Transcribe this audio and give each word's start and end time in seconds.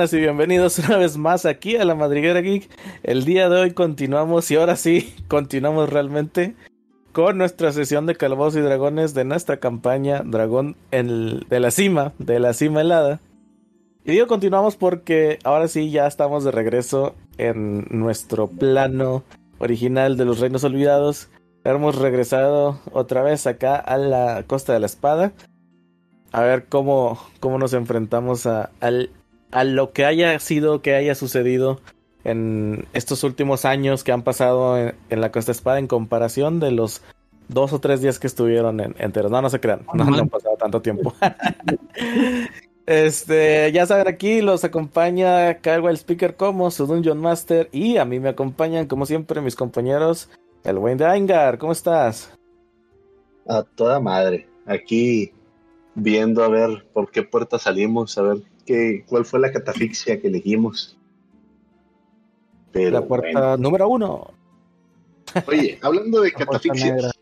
y 0.00 0.16
bienvenidos 0.18 0.78
una 0.78 0.96
vez 0.96 1.18
más 1.18 1.44
aquí 1.44 1.76
a 1.76 1.84
la 1.84 1.94
Madriguera 1.94 2.40
Geek. 2.40 2.70
El 3.02 3.26
día 3.26 3.50
de 3.50 3.60
hoy 3.60 3.72
continuamos 3.72 4.50
y 4.50 4.56
ahora 4.56 4.74
sí, 4.76 5.14
continuamos 5.28 5.90
realmente 5.90 6.54
con 7.12 7.36
nuestra 7.36 7.70
sesión 7.70 8.06
de 8.06 8.14
calabozos 8.14 8.56
y 8.56 8.60
dragones 8.60 9.12
de 9.12 9.24
nuestra 9.26 9.58
campaña 9.58 10.22
Dragón 10.24 10.76
en 10.90 11.40
de 11.40 11.60
la 11.60 11.70
cima, 11.70 12.14
de 12.18 12.40
la 12.40 12.54
cima 12.54 12.80
helada. 12.80 13.20
Y 14.06 14.12
digo 14.12 14.26
continuamos 14.26 14.76
porque 14.76 15.38
ahora 15.44 15.68
sí 15.68 15.90
ya 15.90 16.06
estamos 16.06 16.44
de 16.44 16.50
regreso 16.50 17.14
en 17.36 17.84
nuestro 17.90 18.46
plano 18.46 19.22
original 19.58 20.16
de 20.16 20.24
los 20.24 20.40
Reinos 20.40 20.64
Olvidados. 20.64 21.28
Hemos 21.62 21.96
regresado 21.96 22.80
otra 22.92 23.22
vez 23.22 23.46
acá 23.46 23.76
a 23.76 23.98
la 23.98 24.44
Costa 24.46 24.72
de 24.72 24.80
la 24.80 24.86
Espada. 24.86 25.32
A 26.32 26.40
ver 26.40 26.68
cómo, 26.70 27.18
cómo 27.38 27.58
nos 27.58 27.74
enfrentamos 27.74 28.46
a, 28.46 28.70
al 28.80 29.10
a 29.50 29.64
lo 29.64 29.92
que 29.92 30.04
haya 30.04 30.38
sido, 30.38 30.82
que 30.82 30.94
haya 30.94 31.14
sucedido 31.14 31.80
en 32.24 32.86
estos 32.92 33.24
últimos 33.24 33.64
años 33.64 34.04
que 34.04 34.12
han 34.12 34.22
pasado 34.22 34.78
en, 34.78 35.20
la 35.20 35.32
Costa 35.32 35.52
Espada 35.52 35.78
en 35.78 35.86
comparación 35.86 36.60
de 36.60 36.70
los 36.70 37.02
dos 37.48 37.72
o 37.72 37.80
tres 37.80 38.00
días 38.00 38.18
que 38.18 38.26
estuvieron 38.26 38.80
en, 38.80 38.94
enteros. 38.98 39.30
No, 39.30 39.42
no 39.42 39.50
se 39.50 39.60
crean, 39.60 39.86
no, 39.94 40.04
han 40.04 40.28
pasado 40.28 40.56
tanto 40.56 40.82
tiempo. 40.82 41.14
este, 42.86 43.72
ya 43.72 43.86
saben, 43.86 44.08
aquí 44.08 44.42
los 44.42 44.64
acompaña 44.64 45.54
Kyle 45.60 45.96
Speaker 45.96 46.36
como 46.36 46.70
su 46.70 46.86
Dungeon 46.86 47.18
Master 47.18 47.68
y 47.72 47.96
a 47.96 48.04
mí 48.04 48.20
me 48.20 48.28
acompañan, 48.28 48.86
como 48.86 49.06
siempre, 49.06 49.40
mis 49.40 49.56
compañeros, 49.56 50.28
el 50.64 50.78
Wayne 50.78 50.98
de 50.98 51.06
Aingar. 51.06 51.58
¿Cómo 51.58 51.72
estás? 51.72 52.32
A 53.48 53.62
toda 53.62 53.98
madre. 53.98 54.46
Aquí 54.66 55.32
viendo 55.94 56.44
a 56.44 56.48
ver 56.48 56.86
por 56.92 57.10
qué 57.10 57.22
puerta 57.22 57.58
salimos, 57.58 58.16
a 58.16 58.22
ver 58.22 58.42
cuál 59.06 59.24
fue 59.24 59.40
la 59.40 59.52
catafixia 59.52 60.20
que 60.20 60.28
elegimos. 60.28 60.96
Pero, 62.72 62.90
la 62.90 63.06
puerta 63.06 63.56
número 63.56 63.88
uno. 63.88 64.32
Oye, 65.46 65.78
hablando 65.82 66.20
de 66.20 66.32
catafixias. 66.32 67.12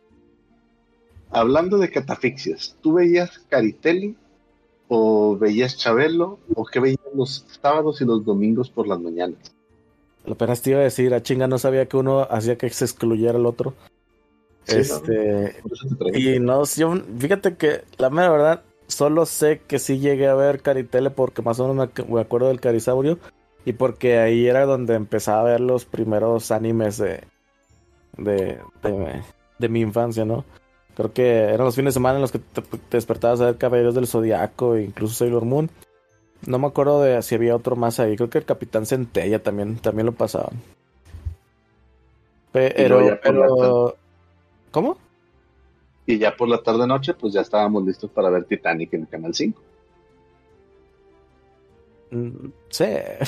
Hablando 1.31 1.79
de 1.79 1.91
catafixias, 1.91 2.77
¿tú 2.81 2.95
veías 2.95 3.39
Caritelli 3.51 4.17
o 4.89 5.37
veías 5.37 5.77
Chabelo 5.77 6.39
o 6.55 6.65
qué 6.65 6.81
veías 6.81 7.01
los 7.15 7.45
sábados 7.61 8.01
y 8.01 8.07
los 8.07 8.25
domingos 8.25 8.71
por 8.71 8.87
las 8.87 8.99
mañanas? 8.99 9.53
Lo 10.25 10.33
apenas 10.33 10.63
te 10.63 10.71
iba 10.71 10.81
a 10.81 10.85
decir, 10.85 11.13
a 11.13 11.23
chinga 11.23 11.47
no 11.47 11.59
sabía 11.59 11.87
que 11.87 11.97
uno 11.97 12.27
hacía 12.31 12.57
que 12.57 12.69
se 12.71 12.85
excluyera 12.85 13.39
el 13.39 13.47
otro. 13.47 13.75
este. 14.67 15.57
y 16.15 16.39
no, 16.41 16.65
yo, 16.65 16.95
fíjate 17.19 17.57
que 17.57 17.83
la 17.99 18.11
mera 18.11 18.31
verdad, 18.31 18.63
Solo 18.89 19.27
sé 19.27 19.61
que 19.61 19.78
sí 19.78 19.98
llegué 19.98 20.28
a 20.28 20.34
ver 20.34 20.62
Caritele 20.62 21.11
porque 21.11 21.42
más 21.42 21.61
o 21.61 21.69
menos 21.69 21.91
me 22.08 22.20
acuerdo 22.20 22.48
del 22.48 22.61
Carisaurio. 22.61 23.19
Y 23.64 23.75
porque 23.75 24.19
ahí 24.19 24.47
era 24.47 24.64
donde 24.64 24.95
empezaba 24.95 25.41
a 25.41 25.45
ver 25.45 25.61
los 25.61 25.84
primeros 25.84 26.50
animes 26.50 26.97
de, 26.97 27.20
de, 28.17 28.58
de, 29.58 29.69
mi 29.69 29.80
infancia, 29.80 30.25
¿no? 30.25 30.47
Creo 30.97 31.12
que 31.12 31.41
eran 31.41 31.67
los 31.67 31.77
fines 31.77 31.92
de 31.92 31.98
semana 31.98 32.17
en 32.17 32.22
los 32.22 32.33
que 32.33 32.39
te, 32.39 32.62
despertabas 32.91 33.42
a 33.42 33.47
ver 33.47 33.58
Caballeros 33.58 33.95
del 33.95 34.06
Zodiaco 34.06 34.77
e 34.77 34.84
incluso 34.84 35.14
Sailor 35.14 35.45
Moon. 35.45 35.69
No 36.47 36.58
me 36.58 36.67
acuerdo 36.67 37.02
de 37.02 37.20
si 37.23 37.34
había 37.34 37.55
otro 37.55 37.77
más 37.77 38.00
ahí. 38.00 38.17
Creo 38.17 38.30
que 38.30 38.39
el 38.39 38.47
Capitán 38.47 38.86
Centella 38.86 39.42
también, 39.42 39.77
también 39.77 40.06
lo 40.06 40.12
pasaban. 40.12 40.62
Pero, 42.52 43.20
pero... 43.23 43.97
¿Cómo? 44.70 44.97
Y 46.09 46.17
ya 46.17 46.34
por 46.34 46.48
la 46.48 46.56
tarde 46.62 46.87
noche, 46.87 47.12
pues 47.12 47.34
ya 47.34 47.42
estábamos 47.42 47.84
listos 47.84 48.11
para 48.11 48.31
ver 48.31 48.45
Titanic 48.45 48.95
en 48.95 49.03
el 49.03 49.09
Canal 49.09 49.34
5. 49.34 49.61
Mm, 52.13 52.46
sí. 52.70 52.85
Eh, 52.85 53.19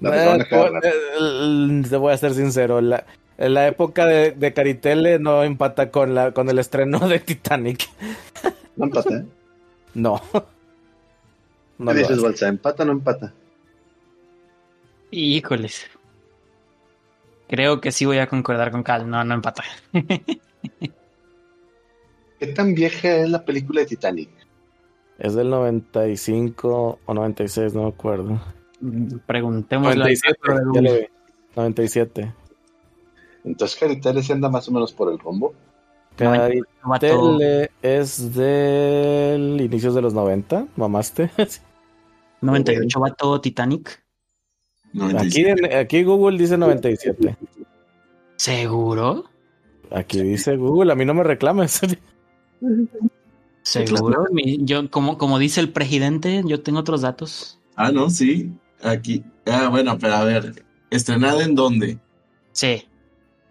eh, 0.00 1.82
te 1.88 1.96
voy 1.96 2.12
a 2.12 2.16
ser 2.16 2.34
sincero, 2.34 2.80
la, 2.80 3.06
la 3.38 3.68
época 3.68 4.04
de, 4.04 4.32
de, 4.32 4.52
Caritele 4.52 5.20
no 5.20 5.44
empata 5.44 5.92
con 5.92 6.12
la 6.12 6.32
con 6.32 6.48
el 6.48 6.58
estreno 6.58 6.98
de 7.08 7.20
Titanic. 7.20 7.88
¿No 8.76 8.86
empata? 8.86 9.24
No. 9.94 10.20
no 11.78 11.92
¿Qué 11.92 11.98
dices, 11.98 12.20
Balsa? 12.20 12.48
¿Empata 12.48 12.82
o 12.82 12.86
no 12.86 12.92
empata? 12.94 13.32
Híjoles. 15.12 15.86
Creo 17.46 17.80
que 17.80 17.92
sí 17.92 18.06
voy 18.06 18.18
a 18.18 18.26
concordar 18.26 18.72
con 18.72 18.82
Cal. 18.82 19.08
No, 19.08 19.22
no 19.22 19.34
empata. 19.34 19.62
¿Qué 22.42 22.48
tan 22.48 22.74
vieja 22.74 23.18
es 23.18 23.30
la 23.30 23.44
película 23.44 23.82
de 23.82 23.86
Titanic? 23.86 24.28
Es 25.16 25.36
del 25.36 25.48
95 25.48 26.98
o 27.06 27.14
96, 27.14 27.72
no 27.72 27.84
me 27.84 27.88
acuerdo. 27.90 28.40
Preguntemos 29.26 29.94
97, 29.94 31.08
97. 31.54 32.34
Entonces 33.44 33.78
Caritele 33.78 34.24
se 34.24 34.32
anda 34.32 34.48
más 34.48 34.68
o 34.68 34.72
menos 34.72 34.92
por 34.92 35.12
el 35.12 35.20
rombo. 35.20 35.54
Caritele 36.16 37.70
es 37.80 38.34
del 38.34 39.60
inicios 39.60 39.94
de 39.94 40.02
los 40.02 40.12
90, 40.12 40.66
mamaste. 40.74 41.30
98 42.40 43.00
va 43.00 43.14
todo 43.14 43.40
Titanic. 43.40 44.02
Aquí, 45.16 45.46
aquí 45.48 46.02
Google 46.02 46.38
dice 46.38 46.58
97. 46.58 47.36
¿Seguro? 48.34 49.26
Aquí 49.92 50.20
dice 50.22 50.56
Google, 50.56 50.90
a 50.90 50.96
mí 50.96 51.04
no 51.04 51.14
me 51.14 51.22
reclames. 51.22 51.82
Seguro, 53.62 54.26
yo 54.60 54.90
como, 54.90 55.18
como 55.18 55.38
dice 55.38 55.60
el 55.60 55.70
presidente, 55.70 56.42
yo 56.44 56.62
tengo 56.62 56.80
otros 56.80 57.02
datos. 57.02 57.58
Ah, 57.76 57.92
no, 57.92 58.10
sí, 58.10 58.52
aquí. 58.82 59.24
Ah, 59.46 59.68
bueno, 59.68 59.98
pero 59.98 60.14
a 60.14 60.24
ver, 60.24 60.64
¿estrenada 60.90 61.44
en 61.44 61.54
dónde? 61.54 61.98
Sí. 62.52 62.84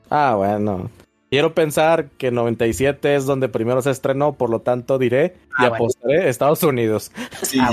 Ah, 0.10 0.36
bueno. 0.36 0.90
Quiero 1.30 1.54
pensar 1.56 2.10
que 2.18 2.30
97 2.30 3.16
es 3.16 3.26
donde 3.26 3.48
primero 3.48 3.82
se 3.82 3.92
estrenó, 3.92 4.34
por 4.34 4.50
lo 4.50 4.60
tanto 4.60 4.98
diré 4.98 5.38
y 5.58 5.64
ah, 5.64 5.68
apostaré 5.68 6.28
Estados 6.28 6.62
Unidos. 6.64 7.12
Sí, 7.42 7.58
ah, 7.62 7.72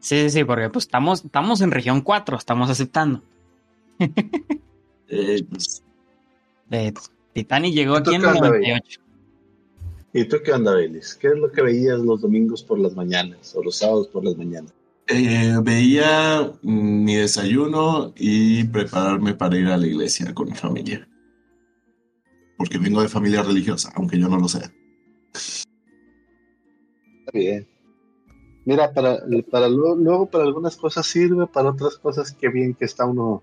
Sí, 0.00 0.30
sí, 0.30 0.44
porque 0.44 0.70
pues 0.70 0.86
estamos, 0.86 1.24
estamos 1.24 1.60
en 1.60 1.70
región 1.70 2.00
4, 2.00 2.38
estamos 2.38 2.70
aceptando. 2.70 3.22
eh, 5.08 5.44
pues... 5.48 5.82
eh, 6.70 6.92
Titanic 7.34 7.74
llegó 7.74 7.96
aquí 7.96 8.14
en 8.14 8.24
el 8.24 8.34
98. 8.34 9.00
¿Y 10.16 10.26
tú 10.26 10.36
qué 10.44 10.52
onda, 10.52 10.76
Belis? 10.76 11.16
¿Qué 11.16 11.26
es 11.26 11.36
lo 11.36 11.50
que 11.50 11.60
veías 11.60 11.98
los 11.98 12.20
domingos 12.20 12.62
por 12.62 12.78
las 12.78 12.94
mañanas 12.94 13.52
o 13.56 13.64
los 13.64 13.78
sábados 13.78 14.06
por 14.06 14.24
las 14.24 14.36
mañanas? 14.36 14.72
Eh, 15.08 15.56
veía 15.60 16.52
mi 16.62 17.16
desayuno 17.16 18.12
y 18.16 18.62
prepararme 18.62 19.34
para 19.34 19.58
ir 19.58 19.66
a 19.66 19.76
la 19.76 19.88
iglesia 19.88 20.32
con 20.32 20.50
mi 20.50 20.54
familia. 20.54 21.08
Porque 22.56 22.78
vengo 22.78 23.02
de 23.02 23.08
familia 23.08 23.42
religiosa, 23.42 23.90
aunque 23.96 24.16
yo 24.16 24.28
no 24.28 24.38
lo 24.38 24.46
sea. 24.46 24.72
Está 27.18 27.32
bien. 27.32 27.66
Mira, 28.66 28.92
para, 28.92 29.18
para 29.50 29.68
luego, 29.68 30.30
para 30.30 30.44
algunas 30.44 30.76
cosas 30.76 31.08
sirve, 31.08 31.48
para 31.48 31.70
otras 31.70 31.98
cosas 31.98 32.30
qué 32.32 32.50
bien 32.50 32.74
que 32.74 32.84
está 32.84 33.04
uno, 33.04 33.42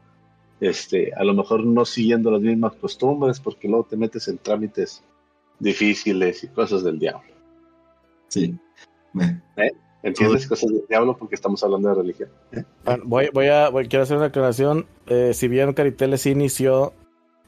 este, 0.61 1.13
a 1.15 1.25
lo 1.25 1.33
mejor 1.33 1.65
no 1.65 1.83
siguiendo 1.83 2.31
las 2.31 2.41
mismas 2.41 2.75
costumbres, 2.75 3.41
porque 3.41 3.67
luego 3.67 3.87
te 3.89 3.97
metes 3.97 4.29
en 4.29 4.37
trámites 4.37 5.03
difíciles 5.61 6.43
y 6.43 6.47
cosas 6.47 6.83
del 6.83 6.99
diablo. 6.99 7.31
Sí. 8.27 8.57
¿Eh? 9.57 9.71
¿Entiendes? 10.03 10.47
Cosas 10.47 10.69
del 10.71 10.83
diablo 10.89 11.15
porque 11.15 11.35
estamos 11.35 11.63
hablando 11.63 11.89
de 11.89 11.95
religión. 11.95 12.29
¿Eh? 12.51 12.63
Voy, 13.03 13.29
voy 13.31 13.47
a, 13.47 13.69
quiero 13.87 14.03
hacer 14.03 14.17
una 14.17 14.27
aclaración. 14.27 14.87
Eh, 15.07 15.33
si 15.33 15.47
bien 15.47 15.73
Caritele 15.73 16.17
sí 16.17 16.31
inició 16.31 16.93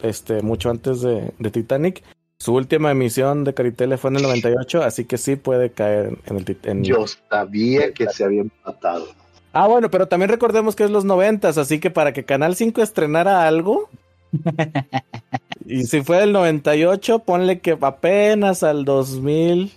este, 0.02 0.42
mucho 0.42 0.70
antes 0.70 1.02
de, 1.02 1.34
Titanic, 1.52 2.04
su 2.38 2.54
última 2.54 2.92
emisión 2.92 3.44
de 3.44 3.54
Caritele 3.54 3.98
fue 3.98 4.12
en 4.12 4.18
el 4.18 4.24
98, 4.24 4.84
así 4.84 5.06
que 5.06 5.18
sí 5.18 5.36
puede 5.36 5.72
caer 5.72 6.18
en 6.26 6.38
el 6.38 6.58
en... 6.64 6.84
Yo 6.84 7.06
sabía 7.30 7.92
que 7.94 8.08
se 8.10 8.24
había 8.24 8.42
empatado. 8.42 9.08
Ah, 9.54 9.68
bueno, 9.68 9.90
pero 9.90 10.08
también 10.08 10.30
recordemos 10.30 10.76
que 10.76 10.84
es 10.84 10.92
los 10.92 11.06
90, 11.06 11.50
así 11.50 11.80
que 11.80 11.90
para 11.90 12.12
que 12.12 12.26
Canal 12.26 12.56
5 12.56 12.82
estrenara 12.82 13.48
algo, 13.48 13.90
y 15.66 15.84
si 15.84 16.02
fue 16.02 16.24
el 16.24 16.34
98, 16.34 17.20
ponle 17.20 17.60
que 17.60 17.78
apenas 17.80 18.64
al 18.64 18.86
2000 18.86 19.72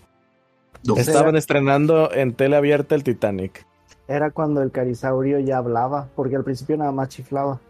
estaban 0.97 1.37
estrenando 1.37 2.13
en 2.13 2.35
tele 2.35 2.57
abierta 2.57 2.95
el 2.95 3.05
Titanic. 3.05 3.67
Era 4.09 4.31
cuando 4.31 4.63
el 4.63 4.71
carisaurio 4.71 5.41
ya 5.41 5.59
hablaba, 5.59 6.09
porque 6.15 6.37
al 6.37 6.45
principio 6.45 6.77
nada 6.77 6.93
más 6.93 7.09
chiflaba. 7.09 7.61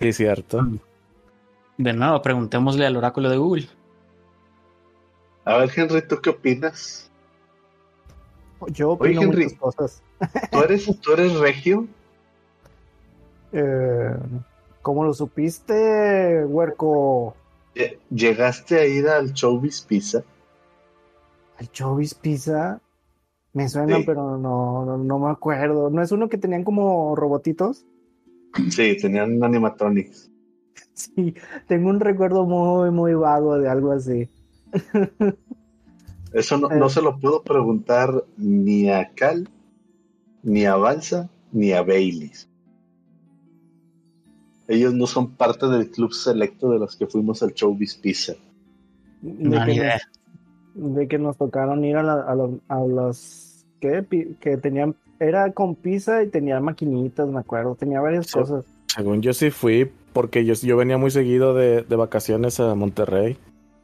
Sí, 0.00 0.12
cierto. 0.12 0.66
De 1.78 1.92
nuevo, 1.92 2.20
preguntémosle 2.20 2.86
al 2.86 2.96
oráculo 2.96 3.30
de 3.30 3.36
Google. 3.36 3.68
A 5.44 5.58
ver, 5.58 5.70
Henry, 5.74 6.06
¿tú 6.06 6.20
qué 6.20 6.30
opinas? 6.30 7.10
Yo 8.68 8.90
opino 8.90 9.22
muchas 9.22 9.52
cosas. 9.54 10.02
¿tú 10.50 10.62
eres, 10.62 11.00
¿Tú 11.00 11.12
eres 11.12 11.34
regio? 11.38 11.86
Eh, 13.56 14.16
¿Cómo 14.84 15.02
lo 15.02 15.14
supiste, 15.14 16.44
huerco? 16.44 17.34
¿Llegaste 18.10 18.78
a 18.78 18.84
ir 18.86 19.08
al 19.08 19.32
Showbiz 19.32 19.80
Pizza? 19.80 20.22
¿Al 21.58 21.70
Showbiz 21.72 22.12
Pizza? 22.14 22.82
Me 23.54 23.66
suena, 23.70 23.96
Sí. 23.96 24.02
pero 24.04 24.36
no, 24.36 24.84
no, 24.84 24.98
no 24.98 25.18
me 25.18 25.30
acuerdo. 25.30 25.88
¿No 25.88 26.02
es 26.02 26.12
uno 26.12 26.28
que 26.28 26.36
tenían 26.36 26.64
como 26.64 27.16
robotitos? 27.16 27.86
Sí, 28.68 28.96
tenían 29.00 29.42
animatronics. 29.42 30.30
Sí, 30.92 31.34
tengo 31.66 31.88
un 31.88 31.98
recuerdo 31.98 32.44
muy, 32.44 32.90
muy 32.92 33.14
vago 33.14 33.58
de 33.58 33.68
algo 33.68 33.90
así. 33.92 34.28
Eso 36.32 36.58
no, 36.58 36.70
Eh. 36.70 36.76
no 36.76 36.88
se 36.90 37.00
lo 37.00 37.18
pudo 37.18 37.42
preguntar 37.42 38.24
ni 38.36 38.90
a 38.90 39.10
Cal, 39.14 39.48
ni 40.42 40.66
a 40.66 40.76
Balsa, 40.76 41.30
ni 41.52 41.72
a 41.72 41.82
Baileys. 41.82 42.48
Ellos 44.68 44.94
no 44.94 45.06
son 45.06 45.32
parte 45.32 45.66
del 45.66 45.90
club 45.90 46.12
selecto 46.12 46.70
de 46.70 46.78
los 46.78 46.96
que 46.96 47.06
fuimos 47.06 47.42
al 47.42 47.52
Showbiz 47.52 47.96
Pizza. 47.96 48.34
De, 49.20 49.32
No, 49.48 49.60
que 49.64 49.72
ni 49.72 49.76
idea. 49.76 49.98
nos, 50.74 50.94
de 50.94 51.08
que 51.08 51.18
nos 51.18 51.36
tocaron 51.36 51.84
ir 51.84 51.96
a, 51.96 52.02
la- 52.02 52.22
a, 52.22 52.34
los, 52.34 52.50
a 52.68 52.80
los 52.80 53.66
¿qué? 53.80 54.02
Pi- 54.02 54.36
que 54.40 54.56
tenían, 54.56 54.94
era 55.20 55.52
con 55.52 55.74
pizza 55.74 56.22
y 56.22 56.28
tenía 56.28 56.60
maquinitas, 56.60 57.28
me 57.28 57.40
acuerdo, 57.40 57.74
tenía 57.74 58.00
varias 58.00 58.26
Sí. 58.26 58.32
cosas. 58.38 58.64
Según 58.86 59.20
yo 59.22 59.32
sí 59.34 59.50
fui, 59.50 59.90
porque 60.12 60.44
yo, 60.44 60.54
yo 60.54 60.76
venía 60.76 60.96
muy 60.98 61.10
seguido 61.10 61.52
de, 61.54 61.82
de 61.82 61.96
vacaciones 61.96 62.58
a 62.60 62.74
Monterrey. 62.74 63.36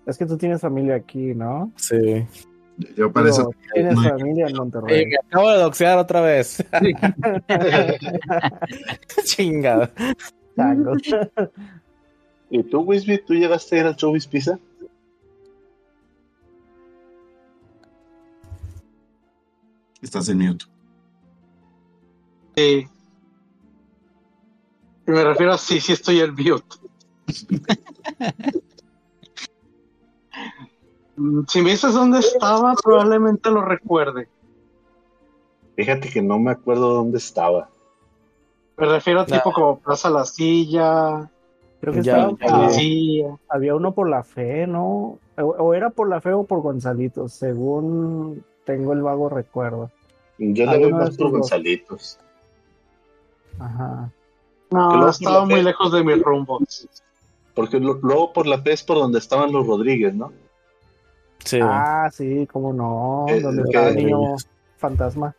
Es 0.06 0.17
que 0.17 0.25
tú 0.26 0.37
tienes 0.38 0.61
familia 0.61 0.94
aquí, 0.94 1.35
¿no? 1.35 1.73
Sí. 1.76 2.25
Yo 2.97 3.12
para 3.12 3.29
eso. 3.29 3.43
Digo, 3.43 3.55
tienes 3.75 3.94
no- 3.97 4.03
familia 4.03 4.47
en 4.47 4.56
Monterrey. 4.56 5.05
Acabo 5.26 5.50
de 5.50 5.59
doxear 5.59 5.99
otra 5.99 6.21
vez. 6.23 6.65
Chingada. 9.25 9.91
Tacos. 10.61 11.03
¿Y 12.51 12.62
tú, 12.65 12.81
Wisby, 12.81 13.25
tú 13.25 13.35
llegaste 13.35 13.77
a 13.77 13.81
ir 13.81 13.87
al 13.87 13.97
Showbiz 13.97 14.27
Pizza? 14.27 14.59
Estás 20.03 20.29
en 20.29 20.39
mute. 20.39 20.65
Sí. 22.57 22.87
Me 25.07 25.25
refiero 25.25 25.53
a 25.53 25.59
sí, 25.59 25.81
sí 25.81 25.93
estoy 25.93 26.21
en 26.21 26.35
mute. 26.35 26.77
Si 31.49 31.61
me 31.61 31.73
dices 31.73 31.93
dónde 31.93 32.21
estaba, 32.21 32.75
probablemente 32.83 33.51
lo 33.51 33.62
recuerde. 33.62 34.27
Fíjate 35.77 36.09
que 36.09 36.23
no 36.23 36.39
me 36.39 36.53
acuerdo 36.53 36.95
dónde 36.95 37.19
estaba. 37.19 37.69
Me 38.77 38.87
refiero 38.87 39.21
a 39.21 39.27
Nah. 39.27 39.37
tipo 39.37 39.53
como 39.53 39.79
Plaza 39.79 40.11
La 40.11 40.25
Silla, 40.25 41.29
Creo 41.81 41.95
que 41.95 42.03
Ya, 42.03 42.29
estaba 42.29 42.69
ya. 42.71 43.39
había 43.49 43.75
uno 43.75 43.93
por 43.95 44.07
la 44.11 44.23
fe, 44.23 44.67
¿no? 44.67 45.19
O, 45.39 45.43
o 45.45 45.73
era 45.73 45.89
por 45.89 46.11
la 46.11 46.21
fe 46.21 46.31
o 46.35 46.45
por 46.45 46.61
Gonzalitos, 46.61 47.33
según 47.33 48.45
tengo 48.67 48.93
el 48.93 49.01
vago 49.01 49.31
recuerdo. 49.31 49.91
Yo 50.37 50.67
le 50.67 50.79
voy 50.79 50.93
más 50.93 51.17
por. 51.17 51.31
Gonzalitos. 51.31 52.19
Ajá. 53.59 54.11
Que 54.69 54.77
No, 54.77 54.95
luego 54.97 55.09
estaba 55.09 55.45
muy 55.47 55.55
fe- 55.57 55.63
lejos 55.63 55.93
de 55.93 56.05
mis 56.05 56.23
rumbos. 56.23 56.89
Porque 57.55 57.81
lo- 57.81 57.95
luego 57.95 58.33
por 58.35 58.47
la 58.47 58.63
P 58.63 58.73
es 58.73 58.83
por 58.83 58.99
donde 58.99 59.19
estaban 59.19 59.51
los 59.51 59.67
Rodríguez, 59.67 60.15
¿no? 60.15 60.33
Sí. 61.45 61.59
Ah, 61.63 62.11
sí, 62.13 62.47
cómo 62.53 62.73
no, 62.75 63.25
Eh, 63.29 63.41
donde 63.41 63.63
que- 63.63 63.69
estaba 63.71 63.89
el 63.89 63.97
niño 63.97 64.19
fantasma. 64.77 65.35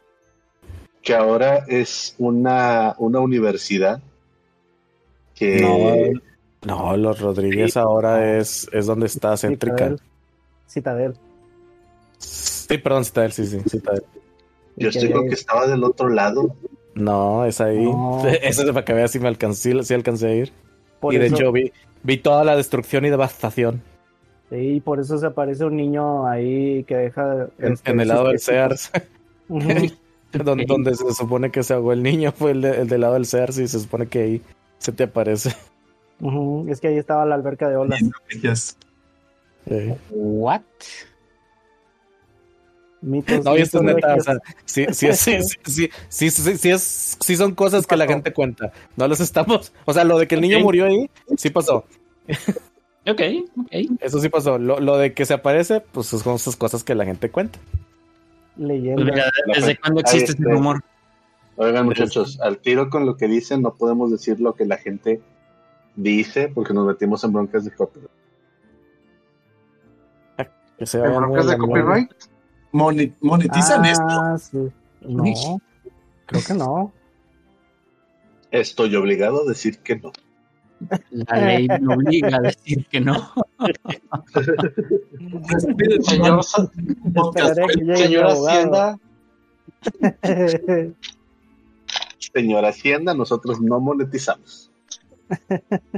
Que 1.02 1.16
ahora 1.16 1.66
es 1.68 2.16
una, 2.20 2.96
una 3.00 3.20
universidad 3.20 4.02
que 5.36 6.14
No, 6.66 6.96
los 6.98 7.20
Rodríguez 7.20 7.76
ahora 7.78 8.38
es, 8.38 8.70
es 8.72 8.86
donde 8.86 9.08
está 9.08 9.36
céntrica. 9.38 9.76
Citadel. 9.78 10.00
Citadel. 10.68 11.14
Sí, 12.20 12.78
perdón, 12.78 13.04
Citadel, 13.06 13.32
sí, 13.32 13.46
sí, 13.48 13.60
Citadel. 13.68 14.04
yo 14.76 14.88
Y 14.88 14.90
estoy 14.90 15.12
con 15.12 15.28
que 15.28 15.34
estaba 15.34 15.66
del 15.68 15.84
otro 15.84 16.08
lado. 16.10 16.56
No, 16.94 17.46
es 17.46 17.60
ahí. 17.62 17.84
No. 17.84 18.22
Eso 18.42 18.62
es 18.64 18.68
para 18.72 18.86
que 18.86 18.94
veas 18.94 19.12
si 19.12 19.20
me 19.20 19.28
alcancé, 19.28 19.84
si 19.84 19.94
alcancé 19.94 20.28
a 20.28 20.36
ir. 20.36 20.52
por 21.00 21.14
y 21.14 21.18
de 21.18 21.26
eso- 21.28 21.36
hecho 21.36 21.52
vi, 21.52 21.72
vi 22.04 22.18
toda 22.18 22.44
la 22.44 22.56
destrucción 22.56 23.06
y 23.06 23.10
devastación 23.10 23.82
Sí, 24.52 24.82
por 24.84 25.00
eso 25.00 25.18
se 25.18 25.26
aparece 25.26 25.64
un 25.64 25.78
niño 25.78 26.28
ahí 26.28 26.84
que 26.84 26.96
deja. 26.98 27.48
en, 27.58 27.72
este, 27.72 27.90
en 27.92 28.02
el 28.02 28.08
lado 28.10 28.28
del. 28.28 28.38
Sears, 28.40 28.92
Donde, 30.44 30.66
donde 30.66 30.96
se 30.96 31.14
supone 31.14 31.52
que 31.52 31.64
se 31.64 31.74
ahogó 31.74 31.94
el 31.94 32.04
niño, 32.04 32.32
fue 32.32 32.52
el, 32.52 32.62
de- 32.62 32.82
el 32.82 32.88
del 32.88 33.02
lado 33.02 33.14
del 33.16 33.24
y 33.24 33.68
se 33.68 33.68
supone 33.68 34.08
que 34.08 34.20
ahí 34.20 34.42
se 34.78 34.92
te 34.92 35.04
aparece. 35.04 35.56
Es 36.70 36.80
que 36.80 36.88
ahí 36.88 36.98
estaba 36.98 37.26
la 37.26 37.36
alberca 37.36 37.68
de 37.70 37.76
olas. 37.76 38.00
Sí. 39.68 39.94
What? 40.12 40.62
Mitos, 43.02 43.44
No, 43.44 43.58
y 43.58 43.62
esto 43.62 43.80
es 43.80 43.84
neta, 43.84 44.16
o 44.16 44.22
sea, 44.22 44.36
sí, 44.64 44.86
sí, 44.92 45.08
es- 45.08 45.20
sí, 45.20 45.38
sí, 45.42 45.58
sí, 45.66 45.90
sí, 46.08 46.30
sí, 46.30 46.58
sí 46.58 46.70
es, 46.70 47.18
sí 47.20 47.36
son 47.36 47.56
cosas 47.56 47.88
que 47.88 47.98
la 47.98 48.06
gente 48.06 48.32
cuenta. 48.32 48.72
No 48.96 49.08
los 49.08 49.20
estamos, 49.20 49.74
o 49.86 49.94
sea, 49.94 50.04
lo 50.04 50.20
de 50.20 50.28
que 50.28 50.36
el 50.36 50.42
niño 50.42 50.60
murió 50.60 50.86
ahí, 50.86 51.10
sí 51.36 51.50
pasó. 51.50 51.86
Ok, 53.08 53.20
ok. 53.58 53.68
Eso 54.00 54.20
sí 54.20 54.30
pasó. 54.30 54.60
Lo, 54.60 54.80
lo 54.80 54.98
de 54.98 55.16
que 55.16 55.26
se 55.26 55.34
aparece, 55.34 55.82
pues 55.82 56.06
son 56.08 56.36
esas 56.36 56.56
cosas 56.56 56.84
que 56.84 56.94
la 56.94 57.04
gente 57.06 57.32
cuenta. 57.32 57.58
Leyenda. 58.58 59.04
mira, 59.04 59.32
¿desde 59.54 59.78
cuándo 59.80 60.02
existe 60.02 60.32
este 60.32 60.44
rumor? 60.44 60.84
Oigan, 61.58 61.86
muchachos, 61.86 62.40
al 62.42 62.58
tiro 62.60 62.90
con 62.90 63.06
lo 63.06 63.18
que 63.18 63.28
dicen, 63.28 63.62
no 63.62 63.76
podemos 63.76 64.12
decir 64.12 64.40
lo 64.40 64.56
que 64.56 64.66
la 64.66 64.78
gente 64.78 65.22
dice 65.96 66.48
porque 66.48 66.74
nos 66.74 66.88
metimos 66.88 67.24
en 67.24 67.34
broncas 67.34 67.66
de 67.66 67.72
copyright. 67.72 68.10
Que 70.78 70.86
se 70.86 70.98
¿En 71.00 71.16
broncas 71.16 71.48
de 71.48 71.58
copyright? 71.58 72.12
Moni- 72.72 73.14
¿Monetizan 73.22 73.86
esto? 73.86 74.04
ah, 74.08 74.38
sí. 74.40 74.72
No, 75.02 75.24
creo 76.26 76.42
que 76.48 76.54
no. 76.54 76.92
Estoy 78.50 78.96
obligado 78.96 79.42
a 79.44 79.46
decir 79.50 79.80
que 79.80 79.98
no. 79.98 80.12
La 81.12 81.38
ley 81.38 81.68
me 81.68 81.94
obliga 81.96 82.38
a 82.38 82.42
decir 82.42 82.86
que 82.88 83.00
no. 83.02 83.14
Señor, 86.00 86.44
señor. 87.98 88.26
Hacienda, 88.26 89.00
Señora 92.34 92.70
Hacienda, 92.70 93.14
nosotros 93.14 93.60
no 93.62 93.80
monetizamos. 93.80 94.72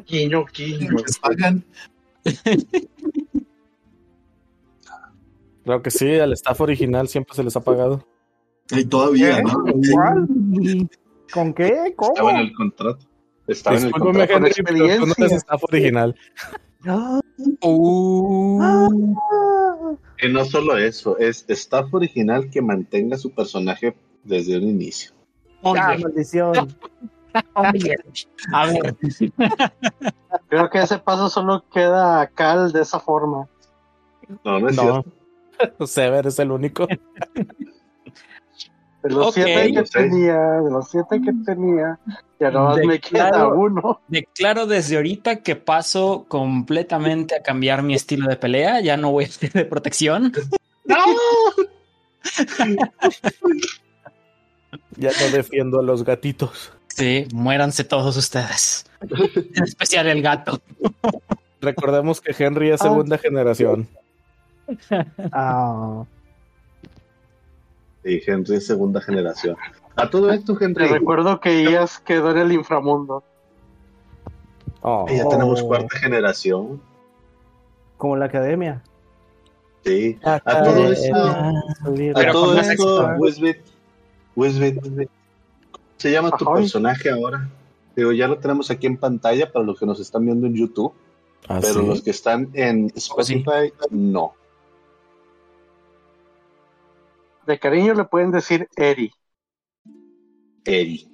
guiño. 0.08 0.46
¿Les 0.56 1.20
pagan? 1.20 1.64
Claro 5.64 5.82
que 5.82 5.92
sí, 5.92 6.20
al 6.20 6.34
staff 6.34 6.60
original 6.62 7.08
siempre 7.08 7.36
se 7.36 7.44
les 7.44 7.56
ha 7.56 7.62
pagado. 7.62 8.06
Y 8.72 8.86
todavía, 8.86 9.38
¿Qué? 9.38 9.44
¿no? 9.44 9.64
¿Cuál? 9.92 10.28
¿Con 11.32 11.54
qué? 11.54 11.94
¿Cómo? 11.96 12.12
Estaba 12.14 12.32
en 12.32 12.38
el 12.38 12.54
contrato. 12.54 13.06
Estaba 13.48 13.78
en 13.78 13.84
el 13.84 13.92
Discúlpame, 13.92 14.28
contrato. 14.28 14.46
Henry, 14.48 14.64
pero 14.64 14.78
tú 14.78 14.84
no 14.84 15.06
experiencia. 15.08 15.38
staff 15.38 15.64
original. 15.66 16.16
Ah, 16.86 17.20
Uh, 17.62 18.88
Y 20.22 20.30
no 20.30 20.46
solo 20.46 20.78
eso, 20.78 21.18
es 21.18 21.46
staff 21.50 21.94
original 21.94 22.50
que 22.50 22.62
mantenga 22.62 23.18
su 23.18 23.32
personaje 23.32 23.96
desde 24.24 24.58
un 24.58 24.64
inicio. 24.70 25.12
ah, 25.64 25.72
oye, 25.94 26.04
maldición. 26.04 26.76
oye. 27.56 27.96
A 28.52 28.68
ver, 28.68 28.96
Creo 30.48 30.70
que 30.70 30.82
ese 30.82 31.00
paso 31.00 31.30
solo 31.30 31.66
queda 31.74 32.22
a 32.22 32.28
Cal 32.28 32.72
de 32.72 32.82
esa 32.82 33.00
forma. 33.00 33.48
No, 34.44 34.60
no 34.60 34.70
es 34.70 34.76
No. 34.76 35.04
cierto. 35.04 35.12
Sever 35.88 36.28
es 36.28 36.40
el 36.40 36.52
único. 36.52 36.88
De 39.04 39.10
los 39.10 39.34
siete 39.34 39.74
que 39.74 39.84
tenía, 39.84 40.38
de 40.38 40.72
los 40.72 40.90
siete 40.90 41.22
que 41.22 41.34
tenía, 41.46 42.00
ya 42.40 42.52
nomás 42.52 42.78
me 42.86 43.00
queda 43.00 43.48
uno. 43.48 44.00
declaro 44.08 44.66
desde 44.66 44.96
ahorita 44.96 45.42
que 45.44 45.58
paso 45.58 46.26
completamente 46.30 47.36
a 47.36 47.44
cambiar 47.44 47.84
mi 47.84 47.96
estilo 47.96 48.30
de 48.30 48.38
pelea. 48.38 48.80
Ya 48.80 48.96
no 48.96 49.12
voy 49.12 49.26
a 49.26 49.28
ser 49.28 49.52
de 49.52 49.66
protección. 49.66 50.32
Ya 54.98 55.10
no 55.20 55.32
defiendo 55.32 55.80
a 55.80 55.84
los 55.84 56.04
gatitos. 56.04 56.72
Sí, 56.88 57.28
muéranse 57.34 57.84
todos 57.84 58.16
ustedes. 58.16 58.86
En 59.02 59.64
especial 59.64 60.08
el 60.08 60.22
gato. 60.22 60.62
Recordemos 61.60 62.22
que 62.22 62.36
Henry 62.38 62.70
es 62.70 62.82
segunda 62.82 63.18
generación. 63.18 63.88
Ah, 65.32 66.06
Y 68.06 68.22
Henry 68.30 68.56
es 68.58 68.66
segunda 68.68 69.02
generación. 69.02 69.56
A 69.96 70.10
todo 70.10 70.32
esto, 70.32 70.58
Te 70.58 70.66
Henry, 70.66 70.88
recuerdo 70.88 71.40
que 71.40 71.64
Ias 71.64 72.00
quedó 72.00 72.32
en 72.32 72.38
el 72.40 72.52
inframundo. 72.52 73.24
Oh, 74.82 75.06
ya 75.08 75.28
tenemos 75.30 75.62
Oh. 75.62 75.68
cuarta 75.68 75.98
generación. 75.98 76.82
como 77.98 78.18
la 78.18 78.26
academia. 78.26 78.84
Sí. 79.86 80.20
A 80.24 80.40
todo 80.42 80.90
Eh, 80.90 80.92
esto, 80.92 81.16
a 81.16 82.32
todo 82.34 82.60
esto. 82.60 83.08
Wisbit, 83.18 83.58
Wisbit, 84.36 84.82
¿cómo 84.82 85.06
se 85.98 86.12
llama 86.12 86.32
tu 86.32 86.44
Ajá. 86.46 86.56
personaje 86.56 87.10
ahora? 87.12 87.48
Digo, 87.96 88.12
ya 88.12 88.28
lo 88.28 88.40
tenemos 88.40 88.70
aquí 88.72 88.88
en 88.88 88.98
pantalla 88.98 89.50
para 89.50 89.64
los 89.64 89.80
que 89.80 89.86
nos 89.86 90.02
están 90.02 90.26
viendo 90.26 90.48
en 90.48 90.54
YouTube, 90.56 90.92
ah, 91.48 91.60
pero 91.62 91.80
sí. 91.82 91.86
los 91.88 92.02
que 92.02 92.10
están 92.10 92.50
en 92.54 92.92
Spotify, 92.96 93.72
no. 93.90 94.34
De 97.48 97.60
cariño 97.60 97.94
le 97.94 98.06
pueden 98.06 98.32
decir 98.32 98.68
Eri. 98.76 99.12
Eri. 100.66 101.10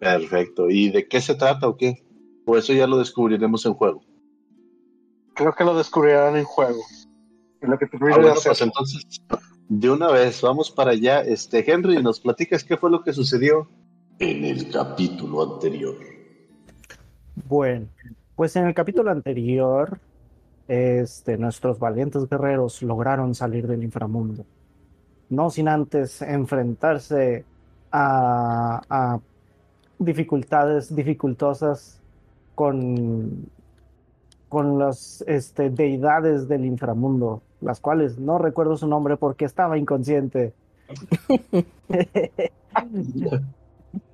Perfecto. 0.00 0.70
¿Y 0.70 0.90
de 0.90 1.06
qué 1.08 1.20
se 1.20 1.34
trata 1.34 1.68
o 1.68 1.76
qué? 1.76 2.04
O 2.46 2.56
eso 2.56 2.72
ya 2.72 2.86
lo 2.86 2.98
descubriremos 2.98 3.66
en 3.66 3.74
juego. 3.74 4.02
Creo 5.34 5.52
que 5.52 5.64
lo 5.64 5.76
descubrirán 5.76 6.36
en 6.36 6.44
juego. 6.44 6.80
En 7.60 7.70
lo 7.70 7.78
que 7.78 7.86
te 7.86 7.96
Ah, 7.96 8.16
bueno, 8.18 8.34
pues 8.42 8.60
entonces, 8.60 9.04
de 9.68 9.90
una 9.90 10.10
vez, 10.10 10.40
vamos 10.40 10.70
para 10.70 10.92
allá. 10.92 11.20
Este, 11.20 11.70
Henry, 11.70 12.02
¿nos 12.02 12.20
platicas 12.20 12.64
qué 12.64 12.76
fue 12.76 12.90
lo 12.90 13.02
que 13.02 13.12
sucedió 13.12 13.68
en 14.18 14.44
el 14.44 14.70
capítulo 14.70 15.54
anterior? 15.54 15.96
Bueno, 17.46 17.86
pues 18.36 18.56
en 18.56 18.66
el 18.66 18.74
capítulo 18.74 19.10
anterior, 19.10 19.98
este, 20.66 21.36
nuestros 21.36 21.78
valientes 21.78 22.28
guerreros 22.28 22.82
lograron 22.82 23.34
salir 23.34 23.66
del 23.66 23.82
inframundo. 23.82 24.46
No 25.30 25.50
sin 25.50 25.68
antes 25.68 26.22
enfrentarse 26.22 27.44
a, 27.92 28.82
a 28.88 29.20
dificultades 29.98 30.94
dificultosas 30.94 32.00
con, 32.54 33.50
con 34.48 34.78
las 34.78 35.22
este, 35.26 35.70
deidades 35.70 36.48
del 36.48 36.64
inframundo, 36.64 37.42
las 37.60 37.80
cuales 37.80 38.18
no 38.18 38.38
recuerdo 38.38 38.76
su 38.76 38.86
nombre 38.88 39.16
porque 39.16 39.44
estaba 39.44 39.78
inconsciente. 39.78 40.52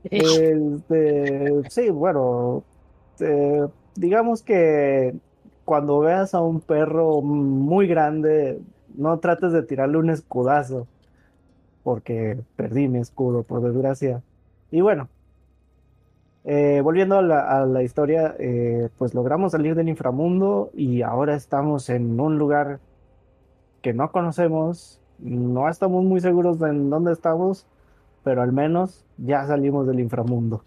Este, 0.05 1.63
sí, 1.69 1.91
bueno, 1.91 2.63
eh, 3.19 3.67
digamos 3.97 4.43
que 4.43 5.15
cuando 5.65 5.99
veas 6.01 6.35
a 6.35 6.41
un 6.41 6.61
perro 6.61 7.21
muy 7.23 7.87
grande, 7.87 8.61
no 8.95 9.19
trates 9.19 9.53
de 9.53 9.63
tirarle 9.63 9.99
un 9.99 10.11
escudazo, 10.11 10.87
porque 11.85 12.39
perdí 12.57 12.89
mi 12.89 12.99
escudo, 12.99 13.45
por 13.45 13.63
desgracia. 13.63 14.23
Y 14.73 14.81
bueno, 14.81 15.09
eh, 16.45 16.81
volviendo 16.83 17.19
a 17.19 17.23
la, 17.23 17.41
a 17.41 17.67
la 17.67 17.83
historia, 17.83 18.35
eh, 18.39 18.89
pues 18.99 19.15
logramos 19.15 19.53
salir 19.53 19.75
del 19.75 19.89
inframundo 19.89 20.71
y 20.75 21.03
ahora 21.03 21.37
estamos 21.37 21.89
en 21.91 22.19
un 22.19 22.39
lugar 22.39 22.81
que 23.83 23.93
no 23.93 24.11
conocemos, 24.11 25.01
no 25.19 25.69
estamos 25.69 26.05
muy 26.05 26.21
seguros 26.21 26.59
de 26.59 26.71
en 26.71 26.91
dónde 26.91 27.13
estamos, 27.13 27.67
pero 28.25 28.43
al 28.43 28.53
menos 28.53 29.05
ya 29.19 29.47
salimos 29.47 29.87
del 29.87 30.01
inframundo. 30.01 30.65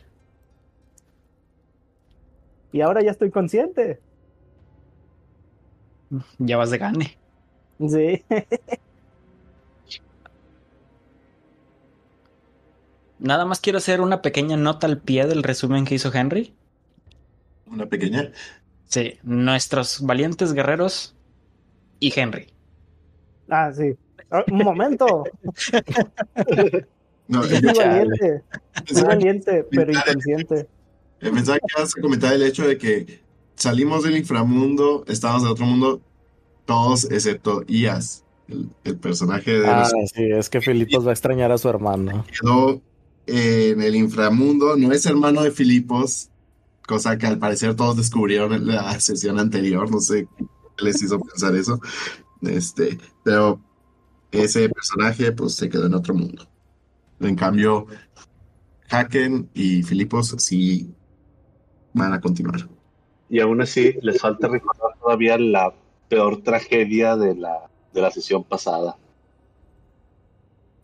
Y 2.71 2.81
ahora 2.81 3.01
ya 3.01 3.11
estoy 3.11 3.31
consciente. 3.31 3.99
Ya 6.37 6.57
vas 6.57 6.69
de 6.69 6.77
gane. 6.77 7.17
Sí. 7.79 8.23
Nada 13.19 13.45
más 13.45 13.59
quiero 13.59 13.77
hacer 13.79 14.01
una 14.01 14.21
pequeña 14.21 14.57
nota 14.57 14.87
al 14.87 14.99
pie 14.99 15.25
del 15.27 15.43
resumen 15.43 15.85
que 15.85 15.95
hizo 15.95 16.13
Henry. 16.13 16.53
Una 17.65 17.85
pequeña. 17.87 18.31
Sí, 18.85 19.15
nuestros 19.23 20.01
valientes 20.01 20.53
guerreros 20.53 21.15
y 21.99 22.17
Henry. 22.17 22.47
Ah, 23.49 23.71
sí. 23.73 23.95
Ah, 24.31 24.43
Un 24.51 24.57
momento. 24.63 25.23
No, 27.29 27.43
soy 27.43 27.59
valiente. 27.61 28.41
Pensaba, 28.85 29.07
valiente, 29.09 29.65
pero 29.69 29.91
inconsciente. 29.91 30.65
pensaba 31.19 31.57
que 31.59 31.65
ibas 31.77 31.93
a 31.97 32.01
comentar 32.01 32.31
el 32.33 32.43
hecho 32.43 32.65
de 32.65 32.77
que 32.77 33.19
salimos 33.55 34.03
del 34.03 34.15
inframundo, 34.15 35.03
estábamos 35.09 35.43
en 35.43 35.49
otro 35.49 35.65
mundo, 35.65 36.01
todos 36.63 37.03
excepto 37.11 37.63
Ias, 37.67 38.23
el, 38.47 38.69
el 38.85 38.95
personaje 38.95 39.59
de 39.59 39.67
Ah, 39.67 39.89
sí, 40.15 40.23
es 40.31 40.49
que 40.49 40.61
Filipos 40.61 41.05
va 41.05 41.09
a 41.09 41.13
extrañar 41.13 41.51
a 41.51 41.57
su 41.57 41.67
hermano. 41.67 42.25
quedó 42.41 42.79
en 43.27 43.81
el 43.81 43.95
inframundo, 43.95 44.75
no 44.77 44.91
es 44.91 45.05
hermano 45.05 45.43
de 45.43 45.51
Filipos, 45.51 46.29
cosa 46.87 47.17
que 47.17 47.27
al 47.27 47.37
parecer 47.37 47.75
todos 47.75 47.97
descubrieron 47.97 48.53
en 48.53 48.67
la 48.67 48.99
sesión 48.99 49.39
anterior, 49.39 49.91
no 49.91 49.99
sé 49.99 50.27
qué 50.37 50.45
les 50.85 51.01
hizo 51.03 51.19
pensar 51.19 51.55
eso, 51.55 51.79
este, 52.41 52.97
pero 53.23 53.59
ese 54.31 54.69
personaje 54.69 55.31
pues 55.31 55.55
se 55.55 55.69
quedó 55.69 55.85
en 55.85 55.93
otro 55.93 56.13
mundo. 56.13 56.47
En 57.19 57.35
cambio, 57.35 57.87
Haken 58.89 59.49
y 59.53 59.83
Filipos 59.83 60.35
sí 60.37 60.93
van 61.93 62.13
a 62.13 62.21
continuar. 62.21 62.69
Y 63.29 63.39
aún 63.39 63.61
así, 63.61 63.93
les 64.01 64.21
falta 64.21 64.47
recordar 64.47 64.97
todavía 65.01 65.37
la 65.37 65.73
peor 66.07 66.41
tragedia 66.43 67.17
de 67.17 67.35
la, 67.35 67.69
de 67.93 68.01
la 68.01 68.11
sesión 68.11 68.43
pasada. 68.43 68.97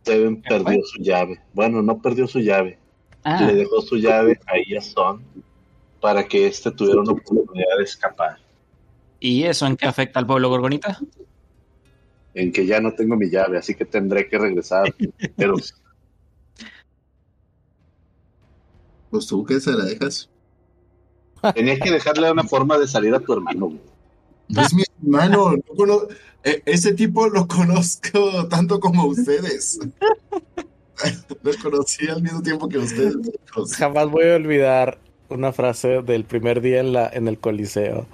Seven 0.04 0.42
perdió 0.42 0.82
su 0.84 1.02
llave. 1.02 1.40
Bueno, 1.54 1.82
no 1.82 2.02
perdió 2.02 2.28
su 2.28 2.40
llave. 2.40 2.78
Ah, 3.24 3.42
Le 3.46 3.56
dejó 3.56 3.82
su 3.82 3.96
llave 3.98 4.40
a 4.48 4.58
Iason 4.60 5.24
para 6.02 6.26
que 6.28 6.48
éste 6.48 6.72
tuviera 6.72 7.00
una 7.02 7.14
oportunidad 7.14 7.78
de 7.78 7.84
escapar. 7.84 8.38
¿y 9.20 9.44
eso 9.46 9.66
en 9.66 9.78
qué 9.78 9.86
afecta 9.86 10.20
al 10.20 10.28
pueblo 10.28 10.50
gorgonita? 10.50 11.00
En 12.34 12.52
que 12.52 12.66
ya 12.66 12.82
no 12.82 12.92
tengo 12.94 13.16
mi 13.16 13.30
llave, 13.30 13.58
así 13.58 13.74
que 13.76 13.86
tendré 13.86 14.28
que 14.28 14.38
regresar. 14.38 14.94
Pero 15.38 15.56
Pues 19.10 19.28
tú 19.28 19.46
que 19.46 19.60
se 19.62 19.72
la 19.72 19.86
dejas. 19.86 20.30
tenía 21.54 21.80
que 21.80 21.92
dejarle 21.92 22.32
una 22.32 22.44
forma 22.44 22.78
de 22.78 22.88
salir 22.88 23.14
a 23.14 23.20
tu 23.20 23.32
hermano. 23.34 23.68
güey. 23.68 23.80
Es 24.50 24.74
mi 24.74 24.84
hermano, 25.04 25.52
no 25.52 25.64
cono- 25.76 26.08
e- 26.44 26.62
ese 26.66 26.94
tipo 26.94 27.28
lo 27.28 27.48
conozco 27.48 28.48
tanto 28.50 28.80
como 28.80 29.06
ustedes. 29.06 29.80
Lo 31.42 31.52
conocí 31.62 32.08
al 32.08 32.22
mismo 32.22 32.42
tiempo 32.42 32.70
que 32.70 32.78
ustedes. 32.78 33.16
Jamás 33.76 34.10
voy 34.10 34.26
a 34.30 34.36
olvidar 34.36 35.00
una 35.28 35.52
frase 35.52 36.02
del 36.04 36.24
primer 36.24 36.62
día 36.62 36.80
en, 36.80 36.94
la, 36.94 37.10
en 37.10 37.28
el 37.28 37.40
Coliseo. 37.40 38.06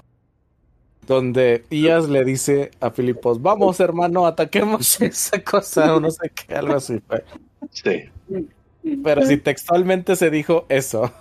Donde 1.06 1.66
Ias 1.70 2.08
le 2.08 2.24
dice 2.24 2.72
a 2.80 2.90
Filipos, 2.92 3.42
vamos 3.42 3.80
hermano, 3.80 4.26
ataquemos 4.26 5.00
esa 5.02 5.44
cosa, 5.44 5.96
o 5.96 6.00
no 6.00 6.10
sé 6.10 6.32
qué, 6.34 6.56
algo 6.56 6.76
así 6.76 7.00
fue. 7.06 7.24
Sí. 7.72 8.04
Pero 9.04 9.26
si 9.26 9.38
textualmente 9.38 10.16
se 10.16 10.30
dijo 10.32 10.66
eso. 10.70 11.12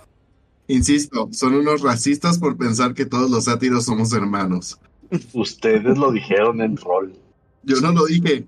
Insisto, 0.67 1.27
son 1.31 1.55
unos 1.55 1.81
racistas 1.81 2.39
por 2.39 2.57
pensar 2.57 2.93
que 2.93 3.05
todos 3.05 3.29
los 3.29 3.43
sátiros 3.45 3.85
somos 3.85 4.13
hermanos. 4.13 4.79
Ustedes 5.33 5.97
lo 5.97 6.11
dijeron 6.11 6.61
en 6.61 6.77
rol. 6.77 7.13
Yo 7.63 7.77
no 7.81 7.91
lo 7.91 8.05
dije. 8.05 8.45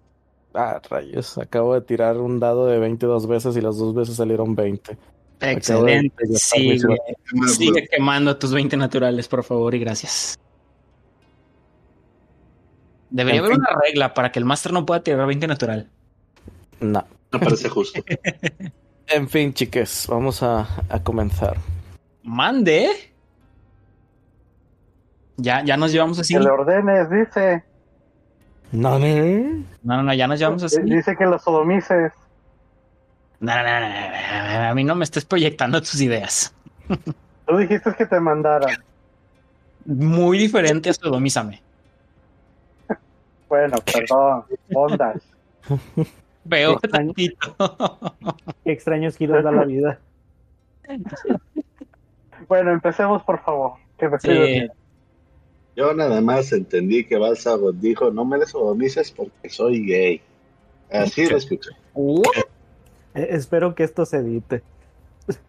Ah, 0.53 0.81
rayos, 0.89 1.37
acabo 1.37 1.73
de 1.73 1.81
tirar 1.81 2.17
un 2.17 2.39
dado 2.39 2.67
de 2.67 2.77
22 2.77 3.27
veces 3.27 3.55
y 3.55 3.61
las 3.61 3.77
dos 3.77 3.95
veces 3.95 4.15
salieron 4.15 4.55
20. 4.55 4.97
Excelente. 5.39 6.27
De 6.27 6.35
Sigue, 6.37 6.79
suerte. 6.79 7.15
¿Qué 7.25 7.35
más, 7.39 7.55
sigue 7.55 7.87
quemando 7.87 8.37
tus 8.37 8.53
20 8.53 8.77
naturales, 8.77 9.27
por 9.27 9.43
favor, 9.43 9.73
y 9.73 9.79
gracias. 9.79 10.37
Debería 13.09 13.41
haber 13.41 13.53
una 13.53 13.69
regla 13.83 14.13
para 14.13 14.31
que 14.31 14.39
el 14.39 14.45
máster 14.45 14.71
no 14.71 14.85
pueda 14.85 15.03
tirar 15.03 15.25
20 15.25 15.47
natural. 15.47 15.89
No. 16.79 17.05
Me 17.31 17.39
parece 17.39 17.69
justo. 17.69 18.03
En 19.07 19.27
fin, 19.27 19.53
chiques, 19.53 20.05
vamos 20.07 20.41
a, 20.41 20.85
a 20.87 21.03
comenzar. 21.03 21.57
Mande. 22.23 23.10
Ya, 25.41 25.63
ya 25.63 25.75
nos 25.77 25.91
llevamos 25.91 26.19
así. 26.19 26.33
Que 26.35 26.39
le 26.39 26.49
ordenes, 26.49 27.09
dice. 27.09 27.63
No, 28.71 28.99
no. 28.99 29.05
No, 29.83 29.97
no, 29.97 30.03
no, 30.03 30.13
ya 30.13 30.27
nos 30.27 30.39
llevamos 30.39 30.63
así. 30.63 30.77
No, 30.79 30.95
Dice 30.95 31.15
que 31.17 31.25
lo 31.25 31.39
sodomices. 31.39 32.13
no, 33.39 33.55
no, 33.55 33.63
no, 33.63 33.79
no, 33.79 34.59
no, 34.61 34.69
A 34.69 34.73
mí 34.75 34.83
no 34.83 34.95
me 34.95 35.03
estés 35.03 35.25
proyectando 35.25 35.79
tus 35.81 35.99
ideas. 36.01 36.53
Tú 37.47 37.57
dijiste 37.57 37.93
que 37.97 38.05
te 38.05 38.19
mandaran. 38.19 38.77
Muy 39.85 40.37
diferente 40.37 40.89
a 40.89 40.93
sodomízame. 40.93 41.61
Bueno, 43.49 43.77
perdón. 43.93 44.45
Ondas. 44.73 45.21
Veo 46.43 46.77
Qué 46.77 46.87
extraño. 46.87 47.13
tantito. 47.13 48.15
Qué 48.63 48.71
extraños 48.71 49.17
giros 49.17 49.43
da 49.43 49.51
la 49.51 49.65
vida. 49.65 49.99
Bueno, 52.47 52.71
empecemos, 52.71 53.23
por 53.23 53.41
favor. 53.43 53.73
Que 53.97 54.07
me 54.09 54.17
durmiendo. 54.21 54.73
Yo 55.75 55.93
nada 55.93 56.19
más 56.21 56.51
entendí 56.51 57.05
que 57.05 57.17
Balsabot 57.17 57.75
dijo, 57.75 58.11
no 58.11 58.25
me 58.25 58.37
desodomices 58.37 59.11
porque 59.11 59.49
soy 59.49 59.85
gay. 59.85 60.21
Así 60.91 61.25
lo 61.27 61.37
escuché. 61.37 61.69
Eh, 63.15 63.27
espero 63.31 63.73
que 63.73 63.83
esto 63.83 64.05
se 64.05 64.17
edite. 64.17 64.63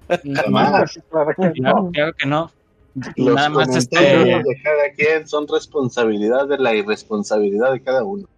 Jamás. 0.09 1.01
Claro 1.11 1.31
que 1.37 1.53
Claro, 1.53 1.83
no. 1.83 1.91
claro 1.91 2.13
que 2.15 2.27
no. 2.27 2.51
Los 3.17 3.35
Nada 3.35 3.49
más 3.49 3.69
comentarios 3.69 4.27
este. 4.27 4.49
de 4.49 4.63
cada 4.63 4.91
quien 4.97 5.27
son 5.27 5.49
responsabilidad 5.49 6.47
de 6.47 6.59
la 6.59 6.75
irresponsabilidad 6.75 7.73
de 7.73 7.81
cada 7.83 8.05
uno. 8.05 8.29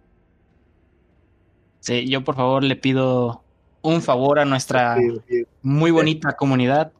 Sí, 1.81 2.07
yo 2.09 2.23
por 2.23 2.35
favor 2.35 2.63
le 2.63 2.75
pido 2.75 3.43
un 3.81 4.01
favor 4.01 4.39
a 4.39 4.45
nuestra 4.45 4.97
muy 5.61 5.91
bonita 5.91 6.33
comunidad. 6.35 6.91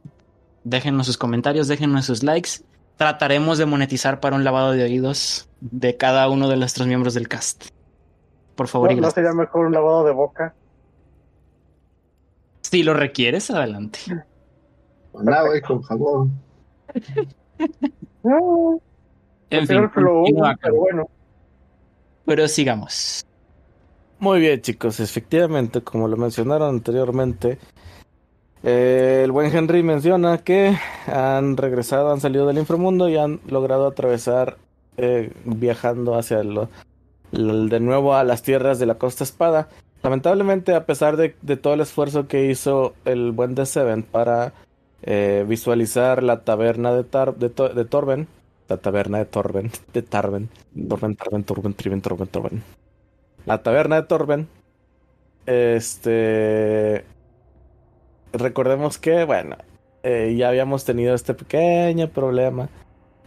Déjenos 0.63 1.07
sus 1.07 1.17
comentarios, 1.17 1.67
déjenos 1.67 2.05
sus 2.05 2.21
likes. 2.23 2.49
Trataremos 2.97 3.57
de 3.57 3.65
monetizar 3.65 4.19
para 4.19 4.35
un 4.35 4.43
lavado 4.43 4.71
de 4.71 4.83
oídos 4.83 5.49
de 5.59 5.97
cada 5.97 6.29
uno 6.29 6.47
de 6.47 6.55
nuestros 6.57 6.87
miembros 6.87 7.13
del 7.13 7.27
cast. 7.27 7.65
por 8.55 8.67
favor. 8.67 8.93
¿No, 8.93 9.01
¿No 9.01 9.11
sería 9.11 9.33
mejor 9.33 9.65
un 9.65 9.73
lavado 9.73 10.05
de 10.05 10.11
boca? 10.13 10.53
Si 12.61 12.83
lo 12.83 12.93
requieres, 12.93 13.51
adelante. 13.51 13.99
Con 15.11 15.31
agua 15.33 15.57
y 15.57 15.61
con 15.61 15.81
jabón. 15.81 16.31
No, 18.23 18.79
En 19.49 19.67
fin, 19.67 19.89
pero 19.93 20.23
bueno. 20.73 21.07
pero 22.25 22.47
sigamos. 22.47 23.25
Muy 24.19 24.39
bien, 24.39 24.61
chicos. 24.61 24.99
Efectivamente, 24.99 25.81
como 25.81 26.07
lo 26.07 26.17
mencionaron 26.17 26.69
anteriormente, 26.75 27.59
eh, 28.65 29.21
el 29.23 29.31
buen 29.31 29.55
Henry 29.55 29.83
menciona 29.83 30.39
que 30.39 30.77
han 31.07 31.55
regresado, 31.55 32.11
han 32.11 32.19
salido 32.19 32.47
del 32.47 32.57
inframundo 32.57 33.07
y 33.07 33.15
han 33.15 33.39
logrado 33.47 33.87
atravesar, 33.87 34.57
eh, 34.97 35.31
viajando 35.45 36.15
hacia 36.15 36.39
de 36.39 37.79
nuevo 37.79 38.15
a 38.15 38.23
las 38.23 38.41
tierras 38.41 38.79
de 38.79 38.85
la 38.85 38.95
Costa 38.95 39.23
Espada. 39.23 39.69
Lamentablemente, 40.03 40.75
a 40.75 40.85
pesar 40.85 41.15
de, 41.15 41.29
todo 41.29 41.73
el 41.75 41.81
esfuerzo 41.81 42.27
que 42.27 42.49
hizo 42.49 42.93
el 43.05 43.31
buen 43.31 43.55
The 43.55 43.65
Seven 43.65 44.03
para 44.03 44.53
eh, 45.03 45.45
visualizar 45.47 46.23
la 46.23 46.41
taberna 46.41 46.93
de 46.93 47.03
Torben, 47.03 48.27
la 48.67 48.77
taberna 48.77 49.19
de 49.19 49.25
Torben, 49.25 49.71
de 49.93 50.01
Tarben, 50.01 50.49
Torben, 50.89 51.15
Tarben, 51.15 51.43
Torben, 51.43 51.73
Triben, 51.73 52.01
Torben, 52.01 52.27
Torben 52.27 52.63
la 53.45 53.61
taberna 53.61 53.97
de 53.97 54.03
Torben. 54.03 54.47
Este. 55.45 57.05
Recordemos 58.37 58.97
que, 58.97 59.23
bueno, 59.25 59.57
eh, 60.03 60.35
ya 60.37 60.49
habíamos 60.49 60.85
tenido 60.85 61.15
este 61.15 61.33
pequeño 61.33 62.09
problema 62.09 62.69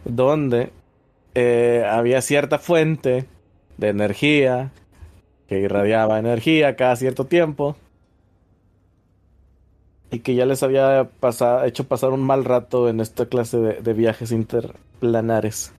donde 0.05 0.71
eh, 1.35 1.85
había 1.89 2.21
cierta 2.21 2.59
fuente 2.59 3.25
de 3.77 3.89
energía 3.89 4.71
que 5.47 5.59
irradiaba 5.59 6.19
energía 6.19 6.75
cada 6.75 6.95
cierto 6.95 7.25
tiempo 7.25 7.75
y 10.11 10.19
que 10.19 10.35
ya 10.35 10.45
les 10.45 10.63
había 10.63 11.09
pasado, 11.19 11.65
hecho 11.65 11.87
pasar 11.87 12.11
un 12.11 12.23
mal 12.23 12.45
rato 12.45 12.89
en 12.89 12.99
esta 12.99 13.25
clase 13.27 13.57
de, 13.57 13.81
de 13.81 13.93
viajes 13.93 14.31
interplanares. 14.31 15.73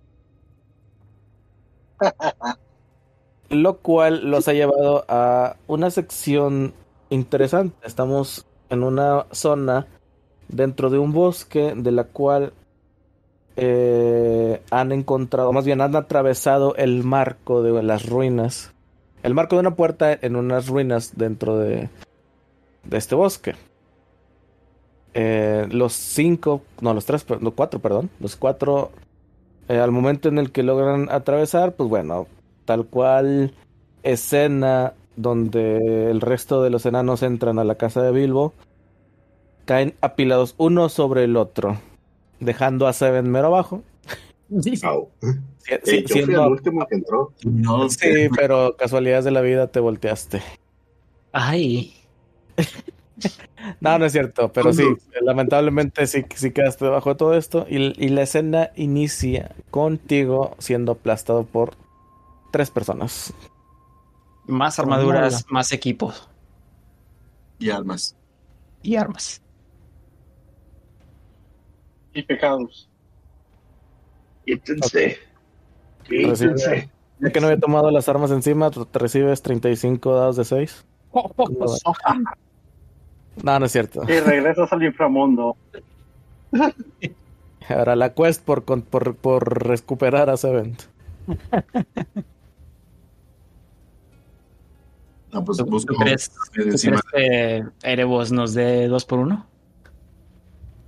lo 3.51 3.79
cual 3.79 4.31
los 4.31 4.49
ha 4.49 4.53
llevado 4.53 5.05
a 5.09 5.57
una 5.67 5.91
sección 5.91 6.73
interesante. 7.11 7.77
Estamos 7.87 8.47
en 8.71 8.83
una 8.83 9.27
zona 9.33 9.87
dentro 10.49 10.91
de 10.91 10.99
un 10.99 11.13
bosque 11.13 11.75
de 11.77 11.93
la 11.93 12.05
cual 12.05 12.53
eh, 13.57 14.63
han 14.71 14.93
encontrado, 14.93 15.53
más 15.53 15.65
bien 15.65 15.81
han 15.81 15.95
atravesado 15.95 16.75
el 16.77 17.05
marco 17.05 17.63
de 17.63 17.83
las 17.83 18.09
ruinas, 18.09 18.73
el 19.23 19.35
marco 19.35 19.57
de 19.57 19.61
una 19.61 19.77
puerta 19.77 20.13
en 20.13 20.37
unas 20.37 20.69
ruinas 20.69 21.13
dentro 21.17 21.59
de, 21.59 21.91
de 22.85 22.97
este 22.97 23.15
bosque. 23.15 23.55
Eh, 25.13 25.67
los 25.71 25.93
cinco, 25.93 26.63
no, 26.81 26.95
los 26.95 27.05
tres, 27.05 27.27
no, 27.41 27.51
cuatro, 27.51 27.81
perdón, 27.81 28.11
los 28.21 28.37
cuatro, 28.37 28.93
eh, 29.69 29.79
al 29.79 29.91
momento 29.91 30.29
en 30.29 30.39
el 30.39 30.53
que 30.53 30.63
logran 30.63 31.11
atravesar, 31.11 31.75
pues 31.75 31.89
bueno, 31.89 32.29
tal 32.65 32.87
cual 32.87 33.53
escena 34.05 34.95
donde 35.23 36.11
el 36.11 36.21
resto 36.21 36.63
de 36.63 36.71
los 36.71 36.87
enanos 36.87 37.23
entran 37.23 37.59
a 37.59 37.65
la 37.65 37.75
casa 37.77 38.03
de 38.03 38.13
Bilbo, 38.13 38.53
caen 39.65 39.95
apilados 40.01 40.55
uno 40.59 40.89
sobre 40.89 41.25
el 41.25 41.37
otro, 41.37 41.79
dejando 42.41 42.87
a 42.87 42.93
Seven 42.93 43.31
mero 43.31 43.49
abajo. 43.49 43.83
Si- 44.63 44.77
Eh, 45.69 45.81
si- 45.85 46.03
yo 46.07 46.15
fui 46.25 46.35
el 46.35 46.41
último 46.53 46.87
que 46.87 46.95
entró. 46.97 47.33
No, 47.45 47.89
Sí, 47.89 48.29
pero 48.35 48.77
casualidades 48.77 49.25
de 49.25 49.31
la 49.31 49.41
vida 49.43 49.67
te 49.69 49.79
volteaste. 49.79 50.43
Ay, 51.33 51.95
No, 53.81 53.99
no 53.99 54.07
es 54.07 54.13
cierto, 54.13 54.51
pero 54.53 54.73
sí, 54.73 54.83
lamentablemente 55.21 56.07
sí, 56.07 56.25
sí 56.35 56.51
quedaste 56.51 56.87
debajo 56.87 57.11
de 57.11 57.17
todo 57.17 57.35
esto 57.35 57.67
y, 57.69 57.93
y 58.03 58.09
la 58.09 58.23
escena 58.23 58.71
inicia 58.75 59.55
contigo 59.71 60.57
siendo 60.59 60.93
aplastado 60.93 61.45
por 61.45 61.73
tres 62.53 62.71
personas. 62.71 63.35
Más 64.47 64.79
armaduras, 64.79 65.45
más 65.49 65.73
equipos 65.73 66.29
y 67.59 67.71
armas. 67.71 68.17
y 68.83 68.97
armas. 68.97 69.43
Y 72.15 72.23
pecados. 72.23 72.89
Quítense. 74.45 75.19
Recibe- 76.09 76.35
Quítense. 76.35 76.91
Ya 77.21 77.31
que 77.31 77.41
no 77.41 77.47
había 77.49 77.61
tomado 77.61 77.91
las 77.91 78.09
armas 78.09 78.31
encima, 78.31 78.71
te 78.71 78.99
recibes 78.99 79.43
35 79.43 80.15
dados 80.15 80.37
de 80.37 80.45
6. 80.45 80.87
No, 83.43 83.59
no 83.59 83.67
es 83.67 83.73
cierto. 83.73 84.03
Y 84.09 84.21
regresas 84.21 84.73
al 84.73 84.83
inframundo. 84.83 85.57
Ahora 87.69 87.95
la 87.95 88.15
quest 88.15 88.43
por, 88.45 88.65
con- 88.65 88.83
por, 88.83 89.15
por 89.17 89.67
recuperar 89.69 90.31
a 90.31 90.37
Seven. 90.37 90.77
No, 95.33 95.45
pues 95.45 95.59
¿Tú, 95.59 95.67
busco 95.67 95.95
tú 95.95 96.01
crees, 96.01 96.31
tú 96.31 96.63
encima. 96.63 97.01
crees 97.03 97.65
que 97.83 97.89
Erebos 97.89 98.33
nos 98.33 98.55
dé 98.55 98.89
dos 98.89 99.05
por 99.05 99.21
uno? 99.21 99.47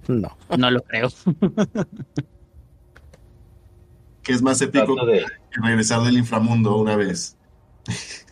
No. 0.08 0.36
No 0.58 0.70
lo 0.70 0.82
creo. 0.82 1.08
que 4.22 4.32
es 4.32 4.42
más 4.42 4.60
épico 4.60 5.06
de, 5.06 5.24
que 5.50 5.60
regresar 5.62 6.02
del 6.02 6.18
inframundo 6.18 6.76
una 6.76 6.96
vez. 6.96 7.36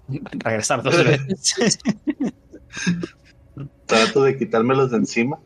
Regresar 0.09 0.83
dos 0.83 0.97
veces. 1.05 1.79
trato 3.87 4.23
de 4.23 4.39
quitármelos 4.39 4.91
de 4.91 4.99
encima. 4.99 5.39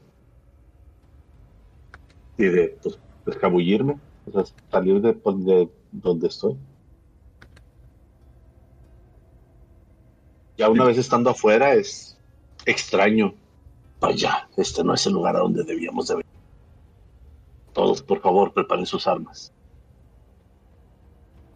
Y 2.38 2.44
de, 2.44 2.78
pues, 2.82 2.98
escabullirme. 3.26 3.98
O 4.26 4.32
sea, 4.32 4.44
salir 4.70 5.00
de, 5.00 5.12
pues, 5.12 5.44
de 5.44 5.68
donde 5.92 6.28
estoy. 6.28 6.56
Ya 10.56 10.68
una 10.68 10.84
vez 10.84 10.98
estando 10.98 11.30
afuera 11.30 11.74
es 11.74 12.16
extraño. 12.64 13.34
Vaya, 14.00 14.48
este 14.56 14.84
no 14.84 14.94
es 14.94 15.06
el 15.06 15.14
lugar 15.14 15.36
a 15.36 15.40
donde 15.40 15.64
debíamos 15.64 16.08
de 16.08 16.14
venir. 16.14 16.26
Todos, 17.72 18.02
por 18.02 18.20
favor, 18.20 18.52
preparen 18.52 18.86
sus 18.86 19.06
armas. 19.06 19.52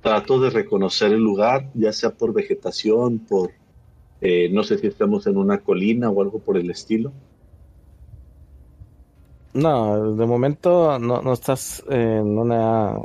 Trato 0.03 0.41
de 0.41 0.51
reconocer 0.51 1.13
el 1.13 1.21
lugar, 1.21 1.71
ya 1.75 1.93
sea 1.93 2.11
por 2.11 2.33
vegetación, 2.33 3.21
por 3.21 3.51
eh, 4.21 4.49
no 4.51 4.65
sé 4.65 4.79
si 4.79 4.89
estamos 4.89 5.27
en 5.27 5.37
una 5.37 5.59
colina 5.59 6.11
o 6.11 6.23
algo 6.23 6.41
por 6.41 6.57
el 6.57 6.71
estilo. 6.71 7.13
No, 9.55 10.15
de 10.15 10.27
momento 10.27 10.99
no, 10.99 11.33
estás 11.33 11.85
en 11.89 12.39
una 12.39 12.97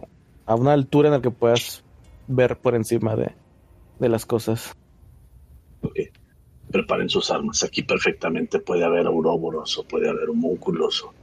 a 0.46 0.56
una 0.56 0.74
altura 0.74 1.08
en 1.08 1.14
la 1.16 1.22
que 1.22 1.32
puedas 1.32 1.84
ver 2.28 2.58
por 2.58 2.76
encima 2.76 3.16
de 3.16 4.10
las 4.10 4.26
cosas. 4.26 4.76
Ok. 5.84 6.00
Preparen 6.72 7.10
sus 7.10 7.30
armas. 7.30 7.64
Aquí 7.64 7.84
perfectamente 7.84 8.60
puede 8.60 8.84
haber 8.84 9.06
auróboros 9.06 9.78
o 9.78 9.84
puede 9.84 10.10
haber 10.10 10.30
homúnculos 10.30 11.04
o, 11.04 11.14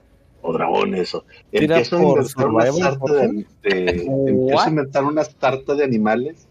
o 0.43 0.53
dragones. 0.53 1.15
O... 1.15 1.25
Empiezo 1.51 1.97
a 1.97 2.01
por 2.01 2.21
inventar 2.23 2.49
una 2.51 2.73
sarta 2.73 3.13
de, 3.13 3.47
de- 3.63 4.03
empiezo 4.03 4.61
a 4.61 4.69
inventar 4.69 5.05
una 5.05 5.25
sarta 5.25 5.75
de 5.75 5.85
animales 5.85 6.47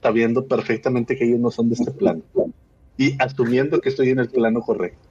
sabiendo 0.00 0.46
perfectamente 0.46 1.16
que 1.16 1.24
ellos 1.24 1.40
no 1.40 1.50
son 1.50 1.68
de 1.68 1.74
este 1.74 1.90
plano. 1.90 2.22
Y 2.96 3.14
asumiendo 3.20 3.80
que 3.80 3.90
estoy 3.90 4.10
en 4.10 4.20
el 4.20 4.28
plano 4.28 4.60
correcto. 4.62 5.08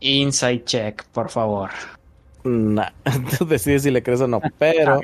Inside 0.00 0.64
check, 0.64 1.04
por 1.06 1.30
favor. 1.30 1.70
Nah, 2.42 2.90
tú 3.38 3.46
decides 3.46 3.82
si 3.84 3.90
le 3.90 4.02
crees 4.02 4.20
o 4.20 4.26
no, 4.26 4.40
pero 4.58 5.00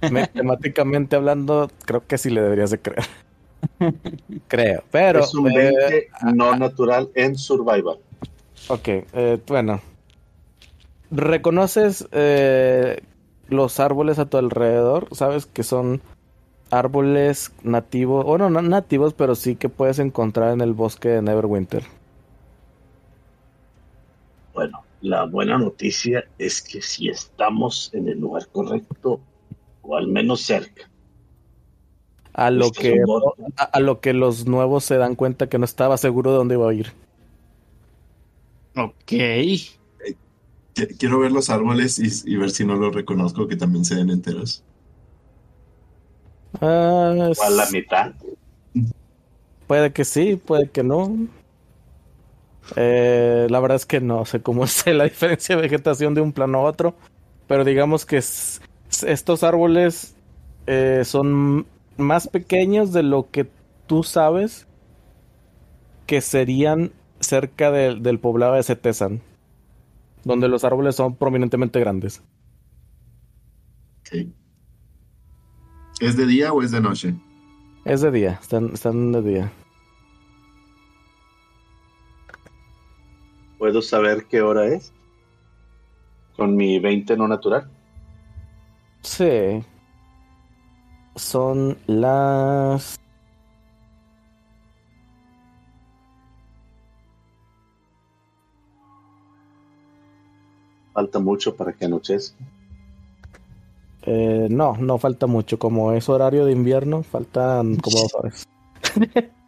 matemáticamente 0.10 1.16
hablando, 1.16 1.70
creo 1.84 2.06
que 2.06 2.16
sí 2.16 2.30
le 2.30 2.40
deberías 2.42 2.70
de 2.70 2.78
creer. 2.80 3.04
Creo, 4.48 4.82
pero 4.90 5.20
es 5.20 5.34
un 5.34 5.50
eh, 5.50 5.72
20 5.90 6.08
no 6.34 6.56
natural 6.56 7.10
en 7.14 7.36
survival. 7.36 7.98
Ok, 8.68 8.88
eh, 8.88 9.38
bueno. 9.46 9.80
¿Reconoces 11.10 12.06
eh, 12.12 13.00
los 13.48 13.80
árboles 13.80 14.18
a 14.18 14.26
tu 14.26 14.36
alrededor? 14.36 15.08
¿Sabes 15.12 15.46
que 15.46 15.62
son 15.62 16.02
árboles 16.70 17.52
nativos? 17.62 18.24
Bueno, 18.24 18.50
no 18.50 18.60
nativos, 18.60 19.14
pero 19.14 19.34
sí 19.34 19.56
que 19.56 19.68
puedes 19.68 19.98
encontrar 19.98 20.52
en 20.52 20.60
el 20.60 20.74
bosque 20.74 21.08
de 21.08 21.22
Neverwinter. 21.22 21.84
Bueno, 24.52 24.82
la 25.00 25.24
buena 25.24 25.56
noticia 25.56 26.24
es 26.36 26.60
que 26.60 26.82
si 26.82 27.08
estamos 27.08 27.90
en 27.94 28.08
el 28.08 28.18
lugar 28.18 28.48
correcto, 28.48 29.20
o 29.82 29.96
al 29.96 30.08
menos 30.08 30.42
cerca, 30.42 30.90
A 32.40 32.52
lo 32.52 32.66
Este 32.66 32.80
que 32.80 32.94
es 32.94 33.02
a, 33.56 33.64
a 33.64 33.80
lo 33.80 34.00
que 34.00 34.12
los 34.12 34.46
nuevos 34.46 34.84
se 34.84 34.96
dan 34.96 35.16
cuenta 35.16 35.48
que 35.48 35.58
no 35.58 35.64
estaba 35.64 35.96
seguro 35.98 36.30
de 36.30 36.36
dónde 36.36 36.54
iba 36.54 36.70
a 36.70 36.72
ir. 36.72 36.92
Ok. 38.76 38.94
Qui- 39.06 39.76
Quiero 40.98 41.18
ver 41.18 41.32
los 41.32 41.50
árboles 41.50 41.98
y, 41.98 42.32
y 42.32 42.36
ver 42.36 42.50
si 42.50 42.64
no 42.64 42.76
los 42.76 42.94
reconozco, 42.94 43.48
que 43.48 43.56
también 43.56 43.84
se 43.84 43.96
ven 43.96 44.10
enteros. 44.10 44.62
Ah, 46.60 47.32
o 47.36 47.42
a 47.42 47.50
la 47.50 47.64
es- 47.64 47.72
mitad, 47.72 48.12
Puede 49.66 49.92
que 49.92 50.04
sí, 50.04 50.36
puede 50.36 50.70
que 50.70 50.84
no. 50.84 51.26
Eh, 52.76 53.48
la 53.50 53.58
verdad 53.60 53.76
es 53.76 53.84
que 53.86 54.00
no 54.00 54.24
sé 54.26 54.40
cómo 54.40 54.62
es 54.64 54.86
la 54.86 55.04
diferencia 55.04 55.56
de 55.56 55.62
vegetación 55.62 56.14
de 56.14 56.20
un 56.20 56.32
plano 56.32 56.58
a 56.58 56.62
otro. 56.62 56.94
Pero 57.48 57.64
digamos 57.64 58.06
que 58.06 58.18
estos 58.18 59.42
árboles 59.42 60.14
eh, 60.68 61.02
son 61.04 61.66
más 61.98 62.28
pequeños 62.28 62.92
de 62.92 63.02
lo 63.02 63.30
que 63.30 63.50
tú 63.86 64.02
sabes 64.02 64.66
que 66.06 66.20
serían 66.20 66.92
cerca 67.20 67.70
del 67.70 68.18
poblado 68.18 68.54
de 68.54 68.62
Cetesan, 68.62 69.20
donde 70.24 70.48
los 70.48 70.64
árboles 70.64 70.96
son 70.96 71.16
prominentemente 71.16 71.80
grandes. 71.80 72.22
¿Es 76.00 76.16
de 76.16 76.26
día 76.26 76.52
o 76.52 76.62
es 76.62 76.70
de 76.70 76.80
noche? 76.80 77.14
Es 77.84 78.00
de 78.00 78.10
día, 78.10 78.38
están, 78.40 78.70
están 78.72 79.12
de 79.12 79.22
día. 79.22 79.52
¿Puedo 83.58 83.82
saber 83.82 84.26
qué 84.30 84.40
hora 84.40 84.66
es? 84.66 84.92
Con 86.36 86.54
mi 86.54 86.78
20 86.78 87.16
no 87.16 87.26
natural. 87.26 87.68
Sí. 89.02 89.64
Son 91.18 91.76
las... 91.86 92.96
Falta 100.92 101.18
mucho 101.18 101.54
para 101.54 101.72
que 101.72 101.84
anochezca. 101.84 102.36
Eh, 104.02 104.48
no, 104.50 104.76
no 104.78 104.98
falta 104.98 105.26
mucho. 105.26 105.58
Como 105.58 105.92
es 105.92 106.08
horario 106.08 106.44
de 106.44 106.52
invierno, 106.52 107.02
faltan 107.02 107.76
como 107.76 107.98
dos 107.98 108.14
horas. 108.14 108.48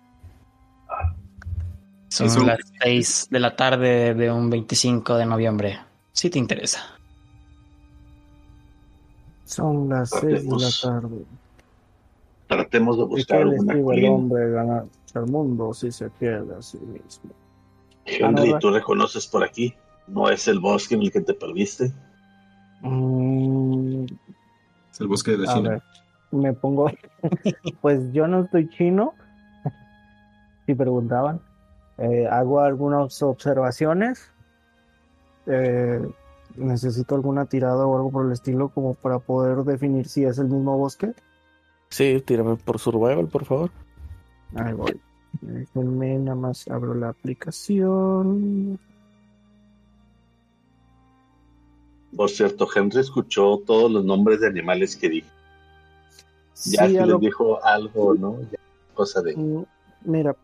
Son 2.08 2.46
las 2.46 2.58
6 2.82 3.28
de 3.30 3.38
la 3.38 3.54
tarde 3.54 4.14
de 4.14 4.32
un 4.32 4.50
25 4.50 5.16
de 5.16 5.26
noviembre. 5.26 5.78
Si 6.12 6.28
te 6.28 6.40
interesa. 6.40 6.80
Son 9.44 9.88
las 9.88 10.10
6 10.10 10.22
de 10.22 10.58
la 10.58 10.70
tarde. 10.82 11.24
Tratemos 12.50 12.98
de 12.98 13.04
buscar 13.04 13.42
alguna 13.42 13.74
el 13.74 14.04
hombre 14.06 14.50
ganar 14.50 14.84
el 15.14 15.26
mundo 15.26 15.72
si 15.72 15.92
se 15.92 16.10
pierde 16.10 16.56
a 16.56 16.60
sí 16.60 16.78
mismo. 16.78 17.30
Henry, 18.04 18.58
¿tú 18.58 18.72
reconoces 18.72 19.28
por 19.28 19.44
aquí? 19.44 19.72
¿No 20.08 20.28
es 20.28 20.48
el 20.48 20.58
bosque 20.58 20.96
en 20.96 21.02
el 21.02 21.12
que 21.12 21.20
te 21.20 21.32
perdiste? 21.32 21.92
Mm, 22.80 24.04
es 24.90 25.00
el 25.00 25.06
bosque 25.06 25.30
de 25.30 25.38
la 25.38 25.54
China. 25.54 25.84
me 26.32 26.52
pongo. 26.52 26.90
pues 27.80 28.12
yo 28.12 28.26
no 28.26 28.42
estoy 28.42 28.68
chino. 28.70 29.14
si 30.66 30.74
preguntaban. 30.74 31.40
Eh, 31.98 32.26
hago 32.26 32.58
algunas 32.58 33.22
observaciones. 33.22 34.28
Eh, 35.46 36.00
necesito 36.56 37.14
alguna 37.14 37.46
tirada 37.46 37.86
o 37.86 37.94
algo 37.94 38.10
por 38.10 38.26
el 38.26 38.32
estilo 38.32 38.70
como 38.70 38.94
para 38.94 39.20
poder 39.20 39.58
definir 39.58 40.08
si 40.08 40.24
es 40.24 40.38
el 40.38 40.48
mismo 40.48 40.76
bosque. 40.76 41.14
Sí, 41.90 42.22
tírame 42.24 42.56
por 42.56 42.78
survival, 42.78 43.28
por 43.28 43.44
favor. 43.44 43.70
Ahí 44.54 44.72
voy. 44.72 45.00
Déjenme, 45.40 46.18
nada 46.18 46.36
más 46.36 46.66
abro 46.68 46.94
la 46.94 47.10
aplicación. 47.10 48.78
Por 52.16 52.30
cierto, 52.30 52.66
Henry 52.74 53.00
escuchó 53.00 53.58
todos 53.58 53.90
los 53.90 54.04
nombres 54.04 54.40
de 54.40 54.48
animales 54.48 54.96
que 54.96 55.08
dije. 55.08 55.28
Ya 56.66 56.86
sí, 56.86 56.92
les 56.92 57.20
dijo 57.20 57.62
algo, 57.64 58.14
¿no? 58.14 58.36
cosa 58.94 59.22
de. 59.22 59.36
Mm, 59.36 59.64
mira, 60.04 60.36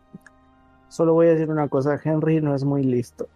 Solo 0.89 1.13
voy 1.13 1.27
a 1.27 1.31
decir 1.31 1.49
una 1.49 1.67
cosa, 1.67 1.99
Henry 2.03 2.41
no 2.41 2.55
es 2.55 2.63
muy 2.63 2.83
listo. 2.83 3.27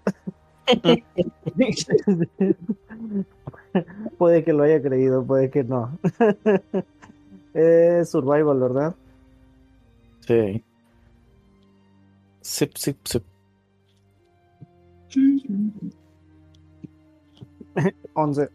puede 4.18 4.44
que 4.44 4.54
lo 4.54 4.64
haya 4.64 4.82
creído, 4.82 5.24
puede 5.24 5.50
que 5.50 5.64
no. 5.64 5.98
es 7.54 8.10
survival, 8.10 8.60
¿verdad? 8.60 8.96
Sí. 10.22 10.64
Sip, 12.42 12.76
sip, 12.78 12.98
sip. 13.06 13.24
11. 18.14 18.50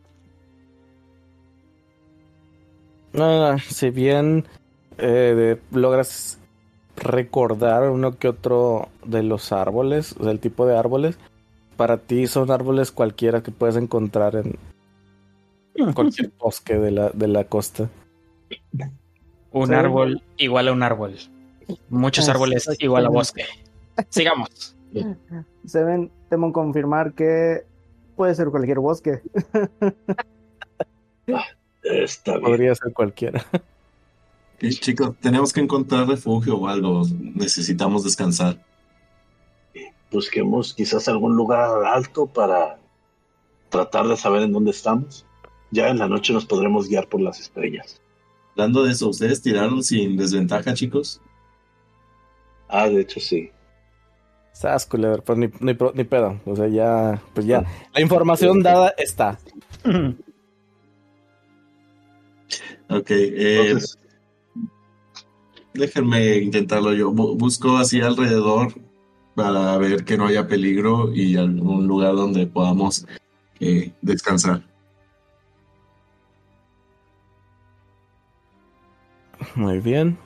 Ah, 3.18 3.56
si 3.68 3.90
bien 3.90 4.44
eh, 4.98 5.59
logras 5.70 6.38
recordar 6.96 7.90
uno 7.90 8.18
que 8.18 8.28
otro 8.28 8.88
de 9.04 9.22
los 9.22 9.52
árboles, 9.52 10.14
del 10.18 10.40
tipo 10.40 10.66
de 10.66 10.76
árboles. 10.76 11.18
Para 11.76 11.98
ti 11.98 12.26
son 12.26 12.50
árboles 12.50 12.90
cualquiera 12.90 13.42
que 13.42 13.52
puedes 13.52 13.76
encontrar 13.76 14.37
en 14.37 14.59
cualquier 15.94 16.32
bosque 16.38 16.78
de 16.78 16.90
la, 16.90 17.11
de 17.11 17.28
la 17.28 17.44
costa. 17.44 17.90
Un 19.52 19.74
árbol 19.74 20.22
igual 20.36 20.68
a 20.68 20.72
un 20.72 20.82
árbol. 20.82 21.16
Muchos 21.88 22.28
árboles 22.28 22.68
igual 22.78 23.06
a 23.06 23.08
bosque. 23.08 23.44
Sigamos. 24.10 24.76
Se 25.66 25.82
ven, 25.82 26.10
temo 26.28 26.52
confirmar 26.52 27.14
que 27.14 27.64
puede 28.14 28.34
ser 28.34 28.48
cualquier 28.48 28.80
bosque. 28.80 29.22
Podría 32.42 32.74
ser 32.74 32.92
cualquiera. 32.92 33.44
chicos, 34.60 35.14
tenemos 35.20 35.52
que 35.52 35.60
encontrar 35.60 36.06
refugio 36.06 36.56
o 36.56 36.68
algo. 36.68 37.02
Necesitamos 37.34 38.04
descansar. 38.04 38.64
Busquemos 40.10 40.74
quizás 40.74 41.08
algún 41.08 41.36
lugar 41.36 41.84
alto 41.84 42.26
para 42.26 42.78
tratar 43.68 44.06
de 44.06 44.16
saber 44.16 44.42
en 44.42 44.52
dónde 44.52 44.70
estamos. 44.70 45.26
Ya 45.70 45.88
en 45.88 45.98
la 45.98 46.08
noche 46.08 46.32
nos 46.32 46.46
podremos 46.46 46.88
guiar 46.88 47.08
por 47.08 47.20
las 47.20 47.40
estrellas. 47.40 48.00
Hablando 48.57 48.85
de 48.85 48.92
eso, 48.92 49.11
¿ustedes 49.11 49.42
tiraron 49.42 49.83
sin 49.83 50.16
desventaja, 50.16 50.73
chicos? 50.73 51.21
Ah, 52.71 52.88
de 52.88 53.03
hecho 53.03 53.21
sí. 53.21 53.51
Sas, 54.53 54.87
pues 54.87 55.38
ni, 55.38 55.49
ni, 55.61 55.77
ni, 55.95 56.05
pedo. 56.05 56.40
O 56.47 56.57
sea, 56.57 56.66
ya, 56.66 57.23
pues 57.35 57.45
ya. 57.45 57.66
La 57.92 58.01
información 58.01 58.62
dada 58.62 58.95
está. 58.97 59.38
ok, 62.88 63.11
eh, 63.11 63.77
déjenme 65.75 66.37
intentarlo 66.38 66.95
yo. 66.95 67.12
Busco 67.12 67.77
así 67.77 68.01
alrededor 68.01 68.73
para 69.35 69.77
ver 69.77 70.07
que 70.07 70.16
no 70.16 70.29
haya 70.29 70.49
peligro 70.49 71.14
y 71.14 71.37
algún 71.37 71.87
lugar 71.87 72.16
donde 72.16 72.47
podamos 72.47 73.07
eh, 73.61 73.92
descansar. 74.01 74.62
Muy 79.54 79.80
bien. 79.80 80.18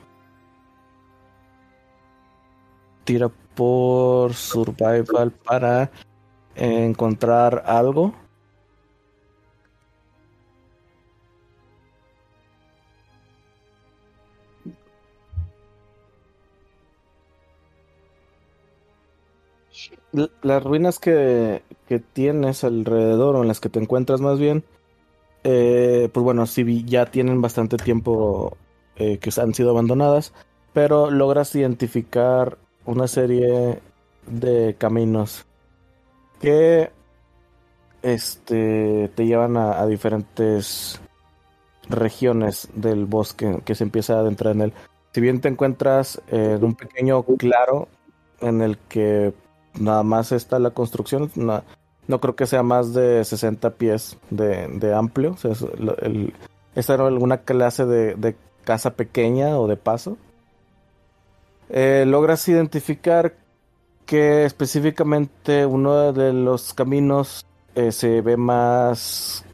Tira 3.03 3.29
por 3.55 4.33
survival 4.33 5.31
para 5.31 5.91
encontrar 6.55 7.63
algo. 7.65 8.13
las 20.41 20.63
ruinas 20.63 20.99
que, 20.99 21.63
tienes 22.13 22.63
alrededor, 22.63 23.35
o 23.35 23.41
en 23.41 23.47
las 23.47 23.59
que 23.59 23.69
te 23.69 23.79
encuentras 23.79 24.21
más 24.21 24.39
bien, 24.39 24.63
eh, 25.43 26.09
pues 26.13 26.23
bueno, 26.23 26.45
sí 26.45 26.83
ya 26.85 27.05
tienen 27.07 27.41
bastante 27.41 27.77
tiempo 27.77 28.57
eh, 29.01 29.17
que 29.17 29.31
han 29.39 29.53
sido 29.53 29.71
abandonadas, 29.71 30.33
pero 30.73 31.09
logras 31.09 31.55
identificar 31.55 32.57
una 32.85 33.07
serie 33.07 33.79
de 34.27 34.75
caminos 34.77 35.45
que 36.39 36.91
este, 38.01 39.11
te 39.15 39.25
llevan 39.25 39.57
a, 39.57 39.85
diferentes 39.85 40.99
regiones 41.89 42.69
del 42.73 43.05
bosque 43.05 43.59
que 43.65 43.75
se 43.75 43.83
empieza 43.83 44.15
a 44.15 44.19
adentrar 44.19 44.55
en 44.55 44.61
él. 44.61 44.73
Si 45.13 45.21
bien 45.21 45.41
te 45.41 45.49
encuentras 45.49 46.21
en 46.27 46.63
un 46.63 46.75
pequeño 46.75 47.23
claro 47.23 47.87
en 48.39 48.61
el 48.61 48.77
que 48.77 49.33
nada 49.79 50.03
más 50.03 50.31
está 50.31 50.59
la 50.59 50.71
construcción. 50.71 51.31
No, 51.35 52.19
creo 52.19 52.35
que 52.35 52.47
sea 52.47 52.63
más 52.63 52.93
de 52.93 53.23
60 53.23 53.71
pies 53.71 54.17
de, 54.29 54.93
amplio. 54.93 55.35
esa 56.75 56.93
era 56.93 57.07
alguna 57.07 57.37
clase 57.39 57.85
de, 57.85 58.35
casa 58.63 58.95
pequeña 58.95 59.59
o 59.59 59.67
de 59.67 59.77
paso. 59.77 60.17
Eh, 61.69 62.03
logras 62.07 62.47
identificar 62.47 63.33
que 64.05 64.45
específicamente 64.45 65.65
uno 65.65 66.11
de 66.11 66.33
los 66.33 66.73
caminos 66.73 67.45
eh, 67.75 67.91
se 67.91 68.21
ve 68.21 68.35
más 68.37 69.45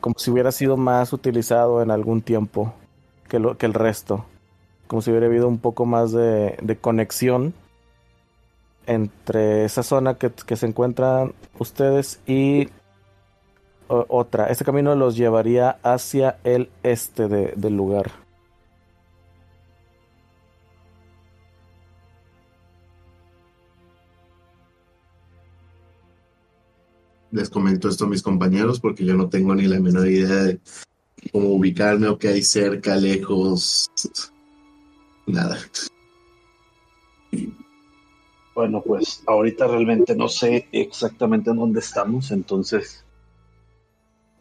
como 0.00 0.14
si 0.18 0.30
hubiera 0.30 0.52
sido 0.52 0.76
más 0.76 1.12
utilizado 1.12 1.82
en 1.82 1.90
algún 1.90 2.22
tiempo 2.22 2.72
que, 3.28 3.38
lo, 3.38 3.58
que 3.58 3.66
el 3.66 3.74
resto. 3.74 4.24
como 4.86 5.02
si 5.02 5.10
hubiera 5.10 5.26
habido 5.26 5.48
un 5.48 5.58
poco 5.58 5.84
más 5.86 6.12
de, 6.12 6.78
conexión 6.80 7.52
entre 8.86 9.64
esa 9.64 9.82
zona 9.82 10.14
que, 10.14 10.30
que 10.30 10.56
se 10.56 10.66
encuentran 10.66 11.34
ustedes 11.58 12.20
y 12.26 12.68
otra. 13.88 14.46
Este 14.48 14.64
camino 14.64 14.94
los 14.94 15.16
llevaría 15.16 15.78
hacia 15.82 16.38
el 16.44 16.70
este 16.82 17.28
de- 17.28 17.52
del 17.56 17.76
lugar. 17.76 18.12
Les 27.38 27.50
comento 27.50 27.88
esto 27.88 28.06
a 28.06 28.08
mis 28.08 28.20
compañeros 28.20 28.80
porque 28.80 29.04
yo 29.04 29.14
no 29.14 29.28
tengo 29.28 29.54
ni 29.54 29.68
la 29.68 29.78
menor 29.78 30.08
idea 30.08 30.42
de 30.42 30.60
cómo 31.30 31.50
ubicarme 31.50 32.08
o 32.08 32.18
qué 32.18 32.26
hay 32.30 32.42
cerca, 32.42 32.96
lejos. 32.96 33.88
Nada. 35.24 35.56
Bueno, 38.56 38.82
pues 38.84 39.22
ahorita 39.24 39.68
realmente 39.68 40.16
no 40.16 40.26
sé 40.26 40.66
exactamente 40.72 41.50
en 41.50 41.58
dónde 41.58 41.78
estamos, 41.78 42.32
entonces 42.32 43.04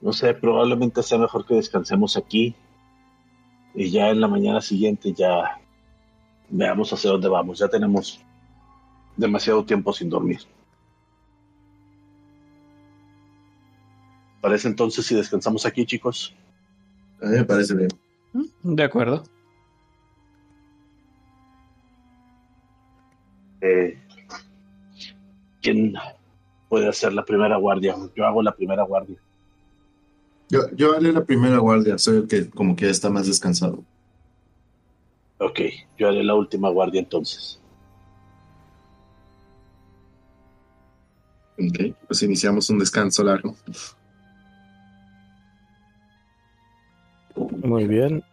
no 0.01 0.11
sé, 0.11 0.33
probablemente 0.33 1.03
sea 1.03 1.19
mejor 1.19 1.45
que 1.45 1.53
descansemos 1.53 2.17
aquí 2.17 2.55
y 3.75 3.91
ya 3.91 4.09
en 4.09 4.21
la 4.21 4.27
mañana 4.27 4.59
siguiente 4.59 5.13
ya 5.13 5.61
veamos 6.49 6.91
hacia 6.91 7.11
dónde 7.11 7.29
vamos. 7.29 7.59
Ya 7.59 7.67
tenemos 7.67 8.19
demasiado 9.15 9.63
tiempo 9.65 9.93
sin 9.93 10.09
dormir. 10.09 10.39
¿Parece 14.41 14.67
entonces 14.67 15.05
si 15.05 15.15
descansamos 15.15 15.65
aquí, 15.65 15.85
chicos? 15.85 16.35
A 17.21 17.25
mí 17.25 17.37
me 17.37 17.45
parece 17.45 17.75
bien. 17.75 17.89
De 18.63 18.83
acuerdo. 18.83 19.23
Eh, 23.61 23.97
¿Quién 25.61 25.93
puede 26.69 26.87
hacer 26.87 27.13
la 27.13 27.25
primera 27.25 27.57
guardia? 27.57 27.95
Yo 28.15 28.25
hago 28.25 28.43
la 28.43 28.55
primera 28.55 28.83
guardia. 28.83 29.17
Yo, 30.49 30.61
yo 30.75 30.95
haré 30.95 31.11
la 31.11 31.25
primera 31.25 31.57
guardia, 31.57 31.97
soy 31.97 32.17
el 32.17 32.27
que 32.27 32.49
como 32.49 32.75
que 32.75 32.85
ya 32.85 32.91
está 32.91 33.09
más 33.09 33.27
descansado. 33.27 33.83
Ok, 35.39 35.59
yo 35.97 36.07
haré 36.07 36.23
la 36.23 36.35
última 36.35 36.69
guardia 36.69 36.99
entonces. 36.99 37.59
Ok, 41.59 41.95
pues 42.07 42.21
iniciamos 42.21 42.69
un 42.69 42.79
descanso 42.79 43.23
largo. 43.23 43.55
Muy 47.63 47.87
bien. 47.87 48.23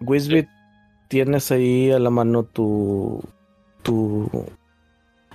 Wisbit, 0.00 0.48
¿tienes 1.08 1.50
ahí 1.50 1.90
a 1.90 1.98
la 1.98 2.10
mano 2.10 2.44
tu, 2.44 3.22
tu 3.82 4.28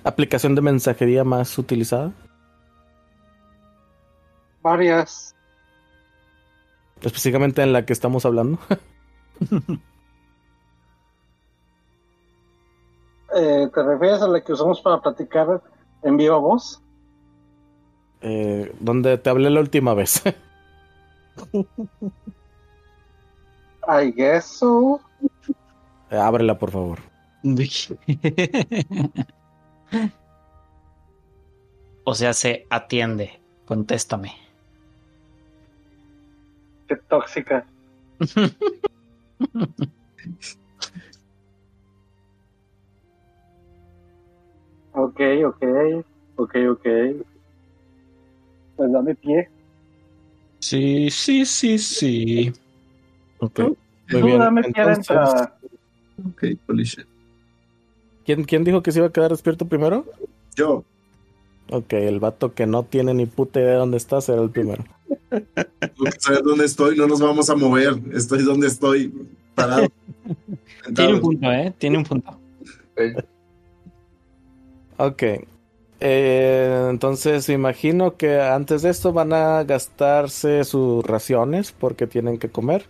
aplicación 0.03 0.55
de 0.55 0.61
mensajería 0.61 1.23
más 1.23 1.57
utilizada? 1.57 2.11
Varias. 4.61 5.35
Específicamente 7.01 7.63
en 7.63 7.73
la 7.73 7.85
que 7.85 7.93
estamos 7.93 8.25
hablando. 8.25 8.59
Eh, 13.35 13.69
¿Te 13.71 13.83
refieres 13.83 14.23
a 14.23 14.27
la 14.27 14.43
que 14.43 14.53
usamos 14.53 14.81
para 14.81 14.99
platicar 15.01 15.61
en 16.01 16.17
viva 16.17 16.37
voz? 16.37 16.81
Eh, 18.21 18.73
donde 18.79 19.17
te 19.17 19.29
hablé 19.29 19.49
la 19.49 19.61
última 19.61 19.93
vez. 19.93 20.21
I 23.87 24.11
guess 24.11 24.45
so. 24.45 24.99
Eh, 26.11 26.17
Ábrela, 26.17 26.57
por 26.57 26.71
favor. 26.71 26.99
o 32.03 32.13
sea, 32.13 32.33
se 32.33 32.65
atiende. 32.69 33.39
Contéstame. 33.65 34.33
Qué 36.87 36.95
tóxica. 36.95 37.65
Ok, 44.91 45.19
ok, 45.45 45.63
ok, 46.35 46.55
ok. 46.71 46.85
Pues 48.79 48.93
dame 48.93 49.13
pie. 49.13 49.49
Sí, 50.59 51.09
sí, 51.11 51.45
sí, 51.45 51.77
sí. 51.77 52.53
Ok. 53.39 53.55
Tú 53.55 53.77
Muy 54.11 54.21
bien. 54.21 54.39
dame 54.39 54.61
pie 54.63 54.71
de 54.71 54.79
Entonces, 54.93 55.09
entrada. 55.09 55.59
Ok, 56.29 56.43
holy 56.69 56.83
shit. 56.85 57.05
¿quién, 58.25 58.45
¿Quién 58.45 58.63
dijo 58.63 58.81
que 58.81 58.93
se 58.93 58.99
iba 58.99 59.07
a 59.07 59.11
quedar 59.11 59.31
despierto 59.31 59.67
primero? 59.67 60.05
Yo, 60.55 60.85
Ok, 61.71 61.91
el 61.91 62.21
vato 62.21 62.53
que 62.53 62.65
no 62.67 62.83
tiene 62.83 63.13
ni 63.13 63.25
puta 63.25 63.59
idea 63.59 63.71
de 63.73 63.77
dónde 63.79 63.97
está 63.97 64.21
será 64.21 64.41
el 64.41 64.49
primero. 64.49 64.85
tú 65.29 66.03
que 66.05 66.11
sabes 66.19 66.41
dónde 66.43 66.63
estoy, 66.63 66.95
no 66.95 67.05
nos 67.05 67.19
vamos 67.19 67.49
a 67.49 67.55
mover. 67.57 67.95
Estoy 68.13 68.43
donde 68.43 68.67
estoy, 68.67 69.13
parado. 69.55 69.87
Tiene 70.95 71.15
un 71.15 71.19
sentado. 71.19 71.21
punto, 71.21 71.51
¿eh? 71.51 71.73
Tiene 71.77 71.97
un 71.97 72.03
punto. 72.05 72.39
Ok. 74.97 75.23
Eh, 76.01 76.87
entonces 76.89 77.49
imagino 77.49 78.15
que 78.15 78.39
antes 78.41 78.81
de 78.81 78.89
esto 78.89 79.11
van 79.11 79.33
a 79.33 79.63
gastarse 79.63 80.63
sus 80.63 81.03
raciones 81.05 81.71
porque 81.71 82.07
tienen 82.07 82.37
que 82.37 82.49
comer. 82.49 82.85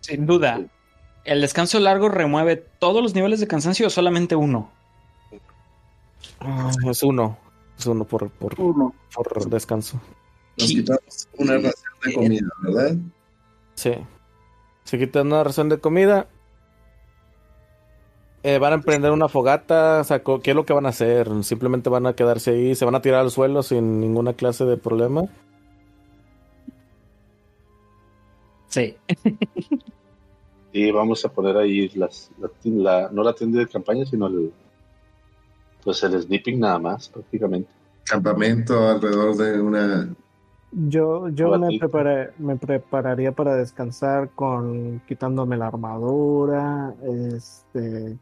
Sin 0.00 0.26
duda. 0.26 0.60
¿El 1.24 1.40
descanso 1.40 1.80
largo 1.80 2.08
remueve 2.08 2.56
todos 2.56 3.02
los 3.02 3.14
niveles 3.14 3.40
de 3.40 3.48
cansancio 3.48 3.88
o 3.88 3.90
solamente 3.90 4.36
uno? 4.36 4.70
Ah, 6.40 6.70
es 6.90 7.02
uno. 7.02 7.36
Es 7.78 7.86
uno 7.86 8.04
por, 8.04 8.30
por, 8.30 8.58
Uno. 8.58 8.94
por 9.14 9.50
descanso. 9.50 10.00
Nos 10.58 10.68
quitamos 10.68 11.28
una 11.36 11.54
ración 11.54 11.92
de 12.04 12.14
comida, 12.14 12.48
¿verdad? 12.62 12.96
Sí. 13.74 13.92
Se 14.84 14.98
quitan 14.98 15.26
una 15.26 15.44
ración 15.44 15.68
de 15.68 15.78
comida. 15.78 16.28
Eh, 18.48 18.58
van 18.60 18.72
a 18.72 18.76
emprender 18.76 19.10
una 19.10 19.26
fogata. 19.28 20.00
O 20.02 20.04
sea, 20.04 20.22
¿qué 20.22 20.50
es 20.50 20.54
lo 20.54 20.64
que 20.64 20.72
van 20.72 20.86
a 20.86 20.90
hacer? 20.90 21.28
Simplemente 21.42 21.90
van 21.90 22.06
a 22.06 22.12
quedarse 22.12 22.52
ahí. 22.52 22.74
Se 22.76 22.84
van 22.84 22.94
a 22.94 23.02
tirar 23.02 23.18
al 23.20 23.32
suelo 23.32 23.64
sin 23.64 23.98
ninguna 24.00 24.34
clase 24.34 24.64
de 24.64 24.76
problema. 24.76 25.24
Sí. 28.68 28.94
Y 30.72 30.92
vamos 30.92 31.24
a 31.24 31.28
poner 31.30 31.56
ahí 31.56 31.88
las, 31.90 32.30
la, 32.38 32.48
la- 32.64 33.10
no 33.10 33.24
la 33.24 33.32
tienda 33.32 33.58
de 33.58 33.66
campaña, 33.66 34.04
sino 34.06 34.28
el, 34.28 34.52
pues 35.82 36.02
el 36.04 36.22
snipping 36.22 36.60
nada 36.60 36.78
más, 36.78 37.08
prácticamente. 37.08 37.68
Campamento 38.04 38.88
alrededor 38.88 39.34
de 39.36 39.60
una. 39.60 40.08
Yo, 40.70 41.30
yo 41.30 41.58
me, 41.58 41.78
preparé- 41.80 42.30
me 42.38 42.54
prepararía 42.56 43.32
para 43.32 43.56
descansar 43.56 44.30
con 44.36 45.00
quitándome 45.08 45.56
la 45.56 45.66
armadura, 45.68 46.94
este, 47.34 48.16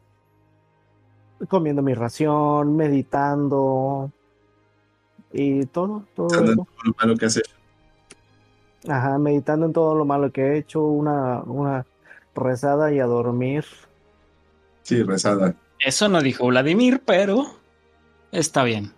comiendo 1.49 1.83
mi 1.83 1.95
ración, 1.95 2.77
meditando 2.77 4.11
y 5.33 5.67
todo, 5.67 6.05
todo 6.15 6.29
todo 6.29 6.45
lo 6.55 6.67
malo 7.01 7.17
que 7.17 7.27
hace. 7.27 7.43
Ajá, 8.89 9.19
meditando 9.19 9.67
en 9.67 9.73
todo 9.73 9.95
lo 9.95 10.05
malo 10.05 10.31
que 10.31 10.43
he 10.43 10.59
hecho, 10.59 10.83
una, 10.85 11.41
una 11.41 11.87
rezada 12.35 12.93
y 12.93 13.01
a 13.01 13.07
dormir. 13.07 13.65
Sí, 14.83 15.03
rezada. 15.03 15.55
Eso 15.81 16.09
no 16.09 16.21
dijo 16.21 16.47
Vladimir, 16.47 17.03
pero 17.05 17.47
está 18.33 18.63
bien. 18.65 18.93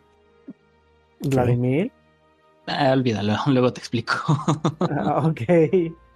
Vladimir. 1.21 1.93
Ah, 2.67 2.91
olvídalo, 2.93 3.37
luego 3.47 3.73
te 3.73 3.81
explico. 3.81 4.15
Ah, 4.81 5.23
ok, 5.27 5.41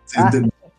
Sí, 0.05 0.17
Ah. 0.17 0.31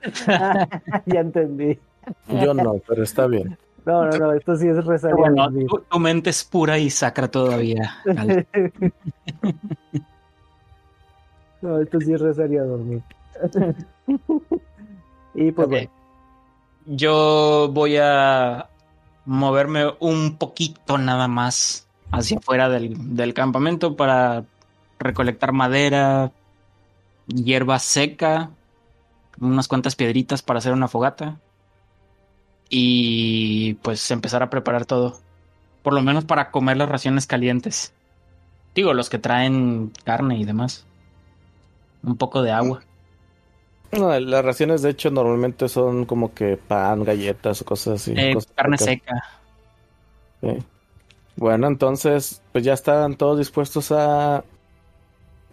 ya 1.05 1.19
entendí. 1.19 1.79
Yo 2.27 2.53
no, 2.53 2.75
pero 2.87 3.03
está 3.03 3.27
bien. 3.27 3.57
No, 3.85 4.05
no, 4.05 4.17
no, 4.17 4.33
esto 4.33 4.55
sí 4.55 4.67
es 4.67 4.77
a 4.77 5.15
bueno, 5.15 5.49
tu, 5.49 5.79
tu 5.89 5.99
mente 5.99 6.29
es 6.29 6.43
pura 6.43 6.77
y 6.77 6.89
sacra 6.89 7.29
todavía. 7.29 7.97
No, 11.61 11.79
esto 11.79 11.99
sí 12.01 12.11
es 12.11 12.19
rezar 12.19 12.51
y 12.51 12.57
a 12.57 12.63
dormir. 12.63 13.03
y 15.35 15.51
pues 15.51 15.67
bueno, 15.67 15.91
Yo 16.87 17.69
voy 17.71 17.97
a 17.97 18.67
moverme 19.25 19.93
un 19.99 20.37
poquito 20.37 20.97
nada 20.97 21.27
más 21.27 21.87
hacia 22.11 22.39
afuera 22.39 22.67
del, 22.67 23.15
del 23.15 23.35
campamento 23.35 23.95
para 23.95 24.43
recolectar 24.97 25.51
madera, 25.51 26.31
hierba 27.27 27.77
seca, 27.77 28.49
unas 29.39 29.67
cuantas 29.67 29.95
piedritas 29.95 30.41
para 30.41 30.57
hacer 30.57 30.73
una 30.73 30.87
fogata 30.87 31.37
y 32.71 33.75
pues 33.75 34.09
empezar 34.09 34.41
a 34.41 34.49
preparar 34.49 34.85
todo. 34.85 35.19
Por 35.83 35.93
lo 35.93 36.01
menos 36.01 36.25
para 36.25 36.49
comer 36.49 36.77
las 36.77 36.89
raciones 36.89 37.27
calientes. 37.27 37.93
Digo, 38.73 38.93
los 38.93 39.09
que 39.09 39.19
traen 39.19 39.91
carne 40.05 40.37
y 40.37 40.45
demás. 40.45 40.85
Un 42.01 42.17
poco 42.17 42.41
de 42.41 42.51
agua. 42.51 42.81
No, 43.91 44.17
las 44.17 44.45
raciones 44.45 44.81
de 44.81 44.91
hecho 44.91 45.11
normalmente 45.11 45.67
son 45.67 46.05
como 46.05 46.33
que 46.33 46.55
pan, 46.55 47.03
galletas 47.03 47.61
o 47.61 47.65
cosas 47.65 48.01
así. 48.01 48.13
Eh, 48.15 48.33
cosas 48.33 48.53
carne 48.55 48.77
ricas. 48.77 48.85
seca. 48.85 49.23
Sí. 50.41 50.63
Bueno, 51.35 51.67
entonces, 51.67 52.41
pues 52.53 52.63
ya 52.63 52.73
están 52.73 53.15
todos 53.15 53.37
dispuestos 53.37 53.91
a. 53.91 54.37
A, 54.37 54.43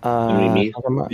A 0.00 1.08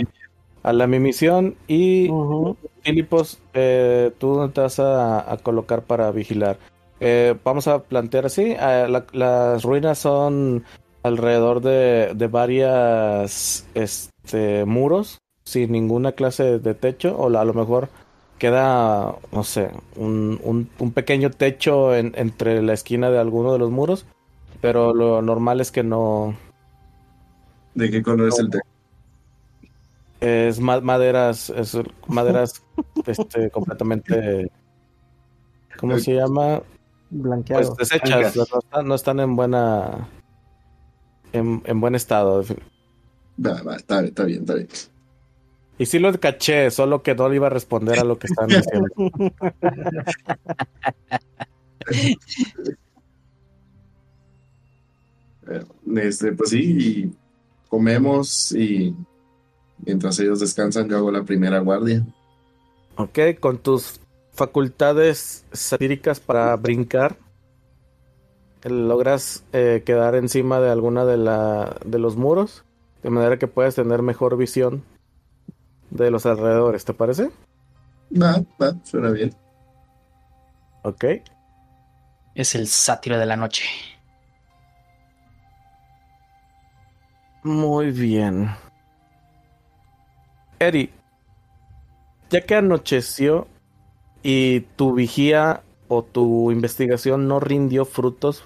a 0.65 0.73
la 0.73 0.87
mimisión. 0.87 1.55
Y 1.67 2.09
Ujú. 2.09 2.57
Filipos, 2.81 3.39
eh, 3.53 4.11
tú 4.17 4.33
dónde 4.35 4.53
te 4.53 4.61
vas 4.61 4.79
a, 4.79 5.31
a 5.31 5.37
colocar 5.37 5.83
para 5.83 6.11
vigilar. 6.11 6.57
Eh, 6.99 7.35
vamos 7.43 7.67
a 7.67 7.79
plantear 7.83 8.25
así: 8.25 8.55
eh, 8.59 8.87
la- 8.89 9.05
las 9.13 9.63
ruinas 9.63 9.99
son 9.99 10.63
alrededor 11.03 11.61
de, 11.61 12.13
de 12.15 12.27
varias 12.27 13.67
este, 13.75 14.65
muros, 14.65 15.19
sin 15.43 15.71
ninguna 15.71 16.13
clase 16.13 16.59
de 16.59 16.73
techo, 16.73 17.15
o 17.17 17.29
la- 17.29 17.41
a 17.41 17.45
lo 17.45 17.53
mejor 17.53 17.89
queda, 18.39 19.15
no 19.31 19.43
sé, 19.43 19.69
un, 19.95 20.39
un- 20.43 20.69
un 20.79 20.91
pequeño 20.91 21.29
techo 21.31 21.95
en- 21.95 22.13
entre 22.17 22.61
la 22.61 22.73
esquina 22.73 23.09
de 23.09 23.19
alguno 23.19 23.53
de 23.53 23.59
los 23.59 23.71
muros, 23.71 24.05
pero 24.61 24.93
lo 24.93 25.21
normal 25.21 25.61
es 25.61 25.71
que 25.71 25.83
no 25.83 26.35
¿De 27.75 27.91
qué 27.91 28.01
color 28.01 28.29
es 28.29 28.39
el 28.39 28.49
techo? 28.49 28.63
Es 30.19 30.59
ma- 30.59 30.81
maderas, 30.81 31.49
es 31.49 31.77
maderas 32.07 32.63
este, 33.05 33.49
completamente, 33.49 34.51
¿cómo 35.77 35.97
se 35.99 36.15
llama? 36.15 36.61
Blanqueado. 37.09 37.75
Pues 37.75 37.89
desechas, 37.89 38.35
no 38.35 38.43
están, 38.59 38.87
no 38.87 38.95
están 38.95 39.19
en 39.19 39.35
buena, 39.35 40.07
en, 41.33 41.61
en 41.65 41.81
buen 41.81 41.95
estado. 41.95 42.43
Va, 43.45 43.61
va, 43.63 43.75
está 43.75 44.01
bien, 44.01 44.09
está 44.09 44.23
bien, 44.25 44.39
está 44.41 44.53
bien. 44.55 44.67
Y 45.77 45.85
sí 45.85 45.99
lo 45.99 46.17
caché, 46.19 46.71
solo 46.71 47.03
que 47.03 47.15
no 47.15 47.27
le 47.27 47.35
iba 47.35 47.47
a 47.47 47.49
responder 47.49 47.99
a 47.99 48.05
lo 48.05 48.17
que 48.17 48.27
estaban 48.27 48.49
diciendo. 48.49 48.87
Este, 55.95 56.31
pues 56.31 56.49
sí, 56.49 56.75
y 56.79 57.11
comemos 57.69 58.51
y 58.53 58.95
mientras 59.79 60.19
ellos 60.19 60.39
descansan 60.39 60.89
yo 60.89 60.97
hago 60.97 61.11
la 61.11 61.23
primera 61.23 61.59
guardia. 61.59 62.05
Ok, 62.97 63.19
con 63.39 63.57
tus 63.57 63.99
facultades 64.33 65.45
satíricas 65.51 66.19
para 66.19 66.55
brincar, 66.55 67.17
logras 68.63 69.43
eh, 69.53 69.83
quedar 69.85 70.15
encima 70.15 70.59
de 70.59 70.69
alguna 70.69 71.05
de, 71.05 71.17
la, 71.17 71.77
de 71.85 71.99
los 71.99 72.15
muros, 72.15 72.63
de 73.03 73.09
manera 73.09 73.37
que 73.37 73.47
puedas 73.47 73.75
tener 73.75 74.01
mejor 74.01 74.37
visión 74.37 74.83
de 75.91 76.11
los 76.11 76.25
alrededores, 76.25 76.85
¿te 76.85 76.93
parece? 76.93 77.29
Va, 78.11 78.41
va, 78.61 78.75
suena 78.83 79.11
bien. 79.11 79.33
Ok. 80.83 81.05
Es 82.33 82.55
el 82.55 82.67
sátiro 82.67 83.17
de 83.17 83.25
la 83.25 83.37
noche. 83.37 83.65
Muy 87.43 87.91
bien. 87.91 88.49
Eri, 90.67 90.89
ya 92.29 92.41
que 92.41 92.55
anocheció 92.55 93.47
y 94.23 94.61
tu 94.75 94.93
vigía 94.93 95.61
o 95.87 96.03
tu 96.03 96.51
investigación 96.51 97.27
no 97.27 97.39
rindió 97.39 97.85
frutos, 97.85 98.43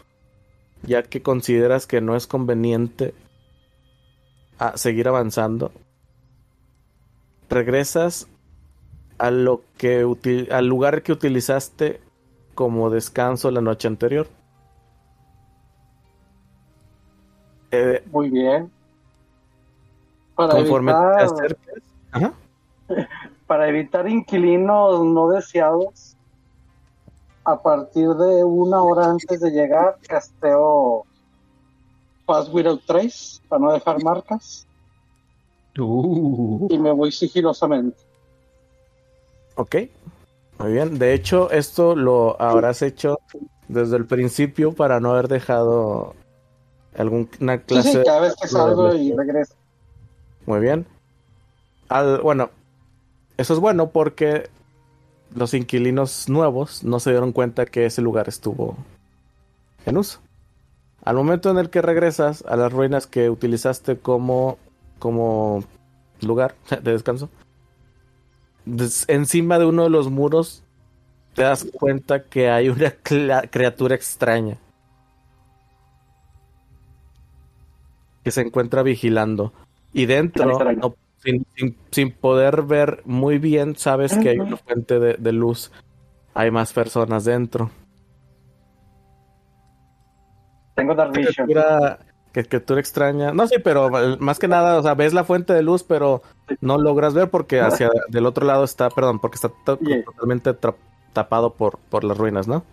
ya 0.84 1.04
que 1.04 1.22
consideras 1.22 1.88
que 1.88 2.02
no 2.02 2.16
es 2.16 2.28
conveniente 2.28 3.14
a 4.58 4.78
seguir 4.78 5.08
avanzando, 5.08 5.72
regresas 7.50 8.28
a 9.18 9.32
lo 9.32 9.62
que 9.78 10.06
util- 10.06 10.52
al 10.52 10.68
lugar 10.68 11.02
que 11.02 11.12
utilizaste 11.12 12.00
como 12.56 12.90
descanso 12.90 13.52
la 13.52 13.62
noche 13.62 13.88
anterior. 13.88 14.28
Eh, 17.72 18.04
Muy 18.12 18.30
bien. 18.30 18.72
Para 20.36 20.54
conforme 20.54 20.94
te 20.94 21.24
acercas. 21.24 21.84
Ajá. 22.12 22.34
para 23.48 23.68
evitar 23.70 24.08
inquilinos 24.08 25.04
no 25.06 25.30
deseados, 25.30 26.16
a 27.46 27.62
partir 27.62 28.08
de 28.10 28.44
una 28.44 28.82
hora 28.84 29.06
antes 29.08 29.40
de 29.40 29.50
llegar, 29.52 29.98
casteo 30.08 31.06
Pass 32.26 32.50
Without 32.54 32.84
Trace 32.86 33.42
para 33.48 33.60
no 33.62 33.72
dejar 33.74 34.04
marcas 34.04 34.66
Uh. 35.78 36.68
y 36.70 36.78
me 36.78 36.92
voy 36.92 37.12
sigilosamente. 37.12 37.98
Ok, 39.56 39.76
muy 40.58 40.74
bien. 40.74 41.00
De 41.00 41.14
hecho, 41.14 41.50
esto 41.52 41.96
lo 41.96 42.42
habrás 42.42 42.82
hecho 42.82 43.20
desde 43.70 43.96
el 43.98 44.06
principio 44.06 44.74
para 44.74 45.00
no 45.00 45.12
haber 45.12 45.28
dejado 45.30 46.16
alguna 46.98 47.62
clase. 47.62 47.92
sí, 47.94 48.00
cada 48.04 48.22
vez 48.22 48.36
que 48.36 48.48
salgo 48.48 48.94
y 48.94 49.14
regreso. 49.14 49.54
Muy 50.46 50.60
bien. 50.60 50.86
Al, 51.90 52.22
bueno, 52.22 52.52
eso 53.38 53.54
es 53.54 53.60
bueno 53.60 53.90
porque 53.92 54.50
los 55.36 55.54
inquilinos 55.54 56.30
nuevos 56.30 56.84
no 56.84 57.00
se 57.00 57.12
dieron 57.12 57.32
cuenta 57.34 57.66
que 57.66 57.86
ese 57.86 58.02
lugar 58.02 58.28
estuvo 58.30 58.78
en 59.86 59.98
uso. 59.98 60.20
Al 61.04 61.16
momento 61.16 61.50
en 61.52 61.58
el 61.58 61.70
que 61.70 61.82
regresas 61.82 62.44
a 62.48 62.56
las 62.58 62.72
ruinas 62.74 63.08
que 63.08 63.30
utilizaste 63.30 63.98
como, 63.98 64.58
como 65.00 65.64
lugar 66.22 66.56
de 66.84 66.92
descanso, 66.92 67.30
des- 68.66 69.06
encima 69.08 69.60
de 69.60 69.66
uno 69.66 69.84
de 69.84 69.90
los 69.90 70.10
muros 70.10 70.64
te 71.36 71.44
das 71.44 71.66
cuenta 71.74 72.24
que 72.24 72.50
hay 72.50 72.70
una 72.70 72.92
criatura 73.52 73.96
extraña 73.96 74.58
que 78.24 78.32
se 78.32 78.42
encuentra 78.42 78.84
vigilando. 78.84 79.54
Y 79.94 80.06
dentro, 80.06 80.46
no- 80.76 80.96
sin, 81.24 81.46
sin- 81.56 81.78
sin 81.92 82.12
poder 82.12 82.64
ver 82.64 83.02
muy 83.06 83.38
bien, 83.38 83.76
sabes 83.76 84.18
que 84.18 84.30
hay 84.30 84.40
una 84.40 84.58
fuente 84.58 85.00
de, 85.00 85.14
de 85.16 85.32
luz. 85.32 85.72
Hay 86.34 86.52
más 86.52 86.72
personas 86.74 87.26
dentro. 87.26 87.70
Tengo 90.76 90.96
Dark 90.96 91.12
¿Qué 91.12 91.20
Vision. 91.22 91.48
criatura, 91.48 92.00
qué 92.32 92.44
criatura 92.46 92.80
extraña. 92.80 93.32
No, 93.34 93.48
sí, 93.48 93.56
pero 93.64 93.88
eh, 94.14 94.18
más 94.20 94.40
que 94.40 94.48
nada, 94.48 94.80
o 94.80 94.84
sea, 94.84 94.94
ves 94.94 95.14
la 95.14 95.24
fuente 95.26 95.54
de 95.54 95.62
luz, 95.62 95.84
pero 95.84 96.22
no 96.62 96.78
logras 96.78 97.14
ver 97.14 97.30
porque 97.30 97.60
hacia 97.60 97.90
del 98.10 98.26
otro 98.26 98.46
lado 98.46 98.64
está, 98.64 98.90
perdón, 98.90 99.20
porque 99.20 99.36
está 99.36 99.50
to- 99.66 99.80
Yeah. 99.82 100.04
totalmente 100.06 100.54
tapado 101.14 101.54
por, 101.54 101.80
por 101.90 102.04
las 102.04 102.18
ruinas, 102.18 102.48
¿no? 102.48 102.64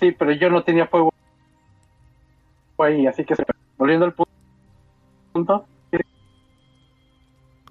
Sí, 0.00 0.12
pero 0.12 0.32
yo 0.32 0.50
no 0.50 0.62
tenía 0.64 0.86
fuego 0.86 1.12
ahí, 2.78 3.06
así 3.06 3.24
que 3.24 3.34
volviendo 3.78 4.04
al 4.04 4.14
pu- 4.14 4.26
punto. 5.32 5.64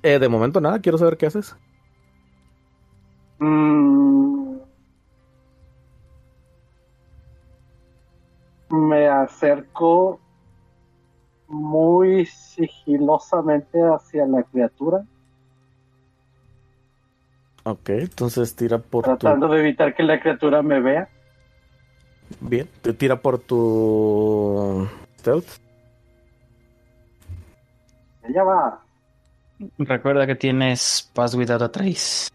Eh, 0.03 0.19
de 0.19 0.27
momento 0.27 0.59
nada, 0.61 0.79
quiero 0.79 0.97
saber 0.97 1.17
qué 1.17 1.25
haces. 1.27 1.55
mm, 3.39 4.57
me 8.69 9.07
acerco 9.07 10.19
muy 11.47 12.25
sigilosamente 12.25 13.79
hacia 13.81 14.25
la 14.25 14.43
criatura, 14.43 15.05
Ok, 17.65 17.89
entonces 17.89 18.55
tira 18.55 18.77
por 18.77 19.03
tu... 19.03 19.09
tratando 19.09 19.47
de 19.47 19.59
evitar 19.61 19.95
que 19.95 20.03
la 20.03 20.19
criatura 20.19 20.61
me 20.61 20.81
vea. 20.81 21.07
Bien, 22.41 22.67
te 22.81 22.93
tira 22.93 23.21
por 23.21 23.39
tu... 23.39 24.87
Stealth. 25.19 25.47
Ella 28.23 28.43
va. 28.43 28.82
Recuerda 29.77 30.25
que 30.27 30.35
tienes 30.35 31.09
Pass 31.13 31.35
Without 31.35 31.61
a 31.61 31.71
Trace. 31.71 32.29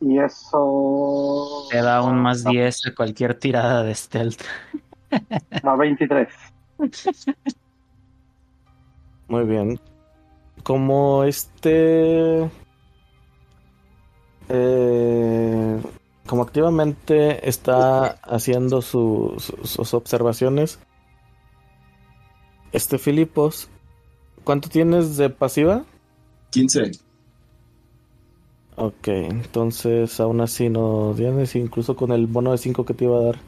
Y 0.00 0.18
eso. 0.18 1.66
Te 1.70 1.78
da 1.80 2.02
un 2.02 2.18
más 2.20 2.44
10 2.44 2.86
a 2.86 2.94
cualquier 2.94 3.34
tirada 3.34 3.82
de 3.82 3.94
stealth. 3.94 4.42
Más 5.62 5.78
23. 5.78 6.28
Muy 9.28 9.44
bien. 9.44 9.80
Como 10.62 11.24
este... 11.24 12.50
eh, 14.48 15.80
como 16.26 16.42
activamente 16.42 17.48
está 17.48 18.06
haciendo 18.22 18.82
su- 18.82 19.34
su- 19.38 19.64
sus 19.66 19.94
observaciones, 19.94 20.78
este 22.72 22.98
Filipos, 22.98 23.68
¿cuánto 24.44 24.68
tienes 24.68 25.16
de 25.16 25.30
pasiva? 25.30 25.84
15. 26.50 26.92
Ok, 28.76 29.08
entonces 29.08 30.20
aún 30.20 30.40
así 30.40 30.68
no 30.68 31.14
tienes, 31.16 31.56
incluso 31.56 31.96
con 31.96 32.12
el 32.12 32.26
bono 32.26 32.52
de 32.52 32.58
5 32.58 32.84
que 32.84 32.94
te 32.94 33.04
iba 33.04 33.18
a 33.18 33.22
dar. 33.22 33.38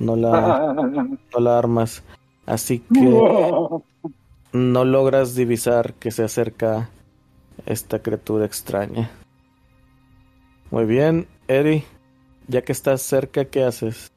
No 0.00 0.16
la, 0.16 0.74
no 1.32 1.40
la 1.40 1.58
armas. 1.58 2.02
Así 2.44 2.80
que 2.80 3.00
no 4.52 4.84
logras 4.84 5.34
divisar 5.34 5.94
que 5.94 6.10
se 6.10 6.24
acerca 6.24 6.90
esta 7.66 8.00
criatura 8.00 8.44
extraña. 8.44 9.10
Muy 10.70 10.84
bien, 10.84 11.26
Eddie, 11.46 11.84
ya 12.46 12.62
que 12.62 12.72
estás 12.72 13.02
cerca, 13.02 13.46
¿qué 13.46 13.64
haces? 13.64 14.12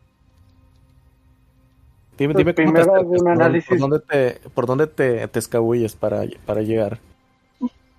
Dime, 2.21 2.35
dime 2.35 2.53
cómo 2.53 2.73
te 2.73 2.83
primero 2.83 3.01
un 3.01 3.27
análisis. 3.29 3.67
por 3.67 3.79
dónde 3.79 3.99
te, 3.99 4.49
por 4.51 4.65
dónde 4.67 4.85
te, 4.85 5.27
te 5.27 5.39
escabulles 5.39 5.95
para, 5.95 6.21
para 6.45 6.61
llegar. 6.61 6.99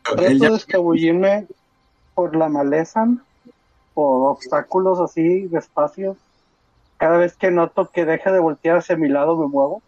Trato 0.04 0.22
de 0.22 0.54
escabullirme 0.54 1.48
por 2.14 2.36
la 2.36 2.48
maleza, 2.48 3.08
por 3.94 4.30
obstáculos 4.30 5.00
así, 5.00 5.48
despacio. 5.48 6.16
Cada 6.98 7.18
vez 7.18 7.34
que 7.34 7.50
noto 7.50 7.90
que 7.92 8.04
deja 8.04 8.30
de 8.30 8.38
voltear 8.38 8.76
hacia 8.76 8.96
mi 8.96 9.08
lado, 9.08 9.36
me 9.36 9.48
muevo. 9.48 9.82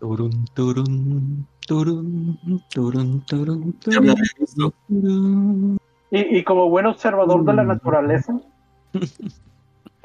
Turun, 0.00 0.44
turun, 0.52 1.46
turun. 1.68 2.38
Y, 6.10 6.38
y 6.38 6.42
como 6.42 6.68
buen 6.70 6.86
observador 6.86 7.44
de 7.44 7.52
la 7.52 7.62
naturaleza, 7.62 8.36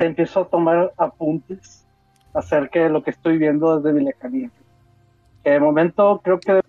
empiezo 0.05 0.41
a 0.41 0.47
tomar 0.47 0.93
apuntes 0.97 1.85
acerca 2.33 2.79
de 2.81 2.89
lo 2.89 3.03
que 3.03 3.11
estoy 3.11 3.37
viendo 3.37 3.79
desde 3.79 3.97
mi 3.97 4.05
lejanía. 4.05 4.49
Que 5.43 5.51
de 5.51 5.59
momento 5.59 6.19
creo 6.23 6.39
que 6.39 6.61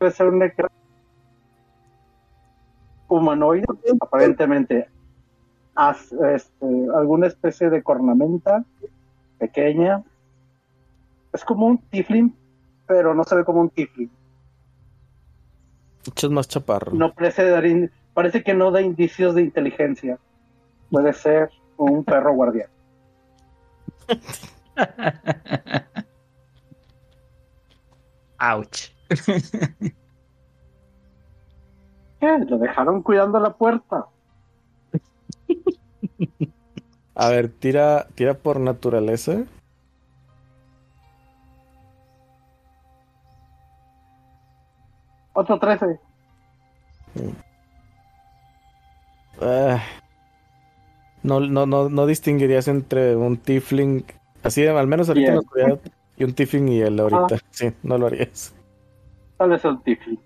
debe 0.00 0.12
ser 0.12 0.26
un 0.28 0.42
humanoide, 3.08 3.64
aparentemente. 4.00 4.88
Este, 6.34 6.66
alguna 6.96 7.28
especie 7.28 7.70
de 7.70 7.82
cornamenta 7.82 8.64
pequeña. 9.38 10.02
Es 11.32 11.44
como 11.44 11.66
un 11.66 11.78
tiflin, 11.78 12.34
pero 12.86 13.14
no 13.14 13.22
se 13.22 13.36
ve 13.36 13.44
como 13.44 13.60
un 13.60 13.70
tiflin. 13.70 14.10
Echas 16.06 16.30
más 16.30 16.48
chaparro. 16.48 16.92
No 16.94 17.12
parece 17.12 17.48
dar 17.48 17.64
in- 17.66 17.90
parece 18.12 18.42
que 18.42 18.54
no 18.54 18.70
da 18.72 18.80
indicios 18.80 19.34
de 19.36 19.42
inteligencia. 19.42 20.18
Puede 20.90 21.12
ser 21.12 21.50
un 21.76 22.04
perro 22.04 22.34
guardián. 22.34 22.70
Ouch. 28.40 28.92
¿Qué? 32.20 32.38
Lo 32.48 32.58
dejaron 32.58 33.02
cuidando 33.02 33.38
la 33.40 33.52
puerta. 33.52 34.06
A 37.14 37.28
ver, 37.28 37.48
tira, 37.48 38.06
tira 38.14 38.34
por 38.34 38.60
naturaleza. 38.60 39.44
Otro 45.32 45.58
13. 45.58 46.00
Ah, 49.40 49.80
no, 51.22 51.40
no, 51.40 51.66
no, 51.66 51.88
no 51.88 52.06
distinguirías 52.06 52.68
entre 52.68 53.16
un 53.16 53.36
tiefling, 53.36 54.04
así 54.42 54.66
al 54.66 54.86
menos 54.86 55.08
ahorita 55.08 55.28
en 55.32 55.34
la 55.36 55.40
Bien. 55.54 55.72
oscuridad, 55.72 55.92
y 56.16 56.24
un 56.24 56.34
tiefling 56.34 56.68
y 56.68 56.80
él 56.80 56.98
ahorita. 57.00 57.38
Sí, 57.50 57.72
no 57.82 57.98
lo 57.98 58.06
harías. 58.06 58.54
Tal 59.36 59.50
vez 59.50 59.64
el 59.64 59.80
tiflin. 59.82 60.20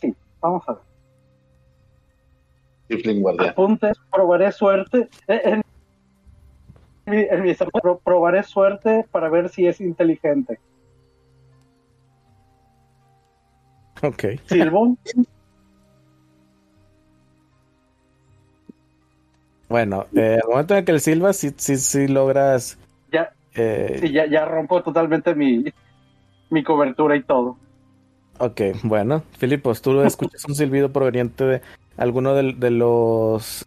Sí, 0.00 0.14
vamos 0.40 0.62
a 0.68 0.72
ver. 0.74 0.82
Tifling 2.88 3.20
guardián. 3.22 3.48
Apuntes, 3.50 3.96
probaré 4.10 4.52
suerte. 4.52 5.08
Eh, 5.26 5.40
En, 5.44 5.62
mi- 7.06 7.26
en 7.30 7.42
mi 7.42 7.54
pro- 7.54 8.00
probaré 8.04 8.42
suerte 8.42 9.06
para 9.10 9.28
ver 9.28 9.48
si 9.48 9.66
es 9.66 9.80
inteligente. 9.80 10.58
Ok. 14.02 14.24
Silbo, 14.46 14.96
Bueno, 19.68 20.06
eh, 20.14 20.38
al 20.42 20.48
momento 20.48 20.76
en 20.76 20.84
que 20.84 20.92
el 20.92 21.00
silba, 21.00 21.32
sí, 21.32 21.52
sí, 21.56 21.76
sí 21.76 22.06
logras. 22.08 22.78
ya, 23.12 23.32
eh, 23.54 23.96
sí, 24.00 24.12
ya, 24.12 24.26
ya 24.26 24.44
rompo 24.44 24.82
totalmente 24.82 25.34
mi, 25.34 25.64
mi 26.50 26.64
cobertura 26.64 27.16
y 27.16 27.24
todo. 27.24 27.58
Ok, 28.38 28.60
bueno, 28.82 29.22
Filipos, 29.38 29.80
tú 29.80 30.02
escuchas 30.02 30.44
un 30.46 30.54
silbido 30.54 30.92
proveniente 30.92 31.44
de 31.44 31.62
alguno 31.96 32.34
de, 32.34 32.52
de 32.52 32.70
los. 32.70 33.66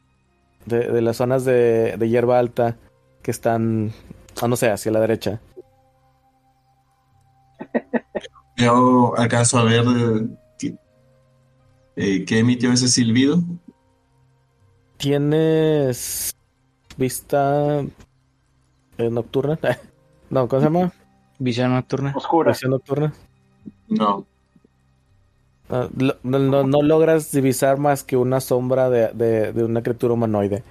De, 0.65 0.91
de 0.91 1.01
las 1.01 1.17
zonas 1.17 1.45
de, 1.45 1.97
de 1.97 2.09
hierba 2.09 2.37
alta 2.39 2.77
que 3.23 3.31
están. 3.31 3.91
ah, 4.41 4.47
no 4.47 4.55
sé, 4.55 4.69
hacia 4.69 4.91
la 4.91 4.99
derecha. 4.99 5.41
Yo 8.57 9.13
alcanzo 9.17 9.57
a 9.57 9.63
ver 9.63 9.83
eh, 10.61 10.75
eh, 11.95 12.25
qué 12.25 12.39
emitió 12.39 12.71
ese 12.71 12.87
silbido. 12.87 13.41
¿Tienes 14.99 16.35
vista 16.97 17.79
eh, 18.97 19.09
nocturna? 19.09 19.57
no, 20.29 20.47
¿cómo 20.49 20.59
se 20.61 20.65
llama? 20.67 20.91
Visión 21.39 21.73
nocturna. 21.73 22.13
Oscura. 22.15 22.51
Visión 22.51 22.71
nocturna. 22.71 23.13
No. 23.87 24.25
Ah, 25.69 25.87
no, 25.95 26.13
no- 26.39 26.63
no 26.63 26.81
logras 26.81 27.31
divisar 27.31 27.77
más 27.77 28.03
que 28.03 28.17
una 28.17 28.41
sombra 28.41 28.89
de, 28.89 29.07
de- 29.13 29.53
de 29.53 29.63
una 29.63 29.81
criatura 29.81 30.15
humanoide. 30.15 30.63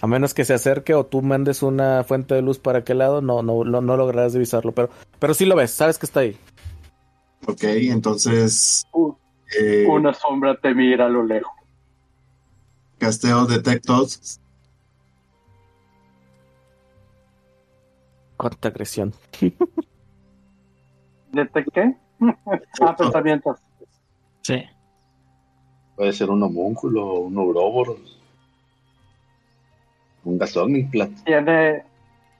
A 0.00 0.06
menos 0.06 0.32
que 0.32 0.44
se 0.44 0.54
acerque 0.54 0.94
o 0.94 1.04
tú 1.06 1.22
mandes 1.22 1.64
una 1.64 2.04
fuente 2.04 2.34
de 2.36 2.42
luz 2.42 2.60
para 2.60 2.80
aquel 2.80 2.98
lado, 2.98 3.20
no, 3.20 3.42
no, 3.42 3.64
no, 3.64 3.80
no 3.80 3.96
lograrás 3.96 4.32
divisarlo. 4.34 4.70
Pero, 4.72 4.90
pero 5.18 5.34
sí 5.34 5.44
lo 5.44 5.56
ves, 5.56 5.72
sabes 5.72 5.98
que 5.98 6.06
está 6.06 6.20
ahí. 6.20 6.36
Ok, 7.48 7.64
entonces 7.64 8.84
Uh, 8.92 9.12
eh, 9.58 9.86
Una 9.88 10.14
sombra 10.14 10.56
te 10.60 10.72
mira 10.74 11.06
a 11.06 11.08
lo 11.08 11.24
lejos. 11.24 11.52
Casteo 12.98 13.46
detectos. 13.46 14.40
Cuánta 18.36 18.68
agresión. 18.68 19.14
¿Detecté? 21.32 21.96
ah, 22.80 22.96
pensamientos. 22.96 23.58
Sí. 24.42 24.62
Puede 25.96 26.12
ser 26.12 26.30
un 26.30 26.42
homúnculo, 26.42 27.20
un 27.20 27.38
Ouroboros, 27.38 28.18
un 30.24 30.38
Gasonic 30.38 30.90
¿Tiene, 31.24 31.84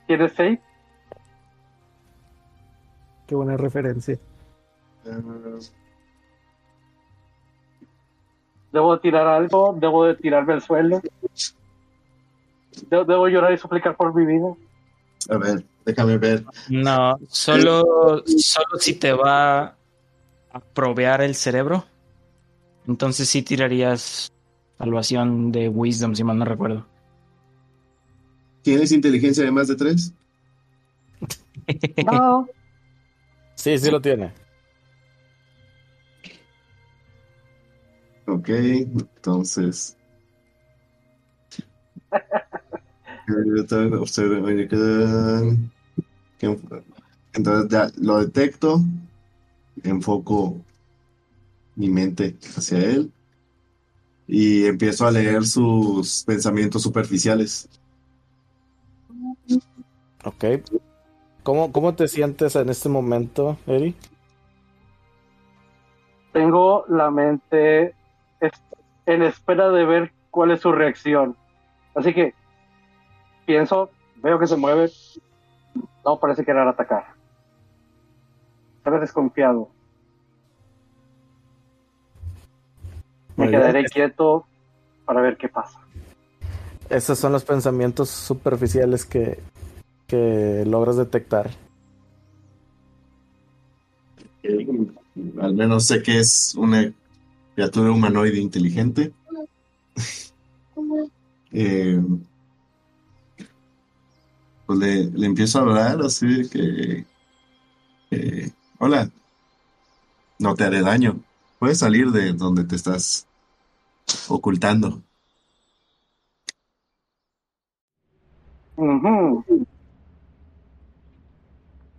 ¿tiene 0.06 0.28
seis? 0.28 0.58
Qué 3.26 3.34
buena 3.34 3.56
referencia. 3.56 4.18
Eh, 5.04 5.58
¿Debo 8.76 9.00
tirar 9.00 9.26
algo? 9.26 9.74
¿Debo 9.80 10.04
de 10.04 10.16
tirarme 10.16 10.52
al 10.52 10.60
suelo? 10.60 11.00
¿Debo, 12.90 13.04
debo 13.06 13.26
llorar 13.26 13.54
y 13.54 13.56
suplicar 13.56 13.96
por 13.96 14.14
mi 14.14 14.26
vida? 14.26 14.54
a 15.30 15.38
ver, 15.38 15.64
déjame 15.86 16.18
ver. 16.18 16.44
No, 16.68 17.18
solo, 17.26 18.22
solo 18.26 18.78
si 18.78 18.92
te 18.92 19.14
va 19.14 19.78
a 20.52 20.60
provear 20.74 21.22
el 21.22 21.34
cerebro. 21.34 21.86
Entonces 22.86 23.30
sí 23.30 23.40
tirarías 23.40 24.30
salvación 24.76 25.52
de 25.52 25.70
Wisdom, 25.70 26.14
si 26.14 26.22
mal 26.22 26.36
no 26.36 26.44
recuerdo. 26.44 26.86
¿Tienes 28.60 28.92
inteligencia 28.92 29.42
de 29.42 29.52
más 29.52 29.68
de 29.68 29.76
tres? 29.76 30.12
No. 32.04 32.46
Sí, 33.54 33.78
sí 33.78 33.90
lo 33.90 34.02
tiene. 34.02 34.34
Ok, 38.26 38.48
entonces. 38.48 39.96
Entonces 47.32 47.70
ya 47.70 47.90
lo 47.98 48.18
detecto, 48.20 48.80
enfoco 49.82 50.56
mi 51.74 51.88
mente 51.88 52.36
hacia 52.56 52.78
él 52.78 53.12
y 54.26 54.64
empiezo 54.64 55.06
a 55.06 55.10
leer 55.10 55.44
sus 55.44 56.24
pensamientos 56.24 56.82
superficiales. 56.82 57.68
Ok. 60.24 60.44
¿Cómo, 61.42 61.70
cómo 61.70 61.94
te 61.94 62.08
sientes 62.08 62.56
en 62.56 62.68
este 62.70 62.88
momento, 62.88 63.56
Eri? 63.66 63.94
Tengo 66.32 66.84
la 66.88 67.10
mente 67.10 67.94
en 69.06 69.22
espera 69.22 69.70
de 69.70 69.84
ver 69.84 70.12
cuál 70.30 70.50
es 70.50 70.60
su 70.60 70.72
reacción. 70.72 71.36
Así 71.94 72.12
que 72.12 72.34
pienso, 73.46 73.90
veo 74.16 74.38
que 74.38 74.46
se 74.46 74.56
mueve. 74.56 74.90
No 76.04 76.18
parece 76.18 76.44
querer 76.44 76.66
atacar. 76.68 77.06
Se 78.84 78.90
ve 78.90 79.00
desconfiado. 79.00 79.68
Me 83.36 83.44
Muy 83.44 83.48
bien. 83.48 83.60
quedaré 83.60 83.84
quieto 83.84 84.46
para 85.04 85.20
ver 85.20 85.36
qué 85.36 85.48
pasa. 85.48 85.78
Esos 86.88 87.18
son 87.18 87.32
los 87.32 87.44
pensamientos 87.44 88.08
superficiales 88.10 89.04
que, 89.04 89.40
que 90.06 90.64
logras 90.66 90.96
detectar. 90.96 91.50
Al 95.40 95.54
menos 95.54 95.86
sé 95.86 96.02
que 96.02 96.18
es 96.18 96.54
una 96.56 96.92
criatura 97.56 97.90
humanoide 97.90 98.38
inteligente. 98.38 99.14
Eh, 101.52 101.98
pues 104.66 104.78
le, 104.78 105.04
le 105.06 105.26
empiezo 105.26 105.58
a 105.58 105.62
hablar 105.62 106.02
así 106.02 106.26
de 106.26 106.50
que, 106.50 107.06
eh, 108.10 108.50
hola, 108.78 109.10
no 110.38 110.54
te 110.54 110.64
haré 110.64 110.82
daño. 110.82 111.18
Puedes 111.58 111.78
salir 111.78 112.10
de 112.10 112.34
donde 112.34 112.64
te 112.64 112.76
estás 112.76 113.26
ocultando. 114.28 115.02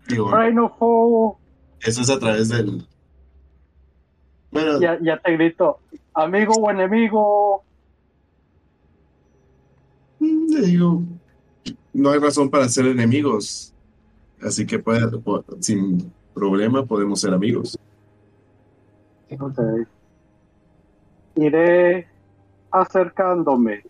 Digo, 0.08 0.38
Rhinofo, 0.38 1.40
eso 1.82 2.02
es 2.04 2.10
a 2.12 2.20
través 2.20 2.50
del... 2.50 2.88
Ya, 4.80 4.98
ya 5.02 5.18
te 5.20 5.34
grito, 5.34 5.80
amigo 6.14 6.54
o 6.56 6.72
enemigo. 6.72 7.64
Le 10.20 10.62
digo, 10.62 11.02
no 11.94 12.10
hay 12.12 12.20
razón 12.20 12.50
para 12.50 12.68
ser 12.70 12.86
enemigos. 12.88 13.74
Así 14.42 14.66
que 14.66 14.80
puede- 14.80 15.10
sin 15.60 16.12
problema 16.34 16.86
podemos 16.86 17.20
ser 17.22 17.34
amigos. 17.34 17.78
Iré 21.36 22.08
acercándome 22.72 23.84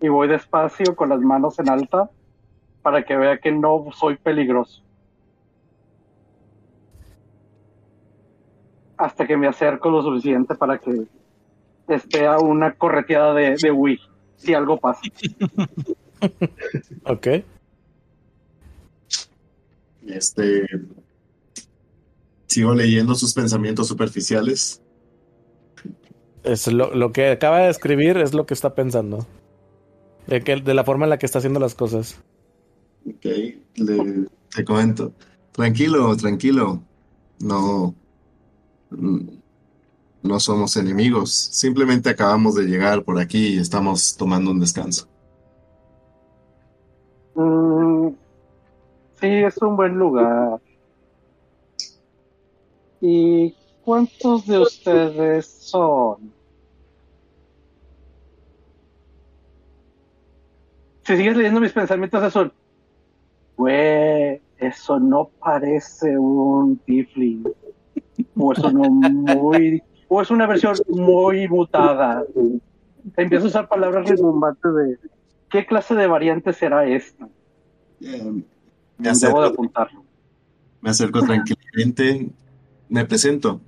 y 0.00 0.08
voy 0.08 0.28
despacio 0.28 0.94
con 0.94 1.08
las 1.08 1.20
manos 1.20 1.58
en 1.58 1.68
alta 1.70 2.10
para 2.82 3.04
que 3.04 3.16
vea 3.16 3.38
que 3.38 3.50
no 3.52 3.86
soy 3.92 4.16
peligroso. 4.16 4.82
Hasta 9.02 9.26
que 9.26 9.36
me 9.36 9.48
acerco 9.48 9.90
lo 9.90 10.00
suficiente 10.02 10.54
para 10.54 10.78
que 10.78 11.06
esté 11.88 12.26
a 12.26 12.38
una 12.38 12.74
correteada 12.74 13.34
de, 13.34 13.56
de 13.56 13.70
Wii, 13.72 14.00
si 14.36 14.54
algo 14.54 14.76
pasa. 14.78 15.00
Ok. 17.04 17.26
Este, 20.06 20.66
sigo 22.46 22.74
leyendo 22.74 23.16
sus 23.16 23.34
pensamientos 23.34 23.88
superficiales. 23.88 24.80
Es 26.44 26.72
lo, 26.72 26.94
lo 26.94 27.10
que 27.10 27.30
acaba 27.30 27.60
de 27.60 27.70
escribir 27.70 28.18
es 28.18 28.34
lo 28.34 28.46
que 28.46 28.54
está 28.54 28.74
pensando. 28.76 29.26
De, 30.28 30.42
que, 30.42 30.56
de 30.56 30.74
la 30.74 30.84
forma 30.84 31.06
en 31.06 31.10
la 31.10 31.18
que 31.18 31.26
está 31.26 31.38
haciendo 31.38 31.58
las 31.58 31.74
cosas. 31.74 32.22
Ok, 33.04 33.24
le, 33.74 34.28
te 34.54 34.64
comento. 34.64 35.12
Tranquilo, 35.50 36.16
tranquilo. 36.16 36.80
No, 37.40 37.96
no 38.98 40.40
somos 40.40 40.76
enemigos. 40.76 41.32
Simplemente 41.32 42.10
acabamos 42.10 42.54
de 42.54 42.64
llegar 42.64 43.02
por 43.02 43.18
aquí 43.18 43.54
y 43.54 43.58
estamos 43.58 44.16
tomando 44.16 44.50
un 44.50 44.60
descanso. 44.60 45.08
Mm, 47.34 48.08
sí, 49.20 49.26
es 49.26 49.56
un 49.58 49.76
buen 49.76 49.94
lugar. 49.94 50.60
¿Y 53.00 53.54
cuántos 53.84 54.46
de 54.46 54.58
ustedes 54.60 55.46
son? 55.46 56.32
Si 61.04 61.16
sigues 61.16 61.36
leyendo 61.36 61.60
mis 61.60 61.72
pensamientos, 61.72 62.36
un... 62.36 62.52
Güey, 63.56 64.40
eso 64.58 65.00
no 65.00 65.30
parece 65.40 66.16
un 66.16 66.78
tiefling. 66.78 67.44
O 68.36 68.52
es 68.52 68.58
uno 68.60 68.90
muy... 68.90 69.82
O 70.08 70.20
es 70.20 70.30
una 70.30 70.46
versión 70.46 70.74
muy 70.88 71.48
mutada. 71.48 72.24
Empiezo 73.16 73.46
a 73.46 73.48
usar 73.48 73.68
palabras 73.68 74.06
de... 74.08 74.98
¿Qué 75.48 75.66
clase 75.66 75.94
de 75.94 76.06
variante 76.06 76.52
será 76.52 76.86
esta? 76.86 77.28
Eh, 78.00 78.22
me 78.22 78.32
Debo 78.32 78.42
de 78.98 79.08
acerco, 79.10 79.42
apuntarlo. 79.42 80.04
me 80.80 80.90
acerco 80.90 81.20
tranquilamente. 81.22 82.30
Me 82.88 83.04
presento. 83.06 83.60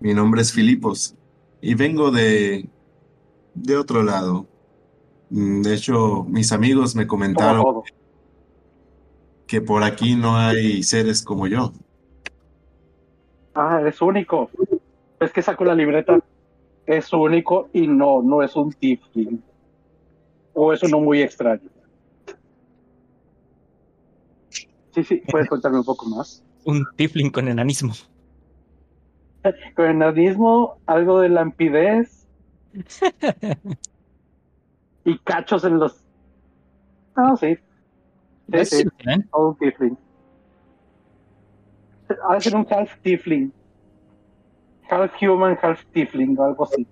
Mi 0.00 0.14
nombre 0.14 0.40
es 0.42 0.52
Filipos 0.52 1.14
y 1.60 1.74
vengo 1.74 2.10
de, 2.10 2.68
de 3.54 3.76
otro 3.76 4.02
lado. 4.02 4.46
Mm, 5.28 5.62
De 5.62 5.74
hecho, 5.74 6.24
mis 6.24 6.52
amigos 6.52 6.94
me 6.96 7.06
comentaron 7.06 7.82
que 9.46 9.60
por 9.60 9.82
aquí 9.82 10.14
no 10.16 10.36
hay 10.38 10.82
seres 10.82 11.22
como 11.22 11.46
yo. 11.46 11.72
Ah, 13.62 13.78
eres 13.78 14.00
único. 14.00 14.50
Es 15.20 15.32
que 15.34 15.42
saco 15.42 15.66
la 15.66 15.74
libreta. 15.74 16.18
Es 16.86 17.12
único 17.12 17.68
y 17.74 17.86
no, 17.86 18.22
no 18.22 18.42
es 18.42 18.56
un 18.56 18.72
tiefling. 18.72 19.42
O 20.54 20.72
es 20.72 20.82
uno 20.82 20.98
muy 20.98 21.20
extraño. 21.20 21.68
Sí, 24.92 25.04
sí, 25.04 25.22
puedes 25.30 25.46
contarme 25.50 25.78
un 25.78 25.84
poco 25.84 26.06
más. 26.06 26.42
Un 26.64 26.86
tifling 26.96 27.30
con 27.30 27.48
enanismo. 27.48 27.92
Con 29.76 29.86
enanismo, 29.86 30.78
algo 30.84 31.20
de 31.20 31.30
lampidez 31.30 32.26
y 35.04 35.18
cachos 35.18 35.64
en 35.64 35.78
los. 35.78 36.02
Ah, 37.14 37.34
sí. 37.38 37.56
Sí, 38.52 38.64
sí, 38.64 38.84
tiefling. 39.58 39.96
Ha 42.28 42.34
de 42.34 42.40
ser 42.40 42.56
un 42.56 42.66
half 42.70 42.90
tiefling. 43.02 43.52
Half 44.90 45.12
human, 45.20 45.56
half 45.62 45.84
tiefling, 45.92 46.38
o 46.38 46.44
algo 46.44 46.64
así. 46.64 46.86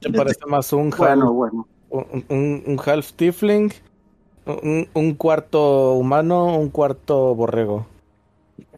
¿Te 0.00 0.10
parece 0.12 0.46
más 0.46 0.72
un 0.72 0.88
half, 0.92 0.98
Bueno, 0.98 1.32
bueno. 1.32 1.66
un, 1.90 2.24
un- 2.28 2.62
un 2.66 2.80
half 2.84 3.12
tiefling? 3.12 3.72
Un, 4.46 4.88
un 4.94 5.14
cuarto 5.14 5.94
humano, 5.94 6.56
un 6.56 6.70
cuarto 6.70 7.34
borrego. 7.34 7.86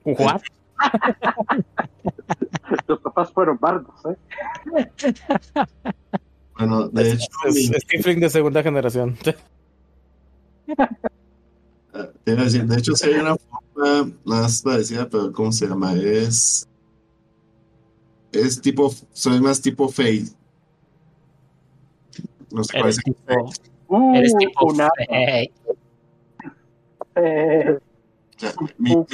¿What? 0.04 0.40
Los 2.86 3.00
papás 3.00 3.30
fueron 3.32 3.58
bardos, 3.60 3.94
¿eh? 4.06 4.16
Bueno, 6.56 6.88
de 6.88 7.12
hecho, 7.12 7.26
Es, 7.46 7.54
mi- 7.54 7.76
es 7.76 7.86
tiefling 7.86 8.20
de 8.20 8.30
segunda 8.30 8.62
generación. 8.62 9.16
Decir, 12.24 12.64
de 12.66 12.76
hecho, 12.78 12.92
hay 13.04 13.14
una 13.14 13.36
forma 13.36 14.12
más 14.24 14.62
parecida, 14.62 15.08
pero 15.08 15.32
¿cómo 15.32 15.50
se 15.52 15.66
llama? 15.66 15.94
Es. 15.94 16.68
Es 18.32 18.60
tipo. 18.60 18.92
Soy 19.12 19.40
más 19.40 19.60
tipo 19.60 19.88
Fade. 19.88 20.26
No 22.50 22.64
sé 22.64 22.72
cuál 22.72 22.84
Eres 22.84 22.98
es. 22.98 23.04
tipo, 23.04 23.50
Uh, 23.90 24.14
eres 24.16 24.36
tipo 24.36 24.66
una- 24.66 24.90
fey. 25.08 25.50
eh, 27.16 27.78
O 28.36 28.38
sea, 28.38 28.52
mi, 28.76 28.94
mi 28.96 29.04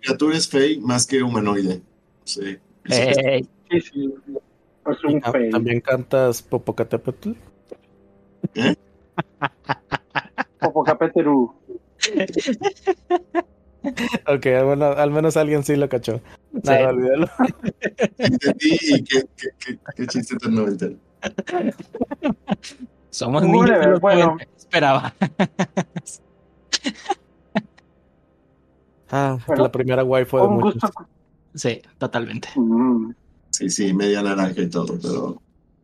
criatura 0.00 0.36
es 0.36 0.48
Fade 0.48 0.78
más 0.80 1.04
que 1.06 1.22
humanoide. 1.22 1.82
Sí. 2.24 2.58
Ey, 2.84 3.48
sí, 3.70 3.80
sí. 3.80 4.14
Es 4.86 5.04
un 5.04 5.20
fail. 5.20 5.50
¿También 5.50 5.80
cantas 5.80 6.40
Popocatépetl? 6.42 7.32
Popocatépetl. 10.60 11.28
Ok, 14.26 14.46
bueno, 14.64 14.86
al 14.92 15.10
menos 15.10 15.36
alguien 15.38 15.64
sí 15.64 15.74
lo 15.76 15.88
cachó. 15.88 16.16
sí. 16.52 16.60
Nada, 16.64 16.90
olvídalo. 16.90 17.28
Entendí 18.18 18.78
y 18.82 19.02
qué, 19.04 19.22
qué, 19.36 19.48
qué, 19.58 19.78
qué 19.96 20.06
chiste 20.06 20.36
tan 20.36 20.54
noventero. 20.54 20.96
Somos 23.10 23.42
Bueno, 23.42 23.64
niños 23.64 23.80
de 23.86 23.98
bueno. 23.98 24.24
90, 24.26 24.44
Esperaba. 24.56 25.14
Ah, 29.10 29.38
Bueno, 29.46 29.62
la 29.64 29.72
primera 29.72 30.04
waifu 30.04 30.36
de 30.36 30.42
Un 30.44 30.54
muchos. 30.54 30.74
gusto. 30.74 30.92
Sí, 31.54 31.80
totalmente. 31.98 32.48
Mm. 32.54 33.12
Sí, 33.50 33.68
sí, 33.70 33.92
media 33.92 34.22
naranja 34.22 34.60
y 34.62 34.68
todo, 34.70 34.96
pero. 35.02 35.42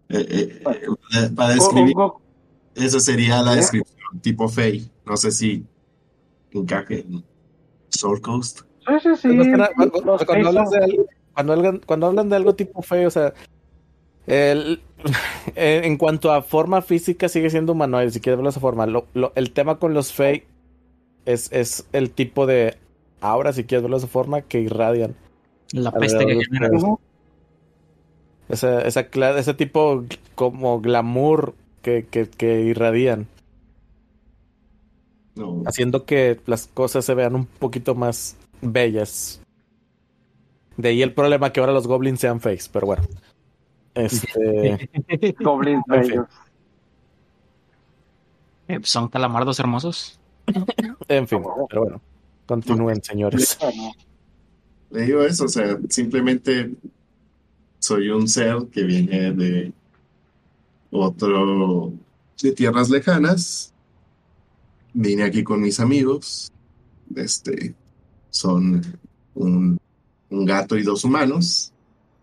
eh, 0.09 0.27
eh, 0.31 0.62
eh, 0.64 1.31
para 1.35 1.55
describir, 1.55 1.95
esa 2.77 3.01
sería 3.01 3.43
la 3.43 3.51
¿Ya? 3.53 3.57
descripción, 3.57 4.21
tipo 4.23 4.49
Fade. 4.49 4.83
No 5.05 5.17
sé 5.17 5.33
si 5.33 5.67
encaje 6.61 7.01
en 7.01 7.25
Soul 7.91 8.21
Coast. 8.21 8.61
Sí, 8.87 8.95
sí, 9.03 9.17
sí. 9.17 9.29
Cuando, 9.75 10.17
que 10.19 10.33
hablas 10.33 10.71
de 10.71 10.79
son- 10.79 10.83
algo, 10.91 11.07
cuando, 11.35 11.53
hablan, 11.53 11.81
cuando 11.87 12.07
hablan 12.07 12.29
de 12.29 12.37
algo 12.37 12.55
tipo 12.55 12.83
feo, 12.83 13.09
o 13.09 13.11
sea, 13.11 13.35
el- 14.27 14.81
en 15.55 15.97
cuanto 15.99 16.33
a 16.33 16.43
forma 16.43 16.83
física 16.83 17.29
sigue 17.29 17.51
siendo 17.51 17.73
humanoide, 17.73 18.11
si 18.11 18.21
quieres 18.21 18.39
verlo 18.39 18.49
de 18.49 18.53
esa 18.53 18.61
forma. 18.61 18.87
Lo- 18.87 19.07
lo- 19.15 19.33
el 19.35 19.53
tema 19.53 19.79
con 19.79 19.95
los 19.95 20.13
fey 20.13 20.45
es, 21.25 21.51
es 21.53 21.87
el 21.93 22.11
tipo 22.11 22.47
de 22.47 22.77
aura, 23.21 23.53
si 23.53 23.65
quieres 23.65 23.83
verlo 23.83 23.97
de 23.99 24.05
esa 24.05 24.13
forma, 24.13 24.43
que 24.43 24.61
irradian. 24.61 25.15
La 25.73 25.91
peste 25.93 26.19
que 26.19 26.33
Alrededor 26.33 26.39
de 26.43 26.45
genera. 26.59 26.67
ustedes. 26.67 26.83
Ujú. 26.85 27.01
Esa, 28.49 28.83
esa 28.83 29.01
ese 29.39 29.55
tipo 29.55 30.05
como 30.37 30.81
glamour 30.81 31.55
que, 31.83 32.07
que, 32.09 32.29
que 32.29 32.61
irradian, 32.63 33.27
No, 35.37 35.62
haciendo 35.66 36.05
que 36.05 36.41
las 36.47 36.66
cosas 36.66 37.05
se 37.05 37.14
vean 37.14 37.34
un 37.34 37.47
poquito 37.47 37.95
más 37.95 38.37
bellas. 38.62 39.41
De 40.76 40.89
ahí 40.89 41.03
el 41.03 41.12
problema 41.14 41.53
que 41.53 41.61
ahora 41.61 41.72
los 41.72 41.87
goblins 41.87 42.20
sean 42.20 42.41
fakes, 42.41 42.64
pero 42.72 42.87
bueno. 42.87 43.03
Este, 43.95 44.91
Goblins 45.41 45.82
En 45.89 46.03
fin. 46.05 46.11
bellos. 46.11 46.26
Eh, 48.68 48.80
son 48.82 49.09
calamardos 49.09 49.61
hermosos. 49.61 50.18
en 51.09 51.28
fin, 51.28 51.43
pero 51.68 51.82
bueno, 51.82 52.01
continúen, 52.47 53.03
señores. 53.03 53.59
Le 54.91 55.03
digo 55.03 55.22
eso, 55.22 55.45
o 55.45 55.49
sea, 55.49 55.78
simplemente 55.89 56.72
soy 57.78 58.09
un 58.09 58.28
ser 58.28 58.66
que 58.72 58.82
viene 58.84 59.32
de 59.32 59.72
otro, 60.91 61.93
de 62.43 62.53
tierras 62.53 62.91
lejanas. 62.91 63.72
Vine 64.99 65.25
aquí 65.25 65.45
con 65.45 65.61
mis 65.61 65.79
amigos. 65.79 66.51
Este, 67.15 67.75
son 68.31 68.83
un, 69.35 69.79
un 70.31 70.45
gato 70.47 70.77
y 70.79 70.83
dos 70.83 71.05
humanos. 71.05 71.75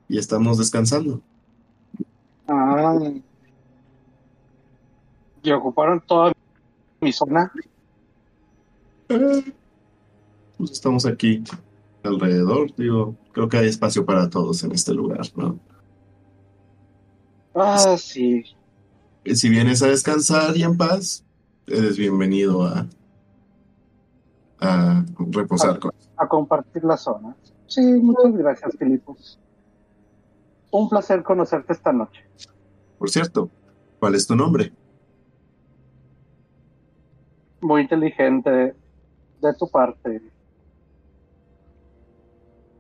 Y 0.08 0.18
estamos 0.18 0.58
descansando. 0.58 1.22
Ah, 2.48 2.98
y 5.44 5.52
ocuparon 5.52 6.02
toda 6.02 6.34
mi 7.02 7.12
zona. 7.14 7.52
Eh, 9.10 9.54
Pues 10.58 10.72
estamos 10.72 11.06
aquí 11.06 11.44
alrededor. 12.04 12.74
Digo, 12.76 13.16
creo 13.34 13.50
que 13.50 13.58
hay 13.58 13.68
espacio 13.68 14.06
para 14.06 14.30
todos 14.30 14.64
en 14.64 14.72
este 14.72 14.94
lugar, 14.94 15.22
¿no? 15.36 15.60
Ah, 17.56 17.98
sí. 17.98 18.44
Si 19.26 19.50
vienes 19.50 19.82
a 19.82 19.88
descansar 19.88 20.56
y 20.58 20.64
en 20.64 20.76
paz, 20.78 21.23
eres 21.68 21.98
bienvenido 21.98 22.64
a, 22.64 22.88
a 24.60 25.06
reposar 25.18 25.80
con. 25.80 25.92
A 26.18 26.28
compartir 26.28 26.84
la 26.84 26.98
zona. 26.98 27.36
Sí, 27.68 27.82
muchas 27.82 28.34
gracias, 28.34 28.76
Filipos. 28.78 29.40
Un 30.72 30.90
placer 30.90 31.24
conocerte 31.24 31.74
esta 31.74 31.92
noche. 31.92 32.24
Por 32.98 33.10
cierto, 33.10 33.50
¿cuál 34.00 34.16
es 34.16 34.28
tu 34.28 34.36
nombre? 34.36 34.72
Muy 37.62 37.82
inteligente 37.82 38.76
de 39.42 39.54
tu 39.58 39.70
parte. 39.70 40.22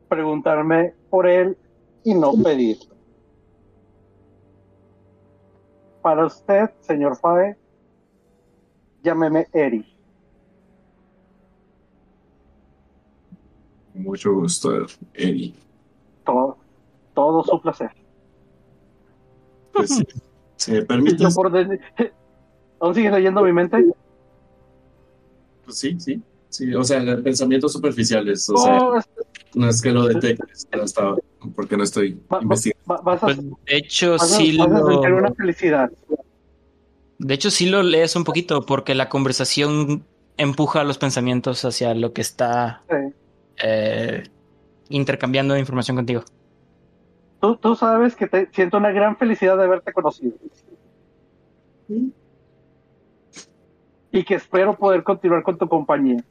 Preguntarme 0.09 0.93
por 1.09 1.27
él 1.27 1.57
y 2.03 2.13
no 2.13 2.33
pedirlo. 2.33 2.93
Para 6.01 6.25
usted, 6.25 6.69
señor 6.81 7.17
Fae, 7.17 7.57
llámeme 9.03 9.47
Eri. 9.53 9.85
Mucho 13.93 14.33
gusto, 14.33 14.87
Eri. 15.13 15.53
Todo, 16.25 16.57
todo 17.13 17.43
su 17.43 17.61
placer. 17.61 17.91
Pues, 19.71 19.89
si- 19.95 20.03
si 20.57 20.71
me 20.71 20.81
permites, 20.83 21.37
¿Aún 22.79 22.95
sigues 22.95 23.11
leyendo 23.13 23.43
mi 23.43 23.53
mente? 23.53 23.85
pues 25.63 25.77
sí, 25.79 25.97
sí. 25.99 26.21
Sí, 26.49 26.73
o 26.75 26.83
sea, 26.83 27.01
pensamientos 27.23 27.71
superficiales. 27.73 28.47
O 28.49 28.57
sea, 28.57 28.79
no 29.55 29.69
es 29.69 29.81
que 29.81 29.89
lo 29.91 30.05
detectes, 30.05 30.67
no 30.75 30.83
estaba, 30.83 31.17
porque 31.55 31.75
no 31.77 31.83
estoy 31.83 32.13
va- 32.31 32.37
va- 32.37 32.41
investigando. 32.43 32.83
va- 32.93 33.01
vas 33.01 33.23
a, 33.23 33.25
Pues, 33.27 33.37
de 33.41 33.77
hecho, 33.77 34.11
vas 34.11 34.21
a- 34.21 34.25
sí 34.37 34.57
vas 34.57 34.71
a 34.71 34.85
sentir 34.85 35.13
una 35.13 35.33
felicidad. 35.33 35.91
De 37.23 37.33
hecho, 37.33 37.49
sí 37.51 37.67
lo 37.69 37.83
lees 37.83 38.15
un 38.15 38.23
poquito, 38.23 38.65
porque 38.65 38.95
la 38.95 39.09
conversación 39.09 40.03
empuja 40.37 40.83
los 40.83 40.97
pensamientos 40.97 41.63
hacia 41.65 41.93
lo 41.93 42.11
que 42.13 42.21
está 42.21 42.81
Sí. 42.89 43.13
eh, 43.63 44.23
intercambiando 44.89 45.57
información 45.57 45.95
contigo. 45.97 46.23
Tú, 47.39 47.55
tú 47.57 47.75
sabes 47.75 48.15
que 48.15 48.27
te 48.27 48.49
siento 48.53 48.77
una 48.77 48.91
gran 48.91 49.17
felicidad 49.17 49.57
de 49.57 49.63
haberte 49.63 49.91
conocido. 49.93 50.33
Y 54.11 54.23
que 54.23 54.35
espero 54.35 54.75
poder 54.75 55.03
continuar 55.03 55.43
con 55.43 55.57
tu 55.57 55.67
compañía. 55.67 56.23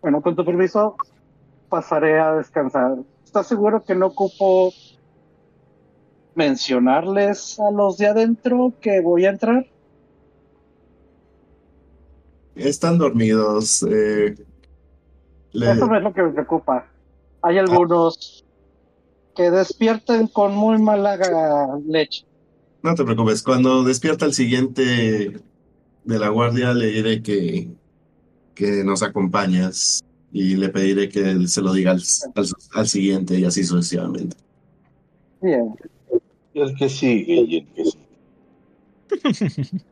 Bueno, 0.00 0.22
con 0.22 0.34
tu 0.36 0.44
permiso, 0.44 0.96
pasaré 1.68 2.18
a 2.20 2.34
descansar. 2.34 2.96
¿Estás 3.24 3.46
seguro 3.46 3.82
que 3.84 3.94
no 3.94 4.06
ocupo 4.06 4.72
mencionarles 6.34 7.58
a 7.60 7.70
los 7.70 7.98
de 7.98 8.06
adentro 8.06 8.72
que 8.80 9.00
voy 9.00 9.26
a 9.26 9.30
entrar? 9.30 9.66
Están 12.54 12.98
dormidos. 12.98 13.82
eh, 13.84 14.34
le- 15.52 15.72
Eso 15.72 15.86
no 15.86 15.96
es 15.96 16.02
lo 16.02 16.12
que 16.12 16.22
me 16.22 16.30
preocupa. 16.32 16.86
Hay 17.42 17.58
algunos 17.58 18.44
que 19.34 19.50
despierten 19.50 20.26
con 20.28 20.54
muy 20.54 20.78
mala 20.80 21.18
leche. 21.86 22.24
No 22.82 22.94
te 22.94 23.04
preocupes, 23.04 23.42
cuando 23.42 23.82
despierta 23.84 24.26
el 24.26 24.34
siguiente 24.34 24.82
de 26.04 26.18
la 26.18 26.28
guardia, 26.28 26.74
le 26.74 26.86
diré 26.86 27.22
que, 27.22 27.68
que 28.54 28.84
nos 28.84 29.02
acompañas 29.02 30.00
y 30.32 30.56
le 30.56 30.68
pediré 30.68 31.08
que 31.08 31.46
se 31.46 31.62
lo 31.62 31.72
diga 31.72 31.92
al, 31.92 32.02
al- 32.34 32.46
al 32.74 32.88
siguiente 32.88 33.38
y 33.38 33.44
así 33.44 33.64
sucesivamente. 33.64 34.36
Bien. 35.40 35.74
Y 36.54 36.60
el 36.60 36.74
que 36.76 36.88
sigue, 36.88 37.34
y 37.34 37.56
el 37.58 37.66
que 37.72 37.84
sigue. 37.84 38.02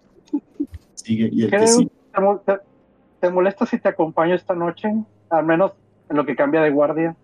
Sigue 0.95 1.31
y 1.33 1.45
el 1.45 1.51
que 1.51 1.67
sí. 1.67 1.91
¿Te, 2.13 2.21
mo- 2.21 2.39
te- 2.39 2.61
te 3.21 3.31
molesta 3.31 3.65
si 3.65 3.79
te 3.79 3.89
acompaño 3.89 4.35
esta 4.35 4.55
noche? 4.55 4.93
Al 5.31 5.45
menos 5.47 5.73
en 6.09 6.17
lo 6.17 6.27
que 6.27 6.37
cambia 6.37 6.61
de 6.61 6.71
guardia. 6.71 7.17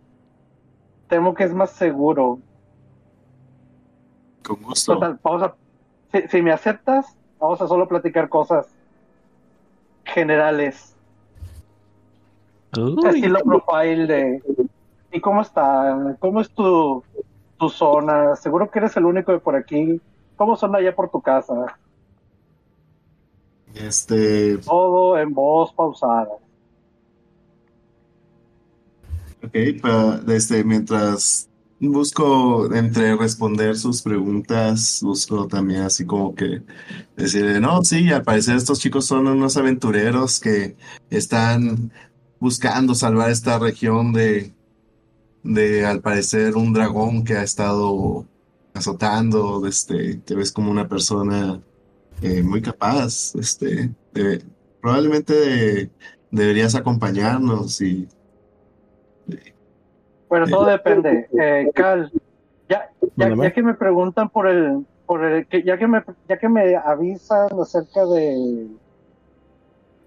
Temo 1.09 1.35
que 1.35 1.45
es 1.45 1.53
más 1.53 1.71
seguro. 1.73 2.39
Con 4.43 4.63
gusto. 4.63 4.95
Total, 4.95 5.19
vamos 5.23 5.43
a, 5.43 5.55
si, 6.13 6.29
si 6.29 6.43
me 6.43 6.53
aceptas, 6.53 7.17
vamos 7.39 7.61
a 7.61 7.69
solo 7.69 7.87
platicar 7.87 8.29
cosas 8.29 8.67
generales. 10.05 10.95
Estilo 13.05 13.41
profile 13.41 14.07
de... 14.07 14.43
¿Y 15.13 15.21
cómo 15.21 15.43
está? 15.43 16.17
¿Cómo 16.19 16.41
es 16.41 16.51
tu, 16.51 17.03
tu 17.59 17.69
zona? 17.71 18.37
Seguro 18.37 18.71
que 18.71 18.79
eres 18.81 18.97
el 18.97 19.07
único 19.07 19.33
de 19.33 19.41
por 19.41 19.57
aquí. 19.57 20.01
¿Cómo 20.37 20.57
son 20.57 20.75
allá 20.77 20.95
por 20.95 21.11
tu 21.11 21.21
casa? 21.23 21.55
Este, 23.75 24.59
Todo 24.59 25.19
en 25.19 25.33
voz 25.35 25.73
pausada. 25.75 26.29
ok, 29.43 29.55
pa- 29.83 30.21
este, 30.35 30.65
mientras 30.65 31.51
busco 31.79 32.75
entre 32.75 33.17
responder 33.17 33.77
sus 33.77 34.03
preguntas, 34.03 35.01
busco 35.03 35.47
también 35.47 35.83
así 35.83 36.07
como 36.07 36.35
que 36.35 36.63
decirle, 37.17 37.61
no, 37.61 37.85
sí, 37.85 38.11
al 38.11 38.25
parecer 38.25 38.57
estos 38.57 38.81
chicos 38.81 39.07
son 39.07 39.29
unos 39.29 39.57
aventureros 39.59 40.41
que 40.41 40.77
están 41.11 41.93
buscando 42.41 42.95
salvar 42.95 43.31
esta 43.31 43.59
región 43.59 44.13
de, 44.13 44.56
de 45.47 45.87
al 45.87 46.01
parecer 46.01 46.57
un 46.57 46.73
dragón 46.73 47.25
que 47.25 47.35
ha 47.35 47.43
estado 47.43 48.25
azotando, 48.75 49.67
este, 49.67 50.17
te 50.17 50.35
ves 50.35 50.53
como 50.53 50.71
una 50.71 50.89
persona 50.89 51.61
eh, 52.23 52.43
muy 52.43 52.61
capaz, 52.63 53.35
este, 53.37 53.91
de- 54.13 54.43
probablemente 54.81 55.35
de- 55.35 55.91
deberías 56.31 56.75
acompañarnos 56.75 57.81
y 57.81 58.09
Bueno, 60.29 60.47
todo 60.49 60.67
depende. 60.67 61.29
Eh, 61.41 61.71
Cal, 61.75 62.11
ya, 62.69 62.91
ya 63.17 63.53
que 63.53 63.63
me 63.63 63.75
preguntan 63.75 64.29
por 64.29 64.49
el, 64.49 64.85
por 65.07 65.25
el, 65.25 65.47
que 65.47 65.63
ya 65.63 65.79
que 65.79 65.87
me, 65.87 66.03
ya 66.29 66.37
que 66.39 66.49
me 66.49 66.75
avisan 66.77 67.49
acerca 67.61 68.05
de, 68.07 68.67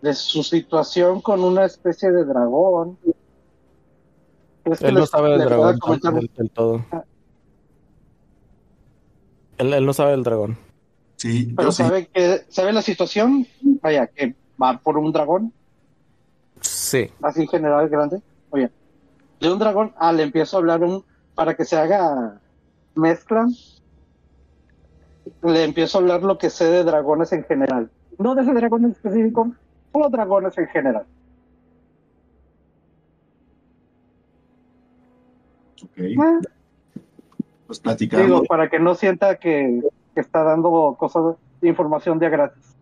de 0.01 0.13
su 0.13 0.43
situación 0.43 1.21
con 1.21 1.41
una 1.43 1.65
especie 1.65 2.11
de 2.11 2.25
dragón. 2.25 2.97
¿Crees 4.63 4.79
que 4.79 4.87
Él 4.87 4.93
no 4.95 4.99
les- 5.01 5.09
sabe 5.09 5.29
del 5.29 5.39
dragón 5.41 5.79
del, 6.15 6.31
del 6.35 6.49
todo. 6.51 6.85
Él, 9.57 9.73
él 9.73 9.85
no 9.85 9.93
sabe 9.93 10.11
del 10.11 10.23
dragón. 10.23 10.57
sí, 11.17 11.53
Pero 11.55 11.67
yo 11.69 11.71
sí. 11.71 11.83
sabe 11.83 12.07
que, 12.07 12.45
sabe 12.49 12.71
la 12.73 12.81
situación, 12.81 13.45
vaya, 13.81 14.07
que 14.07 14.35
va 14.61 14.77
por 14.79 14.97
un 14.97 15.11
dragón, 15.11 15.53
Sí. 16.61 17.09
así 17.21 17.41
en 17.41 17.47
general 17.47 17.89
grande. 17.89 18.21
Oye, 18.51 18.69
de 19.39 19.51
un 19.51 19.59
dragón, 19.59 19.93
ah, 19.97 20.11
le 20.11 20.23
empiezo 20.23 20.57
a 20.57 20.59
hablar 20.59 20.83
un, 20.83 21.03
para 21.35 21.55
que 21.55 21.65
se 21.65 21.77
haga 21.77 22.39
mezcla. 22.95 23.47
Le 25.43 25.63
empiezo 25.63 25.97
a 25.97 26.01
hablar 26.01 26.23
lo 26.23 26.37
que 26.37 26.49
sé 26.49 26.65
de 26.65 26.83
dragones 26.83 27.31
en 27.31 27.43
general. 27.45 27.89
No 28.17 28.35
de 28.35 28.41
ese 28.41 28.53
dragón 28.53 28.83
en 28.85 28.91
específico, 28.91 29.51
solo 29.93 30.09
dragones 30.09 30.57
en 30.57 30.67
general. 30.67 31.05
Ok. 35.83 35.99
Ah, 36.21 36.39
pues 37.67 37.79
platicamos. 37.79 38.25
Digo, 38.25 38.43
para 38.43 38.69
que 38.69 38.79
no 38.79 38.95
sienta 38.95 39.37
que, 39.37 39.81
que 40.13 40.21
está 40.21 40.43
dando 40.43 40.95
cosas, 40.99 41.35
información 41.61 42.19
de 42.19 42.29
gratis. 42.29 42.75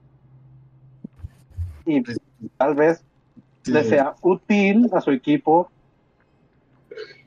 Y 1.85 2.03
tal 2.57 2.75
vez 2.75 3.03
Sí. 3.63 3.73
le 3.73 3.83
sea 3.83 4.15
útil 4.21 4.89
a 4.93 5.01
su 5.01 5.11
equipo. 5.11 5.69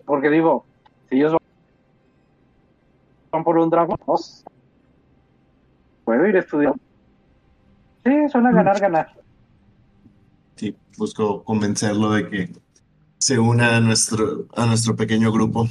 Porque 0.07 0.31
digo, 0.31 0.64
si 1.09 1.16
ellos 1.16 1.37
van 3.31 3.45
por 3.45 3.59
un 3.59 3.68
dragón, 3.68 3.99
pues, 4.07 4.43
puedo 6.05 6.27
ir 6.27 6.37
a 6.37 6.41
estudiar. 6.41 6.75
Sí, 8.05 8.29
suena 8.31 8.53
ganar, 8.53 8.81
ganar. 8.81 9.14
Sí, 10.57 10.75
busco 10.97 11.45
convencerlo 11.45 12.11
de 12.12 12.29
que 12.31 12.53
se 13.21 13.39
una 13.39 13.77
a 13.77 13.81
nuestro, 13.81 14.47
a 14.57 14.64
nuestro 14.66 14.97
pequeño 14.97 15.31
grupo. 15.31 15.68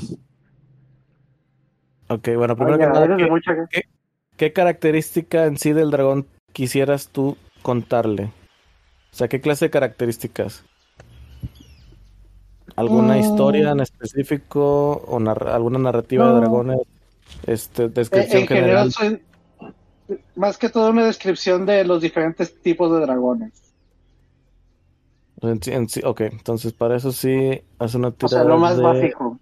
Ok, 2.07 2.29
bueno, 2.37 2.55
primero 2.55 2.77
que 2.77 2.85
nada, 2.85 3.17
¿qué, 3.17 3.25
mucha- 3.29 3.55
qué 4.37 4.53
característica 4.53 5.45
en 5.45 5.57
sí 5.57 5.73
del 5.73 5.91
dragón 5.91 6.27
quisieras 6.53 7.09
tú 7.09 7.37
contarle? 7.63 8.25
O 9.11 9.15
sea, 9.15 9.27
¿qué 9.27 9.41
clase 9.41 9.65
de 9.65 9.71
características? 9.71 10.63
¿Alguna 12.75 13.15
Mm. 13.15 13.19
historia 13.19 13.71
en 13.71 13.79
específico 13.81 15.03
o 15.07 15.19
narra- 15.19 15.55
alguna 15.55 15.79
narrativa 15.79 16.31
de 16.31 16.39
dragones? 16.39 16.79
Este, 17.47 17.85
Eh, 17.85 17.89
descripción 17.89 18.41
en 18.43 18.47
general. 18.47 18.91
general, 18.91 19.21
soy 20.07 20.17
más 20.35 20.57
que 20.57 20.69
todo 20.69 20.89
una 20.91 21.05
descripción 21.05 21.65
de 21.65 21.83
los 21.83 22.01
diferentes 22.01 22.61
tipos 22.61 22.91
de 22.91 23.01
dragones. 23.01 23.68
En 25.41 25.59
en 25.67 25.87
ok, 26.05 26.21
entonces 26.21 26.73
para 26.73 26.97
eso 26.97 27.11
sí 27.11 27.61
hace 27.77 27.97
una 27.97 28.09
O 28.09 28.11
sea, 28.11 28.27
tirada 28.29 28.43
lo 28.49 28.57
más 28.57 28.77
de, 28.77 28.83
básico. 28.83 29.39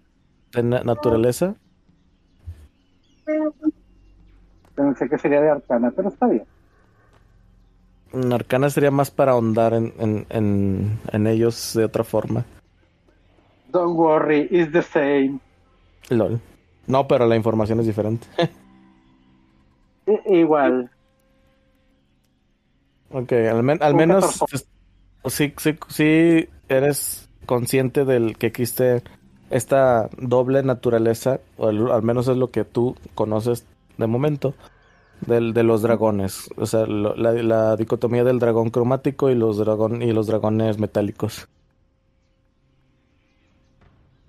de 0.52 0.62
na- 0.62 0.82
naturaleza. 0.82 1.54
Pensé 4.74 5.08
que 5.08 5.18
sería 5.18 5.40
de 5.40 5.50
arcana, 5.50 5.90
pero 5.94 6.08
está 6.08 6.26
bien. 6.28 6.44
Mm, 8.12 8.32
Arcana 8.32 8.70
sería 8.70 8.90
más 8.90 9.10
para 9.10 9.32
ahondar 9.32 9.74
en, 9.74 9.92
en, 9.98 10.26
en, 10.30 10.98
en 11.12 11.26
ellos 11.26 11.72
de 11.74 11.84
otra 11.84 12.04
forma. 12.04 12.44
Don't 13.70 13.96
worry, 13.98 14.48
it's 14.50 14.72
the 14.72 14.82
same. 14.82 15.40
LOL. 16.08 16.40
No, 16.86 17.06
pero 17.06 17.26
la 17.26 17.36
información 17.36 17.80
es 17.80 17.86
diferente. 17.86 18.26
Igual. 20.26 20.90
Ok, 23.10 23.32
al, 23.32 23.62
men- 23.62 23.82
al 23.82 23.92
Un 23.92 23.98
menos. 23.98 24.42
Sí, 25.30 25.52
sí, 25.58 25.78
sí 25.88 26.48
eres 26.68 27.28
consciente 27.46 28.04
del 28.04 28.36
que 28.36 28.46
existe 28.46 29.02
esta 29.50 30.10
doble 30.18 30.62
naturaleza, 30.62 31.40
o 31.56 31.68
al, 31.68 31.90
al 31.90 32.02
menos 32.02 32.28
es 32.28 32.36
lo 32.36 32.50
que 32.50 32.64
tú 32.64 32.96
conoces 33.14 33.66
de 33.96 34.06
momento, 34.06 34.54
del, 35.22 35.54
de 35.54 35.62
los 35.64 35.82
dragones. 35.82 36.50
O 36.56 36.66
sea, 36.66 36.86
lo- 36.86 37.16
la, 37.16 37.32
la 37.34 37.76
dicotomía 37.76 38.24
del 38.24 38.38
dragón 38.40 38.70
cromático 38.70 39.30
y 39.30 39.34
los, 39.34 39.58
dragón, 39.58 40.02
y 40.02 40.12
los 40.12 40.26
dragones 40.26 40.78
metálicos. 40.78 41.48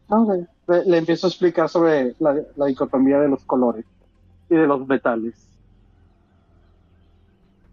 Ok. 0.10 0.30
Le, 0.68 0.86
le 0.86 0.98
empiezo 0.98 1.28
a 1.28 1.30
explicar 1.30 1.70
sobre 1.70 2.16
la, 2.20 2.36
la 2.56 2.66
dicotomía 2.66 3.20
de 3.20 3.30
los 3.30 3.44
colores 3.46 3.86
y 4.50 4.56
de 4.56 4.68
los 4.68 4.88
metales. 4.88 5.36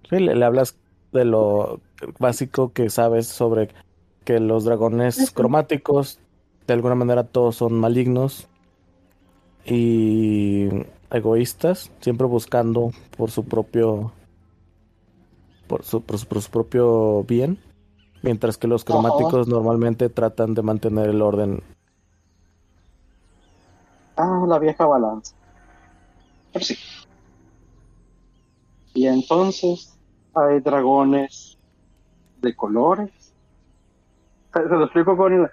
Sí, 0.09 0.19
le, 0.21 0.35
le 0.35 0.45
hablas 0.45 0.79
de 1.17 1.25
lo 1.25 1.81
básico 2.19 2.73
que 2.73 2.91
sabes 2.91 3.27
sobre 3.27 3.71
que 4.25 4.41
los 4.41 4.65
dragones 4.65 5.31
cromáticos, 5.31 6.19
de 6.67 6.75
alguna 6.75 6.95
manera 6.95 7.25
todos 7.25 7.57
son 7.57 7.75
malignos 7.75 8.49
y 9.65 10.69
egoístas, 11.11 11.91
siempre 12.01 12.27
buscando 12.27 12.91
por 13.17 13.31
su 13.31 13.45
propio 13.45 14.13
por 15.67 15.85
su, 15.85 16.03
por 16.03 16.19
su, 16.19 16.27
por 16.27 16.43
su 16.43 16.51
propio 16.51 17.25
bien, 17.25 17.59
mientras 18.23 18.59
que 18.59 18.69
los 18.69 18.85
cromáticos 18.85 19.49
normalmente 19.49 20.09
tratan 20.09 20.55
de 20.55 20.63
mantener 20.63 21.11
el 21.11 21.23
orden. 21.23 21.63
Ah, 24.17 24.45
la 24.47 24.59
vieja 24.59 24.87
balanza. 24.87 25.35
Pero 26.53 26.65
sí. 26.65 26.77
Y 28.95 29.07
entonces 29.07 29.96
hay 30.37 30.61
dragones 30.61 31.59
de 32.43 32.55
colores. 32.55 33.11
Se, 34.53 34.63
lo 34.63 34.85
explico 34.85 35.17
con, 35.17 35.51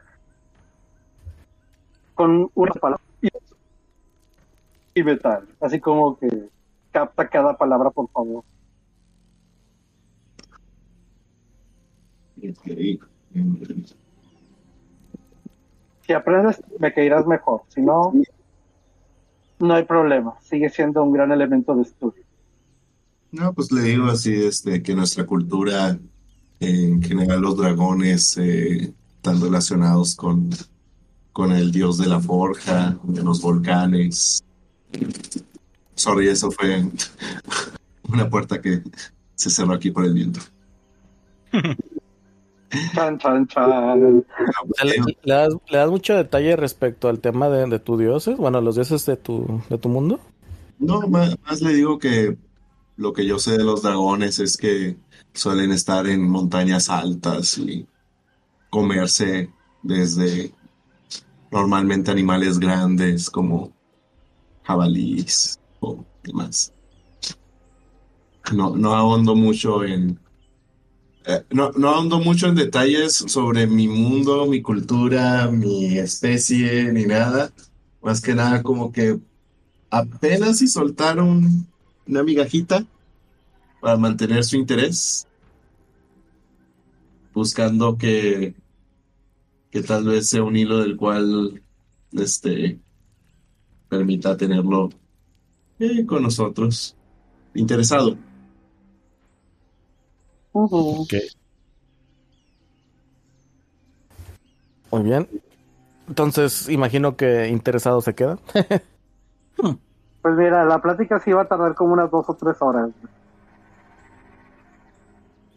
con 2.13 2.51
una 2.53 2.73
palabra 2.73 3.03
y 4.93 5.03
metal. 5.03 5.47
Así 5.59 5.79
como 5.79 6.17
que 6.17 6.49
capta 6.91 7.27
cada 7.27 7.57
palabra, 7.57 7.89
por 7.91 8.09
favor. 8.09 8.43
Si 16.01 16.13
aprendes, 16.13 16.61
me 16.79 16.93
caerás 16.93 17.25
mejor. 17.25 17.61
Si 17.69 17.81
no, 17.81 18.13
no 19.59 19.73
hay 19.73 19.83
problema. 19.85 20.37
Sigue 20.41 20.69
siendo 20.69 21.03
un 21.03 21.13
gran 21.13 21.31
elemento 21.31 21.73
de 21.75 21.83
estudio. 21.83 22.23
No, 23.33 23.51
pues 23.51 23.71
le 23.71 23.81
digo 23.81 24.05
así, 24.05 24.31
este, 24.31 24.83
que 24.83 24.93
nuestra 24.93 25.25
cultura, 25.25 25.97
en 26.59 27.01
general 27.01 27.41
los 27.41 27.57
dragones, 27.57 28.37
eh, 28.37 28.93
están 29.15 29.41
relacionados 29.41 30.15
con, 30.15 30.51
con 31.31 31.51
el 31.51 31.71
dios 31.71 31.97
de 31.97 32.05
la 32.05 32.19
forja, 32.19 32.95
de 33.01 33.23
los 33.23 33.41
volcanes. 33.41 34.43
Sorry, 35.95 36.27
eso 36.27 36.51
fue 36.51 36.85
una 38.07 38.29
puerta 38.29 38.61
que 38.61 38.83
se 39.33 39.49
cerró 39.49 39.73
aquí 39.73 39.89
por 39.89 40.05
el 40.05 40.13
viento. 40.13 40.39
Chan, 42.93 43.17
chan, 43.17 43.47
chan. 43.47 44.23
Le, 44.83 44.97
le 45.23 45.33
das, 45.33 45.55
le 45.71 45.77
das 45.79 45.89
mucho 45.89 46.13
detalle 46.13 46.55
respecto 46.55 47.09
al 47.09 47.19
tema 47.19 47.49
de, 47.49 47.65
de 47.65 47.79
tus 47.79 47.99
dioses, 47.99 48.37
bueno, 48.37 48.61
los 48.61 48.75
dioses 48.75 49.07
de 49.07 49.17
tu, 49.17 49.59
de 49.71 49.79
tu 49.79 49.89
mundo. 49.89 50.19
No, 50.77 51.01
más, 51.07 51.35
más 51.43 51.61
le 51.63 51.73
digo 51.73 51.97
que 51.97 52.37
lo 52.95 53.13
que 53.13 53.25
yo 53.25 53.39
sé 53.39 53.57
de 53.57 53.63
los 53.63 53.81
dragones 53.81 54.39
es 54.39 54.57
que 54.57 54.97
suelen 55.33 55.71
estar 55.71 56.07
en 56.07 56.29
montañas 56.29 56.89
altas 56.89 57.57
y 57.57 57.87
comerse 58.69 59.49
desde 59.81 60.53
normalmente 61.51 62.11
animales 62.11 62.59
grandes 62.59 63.29
como 63.29 63.73
jabalíes 64.63 65.59
o 65.79 66.03
demás. 66.23 66.71
No, 68.53 68.75
no 68.75 68.93
ahondo 68.93 69.35
mucho 69.35 69.83
en 69.83 70.19
eh, 71.25 71.45
no, 71.51 71.71
no 71.71 71.89
ahondo 71.89 72.19
mucho 72.19 72.47
en 72.47 72.55
detalles 72.55 73.13
sobre 73.13 73.65
mi 73.65 73.87
mundo, 73.87 74.45
mi 74.45 74.61
cultura, 74.61 75.49
mi 75.49 75.97
especie, 75.97 76.91
ni 76.91 77.05
nada. 77.05 77.53
Más 78.01 78.19
que 78.19 78.35
nada 78.35 78.61
como 78.61 78.91
que 78.91 79.19
apenas 79.89 80.57
si 80.57 80.67
soltaron 80.67 81.65
una 82.07 82.23
migajita 82.23 82.85
para 83.81 83.97
mantener 83.97 84.43
su 84.43 84.55
interés, 84.57 85.27
buscando 87.33 87.97
que, 87.97 88.55
que 89.71 89.81
tal 89.81 90.05
vez 90.05 90.29
sea 90.29 90.43
un 90.43 90.55
hilo 90.55 90.79
del 90.79 90.95
cual 90.95 91.61
este, 92.11 92.79
permita 93.89 94.37
tenerlo 94.37 94.89
eh, 95.79 96.05
con 96.05 96.23
nosotros, 96.23 96.95
interesado. 97.53 98.17
Ujú. 100.53 101.07
Muy 104.91 105.01
bien. 105.01 105.27
Entonces, 106.07 106.69
imagino 106.69 107.17
que 107.17 107.47
interesado 107.47 108.01
se 108.01 108.13
queda. 108.13 108.37
Pues 110.23 110.35
mira, 110.35 110.63
la 110.63 110.81
plática 110.81 111.19
sí 111.19 111.33
va 111.33 111.41
a 111.41 111.47
tardar 111.47 111.75
como 111.75 111.93
unas 111.93 112.09
dos 112.09 112.25
o 112.29 112.33
tres 112.33 112.55
horas. 112.61 112.89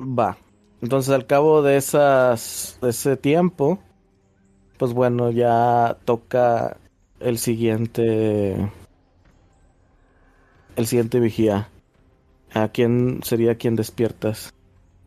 Va. 0.01 0.37
Entonces, 0.83 1.15
al 1.15 1.27
cabo 1.27 1.63
de 1.63 1.77
esas, 1.77 2.77
de 2.83 2.91
ese 2.91 3.17
tiempo, 3.17 3.79
pues 4.77 4.93
bueno, 4.93 5.31
ya 5.31 5.97
toca 6.05 6.77
el 7.21 7.39
siguiente, 7.39 8.73
el 10.75 10.87
siguiente 10.87 11.21
vigía. 11.21 11.69
¿A 12.53 12.69
quién 12.69 13.21
sería 13.23 13.55
quien 13.55 13.77
despiertas? 13.77 14.53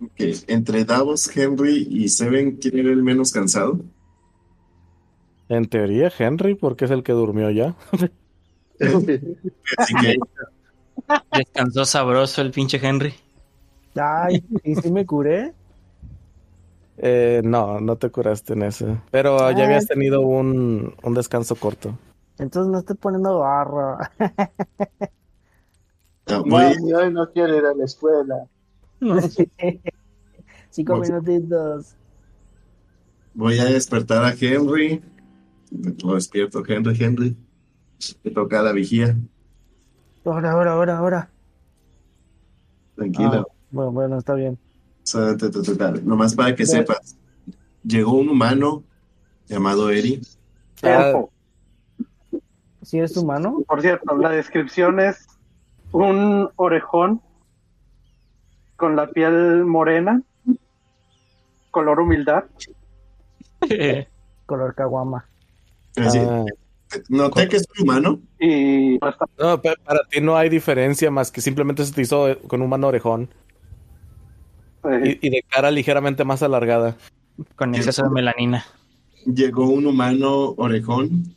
Ok, 0.01 0.21
Entre 0.47 0.85
Davos, 0.85 1.35
Henry 1.35 1.85
y 1.89 2.07
Seven, 2.07 2.57
¿quién 2.61 2.79
era 2.79 2.91
el 2.91 3.03
menos 3.03 3.31
cansado? 3.33 3.79
En 5.49 5.65
teoría, 5.67 6.11
Henry, 6.17 6.55
porque 6.55 6.85
es 6.85 6.91
el 6.91 7.03
que 7.03 7.11
durmió 7.11 7.49
ya. 7.49 7.75
Así 9.77 9.93
que 9.95 10.17
Descansó 11.31 11.85
sabroso 11.85 12.41
el 12.41 12.51
pinche 12.51 12.79
Henry. 12.81 13.13
Ay, 13.95 14.43
¿y 14.63 14.75
si 14.75 14.91
me 14.91 15.05
curé? 15.05 15.53
Eh, 16.97 17.41
no, 17.43 17.79
no 17.79 17.97
te 17.97 18.09
curaste 18.09 18.53
en 18.53 18.63
ese. 18.63 19.01
Pero 19.11 19.51
ya 19.51 19.65
habías 19.65 19.87
tenido 19.87 20.21
un, 20.21 20.95
un 21.01 21.13
descanso 21.13 21.55
corto. 21.55 21.97
Entonces 22.37 22.71
no 22.71 22.79
estoy 22.79 22.95
poniendo 22.95 23.39
barra. 23.39 24.11
Voy, 26.45 26.75
Mami, 26.75 26.93
hoy 26.93 27.11
no 27.11 27.31
quiero 27.31 27.57
ir 27.57 27.65
a 27.65 27.73
la 27.73 27.85
escuela. 27.85 28.47
Cinco 30.69 30.97
minutitos. 30.97 31.95
voy 33.33 33.59
a 33.59 33.65
despertar 33.65 34.23
a 34.23 34.33
Henry. 34.39 35.01
Lo 36.03 36.15
despierto, 36.15 36.63
Henry, 36.67 36.95
Henry. 37.03 37.37
Te 38.23 38.31
toca 38.31 38.61
la 38.61 38.71
vigía. 38.71 39.15
Ahora, 40.25 40.51
ahora, 40.51 40.71
ahora, 40.73 40.97
ahora. 40.97 41.29
Tranquilo. 42.95 43.47
Ah, 43.49 43.53
bueno, 43.71 43.91
bueno, 43.91 44.17
está 44.17 44.33
bien. 44.35 44.57
Solamente 45.03 45.49
te 45.49 45.61
toca. 45.63 45.91
Nomás 46.03 46.35
para 46.35 46.55
que 46.55 46.65
Bueno. 46.65 46.79
sepas. 46.79 47.15
Llegó 47.83 48.13
un 48.13 48.29
humano 48.29 48.83
llamado 49.47 49.89
Eri. 49.89 50.21
Tiempo. 50.75 51.31
¿Si 52.81 52.97
eres 52.97 53.15
humano? 53.17 53.63
Por 53.67 53.81
cierto, 53.81 54.17
la 54.17 54.29
descripción 54.29 54.99
es 54.99 55.27
un 55.91 56.49
orejón 56.55 57.21
con 58.75 58.95
la 58.95 59.09
piel 59.09 59.65
morena, 59.65 60.21
color 61.71 61.99
humildad. 61.99 62.45
Color 64.45 64.73
caguama. 64.75 65.25
Ah, 65.97 66.45
noté 67.09 67.47
que 67.47 67.57
es 67.57 67.67
un 67.77 67.83
humano. 67.83 68.19
Y 68.39 68.99
no 69.37 69.61
para 69.61 70.01
ti 70.09 70.21
no 70.21 70.37
hay 70.37 70.49
diferencia 70.49 71.11
más 71.11 71.31
que 71.31 71.41
simplemente 71.41 71.85
se 71.85 71.93
te 71.93 72.01
hizo 72.01 72.29
eh, 72.29 72.39
con 72.47 72.61
un 72.61 72.69
mano 72.69 72.87
orejón 72.87 73.29
y, 75.03 75.27
y 75.27 75.29
de 75.29 75.43
cara 75.47 75.71
ligeramente 75.71 76.23
más 76.23 76.43
alargada. 76.43 76.97
Con 77.55 77.75
exceso 77.75 78.03
de 78.03 78.09
melanina. 78.09 78.65
Llegó 79.25 79.69
un 79.69 79.87
humano 79.87 80.53
orejón. 80.57 81.35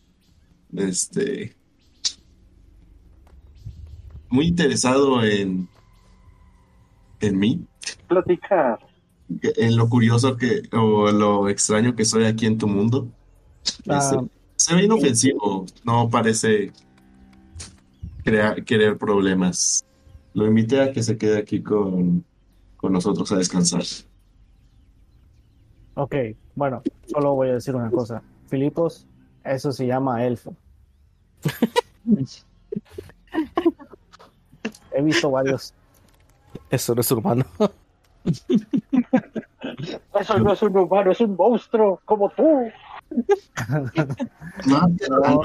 Este. 0.76 1.55
Muy 4.28 4.46
interesado 4.46 5.22
en. 5.24 5.68
En 7.20 7.38
mí. 7.38 7.64
platicar. 8.09 8.78
En 9.57 9.76
lo 9.76 9.88
curioso 9.88 10.36
que. 10.36 10.62
O 10.72 11.11
lo 11.11 11.48
extraño 11.48 11.94
que 11.94 12.05
soy 12.05 12.24
aquí 12.24 12.46
en 12.46 12.59
tu 12.59 12.66
mundo. 12.66 13.09
Ah, 13.88 13.98
Este, 13.98 14.16
se 14.62 14.74
ve 14.74 14.84
inofensivo. 14.84 15.66
No 15.84 16.08
parece. 16.08 16.72
Crear, 18.24 18.64
querer 18.64 18.96
problemas. 18.96 19.84
Lo 20.34 20.46
invité 20.46 20.80
a 20.80 20.92
que 20.92 21.02
se 21.02 21.16
quede 21.16 21.38
aquí 21.38 21.62
con. 21.62 22.24
Con 22.76 22.92
nosotros 22.92 23.30
a 23.30 23.36
descansar. 23.36 23.82
ok, 25.94 26.14
bueno, 26.56 26.82
solo 27.06 27.34
voy 27.36 27.50
a 27.50 27.54
decir 27.54 27.76
una 27.76 27.90
cosa. 27.92 28.22
Filipos, 28.48 29.06
eso 29.44 29.70
se 29.70 29.86
llama 29.86 30.26
elfo. 30.26 30.56
He 34.92 35.02
visto 35.02 35.30
varios. 35.30 35.72
Eso 36.70 36.94
no 36.94 37.00
es 37.02 37.10
humano. 37.12 37.44
Eso 40.20 40.38
no 40.38 40.52
es 40.52 40.62
un 40.62 40.76
humano, 40.76 41.10
es 41.12 41.20
un 41.20 41.36
monstruo 41.36 42.00
como 42.04 42.30
tú. 42.30 42.70
No, 44.66 44.88
No, 45.08 45.42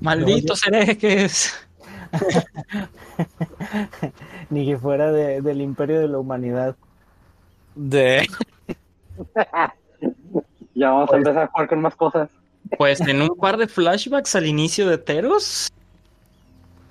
Malditos 0.00 0.66
herejes. 0.66 1.54
ni 4.50 4.66
que 4.66 4.78
fuera 4.78 5.10
de- 5.12 5.40
del 5.42 5.60
imperio 5.60 6.00
de 6.00 6.08
la 6.08 6.18
humanidad. 6.18 6.76
De... 7.74 8.28
Ya 10.74 10.90
vamos 10.90 11.10
a 11.10 11.16
empezar 11.16 11.44
a 11.44 11.46
jugar 11.46 11.68
con 11.70 11.80
más 11.80 11.96
cosas. 11.96 12.28
Pues 12.76 13.00
en 13.00 13.22
un 13.22 13.34
par 13.36 13.56
de 13.56 13.66
flashbacks 13.66 14.34
al 14.34 14.44
inicio 14.44 14.86
de 14.90 14.98
Teros. 14.98 15.72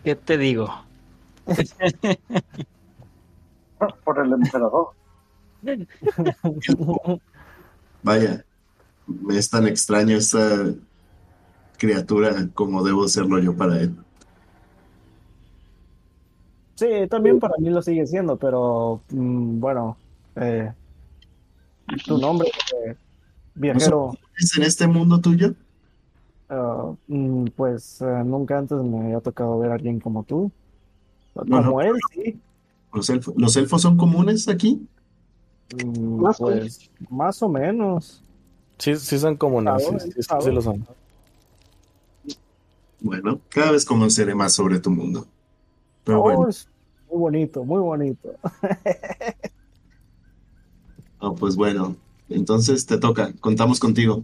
¿Qué 0.04 0.16
te 0.16 0.40
digo? 0.40 0.74
Por 4.04 4.26
el 4.26 4.34
emperador. 4.34 4.90
Vaya, 8.02 8.44
es 9.32 9.50
tan 9.50 9.68
extraño 9.68 10.16
esta 10.18 10.74
criatura 11.78 12.50
como 12.54 12.84
debo 12.84 13.08
serlo 13.08 13.40
yo 13.40 13.56
para 13.56 13.82
él. 13.82 13.96
Sí, 16.76 16.88
también 17.10 17.40
para 17.40 17.56
mí 17.58 17.70
lo 17.70 17.82
sigue 17.82 18.06
siendo, 18.06 18.38
pero 18.38 19.02
mm, 19.10 19.60
bueno, 19.60 19.98
eh, 20.36 20.74
tu 22.06 22.18
nombre, 22.18 22.50
eh, 22.86 22.96
viajero, 23.54 24.12
¿Es 24.38 24.58
en 24.58 24.64
este 24.64 24.88
mundo 24.88 25.22
tuyo? 25.22 25.56
ah, 26.50 26.94
mm, 27.08 27.46
pues 27.56 28.02
eh, 28.02 28.24
nunca 28.26 28.58
antes 28.58 28.78
me 28.80 29.06
había 29.06 29.22
tocado 29.22 29.58
ver 29.60 29.72
a 29.72 29.76
alguien 29.76 30.00
como 30.00 30.24
tú. 30.24 30.52
Bueno. 31.34 31.70
Como 31.70 31.82
él, 31.82 31.96
sí. 32.14 32.42
¿Los 32.94 33.10
elfos, 33.10 33.34
¿los 33.38 33.56
elfos 33.58 33.82
son 33.82 33.98
comunes 33.98 34.48
aquí? 34.48 34.88
Mm, 35.70 36.22
Más 36.22 36.42
o 36.42 36.46
pues 36.46 36.92
más 37.10 37.42
o 37.42 37.50
menos. 37.50 38.25
Sí, 38.78 38.96
sí 38.98 39.20
son 39.20 39.38
comunes. 39.38 39.84
Sí, 39.84 39.84
Sabor, 39.84 40.00
sí, 40.00 40.12
sí, 40.12 40.24
sabor. 40.24 40.44
sí 40.44 40.52
lo 40.52 40.62
son. 40.62 40.88
Bueno, 43.00 43.40
cada 43.50 43.72
vez 43.72 43.86
conoceré 43.86 44.34
más 44.36 44.54
sobre 44.54 44.80
tu 44.80 44.90
mundo. 44.92 45.28
Pero 46.04 46.22
Oh, 46.22 46.22
bueno, 46.22 46.48
es 46.50 46.68
muy 47.10 47.20
bonito, 47.20 47.64
muy 47.64 47.80
bonito. 47.82 48.40
oh, 51.20 51.36
pues 51.36 51.56
bueno, 51.56 51.96
entonces 52.30 52.86
te 52.86 52.98
toca, 52.98 53.34
contamos 53.40 53.80
contigo. 53.80 54.24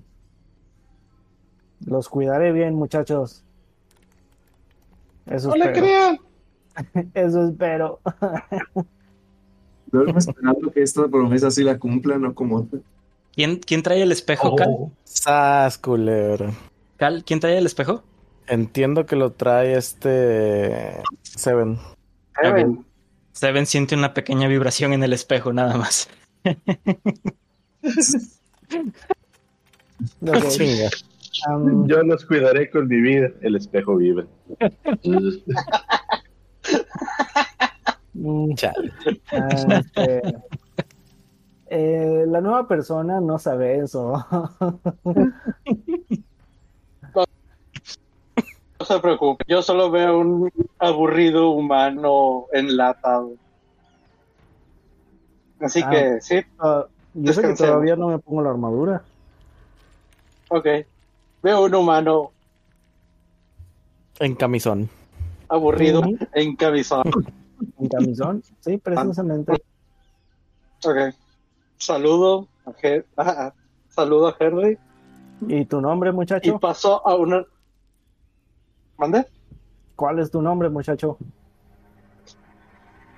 Los 1.85 2.09
cuidaré 2.09 2.51
bien, 2.51 2.75
muchachos. 2.75 3.43
Eso 5.25 5.49
¡No 5.49 5.55
le 5.55 5.65
espero. 5.65 5.85
crean! 5.85 6.17
Eso 7.13 7.43
espero. 7.47 7.99
Duermo 9.91 10.17
esperando 10.17 10.71
que 10.71 10.81
esta 10.81 11.07
promesa 11.07 11.51
sí 11.51 11.63
la 11.63 11.77
cumpla, 11.77 12.17
no 12.17 12.33
como 12.33 12.57
otra. 12.57 12.79
¿Quién, 13.33 13.57
quién 13.59 13.83
trae 13.83 14.01
el 14.01 14.11
espejo, 14.11 14.55
Cal? 14.55 14.67
Oh, 14.69 14.91
Sas, 15.03 15.77
culero. 15.77 16.53
Cal, 16.97 17.23
¿quién 17.25 17.39
trae 17.39 17.57
el 17.57 17.65
espejo? 17.65 18.03
Entiendo 18.47 19.05
que 19.05 19.15
lo 19.15 19.31
trae 19.31 19.77
este 19.77 21.01
Seven. 21.21 21.79
Evan, 22.43 22.85
Seven 23.31 23.65
siente 23.65 23.95
una 23.95 24.13
pequeña 24.13 24.47
vibración 24.47 24.93
en 24.93 25.03
el 25.03 25.13
espejo, 25.13 25.53
nada 25.53 25.77
más. 25.77 26.09
Ok, 30.21 30.47
Chinga. 30.49 30.89
yo 31.87 32.03
los 32.03 32.25
cuidaré 32.25 32.69
con 32.69 32.87
mi 32.87 33.01
vida. 33.01 33.29
El 33.41 33.55
espejo 33.55 33.97
vive. 33.97 34.25
mm, 38.13 38.53
Chale. 38.55 38.91
ah, 39.31 39.47
este, 39.79 40.21
eh, 41.73 42.25
la 42.27 42.41
nueva 42.41 42.67
persona 42.67 43.21
no 43.21 43.39
sabe 43.39 43.77
eso. 43.79 44.13
no 48.79 48.85
se 48.85 48.99
preocupe. 48.99 49.45
Yo 49.47 49.61
solo 49.61 49.89
veo 49.91 50.19
un 50.19 50.51
aburrido 50.79 51.51
humano 51.51 52.45
enlatado. 52.51 53.31
Así 55.59 55.81
Ah. 55.83 55.89
que, 55.89 56.21
sí, 56.21 56.41
Ah, 56.59 56.85
yo 57.13 57.33
sé 57.33 57.41
que 57.41 57.53
todavía 57.53 57.95
no 57.95 58.07
me 58.07 58.19
pongo 58.19 58.41
la 58.41 58.49
armadura. 58.49 59.03
ok. 60.49 60.65
Veo 61.43 61.65
un 61.65 61.73
humano 61.75 62.31
En 64.19 64.35
camisón. 64.35 64.89
aburrido 65.49 66.01
en 66.33 66.55
camisón. 66.55 67.03
En 67.79 67.87
camisón, 67.89 68.43
sí, 68.59 68.77
precisamente. 68.77 69.53
Ok. 70.83 70.97
Saludo 71.81 72.47
a, 72.65 72.71
Her- 72.73 73.05
ah, 73.17 73.53
saludo 73.89 74.27
a 74.27 74.35
Henry 74.39 74.77
¿Y 75.47 75.65
tu 75.65 75.81
nombre, 75.81 76.11
y 76.11 76.13
muchacho? 76.13 76.59
pasó 76.59 77.05
a 77.07 77.15
una. 77.15 77.43
¿Mande? 78.97 79.25
¿Cuál 79.95 80.19
es 80.19 80.29
tu 80.29 80.39
nombre, 80.43 80.69
muchacho? 80.69 81.17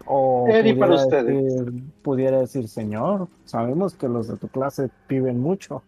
O 0.06 0.48
Eddie 0.48 0.76
para 0.76 0.96
ustedes. 0.96 1.44
decir, 1.66 1.84
pudiera 2.02 2.40
decir 2.40 2.70
señor. 2.70 3.28
Sabemos 3.44 3.94
que 3.96 4.08
los 4.08 4.30
de 4.30 4.38
tu 4.38 4.48
clase 4.48 4.90
viven 5.10 5.42
mucho. 5.42 5.84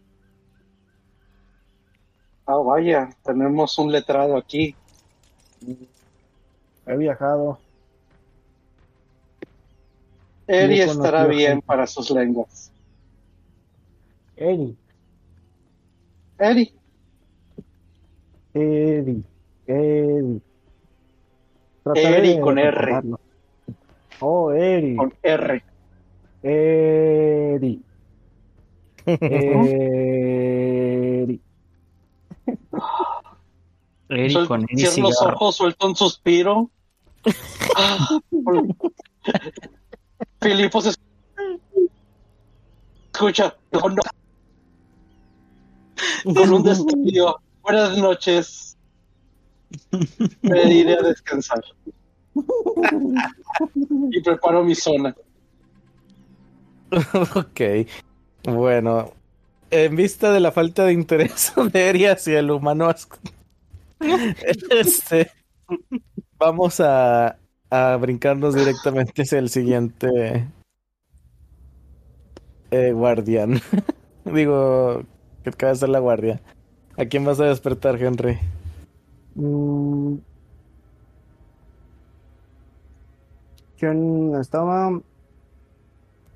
Ah, 2.45 2.57
vaya, 2.57 3.09
tenemos 3.23 3.77
un 3.79 3.93
letrado 3.93 4.35
aquí. 4.35 4.75
He 6.85 6.97
viajado. 6.97 7.57
Eri 10.47 10.81
estará 10.81 11.25
bien 11.25 11.61
para 11.61 11.87
sus 11.87 12.11
lenguas. 12.11 12.71
Eri, 14.37 14.75
Eddie. 16.37 16.73
Trataré 21.83 22.17
Eri 22.17 22.33
de 22.35 22.41
con 22.41 22.57
R. 22.57 22.71
recordarlo. 22.71 23.19
Oh, 24.19 24.51
Eddie. 24.51 24.95
con 24.95 25.13
R. 25.21 25.63
Eddie. 26.43 27.79
Eric 29.05 31.41
Suel- 34.31 34.47
con 34.47 34.63
Eddie 34.69 34.87
Cierro 34.87 35.09
los 35.09 35.21
ojos, 35.21 35.55
suelto 35.55 35.87
un 35.87 35.95
suspiro. 35.95 36.69
Ah, 37.77 37.97
Filipos 40.41 40.85
es- 40.87 40.99
escucha 43.13 43.55
con, 43.71 43.95
con 46.33 46.53
un 46.53 46.63
despido. 46.63 47.39
Buenas 47.61 47.97
noches. 47.97 48.77
Me 50.41 50.73
iré 50.73 50.93
a 50.97 51.01
descansar. 51.01 51.63
Y 54.11 54.21
preparo 54.21 54.63
mi 54.63 54.75
zona. 54.75 55.15
ok. 57.35 57.61
Bueno. 58.43 59.13
En 59.71 59.95
vista 59.95 60.31
de 60.31 60.39
la 60.39 60.51
falta 60.51 60.85
de 60.85 60.93
interés 60.93 61.51
de 61.71 61.89
Eri 61.89 62.05
hacia 62.05 62.39
el 62.39 62.51
humano 62.51 62.93
este, 64.69 65.31
vamos 66.37 66.79
a, 66.79 67.37
a 67.69 67.97
brincarnos 67.97 68.55
directamente 68.55 69.21
hacia 69.21 69.39
el 69.39 69.49
siguiente 69.49 70.47
eh, 72.71 72.91
guardián. 72.91 73.59
Digo, 74.25 75.03
que 75.43 75.49
acaba 75.49 75.73
de 75.73 75.79
ser 75.79 75.89
la 75.89 75.99
guardia. 75.99 76.41
¿A 76.97 77.05
quién 77.05 77.25
vas 77.25 77.39
a 77.39 77.45
despertar, 77.45 78.01
Henry? 78.01 78.39
Mm. 79.35 80.15
¿Quién 83.77 84.35
estaba? 84.35 84.99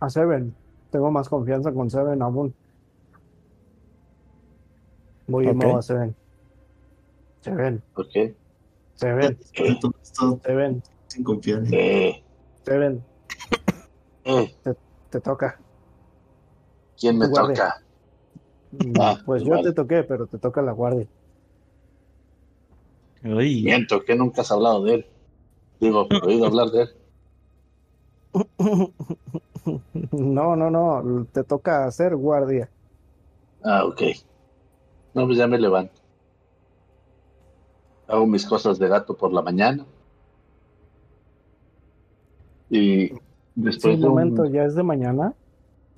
A 0.01 0.09
Seven. 0.09 0.53
Tengo 0.91 1.11
más 1.11 1.29
confianza 1.29 1.71
con 1.71 1.89
Seven 1.89 2.21
aún. 2.21 2.53
Voy 5.27 5.45
y 5.45 5.49
Ok. 5.49 5.55
muevo 5.55 5.77
a 5.77 5.81
Seven. 5.81 6.15
Seven, 7.41 7.81
Ok. 7.95 8.35
Seven, 8.95 9.39
Todo 9.55 9.91
esto 10.01 10.39
Seven, 10.43 10.83
sin 11.09 11.23
confiar. 11.23 11.63
Eh, 11.73 12.23
Seven. 12.65 13.03
eh, 14.25 14.55
Te 15.09 15.19
toca. 15.21 15.59
¿Quién 16.99 17.17
me 17.17 17.27
toca? 17.29 17.75
Mm, 18.71 18.99
Ah, 18.99 19.17
Pues 19.25 19.43
yo 19.43 19.51
vale. 19.51 19.63
te 19.63 19.73
toqué, 19.73 20.03
pero 20.03 20.27
te 20.27 20.37
toca 20.37 20.61
la 20.61 20.71
guardia. 20.71 21.07
Uy, 23.23 23.63
Miento, 23.63 24.03
que 24.03 24.15
nunca 24.15 24.41
has 24.41 24.51
hablado 24.51 24.83
de 24.83 24.93
él. 24.95 25.05
Digo, 25.79 26.07
he 26.11 26.27
oído 26.27 26.45
hablar 26.45 26.69
de 26.71 26.81
él. 26.83 26.89
No, 30.11 30.55
no, 30.55 30.69
no. 30.69 31.25
Te 31.33 31.43
toca 31.43 31.85
hacer 31.85 32.15
guardia. 32.15 32.69
Ah, 33.63 33.85
ok. 33.85 34.01
No, 35.13 35.25
pues 35.27 35.37
ya 35.37 35.47
me 35.47 35.59
levanto. 35.59 36.01
Hago 38.07 38.25
mis 38.27 38.45
cosas 38.45 38.77
de 38.79 38.87
gato 38.89 39.15
por 39.15 39.31
la 39.31 39.41
mañana. 39.41 39.85
Y 42.69 43.11
después 43.55 43.99
de 43.99 44.07
un- 44.07 44.13
momento, 44.15 44.45
ya 44.45 44.63
es 44.63 44.75
de 44.75 44.83
mañana. 44.83 45.33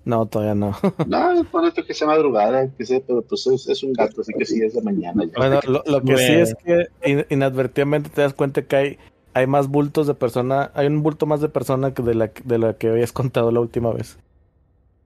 No, 0.03 0.25
todavía 0.25 0.55
no. 0.55 0.71
No, 1.07 1.43
por 1.51 1.65
esto 1.65 1.83
que 1.85 1.93
sea 1.93 2.07
madrugada, 2.07 2.67
que 2.75 2.85
sea, 2.85 2.99
pero 3.05 3.21
pues 3.21 3.45
es, 3.47 3.67
es 3.67 3.83
un 3.83 3.93
gato, 3.93 4.21
así 4.21 4.33
que 4.33 4.45
sí 4.45 4.61
es 4.63 4.73
de 4.73 4.81
mañana 4.81 5.23
ya. 5.25 5.33
Bueno, 5.37 5.59
lo, 5.67 5.83
lo 5.85 6.01
que 6.03 6.17
sí 6.17 6.33
es 6.33 6.55
que 6.55 6.87
in- 7.05 7.25
inadvertidamente 7.29 8.09
te 8.09 8.21
das 8.21 8.33
cuenta 8.33 8.63
que 8.63 8.75
hay, 8.75 8.97
hay 9.33 9.45
más 9.47 9.67
bultos 9.67 10.07
de 10.07 10.15
persona, 10.15 10.71
hay 10.73 10.87
un 10.87 11.03
bulto 11.03 11.25
más 11.27 11.41
de 11.41 11.49
persona 11.49 11.93
que 11.93 12.01
de 12.01 12.15
la, 12.15 12.31
de 12.43 12.57
la 12.57 12.73
que 12.73 12.89
habías 12.89 13.11
contado 13.11 13.51
la 13.51 13.59
última 13.59 13.91
vez. 13.93 14.17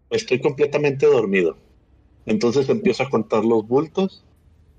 Estoy 0.10 0.40
completamente 0.40 1.06
dormido. 1.08 1.58
Entonces 2.26 2.70
empiezo 2.70 3.04
a 3.04 3.10
contar 3.10 3.44
los 3.44 3.68
bultos. 3.68 4.24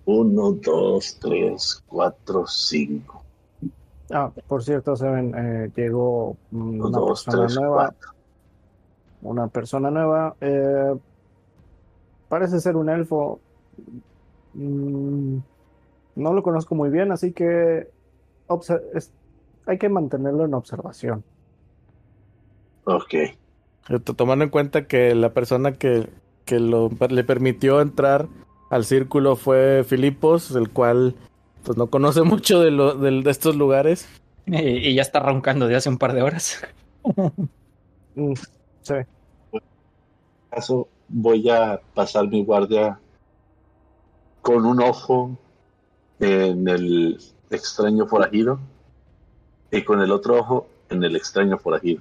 Uno, 0.06 0.52
dos, 0.52 1.18
tres, 1.20 1.82
cuatro, 1.86 2.46
cinco. 2.46 3.22
Ah, 4.10 4.30
por 4.46 4.62
cierto, 4.62 4.94
Seven, 4.96 5.34
eh, 5.36 5.70
llegó 5.74 6.36
una 6.52 6.98
dos, 6.98 7.24
persona 7.24 7.46
tres, 7.46 7.58
nueva. 7.60 7.74
cuatro. 7.76 8.10
Una 9.22 9.48
persona 9.48 9.90
nueva. 9.90 10.36
eh, 10.40 10.94
parece 12.28 12.60
ser 12.60 12.76
un 12.76 12.88
elfo. 12.88 13.40
Mm, 14.54 15.38
no 16.16 16.32
lo 16.32 16.42
conozco 16.42 16.74
muy 16.74 16.90
bien, 16.90 17.12
así 17.12 17.32
que 17.32 17.88
es- 18.94 19.12
hay 19.66 19.78
que 19.78 19.88
mantenerlo 19.88 20.44
en 20.44 20.54
observación. 20.54 21.24
Ok. 22.84 23.14
Eh, 23.14 23.34
to- 24.04 24.14
Tomando 24.14 24.44
en 24.44 24.50
cuenta 24.50 24.86
que 24.86 25.14
la 25.14 25.32
persona 25.32 25.72
que, 25.72 26.08
que 26.44 26.60
lo, 26.60 26.90
le 27.08 27.24
permitió 27.24 27.80
entrar 27.80 28.28
al 28.70 28.84
círculo 28.84 29.36
fue 29.36 29.84
Filipos, 29.84 30.54
el 30.54 30.70
cual 30.70 31.14
pues 31.66 31.76
no 31.76 31.88
conoce 31.88 32.22
mucho 32.22 32.60
de, 32.60 32.70
lo, 32.70 32.94
de 32.94 33.28
estos 33.30 33.56
lugares. 33.56 34.08
y, 34.46 34.58
y 34.90 34.94
ya 34.94 35.02
está 35.02 35.18
roncando 35.20 35.66
de 35.66 35.74
hace 35.76 35.88
un 35.88 35.98
par 35.98 36.14
de 36.14 36.22
horas. 36.22 36.62
Mm, 38.14 38.32
sí. 38.82 38.94
caso 40.50 40.88
voy 41.08 41.48
a 41.50 41.80
pasar 41.94 42.28
mi 42.28 42.44
guardia 42.44 42.98
con 44.42 44.64
un 44.64 44.80
ojo 44.80 45.36
en 46.20 46.66
el 46.68 47.18
extraño 47.50 48.06
forajido 48.06 48.58
y 49.70 49.82
con 49.82 50.00
el 50.00 50.10
otro 50.12 50.38
ojo 50.38 50.68
en 50.88 51.04
el 51.04 51.16
extraño 51.16 51.58
forajido. 51.58 52.00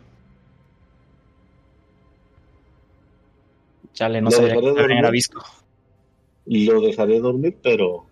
Chale, 3.94 4.22
no 4.22 4.30
Lo 4.30 4.38
sabía 4.38 4.56
dejaré 4.56 4.72
dormir. 4.74 5.10
visco. 5.10 5.44
Lo 6.46 6.82
dejaré 6.82 7.20
dormir, 7.20 7.58
pero 7.62 8.05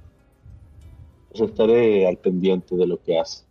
pues, 1.35 1.49
estaré 1.49 2.07
al 2.07 2.17
pendiente 2.17 2.75
de 2.75 2.87
lo 2.87 3.01
que 3.01 3.19
hace. 3.19 3.43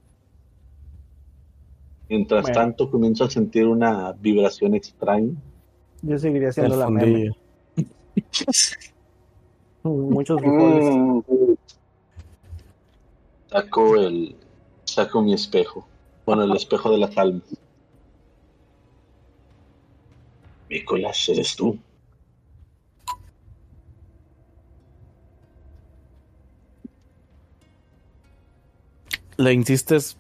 Mientras 2.09 2.43
Bueno. 2.43 2.55
tanto 2.55 2.91
comienzo 2.91 3.25
a 3.25 3.31
sentir 3.31 3.67
una 3.67 4.13
vibración 4.13 4.75
extraña. 4.75 5.33
Yo 6.03 6.19
seguiría 6.19 6.49
El 6.49 6.55
siendo 6.55 6.77
la 6.77 6.91
meme. 6.91 7.31
Muchos 9.83 10.41
frijoles. 10.41 10.95
Mm, 10.95 11.21
Saco 13.49 13.97
el 13.97 14.37
saco 14.85 15.23
mi 15.23 15.35
espejo. 15.35 15.87
Bueno, 16.25 16.45
el 16.45 16.53
espejo 16.57 16.91
de 16.91 16.99
las 16.99 17.17
almas. 17.19 17.43
Nicolás, 20.71 21.29
eres 21.29 21.55
tú. 21.57 21.77
Le 29.37 29.53
insistes 29.53 30.17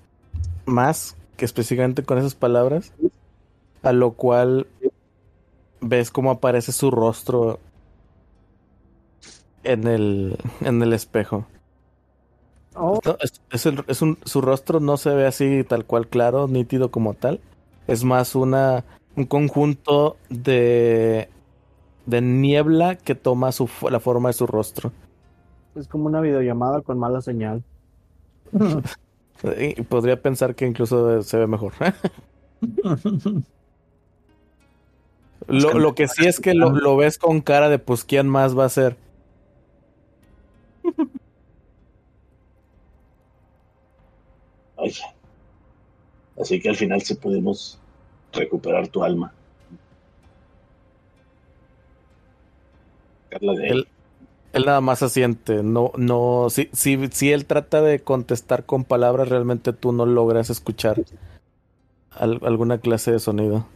más 0.67 1.17
que 1.37 1.45
específicamente 1.45 2.05
con 2.05 2.19
esas 2.19 2.35
palabras, 2.35 2.93
a 3.83 3.93
lo 3.93 4.13
cual 4.13 4.67
ves 5.81 6.11
cómo 6.11 6.31
aparece 6.31 6.73
su 6.73 6.91
rostro 6.91 7.61
en 9.65 9.87
el, 9.87 10.37
en 10.61 10.83
el 10.83 10.93
espejo. 10.93 11.47
Oh, 12.77 13.01
No, 13.05 13.17
es, 13.21 13.41
es 13.51 13.67
el- 13.67 13.85
es 13.89 14.03
un, 14.03 14.19
su 14.25 14.41
rostro 14.41 14.81
no 14.81 14.97
se 14.97 15.11
ve 15.11 15.27
así 15.27 15.65
tal 15.65 15.85
cual 15.85 16.07
claro, 16.09 16.47
nítido 16.49 16.91
como 16.91 17.15
tal. 17.15 17.41
Es 17.87 18.05
más 18.05 18.35
una 18.35 18.85
un 19.17 19.25
conjunto 19.27 20.17
de 20.31 21.29
de 22.07 22.21
niebla 22.23 22.97
que 22.97 23.15
toma 23.17 23.53
su, 23.53 23.69
la 23.91 24.01
forma 24.01 24.31
de 24.31 24.35
su 24.35 24.47
rostro. 24.47 24.93
es 25.75 25.87
como 25.87 26.07
una 26.07 26.23
videollamada 26.23 26.81
con 26.81 26.99
mala 26.99 27.21
señal. 27.21 27.63
Podría 29.89 30.21
pensar 30.21 30.55
que 30.55 30.67
incluso 30.67 31.23
se 31.23 31.39
ve 31.39 31.47
mejor. 31.47 31.73
lo, 35.49 35.79
lo 35.79 35.95
que 35.95 36.07
sí 36.09 36.27
es 36.27 36.39
que 36.41 36.55
lo, 36.55 36.71
lo 36.71 36.97
ves 36.97 37.19
con 37.19 37.41
cara 37.41 37.69
de 37.69 37.79
pues 37.79 38.05
quién 38.05 38.29
más 38.29 38.57
va 38.57 38.67
a 38.67 38.69
ser. 38.69 38.97
Vaya. 44.77 45.15
Así 46.41 46.61
que 46.61 46.69
al 46.69 46.77
final 46.77 47.03
sí 47.03 47.15
pudimos 47.15 47.79
recuperar 48.33 48.89
tu 48.89 49.05
alma. 49.05 49.33
Sacarla 53.31 53.53
de 53.55 53.69
él. 53.69 53.79
Él, 53.79 53.89
él 54.53 54.65
nada 54.67 54.81
más 54.81 55.03
asiente. 55.03 55.63
No, 55.63 55.93
no, 55.97 56.49
si, 56.51 56.69
si, 56.73 56.99
si 57.13 57.33
él 57.33 57.47
trata 57.47 57.83
de 57.83 58.01
contestar 58.03 58.65
con 58.67 58.85
palabras, 58.85 59.29
realmente 59.29 59.73
tú 59.73 59.93
no 59.93 60.07
logras 60.07 60.51
escuchar 60.51 61.03
al- 62.11 62.41
alguna 62.43 62.79
clase 62.79 63.13
de 63.13 63.19
sonido. 63.19 63.67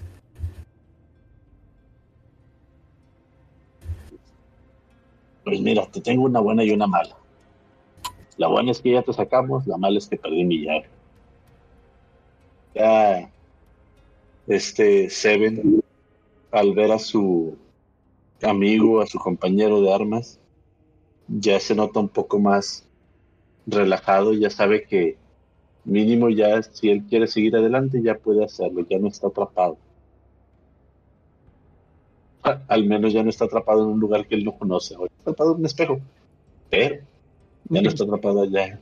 Pues 5.44 5.60
mira, 5.62 5.86
te 5.90 6.02
tengo 6.02 6.24
una 6.26 6.40
buena 6.40 6.62
y 6.62 6.72
una 6.72 6.86
mala. 6.86 7.16
La 8.38 8.46
buena 8.48 8.70
es 8.70 8.80
que 8.80 8.92
ya 8.92 9.02
te 9.02 9.12
sacamos, 9.12 9.66
la 9.66 9.76
mala 9.76 9.98
es 9.98 10.06
que 10.08 10.16
perdí 10.16 10.44
mi 10.44 10.60
llave. 10.64 10.86
Ya, 12.74 13.28
este 14.46 15.10
Seven, 15.10 15.80
al 16.52 16.74
ver 16.74 16.92
a 16.92 16.98
su 16.98 17.56
amigo, 18.42 19.00
a 19.02 19.06
su 19.06 19.18
compañero 19.18 19.80
de 19.82 19.94
armas, 19.94 20.40
ya 21.28 21.60
se 21.60 21.74
nota 21.74 22.00
un 22.00 22.08
poco 22.08 22.38
más 22.40 22.88
relajado, 23.66 24.34
ya 24.34 24.50
sabe 24.50 24.84
que 24.86 25.18
mínimo 25.84 26.30
ya 26.30 26.62
si 26.62 26.90
él 26.90 27.06
quiere 27.08 27.28
seguir 27.28 27.56
adelante 27.56 28.02
ya 28.02 28.16
puede 28.18 28.44
hacerlo, 28.44 28.86
ya 28.88 28.98
no 28.98 29.08
está 29.08 29.28
atrapado. 29.28 29.78
Ah, 32.42 32.62
Al 32.68 32.84
menos 32.86 33.12
ya 33.12 33.22
no 33.22 33.30
está 33.30 33.44
atrapado 33.46 33.82
en 33.82 33.88
un 33.90 34.00
lugar 34.00 34.26
que 34.26 34.34
él 34.36 34.44
no 34.44 34.56
conoce, 34.56 34.94
ahora 34.94 35.08
está 35.10 35.22
atrapado 35.30 35.52
en 35.54 35.60
un 35.60 35.66
espejo, 35.66 36.00
pero 36.70 36.96
ya 37.70 37.82
no 37.82 37.88
está 37.90 38.04
atrapado 38.04 38.42
allá 38.42 38.66
en, 38.68 38.80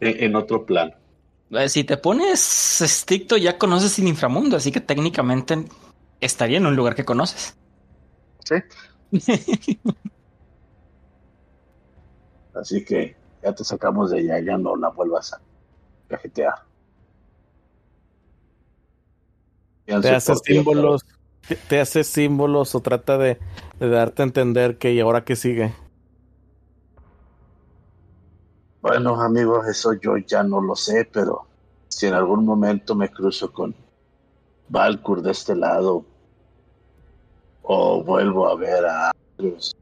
en 0.00 0.36
otro 0.36 0.66
plano. 0.66 0.94
Eh, 1.50 1.68
Si 1.68 1.84
te 1.84 1.96
pones 1.96 2.80
estricto, 2.80 3.36
ya 3.36 3.58
conoces 3.58 3.98
el 3.98 4.08
inframundo, 4.08 4.56
así 4.56 4.70
que 4.72 4.80
técnicamente 4.80 5.64
estaría 6.20 6.58
en 6.58 6.66
un 6.66 6.76
lugar 6.76 6.94
que 6.94 7.04
conoces. 7.04 7.56
Sí. 8.44 8.54
Así 12.56 12.84
que 12.84 13.16
ya 13.42 13.54
te 13.54 13.64
sacamos 13.64 14.10
de 14.10 14.20
allá, 14.20 14.40
ya 14.40 14.58
no 14.58 14.76
la 14.76 14.88
vuelvas 14.88 15.32
a 15.32 15.40
cajetear. 16.08 16.54
Te 19.84 20.10
hace 20.10 20.34
símbolos, 20.36 21.02
te, 21.48 21.56
te 21.56 21.80
hace 21.80 22.02
símbolos 22.02 22.74
o 22.74 22.80
trata 22.80 23.18
de, 23.18 23.38
de 23.78 23.88
darte 23.88 24.22
a 24.22 24.24
entender 24.24 24.78
que 24.78 24.92
y 24.92 25.00
ahora 25.00 25.24
qué 25.24 25.36
sigue. 25.36 25.72
Bueno, 28.80 29.20
amigos, 29.20 29.66
eso 29.66 29.94
yo 29.94 30.16
ya 30.16 30.42
no 30.42 30.60
lo 30.60 30.76
sé, 30.76 31.08
pero 31.12 31.46
si 31.88 32.06
en 32.06 32.14
algún 32.14 32.44
momento 32.44 32.94
me 32.94 33.10
cruzo 33.10 33.52
con 33.52 33.74
Valkur 34.68 35.22
de 35.22 35.32
este 35.32 35.56
lado 35.56 36.04
o 37.62 38.02
vuelvo 38.04 38.48
a 38.48 38.56
ver 38.56 38.86
a 38.86 39.10
Andrews, 39.38 39.74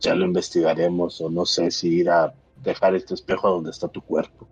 ya 0.00 0.14
lo 0.14 0.24
investigaremos 0.24 1.20
o 1.20 1.30
no 1.30 1.44
sé 1.46 1.70
si 1.70 1.88
ir 2.00 2.10
a 2.10 2.34
dejar 2.62 2.94
este 2.94 3.14
espejo 3.14 3.46
a 3.48 3.50
donde 3.50 3.70
está 3.70 3.88
tu 3.88 4.00
cuerpo. 4.00 4.48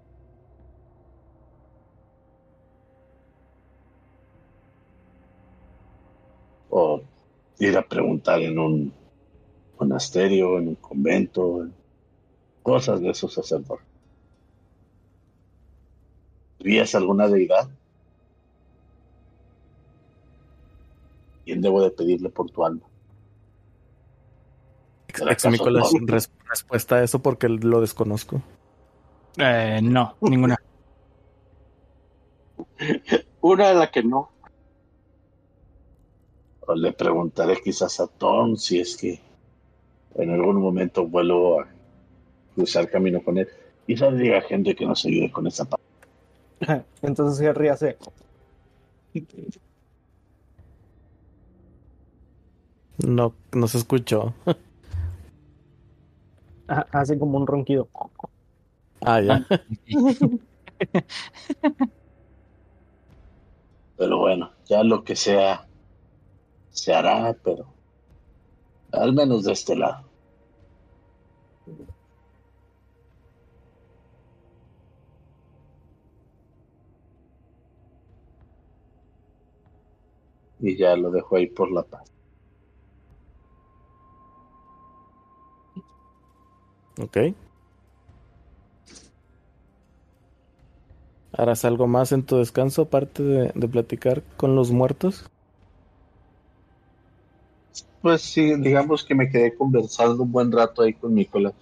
O 6.70 7.00
ir 7.58 7.76
a 7.76 7.82
preguntar 7.82 8.40
en 8.42 8.58
un 8.58 8.92
monasterio, 9.78 10.58
en 10.58 10.68
un 10.68 10.74
convento, 10.76 11.62
en 11.62 11.74
cosas 12.62 13.00
de 13.00 13.10
esos 13.10 13.32
sacerdotes. 13.32 13.86
¿Vías 16.60 16.94
alguna 16.94 17.28
deidad? 17.28 17.68
¿Quién 21.44 21.62
debo 21.62 21.82
de 21.82 21.90
pedirle 21.90 22.28
por 22.28 22.50
tu 22.50 22.64
alma? 22.64 22.87
¿Será 25.18 25.32
Ex 25.32 25.46
Nicolás, 25.46 25.90
res- 26.02 26.30
respuesta 26.48 26.96
a 26.96 27.02
eso 27.04 27.18
porque 27.20 27.48
lo 27.48 27.80
desconozco. 27.80 28.40
Eh, 29.36 29.80
no, 29.82 30.16
ninguna. 30.20 30.56
Una 33.40 33.68
de 33.68 33.74
la 33.74 33.90
que 33.90 34.02
no. 34.02 34.30
O 36.66 36.74
le 36.74 36.92
preguntaré 36.92 37.56
quizás 37.62 37.98
a 38.00 38.06
Tom 38.06 38.56
si 38.56 38.80
es 38.80 38.96
que 38.96 39.20
en 40.16 40.30
algún 40.30 40.60
momento 40.60 41.06
vuelvo 41.06 41.60
a 41.60 41.66
cruzar 42.54 42.90
camino 42.90 43.22
con 43.22 43.38
él. 43.38 43.48
Quizás 43.86 44.16
diga 44.18 44.40
gente 44.42 44.74
que 44.74 44.84
nos 44.84 45.04
ayude 45.06 45.30
con 45.30 45.46
esa 45.46 45.64
parte. 45.64 45.86
Entonces 47.02 47.40
Henry 47.46 47.68
hace. 47.68 47.96
No, 52.98 53.34
no 53.52 53.68
se 53.68 53.78
escuchó. 53.78 54.34
ah, 56.68 56.86
Hace 56.92 57.18
como 57.18 57.38
un 57.38 57.46
ronquido. 57.46 57.88
Ah, 59.00 59.20
ya. 59.20 59.46
Pero 63.96 64.18
bueno, 64.18 64.52
ya 64.66 64.82
lo 64.84 65.02
que 65.02 65.16
sea, 65.16 65.66
se 66.70 66.94
hará, 66.94 67.36
pero 67.42 67.74
al 68.92 69.12
menos 69.12 69.44
de 69.44 69.52
este 69.52 69.76
lado. 69.76 70.08
Y 80.60 80.76
ya 80.76 80.96
lo 80.96 81.10
dejo 81.10 81.36
ahí 81.36 81.46
por 81.48 81.70
la 81.72 81.82
paz. 81.82 82.17
Ok. 86.98 87.16
¿Harás 91.32 91.64
algo 91.64 91.86
más 91.86 92.12
en 92.12 92.24
tu 92.24 92.36
descanso 92.36 92.82
aparte 92.82 93.22
de, 93.22 93.52
de 93.54 93.68
platicar 93.68 94.22
con 94.36 94.56
los 94.56 94.72
muertos? 94.72 95.24
Pues 98.02 98.22
sí, 98.22 98.54
digamos 98.56 99.04
que 99.04 99.14
me 99.14 99.28
quedé 99.28 99.54
conversando 99.56 100.22
un 100.22 100.32
buen 100.32 100.50
rato 100.52 100.82
ahí 100.82 100.94
con 100.94 101.14
Nicolás. 101.14 101.54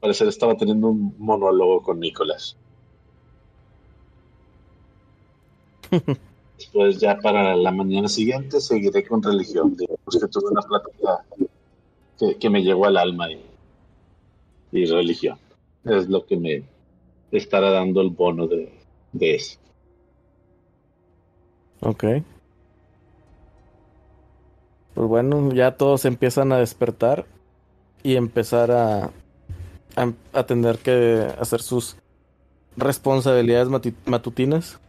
Parecer 0.00 0.28
estaba 0.28 0.56
teniendo 0.56 0.88
un 0.88 1.14
monólogo 1.18 1.82
con 1.82 1.98
Nicolás. 2.00 2.56
Después 6.58 6.98
ya 6.98 7.18
para 7.18 7.54
la 7.54 7.70
mañana 7.70 8.08
siguiente 8.08 8.60
seguiré 8.60 9.06
con 9.06 9.22
religión. 9.22 9.76
Digamos 9.76 9.98
que 10.20 10.28
tuve 10.28 10.50
una 10.50 10.62
plática 10.62 11.24
que, 12.18 12.36
que 12.36 12.50
me 12.50 12.62
llegó 12.62 12.86
al 12.86 12.96
alma 12.96 13.30
y, 13.30 13.40
y 14.72 14.84
religión. 14.86 15.38
Es 15.84 16.08
lo 16.08 16.26
que 16.26 16.36
me 16.36 16.64
estará 17.30 17.70
dando 17.70 18.00
el 18.00 18.10
bono 18.10 18.46
de, 18.46 18.72
de 19.12 19.34
eso. 19.34 19.58
Ok. 21.80 22.04
Pues 24.94 25.08
bueno, 25.08 25.52
ya 25.52 25.76
todos 25.76 26.04
empiezan 26.06 26.52
a 26.52 26.58
despertar 26.58 27.26
y 28.02 28.16
empezar 28.16 28.70
a, 28.70 29.10
a, 29.96 30.12
a 30.32 30.46
tener 30.46 30.78
que 30.78 31.26
hacer 31.38 31.60
sus 31.60 31.96
responsabilidades 32.76 33.68
mati- 33.68 33.94
matutinas. 34.06 34.80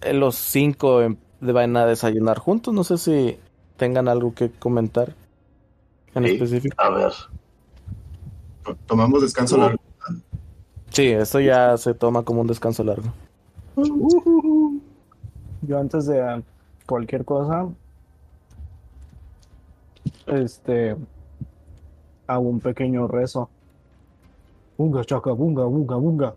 Eh, 0.00 0.12
Los 0.14 0.36
cinco 0.36 1.02
em- 1.02 1.16
van 1.50 1.76
a 1.76 1.86
desayunar 1.86 2.38
juntos. 2.38 2.72
No 2.72 2.84
sé 2.84 2.98
si 2.98 3.36
tengan 3.76 4.06
algo 4.06 4.32
que 4.34 4.50
comentar 4.50 5.14
en 6.14 6.24
Sí. 6.24 6.30
específico. 6.34 6.76
A 6.80 6.90
ver, 6.90 7.12
Tomamos 8.86 9.20
descanso 9.22 9.56
largo. 9.56 9.80
Sí, 10.90 11.06
eso 11.08 11.40
ya 11.40 11.76
se 11.76 11.94
toma 11.94 12.22
como 12.22 12.42
un 12.42 12.46
descanso 12.46 12.84
largo. 12.84 13.12
Yo 15.62 15.78
antes 15.80 16.06
de 16.06 16.44
cualquier 16.86 17.24
cosa, 17.24 17.66
este, 20.26 20.96
hago 22.26 22.42
un 22.48 22.60
pequeño 22.60 23.08
rezo. 23.08 23.48
Bunga, 24.78 25.04
chaca, 25.04 25.32
bunga, 25.32 25.64
bunga, 25.64 25.96
bunga. 25.96 26.34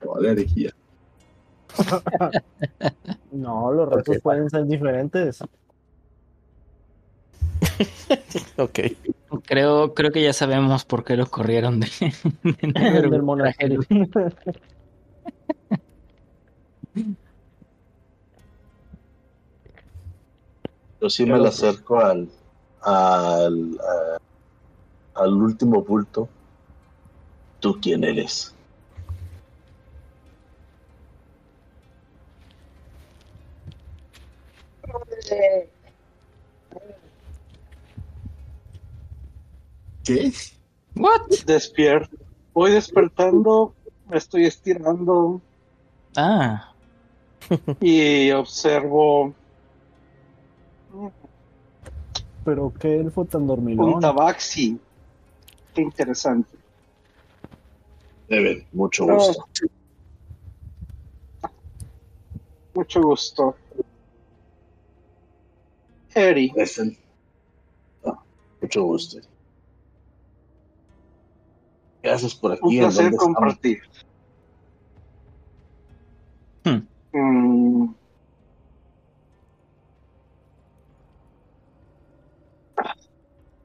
Toda 0.00 0.20
la 0.20 0.30
herejía. 0.32 0.72
No, 3.32 3.72
los 3.72 3.88
rezos 3.88 4.16
Ok. 4.16 4.22
pueden 4.22 4.50
ser 4.50 4.66
diferentes. 4.66 5.40
Ok. 8.56 8.80
Creo, 9.44 9.94
creo 9.94 10.10
que 10.10 10.22
ya 10.22 10.32
sabemos 10.32 10.84
por 10.84 11.04
qué 11.04 11.16
lo 11.16 11.26
corrieron 11.26 11.80
de, 11.80 11.86
de. 12.42 13.08
Del 13.10 13.22
monasterio. 13.22 13.80
Yo 21.00 21.08
sí 21.10 21.24
me 21.24 21.38
le 21.38 21.48
acerco 21.48 22.00
al, 22.00 22.28
al, 22.82 23.78
al 25.14 25.32
último 25.34 25.82
bulto. 25.82 26.28
¿Tú 27.60 27.78
quién 27.80 28.02
eres? 28.04 28.54
¿Qué? 40.04 40.32
What? 40.96 41.28
Despierto. 41.46 42.16
Voy 42.54 42.72
despertando, 42.72 43.74
me 44.08 44.16
estoy 44.18 44.46
estirando 44.46 45.40
Ah, 46.16 46.72
y 47.80 48.30
observo 48.32 49.32
Pero 52.44 52.72
qué 52.80 52.96
elfo 52.98 53.24
tan 53.26 53.42
un 53.42 53.46
dormilón. 53.48 54.00
tabaxi. 54.00 54.80
Qué 55.74 55.82
interesante. 55.82 56.56
Debe, 58.28 58.66
mucho 58.72 59.06
gusto. 59.06 59.44
Mucho 62.74 63.02
gusto. 63.02 63.56
Eri. 66.14 66.52
Es 66.56 66.78
el- 66.78 66.98
Ah, 68.04 68.18
mucho 68.60 68.82
gusto. 68.84 69.18
¿Qué 72.02 72.10
haces 72.10 72.34
por 72.34 72.52
aquí? 72.52 72.60
Un 72.62 72.72
¿En 72.74 72.78
placer 72.80 73.12
compartir. 73.16 73.78
Hmm. 76.64 76.88
Mm. 77.14 77.94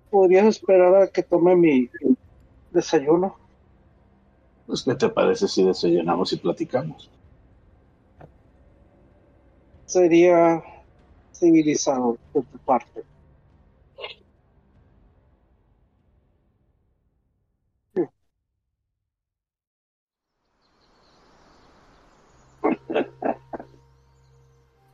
¿Podrías 0.09 0.45
esperar 0.45 0.95
a 0.95 1.07
que 1.09 1.23
tome 1.23 1.57
mi 1.57 1.89
desayuno? 2.71 3.37
Pues, 4.65 4.83
¿Qué 4.83 4.95
te 4.95 5.07
parece 5.09 5.47
si 5.47 5.63
desayunamos 5.63 6.33
y 6.33 6.37
platicamos? 6.37 7.09
Sería 9.85 10.61
civilizado 11.43 12.17
de 12.33 12.41
tu 12.41 12.57
parte. 12.59 13.03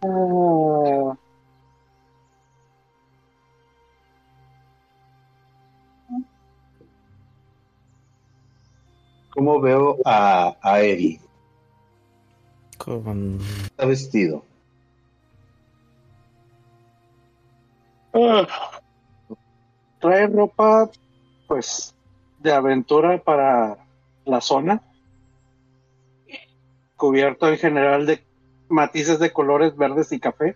Ah, 0.01 1.17
¿Cómo 9.29 9.61
veo 9.61 9.97
a, 10.03 10.57
a 10.61 10.81
Eri? 10.81 11.19
Con... 12.77 13.39
Está 13.65 13.85
vestido. 13.85 14.48
Ah. 18.13 18.47
Trae 19.99 20.27
ropa, 20.27 20.89
pues, 21.47 21.93
de 22.39 22.53
aventura 22.53 23.21
para 23.21 23.77
la 24.25 24.39
zona. 24.39 24.81
Cubierto 26.95 27.49
en 27.49 27.57
general 27.57 28.05
de 28.05 28.23
matices 28.69 29.19
de 29.19 29.33
colores 29.33 29.75
verdes 29.75 30.11
y 30.11 30.19
café. 30.19 30.55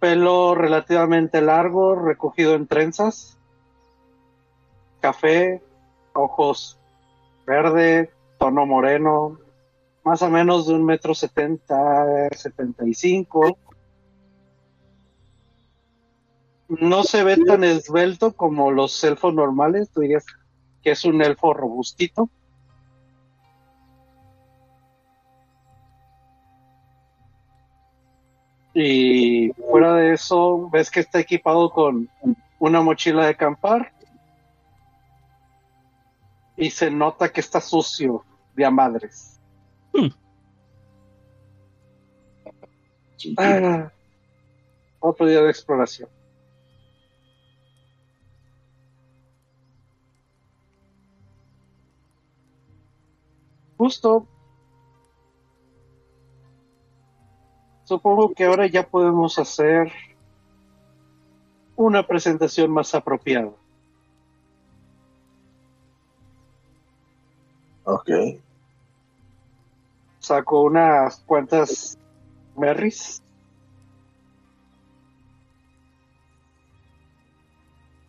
Pelo 0.00 0.54
relativamente 0.54 1.40
largo, 1.40 1.94
recogido 1.94 2.54
en 2.54 2.66
trenzas. 2.66 3.38
Café, 5.00 5.62
ojos 6.12 6.78
verde, 7.46 8.10
tono 8.38 8.66
moreno, 8.66 9.38
más 10.04 10.20
o 10.22 10.28
menos 10.28 10.66
de 10.66 10.74
un 10.74 10.84
metro 10.84 11.14
setenta, 11.14 12.28
setenta 12.32 12.86
y 12.86 12.94
cinco. 12.94 13.56
No 16.80 17.02
se 17.02 17.22
ve 17.22 17.36
tan 17.36 17.64
esbelto 17.64 18.32
como 18.32 18.70
los 18.70 19.04
elfos 19.04 19.34
normales, 19.34 19.90
tú 19.90 20.00
dirías 20.00 20.24
que 20.82 20.92
es 20.92 21.04
un 21.04 21.20
elfo 21.22 21.52
robustito. 21.52 22.30
Y 28.72 29.52
fuera 29.70 29.96
de 29.96 30.14
eso, 30.14 30.70
ves 30.70 30.90
que 30.90 31.00
está 31.00 31.20
equipado 31.20 31.68
con 31.70 32.08
una 32.58 32.80
mochila 32.80 33.24
de 33.24 33.32
acampar. 33.32 33.92
Y 36.56 36.70
se 36.70 36.90
nota 36.90 37.30
que 37.30 37.40
está 37.40 37.60
sucio 37.60 38.24
de 38.54 38.64
a 38.64 38.70
madres. 38.70 39.38
Ah, 43.36 43.92
otro 45.00 45.26
día 45.26 45.42
de 45.42 45.50
exploración. 45.50 46.08
Justo. 53.82 54.28
Supongo 57.82 58.32
que 58.32 58.44
ahora 58.44 58.68
ya 58.68 58.86
podemos 58.88 59.40
hacer 59.40 59.90
una 61.74 62.06
presentación 62.06 62.70
más 62.70 62.94
apropiada. 62.94 63.50
Ok. 67.82 68.08
Saco 70.20 70.62
unas 70.62 71.18
cuantas 71.26 71.98
berries. 72.54 73.20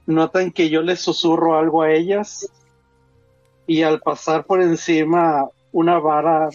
Notan 0.06 0.52
que 0.52 0.70
yo 0.70 0.84
les 0.84 1.00
susurro 1.00 1.58
algo 1.58 1.82
a 1.82 1.91
ellas 1.91 2.48
y 3.66 3.82
al 3.82 4.00
pasar 4.02 4.45
por 4.45 4.62
encima 4.62 5.50
una 5.74 6.00
vara 6.00 6.48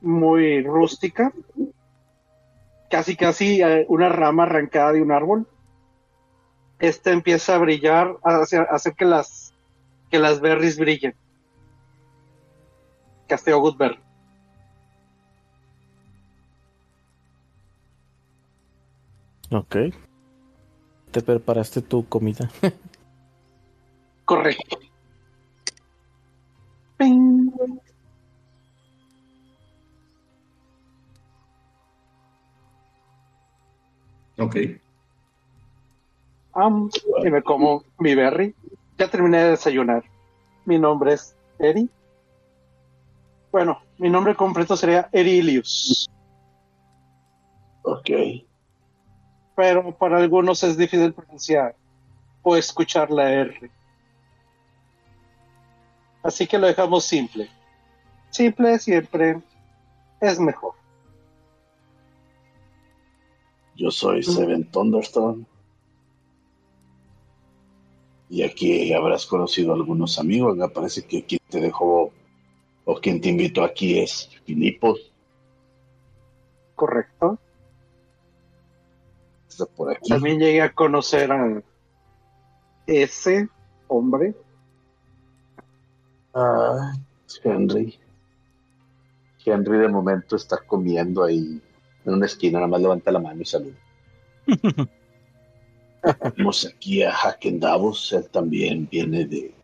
muy 0.00 0.62
rústica, 0.62 1.32
casi 2.90 3.14
casi 3.14 3.62
eh, 3.62 3.86
una 3.88 4.08
rama 4.08 4.42
arrancada 4.42 4.92
de 4.92 5.02
un 5.02 5.12
árbol, 5.12 5.46
esta 6.80 7.12
empieza 7.12 7.54
a 7.54 7.58
brillar, 7.58 8.16
a 8.24 8.38
hacer, 8.38 8.60
a 8.60 8.74
hacer 8.74 8.94
que 8.94 9.04
las 9.04 9.54
que 10.10 10.18
las 10.18 10.40
berries 10.40 10.78
brillen. 10.78 11.14
Casteo 13.26 13.60
Goodberry. 13.60 13.98
Ok. 19.50 19.76
Te 21.10 21.22
preparaste 21.22 21.82
tu 21.82 22.06
comida. 22.06 22.50
Correcto. 24.24 24.78
Ping. 26.98 27.37
Ok. 34.38 34.56
Am, 36.54 36.88
y 37.24 37.30
me 37.30 37.42
como 37.42 37.84
mi 37.98 38.14
berry. 38.14 38.54
Ya 38.96 39.08
terminé 39.08 39.38
de 39.38 39.50
desayunar. 39.50 40.04
Mi 40.64 40.78
nombre 40.78 41.14
es 41.14 41.36
Eri. 41.58 41.88
Bueno, 43.50 43.80
mi 43.98 44.10
nombre 44.10 44.34
completo 44.34 44.76
sería 44.76 45.08
Erilius. 45.12 46.08
Ok. 47.82 48.10
Pero 49.56 49.96
para 49.96 50.18
algunos 50.18 50.62
es 50.62 50.76
difícil 50.76 51.12
pronunciar 51.12 51.74
o 52.42 52.56
escuchar 52.56 53.10
la 53.10 53.30
R. 53.30 53.70
Así 56.22 56.46
que 56.46 56.58
lo 56.58 56.66
dejamos 56.66 57.04
simple. 57.04 57.48
Simple 58.30 58.78
siempre 58.78 59.40
es 60.20 60.38
mejor. 60.38 60.77
Yo 63.78 63.92
soy 63.92 64.24
Seven 64.24 64.68
Thunderstorm. 64.72 65.46
Y 68.28 68.42
aquí 68.42 68.92
habrás 68.92 69.24
conocido 69.24 69.70
a 69.70 69.76
algunos 69.76 70.18
amigos. 70.18 70.56
Me 70.56 70.68
parece 70.68 71.06
que 71.06 71.24
quien 71.24 71.40
te 71.48 71.60
dejó 71.60 72.12
o 72.84 72.94
quien 73.00 73.20
te 73.20 73.28
invitó 73.28 73.62
aquí 73.62 74.00
es 74.00 74.30
Filipos. 74.44 75.12
Correcto. 76.74 77.38
Está 79.48 79.66
por 79.66 79.92
aquí. 79.92 80.08
También 80.08 80.40
llegué 80.40 80.60
a 80.60 80.74
conocer 80.74 81.30
a 81.30 81.62
ese 82.84 83.48
hombre. 83.86 84.34
Ah, 86.34 86.94
Henry. 87.44 87.96
Henry 89.44 89.78
de 89.78 89.88
momento 89.88 90.34
está 90.34 90.58
comiendo 90.66 91.22
ahí 91.22 91.62
en 92.08 92.14
una 92.14 92.26
esquina, 92.26 92.58
nada 92.58 92.68
más 92.68 92.80
levanta 92.80 93.12
la 93.12 93.18
mano 93.18 93.40
y 93.42 93.44
saluda. 93.44 93.76
Tenemos 96.34 96.66
aquí 96.66 97.02
a 97.02 97.12
Haken 97.12 97.60
Davos, 97.60 98.12
él 98.12 98.28
también 98.30 98.88
viene 98.90 99.24
de, 99.26 99.54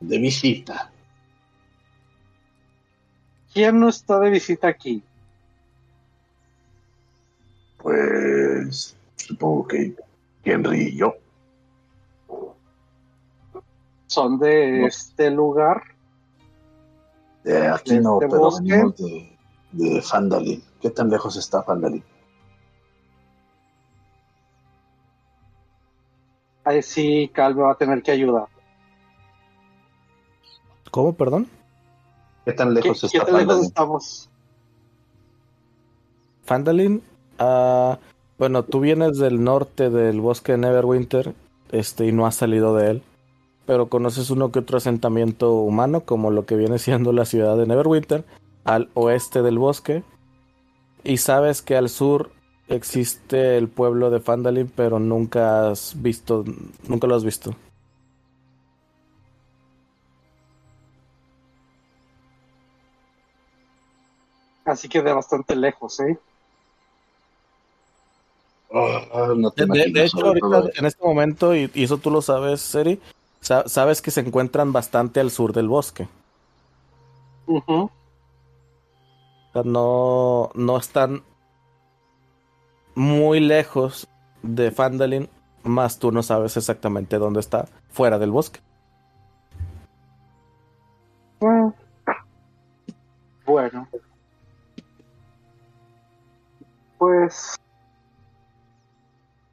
de 0.00 0.18
visita. 0.18 0.90
¿Quién 3.52 3.80
no 3.80 3.88
está 3.88 4.20
de 4.20 4.30
visita 4.30 4.68
aquí? 4.68 5.02
Pues 7.78 8.96
supongo 9.16 9.66
que 9.66 9.94
Henry 10.44 10.88
y 10.88 10.96
yo. 10.96 11.14
Son 14.06 14.38
de 14.38 14.80
No. 14.80 14.86
este 14.86 15.30
lugar. 15.30 15.82
De 17.44 17.66
aquí 17.68 17.94
¿De 17.94 18.00
no, 18.00 18.20
este 18.20 18.28
pero 18.36 18.50
venimos 18.56 18.96
de, 18.96 19.36
de 19.72 20.02
Fandalin. 20.02 20.62
¿Qué 20.80 20.90
tan 20.90 21.08
lejos 21.10 21.36
está 21.36 21.62
Fandalin? 21.62 22.04
Ahí 26.64 26.82
sí, 26.82 27.30
Cal 27.32 27.54
me 27.54 27.62
va 27.62 27.72
a 27.72 27.78
tener 27.78 28.02
que 28.02 28.10
ayudar. 28.12 28.46
¿Cómo, 30.90 31.14
perdón? 31.14 31.48
¿Qué 32.44 32.52
tan 32.52 32.74
¿Qué, 32.80 32.94
lejos 32.94 33.06
qué 33.10 33.18
está 33.18 33.24
tan 33.24 33.36
lejos 33.36 33.60
Fandalin? 33.60 33.64
estamos? 33.64 34.30
Fandalin. 36.44 37.02
ah, 37.38 37.98
bueno, 38.38 38.62
tú 38.64 38.80
vienes 38.80 39.18
del 39.18 39.42
norte 39.42 39.90
del 39.90 40.20
bosque 40.20 40.52
de 40.52 40.58
Neverwinter 40.58 41.34
este, 41.72 42.06
y 42.06 42.12
no 42.12 42.26
has 42.26 42.36
salido 42.36 42.74
de 42.76 42.90
él. 42.92 43.02
Pero 43.66 43.88
conoces 43.88 44.30
uno 44.30 44.50
que 44.52 44.60
otro 44.60 44.78
asentamiento 44.78 45.54
humano, 45.54 46.02
como 46.02 46.30
lo 46.30 46.46
que 46.46 46.56
viene 46.56 46.78
siendo 46.78 47.12
la 47.12 47.24
ciudad 47.26 47.56
de 47.56 47.66
Neverwinter, 47.66 48.24
al 48.64 48.88
oeste 48.94 49.42
del 49.42 49.58
bosque. 49.58 50.04
Y 51.04 51.18
sabes 51.18 51.62
que 51.62 51.76
al 51.76 51.88
sur 51.88 52.30
existe 52.68 53.56
el 53.56 53.68
pueblo 53.68 54.10
de 54.10 54.20
Fandalin, 54.20 54.70
pero 54.74 54.98
nunca 54.98 55.70
has 55.70 56.00
visto, 56.00 56.44
nunca 56.86 57.06
lo 57.06 57.14
has 57.14 57.24
visto. 57.24 57.54
Así 64.64 64.88
que 64.88 65.02
de 65.02 65.12
bastante 65.12 65.56
lejos, 65.56 65.98
¿eh? 66.00 66.18
Ah, 68.70 69.32
no 69.34 69.50
te 69.50 69.64
De, 69.64 70.04
hecho, 70.04 70.24
ahorita, 70.26 70.64
en 70.76 70.84
este 70.84 71.02
momento, 71.02 71.56
y, 71.56 71.70
y 71.74 71.84
eso 71.84 71.96
tú 71.98 72.10
lo 72.10 72.20
sabes, 72.20 72.60
Seri, 72.60 73.00
sa- 73.40 73.66
sabes 73.66 74.02
que 74.02 74.10
se 74.10 74.20
encuentran 74.20 74.72
bastante 74.72 75.20
al 75.20 75.30
sur 75.30 75.54
del 75.54 75.68
bosque. 75.68 76.06
O 77.46 77.90
sea, 79.62 79.70
no, 79.70 80.50
no 80.54 80.76
están 80.76 81.22
muy 82.94 83.40
lejos 83.40 84.08
de 84.42 84.70
Fandalin, 84.70 85.28
más 85.62 85.98
tú 85.98 86.12
no 86.12 86.22
sabes 86.22 86.56
exactamente 86.56 87.18
dónde 87.18 87.40
está, 87.40 87.66
fuera 87.90 88.18
del 88.18 88.30
bosque. 88.30 88.60
Bueno. 93.46 93.88
Pues 96.98 97.56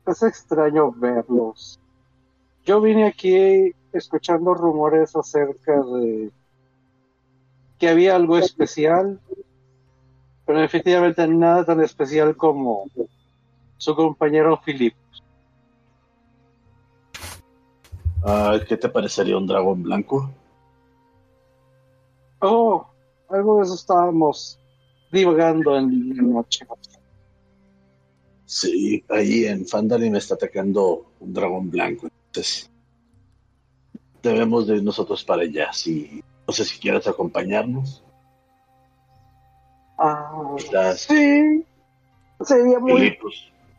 es 0.08 0.24
extraño 0.24 0.92
verlos. 0.92 1.80
Yo 2.66 2.82
vine 2.82 3.08
aquí 3.08 3.74
escuchando 3.94 4.54
rumores 4.54 5.16
acerca 5.16 5.82
de 5.82 6.32
que 7.78 7.90
había 7.90 8.16
algo 8.16 8.38
especial, 8.38 9.20
pero 10.46 10.64
efectivamente 10.64 11.28
nada 11.28 11.66
tan 11.66 11.82
especial 11.82 12.36
como 12.36 12.86
su 13.78 13.96
compañero 13.96 14.60
Philip. 14.64 14.94
Ah, 18.24 18.60
¿Qué 18.68 18.78
te 18.78 18.90
parecería 18.90 19.38
un 19.38 19.48
dragón 19.48 19.84
blanco? 19.84 20.32
Oh, 22.40 22.88
algo 23.30 23.58
de 23.58 23.64
eso 23.64 23.76
estábamos 23.76 24.60
divagando 25.12 25.78
en 25.78 26.16
la 26.16 26.24
noche. 26.24 26.66
Sí, 28.46 29.04
ahí 29.10 29.46
en 29.46 29.68
Fandalin 29.68 30.12
me 30.12 30.20
está 30.20 30.36
atacando 30.36 31.06
un 31.20 31.34
dragón 31.34 31.70
blanco. 31.70 32.08
Entonces, 32.28 32.72
debemos 34.22 34.68
de 34.68 34.78
ir 34.78 34.84
nosotros 34.84 35.24
para 35.24 35.44
allá. 35.44 35.74
Si, 35.74 36.24
no 36.48 36.54
sé 36.54 36.66
si 36.66 36.80
quieres 36.80 37.08
acompañarnos. 37.08 38.05
Ah, 39.98 40.56
sí, 40.96 41.66
sería 42.42 42.80
muy 42.80 43.18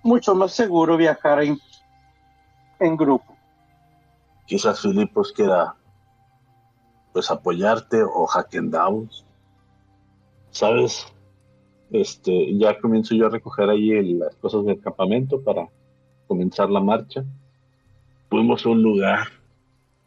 mucho 0.02 0.34
más 0.34 0.52
seguro 0.52 0.96
viajar 0.96 1.42
en, 1.42 1.58
en 2.80 2.96
grupo. 2.96 3.36
quizás 4.46 4.80
Filipos 4.80 5.32
quiera 5.32 5.74
pues 7.12 7.30
apoyarte 7.30 8.02
o 8.02 8.26
hackendaos. 8.26 9.24
¿Sabes? 10.50 11.06
Este, 11.90 12.56
ya 12.58 12.78
comienzo 12.80 13.14
yo 13.14 13.26
a 13.26 13.30
recoger 13.30 13.68
ahí 13.70 13.90
el- 13.92 14.18
las 14.18 14.34
cosas 14.36 14.64
del 14.64 14.80
campamento 14.80 15.42
para 15.42 15.68
comenzar 16.26 16.68
la 16.70 16.80
marcha. 16.80 17.24
Fuimos 18.28 18.64
a 18.66 18.70
un 18.70 18.82
lugar, 18.82 19.28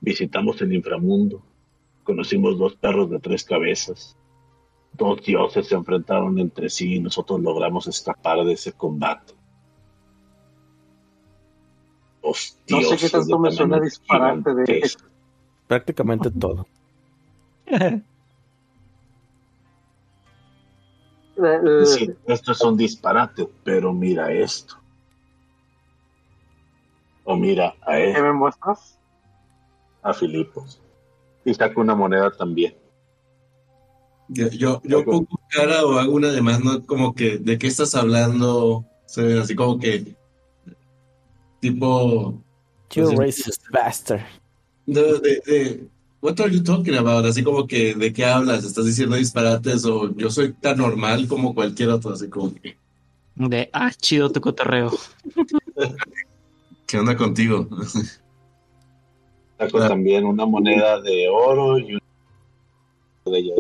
visitamos 0.02 0.62
el 0.62 0.74
inframundo, 0.74 1.42
conocimos 2.04 2.58
dos 2.58 2.76
perros 2.76 3.10
de 3.10 3.20
tres 3.20 3.44
cabezas. 3.44 4.18
Dos 4.94 5.22
dioses 5.24 5.68
se 5.68 5.76
enfrentaron 5.76 6.38
entre 6.40 6.70
sí 6.70 6.96
y 6.96 7.00
nosotros 7.00 7.40
logramos 7.40 7.88
escapar 7.88 8.44
de 8.44 8.54
ese 8.54 8.74
combate. 8.74 9.34
Los 12.22 12.58
No 12.70 12.82
sé 12.82 12.98
qué 12.98 13.10
tanto 13.10 13.40
me 13.40 13.52
suena 13.52 13.80
disparate 13.80 14.54
de 14.54 14.66
gigantesco. 14.66 15.04
Prácticamente 15.68 16.32
todo. 16.40 16.68
Eh, 17.68 18.02
eh, 21.38 21.86
Sí, 21.86 22.10
esto 22.28 22.52
es 22.52 22.62
un 22.62 22.76
disparate, 22.76 23.48
pero 23.64 23.94
mira 23.94 24.32
esto. 24.34 24.76
O 27.24 27.36
mira 27.38 27.76
a 27.82 27.94
¿Qué 27.94 28.12
él, 28.12 28.24
me 28.24 28.34
muestras? 28.34 29.00
a 30.02 30.14
Filipos. 30.14 30.82
Y 31.46 31.54
saca 31.54 31.80
una 31.80 31.96
moneda 31.96 32.32
también. 32.32 32.76
Yo, 34.30 34.48
yo, 34.50 34.82
yo 34.84 35.04
pongo 35.06 35.28
cara 35.50 35.84
o 35.86 35.98
hago 35.98 36.14
una 36.14 36.32
demás, 36.32 36.64
¿no? 36.64 36.86
Como 36.86 37.14
que, 37.16 37.38
¿de 37.40 37.58
qué 37.58 37.68
estás 37.68 37.96
hablando? 37.96 38.86
Se 39.06 39.40
así 39.40 39.56
como 39.56 39.80
que, 39.80 40.16
tipo, 41.60 42.40
You 42.94 43.06
Pues, 43.06 43.18
racist 43.18 43.62
bastard. 43.72 44.22
de, 44.86 45.02
de, 45.20 45.42
de- 45.46 45.88
what 46.22 46.40
are 46.42 46.52
you 46.54 46.62
talking 46.64 46.96
about? 46.96 47.26
Así 47.26 47.44
como 47.44 47.66
que, 47.68 47.96
¿de 47.96 48.14
qué 48.14 48.26
hablas? 48.26 48.64
¿Estás 48.66 48.86
diciendo 48.86 49.16
disparates 49.16 49.86
o 49.86 50.14
yo 50.16 50.30
soy 50.30 50.54
tan 50.54 50.78
normal 50.78 51.28
como 51.28 51.54
cualquier 51.56 51.90
otro? 51.90 52.12
Así 52.14 52.30
como 52.30 52.54
que, 52.54 52.78
De, 53.36 53.70
ah, 53.74 53.92
chido 54.00 54.32
tu 54.32 54.42
cotorreo. 54.42 54.92
¿qué 56.86 56.98
onda 57.00 57.16
contigo? 57.18 57.68
Saco 59.58 59.80
Ah. 59.80 59.88
también 59.90 60.26
una 60.26 60.46
moneda 60.46 61.02
de 61.02 61.28
oro 61.30 61.78
y 61.80 61.94
una 61.96 62.02
de 63.26 63.54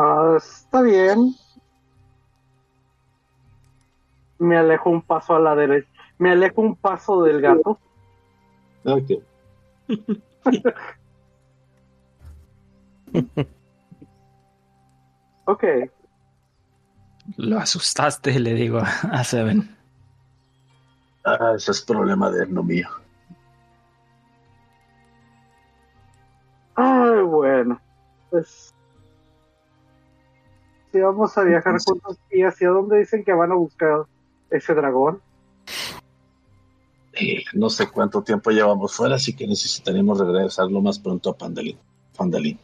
Ah, 0.00 0.34
está 0.36 0.80
bien. 0.82 1.34
Me 4.38 4.56
alejo 4.56 4.90
un 4.90 5.02
paso 5.02 5.34
a 5.34 5.40
la 5.40 5.56
derecha. 5.56 5.88
Me 6.18 6.30
alejo 6.30 6.60
un 6.60 6.76
paso 6.76 7.22
del 7.24 7.40
gato. 7.40 7.80
Ok. 8.84 9.10
Ok. 15.46 15.64
Lo 17.38 17.58
asustaste, 17.58 18.38
le 18.38 18.52
digo 18.52 18.80
a 18.80 19.24
Seven. 19.24 19.74
Ah, 21.24 21.54
ese 21.56 21.70
es 21.70 21.80
problema 21.80 22.30
de 22.30 22.42
él, 22.42 22.52
no 22.52 22.62
mío. 22.62 22.86
Ay, 26.74 27.22
bueno. 27.22 27.80
Pues. 28.28 28.74
Si 30.92 31.00
vamos 31.00 31.36
a 31.36 31.42
viajar 31.42 31.76
juntos, 31.84 32.18
¿y 32.30 32.42
hacia 32.42 32.70
dónde 32.70 32.98
dicen 32.98 33.24
que 33.24 33.32
van 33.32 33.52
a 33.52 33.56
buscar 33.56 34.04
ese 34.50 34.74
dragón? 34.74 35.20
Eh, 37.12 37.44
no 37.52 37.68
sé 37.68 37.88
cuánto 37.90 38.22
tiempo 38.22 38.50
llevamos 38.50 38.94
fuera, 38.94 39.16
así 39.16 39.34
que 39.34 39.46
necesitaremos 39.46 40.18
regresar 40.18 40.70
lo 40.70 40.80
más 40.80 40.98
pronto 40.98 41.30
a 41.30 41.36
Pandalín. 41.36 41.78
Pandalín. 42.16 42.58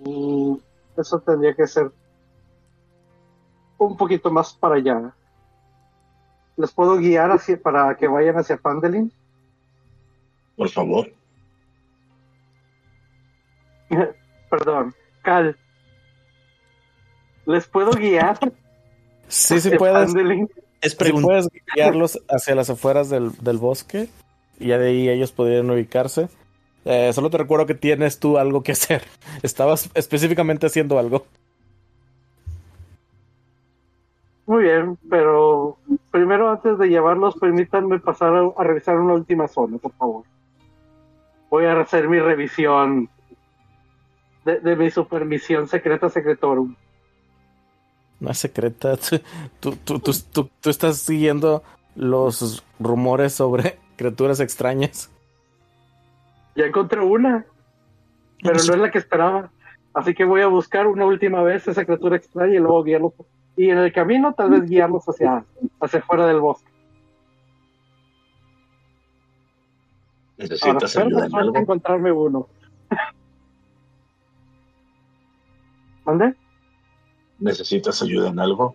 Mm, 0.00 0.56
eso 0.96 1.20
tendría 1.20 1.54
que 1.54 1.66
ser 1.66 1.90
un 3.78 3.96
poquito 3.96 4.30
más 4.30 4.52
para 4.52 4.74
allá. 4.74 5.14
¿Les 6.56 6.72
puedo 6.72 6.96
guiar 6.96 7.30
hacia, 7.30 7.60
para 7.60 7.96
que 7.96 8.08
vayan 8.08 8.36
hacia 8.36 8.56
Pandelin? 8.56 9.12
Por 10.56 10.68
favor. 10.68 11.08
Perdón, 14.50 14.92
Cal. 15.22 15.56
¿Les 17.48 17.66
puedo 17.66 17.92
guiar? 17.92 18.38
Sí, 19.26 19.58
sí 19.58 19.68
hacia 19.70 19.78
puedes. 19.78 20.14
Es 20.82 20.94
Sí 20.94 21.12
puedes 21.12 21.48
guiarlos 21.74 22.20
hacia 22.28 22.54
las 22.54 22.68
afueras 22.68 23.08
del, 23.08 23.32
del 23.38 23.56
bosque 23.56 24.08
y 24.60 24.68
ya 24.68 24.78
de 24.78 24.88
ahí 24.88 25.08
ellos 25.08 25.32
podrían 25.32 25.70
ubicarse. 25.70 26.28
Eh, 26.84 27.10
solo 27.14 27.30
te 27.30 27.38
recuerdo 27.38 27.64
que 27.64 27.74
tienes 27.74 28.20
tú 28.20 28.36
algo 28.36 28.62
que 28.62 28.72
hacer. 28.72 29.02
Estabas 29.42 29.88
específicamente 29.94 30.66
haciendo 30.66 30.98
algo. 30.98 31.24
Muy 34.44 34.64
bien, 34.64 34.98
pero 35.08 35.78
primero 36.10 36.50
antes 36.50 36.78
de 36.78 36.88
llevarlos, 36.88 37.34
permítanme 37.36 37.98
pasar 37.98 38.34
a, 38.34 38.50
a 38.58 38.64
revisar 38.64 38.98
una 38.98 39.14
última 39.14 39.48
zona, 39.48 39.78
por 39.78 39.92
favor. 39.92 40.24
Voy 41.48 41.64
a 41.64 41.80
hacer 41.80 42.10
mi 42.10 42.20
revisión 42.20 43.08
de, 44.44 44.60
de 44.60 44.76
mi 44.76 44.90
supermisión 44.90 45.66
secreta 45.66 46.10
secretorum. 46.10 46.74
No 48.20 48.30
es 48.30 48.38
secreta. 48.38 48.96
Tú, 49.60 49.76
tú, 49.84 49.98
tú, 50.00 50.12
tú- 50.32 50.50
tú 50.60 50.70
estás 50.70 50.98
siguiendo 50.98 51.62
los 51.94 52.64
rumores 52.80 53.34
sobre 53.34 53.78
criaturas 53.96 54.40
extrañas. 54.40 55.10
Ya 56.56 56.66
encontré 56.66 57.00
una, 57.00 57.46
pero 58.42 58.54
no 58.54 58.74
es 58.74 58.80
la 58.80 58.90
que 58.90 58.98
esperaba. 58.98 59.50
Así 59.94 60.14
que 60.14 60.24
voy 60.24 60.42
a 60.42 60.48
buscar 60.48 60.86
una 60.86 61.06
última 61.06 61.42
vez 61.42 61.66
esa 61.68 61.84
criatura 61.84 62.16
extraña 62.16 62.54
y 62.54 62.58
luego 62.58 62.82
guiarlos. 62.84 63.12
Y 63.56 63.70
en 63.70 63.78
el 63.78 63.92
camino 63.92 64.32
tal 64.34 64.50
vez 64.50 64.68
guiarlos 64.68 65.04
hacia, 65.08 65.44
hacia 65.80 66.02
fuera 66.02 66.26
del 66.26 66.40
bosque. 66.40 66.68
Ahora, 70.38 70.46
¿Necesitas 70.80 70.96
ayuda 70.96 71.26
en 71.26 71.34
algo? 71.34 71.56
encontrarme 71.58 72.12
uno. 72.12 72.46
¿Dónde? 76.04 76.34
¿Necesitas 77.38 78.02
ayuda 78.02 78.28
en 78.28 78.40
algo? 78.40 78.74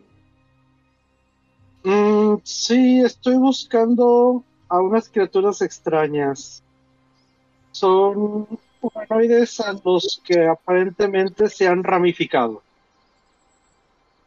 Mm, 1.84 2.36
sí, 2.44 3.02
estoy 3.02 3.36
buscando 3.36 4.44
a 4.70 4.80
unas 4.82 5.10
criaturas 5.10 5.62
extrañas. 5.62 6.64
Son 7.72 8.48
humanoides 8.82 9.60
a 9.60 9.74
los 9.84 10.22
que 10.24 10.48
aparentemente 10.48 11.50
se 11.50 11.68
han 11.68 11.84
ramificado. 11.84 12.62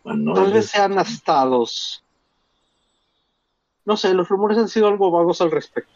Tal 0.05 0.53
vez 0.53 0.67
sean 0.67 0.99
astados. 0.99 2.03
No 3.85 3.97
sé, 3.97 4.15
los 4.15 4.29
rumores 4.29 4.59
han 4.59 4.69
sido 4.69 4.89
algo 4.89 5.11
vagos 5.11 5.41
al 5.41 5.51
respecto. 5.51 5.93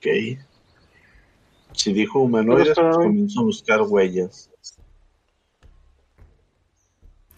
ok. 0.00 0.38
Si 1.72 1.92
dijo 1.92 2.20
humanoides, 2.20 2.74
pues 2.74 2.96
comienzo 2.96 3.40
a 3.40 3.44
buscar 3.44 3.82
huellas. 3.82 4.50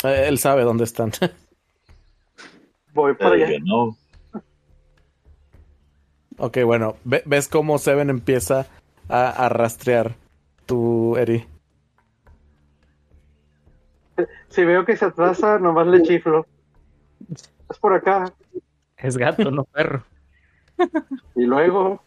Eh, 0.05 0.29
Él 0.29 0.39
sabe 0.39 0.63
dónde 0.63 0.85
están. 0.85 1.13
Voy 2.95 3.15
para 3.15 3.35
allá. 3.35 3.49
no. 3.65 3.97
ok, 6.39 6.59
bueno. 6.65 6.97
ve- 7.05 7.23
¿Ves 7.25 7.49
cómo 7.49 7.79
Seven 7.79 8.11
empieza 8.11 8.67
a, 9.09 9.31
a 9.31 9.49
rastrear 9.49 10.15
tu 10.67 11.17
Eri? 11.17 11.47
Si 14.49 14.65
veo 14.65 14.85
que 14.85 14.97
se 14.97 15.07
atrasa, 15.07 15.59
nomás 15.59 15.87
le 15.87 16.03
chiflo. 16.03 16.47
Es 17.71 17.79
por 17.79 17.95
acá. 17.95 18.31
Es 18.99 19.17
gato, 19.17 19.51
no 19.51 19.65
perro. 19.65 20.05
Y 21.35 21.45
luego. 21.45 22.03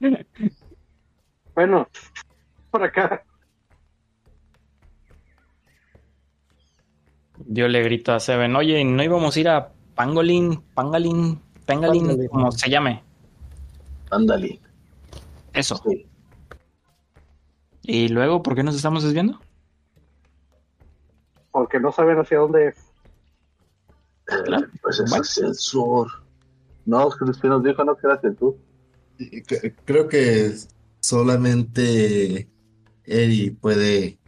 Bueno, 1.54 1.88
por 2.70 2.82
acá. 2.84 3.24
Yo 7.46 7.68
le 7.68 7.82
grito 7.82 8.12
a 8.12 8.20
Seven, 8.20 8.54
oye, 8.56 8.82
¿no 8.84 9.02
íbamos 9.02 9.36
a 9.36 9.40
ir 9.40 9.48
a 9.48 9.72
Pangolin, 9.94 10.60
Pangalin, 10.74 11.40
Pangolin. 11.66 12.28
como 12.28 12.50
se 12.52 12.70
llame? 12.70 13.02
Ándale. 14.10 14.60
Eso. 15.52 15.76
Sí. 15.86 16.06
Y 17.82 18.08
luego, 18.08 18.42
¿por 18.42 18.54
qué 18.54 18.62
nos 18.62 18.74
estamos 18.76 19.02
desviando? 19.04 19.40
Porque 21.50 21.80
no 21.80 21.92
saben 21.92 22.18
hacia 22.18 22.38
dónde 22.38 22.68
es. 22.68 22.76
Eh, 24.28 24.66
Pues 24.82 25.00
es 25.00 25.08
Bueno. 25.10 25.22
hacia 25.22 25.46
el 25.46 25.54
sur. 25.54 26.08
No, 26.84 27.08
Cristian 27.10 27.50
nos 27.50 27.64
dijo 27.64 27.84
no 27.84 27.96
que 27.96 28.06
era 28.06 28.16
hacia 28.16 28.28
el 28.30 28.38
sur. 28.38 28.56
Creo 29.84 30.08
que 30.08 30.52
solamente 31.00 32.48
Eri 33.04 33.50
puede 33.50 34.18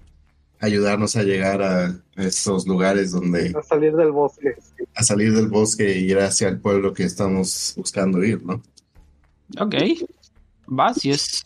ayudarnos 0.60 1.16
a 1.16 1.22
llegar 1.22 1.62
a 1.62 1.94
estos 2.16 2.66
lugares 2.66 3.12
donde 3.12 3.54
A 3.56 3.62
salir 3.62 3.94
del 3.94 4.10
bosque. 4.12 4.56
a 4.94 5.02
salir 5.02 5.32
del 5.34 5.48
bosque 5.48 5.86
e 5.92 5.98
ir 6.00 6.18
hacia 6.18 6.48
el 6.48 6.60
pueblo 6.60 6.92
que 6.92 7.04
estamos 7.04 7.74
buscando 7.76 8.22
ir, 8.24 8.44
¿no? 8.44 8.60
Ok. 9.60 9.74
Va, 10.68 10.92
si 10.94 11.10
es. 11.10 11.44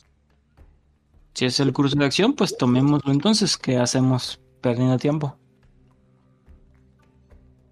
Si 1.35 1.47
es 1.47 1.61
el 1.61 1.73
curso 1.73 1.97
de 1.97 2.05
acción, 2.05 2.35
pues 2.35 2.57
tomémoslo 2.57 3.13
entonces. 3.13 3.57
¿Qué 3.57 3.77
hacemos 3.79 4.41
perdiendo 4.61 4.99
tiempo? 4.99 5.37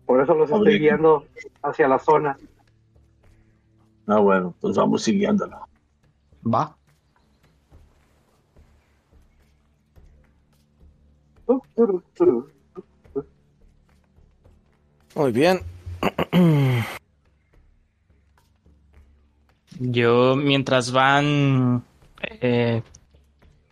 Por 0.07 0.23
eso 0.23 0.35
los 0.35 0.51
estoy 0.51 0.79
guiando 0.79 1.25
hacia 1.63 1.87
la 1.89 1.99
zona. 1.99 2.37
Ah, 4.07 4.19
bueno, 4.19 4.55
pues 4.61 4.77
vamos 4.77 5.03
siguiéndola. 5.03 5.61
Va. 6.45 6.77
Muy 15.15 15.33
bien. 15.33 15.61
Yo, 19.79 20.37
mientras 20.37 20.93
van. 20.93 21.83
eh, 22.23 22.83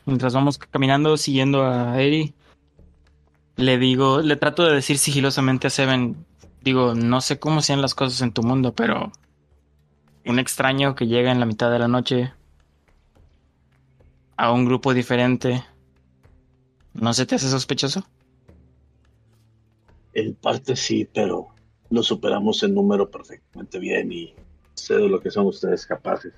mientras 0.07 0.35
vamos 0.35 0.59
caminando, 0.59 1.17
siguiendo 1.17 1.65
a 1.65 2.01
Eri, 2.01 2.35
le 3.57 3.79
digo, 3.79 4.21
le 4.23 4.37
trato 4.37 4.65
de 4.65 4.75
decir 4.75 4.99
sigilosamente 4.99 5.67
a 5.67 5.71
Seven. 5.71 6.25
Digo, 6.63 6.95
no 6.95 7.21
sé 7.21 7.39
cómo 7.39 7.61
sean 7.61 7.83
las 7.83 7.95
cosas 7.95 8.21
en 8.23 8.33
tu 8.33 8.43
mundo, 8.43 8.75
pero. 8.75 9.13
Un 10.25 10.39
extraño 10.39 10.95
que 10.95 11.07
llega 11.07 11.31
en 11.31 11.41
la 11.41 11.47
mitad 11.47 11.71
de 11.71 11.79
la 11.79 11.89
noche 11.89 12.33
a 14.37 14.53
un 14.53 14.65
grupo 14.67 14.93
diferente. 14.93 15.65
¿No 17.01 17.13
se 17.15 17.27
te 17.27 17.37
hace 17.37 17.49
sospechoso? 17.49 18.05
En 20.15 20.35
parte 20.35 20.75
sí, 20.75 21.09
pero 21.13 21.49
lo 21.91 22.03
superamos 22.03 22.63
en 22.63 22.75
número 22.75 23.11
perfectamente 23.11 23.79
bien 23.79 24.11
y 24.13 24.35
sé 24.75 24.95
de 24.95 25.09
lo 25.09 25.21
que 25.21 25.31
son 25.31 25.47
ustedes 25.47 25.87
capaces. 25.87 26.33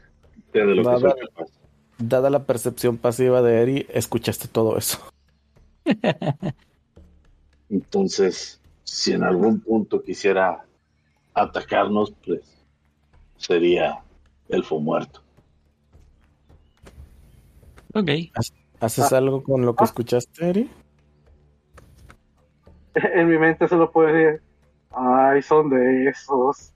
Sé 0.53 0.59
de 0.59 0.75
lo 0.75 0.83
que 0.83 0.89
Nada. 0.89 1.01
son 1.01 1.13
capaces. 1.29 1.59
Dada 1.99 2.31
la 2.31 2.45
percepción 2.45 2.99
pasiva 2.99 3.43
de 3.43 3.63
Eri, 3.63 3.87
escuchaste 3.91 4.49
todo 4.49 4.77
eso. 4.77 4.99
Entonces, 7.71 8.61
si 8.85 9.13
en 9.13 9.23
algún 9.23 9.61
punto 9.61 10.03
quisiera 10.03 10.65
atacarnos, 11.35 12.13
pues 12.25 12.41
sería 13.37 14.03
Elfo 14.49 14.81
muerto. 14.81 15.23
Ok. 17.95 18.11
¿Haces 18.81 19.13
Ah. 19.13 19.19
algo 19.19 19.43
con 19.43 19.65
lo 19.67 19.75
que 19.75 19.85
Ah. 19.85 19.87
escuchaste, 19.87 20.49
Eri? 20.49 20.71
En 23.15 23.29
mi 23.29 23.39
mente 23.39 23.69
solo 23.69 23.91
puedo 23.93 24.13
decir, 24.13 24.43
ay, 24.91 25.43
son 25.43 25.71
de 25.71 26.09
esos. 26.09 26.73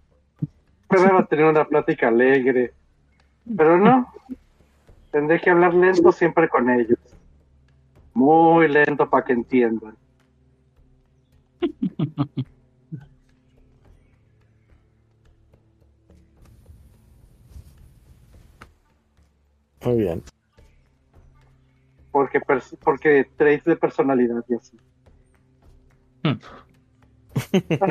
Pero 0.89 1.15
va 1.15 1.21
a 1.21 1.27
tener 1.27 1.47
una 1.47 1.65
plática 1.65 2.09
alegre. 2.09 2.73
Pero 3.57 3.79
no. 3.79 4.07
Tendré 5.11 5.41
que 5.41 5.51
hablar 5.51 5.75
lento 5.75 6.13
siempre 6.13 6.49
con 6.49 6.71
ellos. 6.71 6.99
Muy 8.15 8.69
lento 8.69 9.09
para 9.11 9.25
que 9.25 9.33
entiendan. 9.33 9.97
Muy 19.85 19.97
bien. 19.99 20.23
Porque, 22.15 22.41
porque 22.85 23.29
traits 23.37 23.65
de 23.65 23.75
personalidad 23.75 24.45
y 24.49 24.55
así. 24.55 24.79
Hmm. 26.23 26.39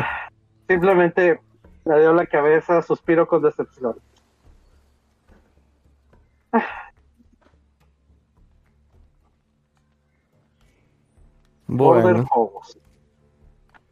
Simplemente 0.69 1.41
le 1.83 1.99
dio 1.99 2.13
la 2.13 2.25
cabeza, 2.25 2.81
suspiro 2.81 3.27
con 3.27 3.41
decepción. 3.41 3.97
Morder 11.67 12.03
Bueno, 12.13 12.25
Phobos. 12.27 12.79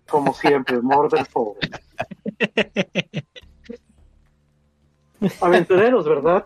Como 0.09 0.33
siempre, 0.33 0.79
Morder. 0.79 1.27
Aventureros, 5.41 6.07
¿verdad? 6.07 6.45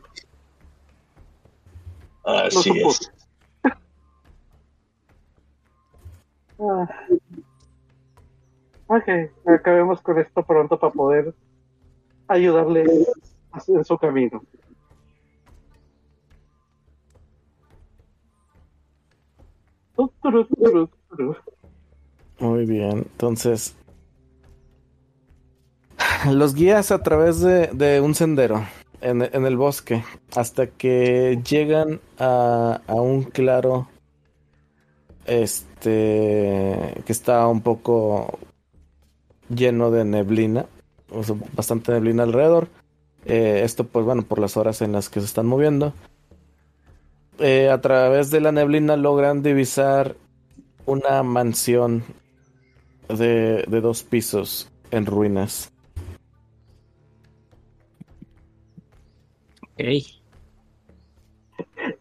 Así 2.23 2.71
es. 2.81 3.14
Ah. 6.59 6.87
Ok, 8.87 9.09
acabemos 9.45 10.01
con 10.01 10.19
esto 10.19 10.43
pronto 10.43 10.79
para 10.79 10.93
poder 10.93 11.33
ayudarle 12.27 12.85
en 13.67 13.85
su 13.85 13.97
camino. 13.97 14.41
Muy 22.39 22.65
bien. 22.65 22.97
Entonces, 22.97 23.75
los 26.29 26.53
guías 26.53 26.91
a 26.91 27.01
través 27.01 27.39
de, 27.41 28.01
un 28.01 28.13
sendero 28.13 28.65
en, 29.01 29.21
el 29.21 29.57
bosque 29.57 30.03
hasta 30.35 30.67
que 30.67 31.41
llegan 31.43 31.99
a 32.19 32.79
un 32.87 33.23
claro 33.23 33.87
este 35.25 37.01
que 37.05 37.11
está 37.11 37.47
un 37.47 37.61
poco 37.61 38.39
lleno 39.49 39.91
de 39.91 40.05
neblina, 40.05 40.65
o 41.11 41.23
sea, 41.23 41.35
bastante 41.53 41.91
neblina 41.91 42.23
alrededor. 42.23 42.67
Eh, 43.25 43.61
esto, 43.63 43.85
pues 43.85 44.05
bueno, 44.05 44.21
por 44.21 44.39
las 44.39 44.55
horas 44.55 44.81
en 44.81 44.91
las 44.91 45.09
que 45.09 45.19
se 45.19 45.25
están 45.25 45.47
moviendo. 45.47 45.93
Eh, 47.39 47.69
a 47.69 47.81
través 47.81 48.31
de 48.31 48.39
la 48.39 48.51
neblina 48.51 48.95
logran 48.95 49.43
divisar 49.43 50.15
una 50.85 51.23
mansión 51.23 52.03
de, 53.09 53.65
de 53.67 53.81
dos 53.81 54.03
pisos 54.03 54.71
en 54.91 55.05
ruinas. 55.05 55.71
Ok. 59.63 59.83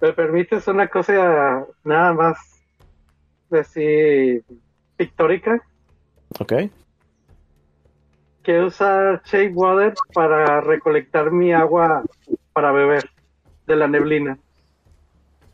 ¿Me 0.00 0.12
permites 0.12 0.68
una 0.68 0.88
cosa 0.88 1.66
nada 1.82 2.12
más 2.12 2.53
decir 3.50 4.44
pictórica? 4.96 5.62
¿Ok? 6.40 6.52
Quiero 8.42 8.66
usar 8.66 9.22
Shade 9.24 9.52
Water 9.54 9.94
para 10.12 10.60
recolectar 10.60 11.30
mi 11.30 11.52
agua 11.52 12.04
para 12.52 12.72
beber 12.72 13.08
de 13.66 13.76
la 13.76 13.88
neblina. 13.88 14.38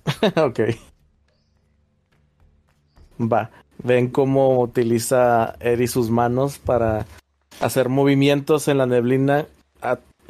ok. 0.36 0.60
Va. 3.20 3.50
Ven 3.82 4.08
cómo 4.08 4.60
utiliza 4.60 5.54
Eri 5.60 5.86
sus 5.86 6.10
manos 6.10 6.58
para 6.58 7.06
hacer 7.60 7.88
movimientos 7.88 8.68
en 8.68 8.78
la 8.78 8.86
neblina, 8.86 9.46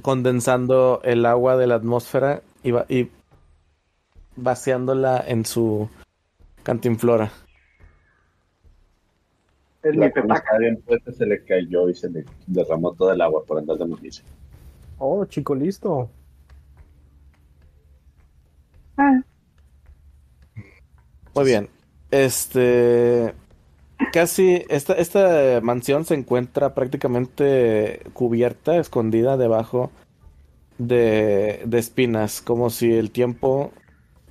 condensando 0.02 1.00
el 1.02 1.26
agua 1.26 1.56
de 1.56 1.66
la 1.66 1.76
atmósfera 1.76 2.42
y, 2.62 2.70
va- 2.72 2.86
y 2.88 3.08
vaciándola 4.36 5.22
en 5.26 5.44
su 5.44 5.88
cantinflora. 6.62 7.32
Es 9.82 9.96
La 9.96 10.10
petaca. 10.10 10.34
estaba 10.34 10.58
bien 10.58 10.82
puesta 10.82 11.12
se 11.12 11.26
le 11.26 11.44
cayó 11.44 11.88
y 11.88 11.94
se 11.94 12.10
le 12.10 12.24
derramó 12.46 12.92
todo 12.94 13.12
el 13.12 13.20
agua 13.20 13.44
por 13.44 13.58
andar 13.58 13.78
de 13.78 13.86
noticia. 13.86 14.24
Oh, 14.98 15.24
chico, 15.24 15.54
listo. 15.54 16.10
Muy 21.34 21.44
bien. 21.44 21.68
Este. 22.10 23.34
Casi. 24.12 24.64
Esta, 24.68 24.94
esta 24.94 25.60
mansión 25.62 26.04
se 26.04 26.14
encuentra 26.14 26.74
prácticamente 26.74 28.00
cubierta, 28.12 28.76
escondida 28.76 29.36
debajo 29.36 29.90
de, 30.78 31.62
de 31.66 31.78
espinas. 31.78 32.42
Como 32.42 32.70
si 32.70 32.92
el 32.92 33.10
tiempo 33.10 33.72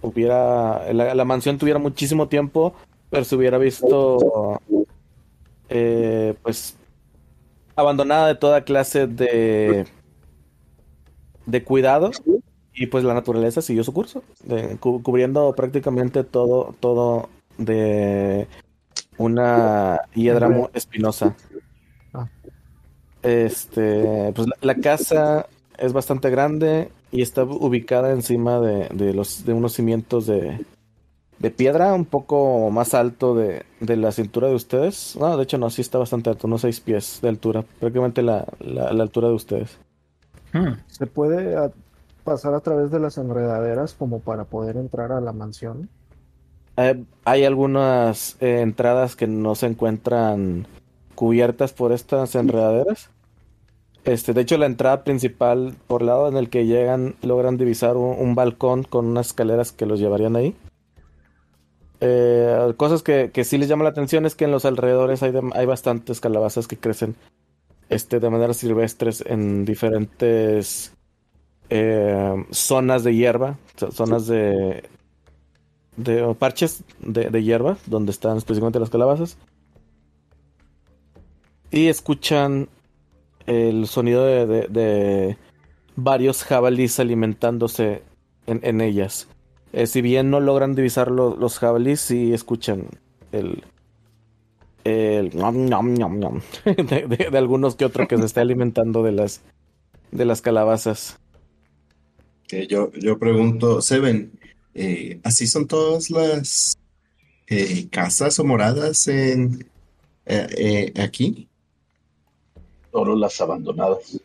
hubiera. 0.02 0.92
La, 0.94 1.16
la 1.16 1.26
mansión 1.26 1.58
tuviera 1.58 1.80
muchísimo 1.80 2.28
tiempo, 2.28 2.76
pero 3.10 3.24
se 3.24 3.36
hubiera 3.36 3.58
visto. 3.58 4.62
Eh, 5.70 6.34
pues. 6.41 6.76
Abandonada 7.76 8.28
de 8.28 8.36
toda 8.36 8.64
clase 8.64 9.08
de. 9.08 9.86
de 11.46 11.64
cuidado. 11.64 12.12
Y 12.74 12.88
pues 12.88 13.04
la 13.04 13.14
naturaleza 13.14 13.62
siguió 13.62 13.84
su 13.84 13.94
curso, 13.94 14.24
de- 14.44 14.78
cu- 14.78 15.04
cubriendo 15.04 15.54
prácticamente 15.54 16.24
todo, 16.24 16.76
todo 16.80 17.28
de 17.58 18.48
una 19.18 20.00
hiedra 20.14 20.48
muy 20.48 20.68
espinosa. 20.74 21.36
Ah. 22.14 22.28
Este, 23.22 24.32
pues 24.34 24.48
la, 24.48 24.56
la 24.62 24.76
casa 24.76 25.48
es 25.78 25.91
bastante 25.91 26.30
grande 26.30 26.90
y 27.12 27.22
está 27.22 27.44
ubicada 27.44 28.12
encima 28.12 28.62
de, 28.62 28.88
de 28.94 29.14
los, 29.14 29.46
de 29.46 29.52
unos 29.54 29.74
cimientos 29.74 30.26
de, 30.28 30.64
de 31.40 31.52
piedra, 31.52 31.94
un 31.94 32.06
poco 32.06 32.70
más 32.70 32.94
alto 32.94 33.34
de, 33.34 33.64
de 33.80 33.95
la 33.95 34.11
cintura 34.11 34.48
de 34.48 34.56
ustedes. 34.56 35.16
No, 35.20 35.38
de 35.38 35.44
hecho 35.44 35.57
no, 35.57 35.70
sí 35.70 35.82
está 35.82 35.98
bastante 35.98 36.30
alto, 36.30 36.48
unos 36.48 36.61
seis 36.61 36.80
pies 36.80 37.20
de 37.22 37.30
altura, 37.30 37.64
prácticamente 37.80 38.22
la, 38.22 38.45
la, 38.60 38.91
la 38.94 39.03
altura 39.03 39.30
de 39.30 39.34
ustedes. 39.34 39.78
Hmm. 40.53 40.74
¿Se 40.88 41.07
puede 41.07 41.56
a- 41.56 41.72
pasar 42.24 42.53
a 42.53 42.60
través 42.60 42.91
de 42.91 42.99
las 42.99 43.18
enredaderas 43.18 43.94
como 43.94 44.20
para 44.20 44.44
poder 44.44 44.76
entrar 44.78 45.11
a 45.11 45.22
la 45.22 45.32
mansión? 45.32 45.90
Eh, 46.78 47.03
hay 47.26 47.45
algunas 47.45 48.38
eh, 48.41 48.61
entradas 48.61 49.16
que 49.16 49.28
no 49.28 49.56
se 49.56 49.68
encuentran 49.68 50.68
cubiertas 51.16 51.74
por 51.74 51.91
estas 51.91 52.36
enredaderas. 52.36 53.10
Este, 54.06 54.34
de 54.34 54.41
hecho, 54.41 54.57
la 54.57 54.66
entrada 54.66 55.03
principal 55.03 55.76
por 55.88 56.02
lado 56.02 56.30
en 56.30 56.38
el 56.38 56.49
que 56.49 56.66
llegan 56.66 57.16
logran 57.22 57.57
divisar 57.57 57.98
un, 57.98 58.18
un 58.18 58.34
balcón 58.36 58.84
con 58.84 59.06
unas 59.07 59.28
escaleras 59.28 59.72
que 59.72 59.86
los 59.86 59.99
llevarían 59.99 60.36
ahí. 60.36 60.56
Eh, 62.02 62.74
cosas 62.78 63.04
que, 63.04 63.32
que 63.34 63.44
sí 63.44 63.58
les 63.58 63.68
llama 63.68 63.84
la 63.84 63.90
atención 63.90 64.26
es 64.26 64.36
que 64.36 64.46
en 64.46 64.52
los 64.52 64.64
alrededores 64.66 65.22
hay, 65.22 65.34
hay 65.54 65.66
bastantes 65.66 66.22
calabazas 66.22 66.68
que 66.68 66.78
crecen 66.78 67.16
este, 67.90 68.20
de 68.20 68.30
manera 68.30 68.54
silvestres 68.54 69.24
en 69.28 69.66
diferentes 69.66 70.94
eh, 71.70 72.46
zonas 72.52 73.04
de 73.04 73.16
hierba, 73.16 73.58
zo- 73.78 73.92
zonas 73.92 74.28
de, 74.28 74.84
de 75.98 76.24
o 76.24 76.36
parches 76.36 76.84
de, 77.02 77.30
de 77.30 77.44
hierba, 77.44 77.78
donde 77.86 78.12
están 78.12 78.38
específicamente 78.38 78.80
las 78.80 78.90
calabazas. 78.90 79.38
Y 81.72 81.88
escuchan 81.88 82.70
el 83.46 83.88
sonido 83.88 84.26
de, 84.26 84.46
de- 84.48 84.68
de 84.68 85.38
varios 85.96 86.44
jabalíes 86.44 87.00
alimentándose 87.00 88.04
en, 88.48 88.60
en 88.64 88.82
ellas. 88.82 89.28
Eh, 89.74 89.86
si 89.88 90.02
bien 90.02 90.30
no 90.32 90.40
logran 90.40 90.74
divisar 90.76 91.12
lo- 91.12 91.36
los 91.36 91.60
jabalíes, 91.60 92.02
sí 92.02 92.34
escuchan 92.34 92.88
el. 93.32 93.64
El. 94.84 95.36
ñam, 95.36 95.66
ñam, 95.66 96.18
ñam, 96.20 96.41
de, 96.66 97.06
de- 97.08 97.30
de 97.32 97.38
algunos 97.38 97.76
que 97.76 97.86
otro 97.86 98.08
que 98.08 98.18
se 98.18 98.26
está 98.26 98.41
alimentando 98.41 99.04
de 99.04 99.12
las. 99.12 99.41
De 100.12 100.26
las 100.26 100.41
calabazas. 100.41 101.20
Yo, 102.68 102.91
yo 102.94 103.20
pregunto, 103.20 103.80
Seven, 103.80 104.32
eh, 104.74 105.20
¿así 105.24 105.46
son 105.46 105.68
todas 105.68 106.10
las 106.10 106.76
eh, 107.46 107.88
casas 107.91 108.40
o 108.40 108.44
moradas 108.44 109.08
en 109.08 109.70
eh, 110.26 110.48
eh, 110.96 111.02
aquí? 111.02 111.48
Solo 112.91 113.16
las 113.16 113.40
abandonadas. 113.40 114.20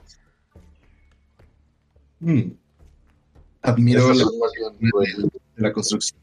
Hmm. 2.21 2.53
Admiro 3.65 4.13
la, 4.13 4.25
bien, 4.79 4.91
pues, 4.91 5.17
la 5.57 5.73
construcción. 5.73 6.21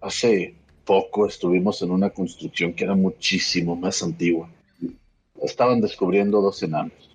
Hace 0.00 0.56
poco 0.86 1.26
estuvimos 1.26 1.82
en 1.82 1.90
una 1.90 2.08
construcción 2.08 2.72
que 2.72 2.84
era 2.84 2.94
muchísimo 2.94 3.76
más 3.76 4.02
antigua. 4.02 4.48
Estaban 5.42 5.82
descubriendo 5.82 6.40
dos 6.40 6.62
enanos. 6.62 7.14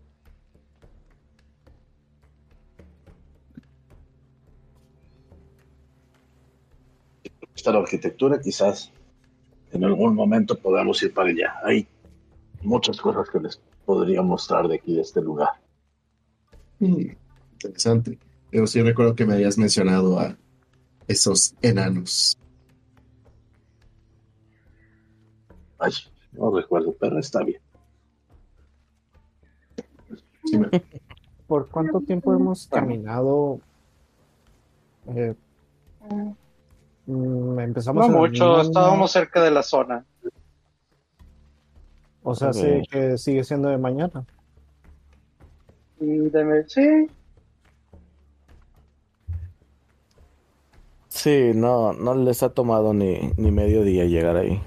Esta 7.55 7.71
la 7.71 7.79
arquitectura, 7.79 8.39
quizás 8.39 8.91
en 9.71 9.83
algún 9.83 10.13
momento 10.13 10.59
podamos 10.59 11.01
ir 11.01 11.11
para 11.11 11.31
allá. 11.31 11.55
Hay 11.63 11.87
muchas 12.61 13.01
cosas 13.01 13.27
que 13.31 13.39
les 13.39 13.59
podría 13.83 14.21
mostrar 14.21 14.67
de 14.67 14.75
aquí, 14.75 14.93
de 14.93 15.01
este 15.01 15.21
lugar. 15.21 15.49
Interesante. 16.79 18.19
Yo 18.51 18.67
sí 18.67 18.81
recuerdo 18.81 19.15
que 19.15 19.25
me 19.25 19.33
habías 19.33 19.57
mencionado 19.57 20.19
a 20.19 20.37
esos 21.07 21.53
enanos. 21.61 22.37
Ay, 25.79 25.91
no 26.31 26.55
recuerdo, 26.55 26.95
pero 26.99 27.19
está 27.19 27.43
bien. 27.43 27.61
Sí, 30.45 30.57
me- 30.57 30.69
¿Por 31.45 31.69
cuánto 31.69 32.01
tiempo 32.01 32.33
hemos 32.33 32.67
caminado? 32.67 33.59
Eh, 35.15 35.33
mm, 37.05 37.59
empezamos 37.59 38.07
No 38.09 38.17
mucho, 38.17 38.45
mañana, 38.45 38.61
estábamos 38.61 39.11
cerca 39.11 39.43
de 39.43 39.51
la 39.51 39.63
zona. 39.63 40.05
O 42.23 42.35
sea, 42.35 42.49
A 42.49 42.53
sí 42.53 42.81
que 42.91 43.17
sigue 43.17 43.43
siendo 43.43 43.69
de 43.69 43.77
mañana. 43.77 44.25
Y 45.99 46.29
de- 46.29 46.65
sí, 46.67 47.07
Sí, 51.09 51.51
no, 51.55 51.93
no 51.93 52.13
les 52.13 52.43
ha 52.43 52.49
tomado 52.49 52.93
ni, 52.93 53.31
ni 53.37 53.49
medio 53.51 53.83
día 53.83 54.05
llegar 54.05 54.35
ahí. 54.37 54.61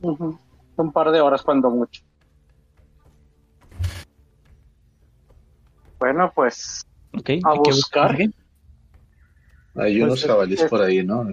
un 0.00 0.92
par 0.92 1.10
de 1.10 1.20
horas 1.20 1.42
cuando 1.42 1.70
mucho. 1.70 2.02
Bueno, 5.98 6.30
pues 6.34 6.86
Ok, 7.16 7.30
A 7.44 7.52
hay 7.52 7.62
que 7.62 7.70
buscar. 7.70 8.16
Hay 8.16 8.30
Pues, 9.74 10.02
unos 10.02 10.24
jabalíes 10.24 10.62
es- 10.62 10.70
por 10.70 10.82
ahí, 10.82 11.02
¿no? 11.04 11.32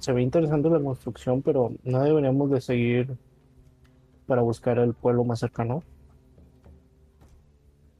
Se 0.00 0.12
ve 0.12 0.22
interesante 0.22 0.68
la 0.68 0.80
construcción, 0.80 1.40
pero 1.42 1.72
no 1.84 2.02
deberíamos 2.02 2.50
de 2.50 2.60
seguir 2.60 3.16
para 4.26 4.42
buscar 4.42 4.78
el 4.78 4.92
pueblo 4.94 5.24
más 5.24 5.38
cercano. 5.40 5.82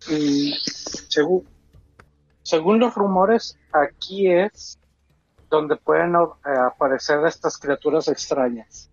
Y 0.06 0.54
según, 2.42 2.78
los 2.78 2.94
rumores, 2.94 3.58
aquí 3.72 4.30
es 4.30 4.78
donde 5.50 5.76
pueden 5.76 6.14
eh, 6.14 6.50
aparecer 6.66 7.24
estas 7.26 7.58
criaturas 7.58 8.08
extrañas. 8.08 8.90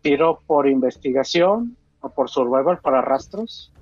Tiro 0.00 0.40
por 0.46 0.68
investigación 0.68 1.76
o 2.00 2.10
por 2.10 2.28
survival 2.28 2.80
para 2.80 3.02
rastros. 3.02 3.72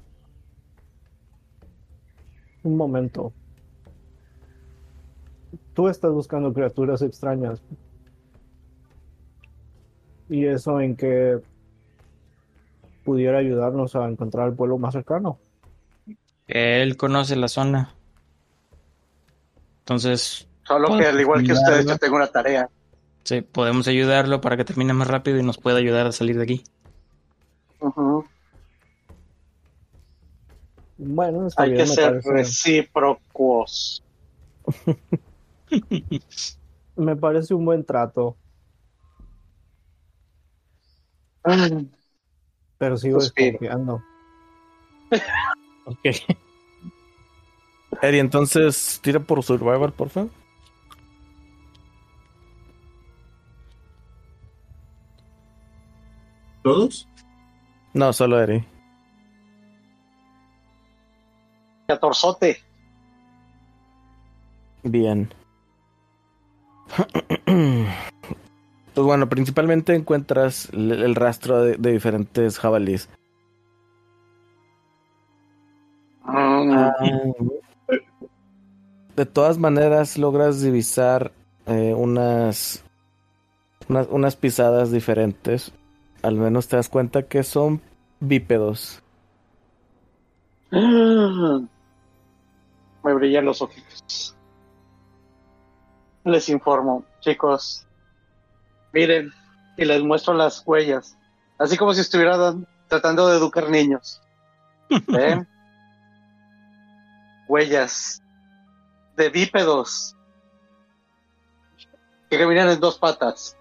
Un 2.63 2.77
momento. 2.77 3.33
Tú 5.73 5.89
estás 5.89 6.13
buscando 6.13 6.53
criaturas 6.53 7.01
extrañas. 7.01 7.63
¿Y 10.29 10.47
eso 10.47 10.81
en 10.81 10.95
que 10.95 11.41
pudiera 13.05 13.39
ayudarnos 13.39 13.95
a 13.97 14.09
encontrar 14.09 14.49
el 14.49 14.55
pueblo 14.55 14.79
más 14.79 14.95
cercano? 14.95 15.39
Él 16.47 16.97
conoce 16.97 17.37
la 17.37 17.49
zona. 17.49 17.95
Entonces, 19.81 20.47
Solo 20.65 20.97
que 20.99 21.07
al 21.07 21.21
igual 21.21 21.45
que 21.45 21.53
ustedes, 21.53 21.87
yo 21.87 21.99
tengo 21.99 22.17
una 22.17 22.27
tarea. 22.29 22.69
sí, 23.25 23.41
podemos 23.43 23.89
ayudarlo 23.89 24.41
para 24.41 24.57
que 24.57 24.65
termine 24.65 24.93
más 24.93 25.09
rápido 25.09 25.39
y 25.39 25.43
nos 25.43 25.59
pueda 25.59 25.79
ayudar 25.79 26.07
a 26.07 26.13
salir 26.13 26.37
de 26.37 26.43
aquí. 26.45 26.65
Bueno, 30.99 31.47
está 31.47 31.63
Hay 31.63 31.73
bien, 31.73 31.87
que 31.87 31.93
ser 31.93 32.11
parece- 32.23 32.33
recíprocos. 32.33 34.03
Me 36.97 37.17
parece 37.17 37.55
un 37.55 37.65
buen 37.65 37.85
trato, 37.85 38.37
pero 42.81 42.97
sigo 42.97 43.21
Suspiro. 43.21 43.59
desconfiando. 43.61 44.03
Ok. 45.87 46.05
Eddie, 48.03 48.21
entonces 48.21 49.01
tira 49.03 49.19
por 49.19 49.43
Survivor, 49.43 49.93
por 49.93 50.09
favor. 50.09 50.31
¿Todos? 56.63 57.09
No, 57.93 58.13
solo 58.13 58.41
Eddie. 58.41 58.65
Catorzote. 61.89 62.63
Bien. 64.85 65.33
Pues 69.01 69.07
bueno, 69.07 69.31
principalmente 69.31 69.95
encuentras 69.95 70.69
el, 70.75 70.93
el 70.93 71.15
rastro 71.15 71.65
de, 71.65 71.79
de 71.79 71.93
diferentes 71.93 72.59
jabalíes. 72.59 73.09
Mm, 76.23 76.73
Ah, 76.75 76.93
de 79.17 79.25
todas 79.25 79.57
maneras, 79.57 80.19
logras 80.19 80.61
divisar 80.61 81.33
eh, 81.65 81.95
unas, 81.97 82.85
unas 83.89 84.07
unas 84.11 84.37
pisadas 84.37 84.93
diferentes. 84.93 85.73
Al 86.21 86.35
menos 86.35 86.69
te 86.69 86.77
das 86.77 86.91
cuenta 86.91 87.23
que 87.23 87.43
son 87.43 87.81
bípedos. 88.21 89.03
Me 90.71 91.71
brillan 93.15 93.47
los 93.47 93.63
ojitos. 93.63 94.37
Les 96.27 96.51
informo, 96.51 97.03
chicos. 97.21 97.87
Miren, 98.93 99.33
y 99.77 99.85
les 99.85 100.03
muestro 100.03 100.35
las 100.35 100.63
huellas. 100.67 101.17
Así 101.59 101.77
como 101.77 101.95
si 101.95 102.01
estuvieran 102.01 102.67
tratando 102.89 103.29
de 103.29 103.37
educar 103.37 103.69
niños. 103.71 104.21
¿Ven? 105.09 105.47
huellas 107.49 108.23
de 109.17 109.29
bípedos 109.29 110.17
que 112.31 112.39
caminan 112.39 112.69
en 112.69 112.79
dos 112.79 112.97
patas. 112.99 113.57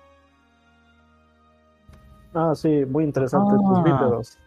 Ah, 2.35 2.53
sí, 2.55 2.85
muy 2.85 3.03
interesante, 3.03 3.55
tus 3.55 3.77
Ah. 3.79 3.83
bípedos. 3.83 4.37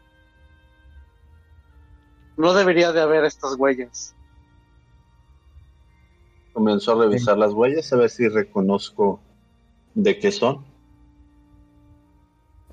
No 2.36 2.54
debería 2.54 2.92
de 2.92 3.00
haber 3.00 3.24
estas 3.24 3.56
huellas. 3.56 4.14
Comenzó 6.52 6.92
a 6.92 7.04
revisar 7.04 7.36
las 7.36 7.52
huellas 7.52 7.92
a 7.92 7.96
ver 7.96 8.10
si 8.10 8.28
reconozco 8.28 9.20
de 9.94 10.18
qué 10.18 10.30
son. 10.30 10.64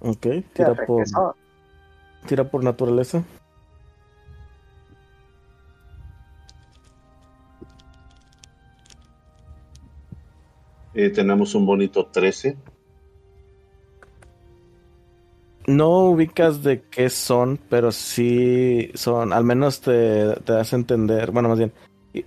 Ok, 0.02 0.28
tira 0.54 0.74
por, 0.86 1.06
tira 2.26 2.44
por 2.50 2.64
naturaleza. 2.64 3.24
Eh, 10.94 11.10
tenemos 11.10 11.54
un 11.56 11.66
bonito 11.66 12.08
13. 12.08 12.58
No 15.68 16.00
ubicas 16.10 16.64
de 16.64 16.82
qué 16.82 17.10
son, 17.10 17.60
pero 17.70 17.92
sí 17.92 18.92
son, 18.96 19.34
al 19.34 19.44
menos 19.44 19.82
te, 19.82 20.34
te 20.44 20.54
das 20.54 20.74
a 20.74 20.76
entender, 20.78 21.32
bueno, 21.32 21.50
más 21.50 21.60
bien, 21.60 21.72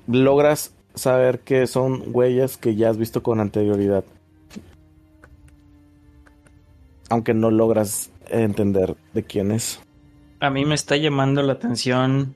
logras 0.07 0.75
saber 0.95 1.41
que 1.41 1.67
son 1.67 2.05
huellas 2.07 2.57
que 2.57 2.77
ya 2.77 2.91
has 2.91 2.99
visto 2.99 3.23
con 3.23 3.41
anterioridad. 3.41 4.05
Aunque 7.13 7.35
no 7.35 7.51
logras 7.51 8.11
entender 8.31 8.97
de 9.13 9.23
quién 9.23 9.51
es. 9.53 9.79
A 10.41 10.49
mí 10.49 10.65
me 10.65 10.75
está 10.75 10.97
llamando 10.97 11.43
la 11.43 11.53
atención 11.53 12.35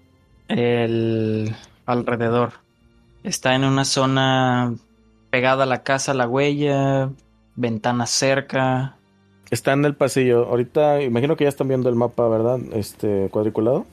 el 0.48 1.57
alrededor. 1.86 2.53
Está 3.24 3.55
en 3.55 3.65
una 3.65 3.86
zona 3.86 4.74
pegada 5.31 5.62
a 5.62 5.66
la 5.66 5.82
casa, 5.82 6.12
la 6.12 6.28
huella, 6.28 7.11
ventana 7.55 8.05
cerca. 8.05 8.97
Está 9.51 9.73
en 9.73 9.86
el 9.86 9.94
pasillo. 9.94 10.44
Ahorita 10.44 11.01
imagino 11.03 11.36
que 11.36 11.44
ya 11.44 11.48
están 11.48 11.69
viendo 11.69 11.89
el 11.89 11.94
mapa, 11.94 12.28
¿verdad? 12.28 12.59
Este 12.74 13.31
cuadriculado. 13.31 13.86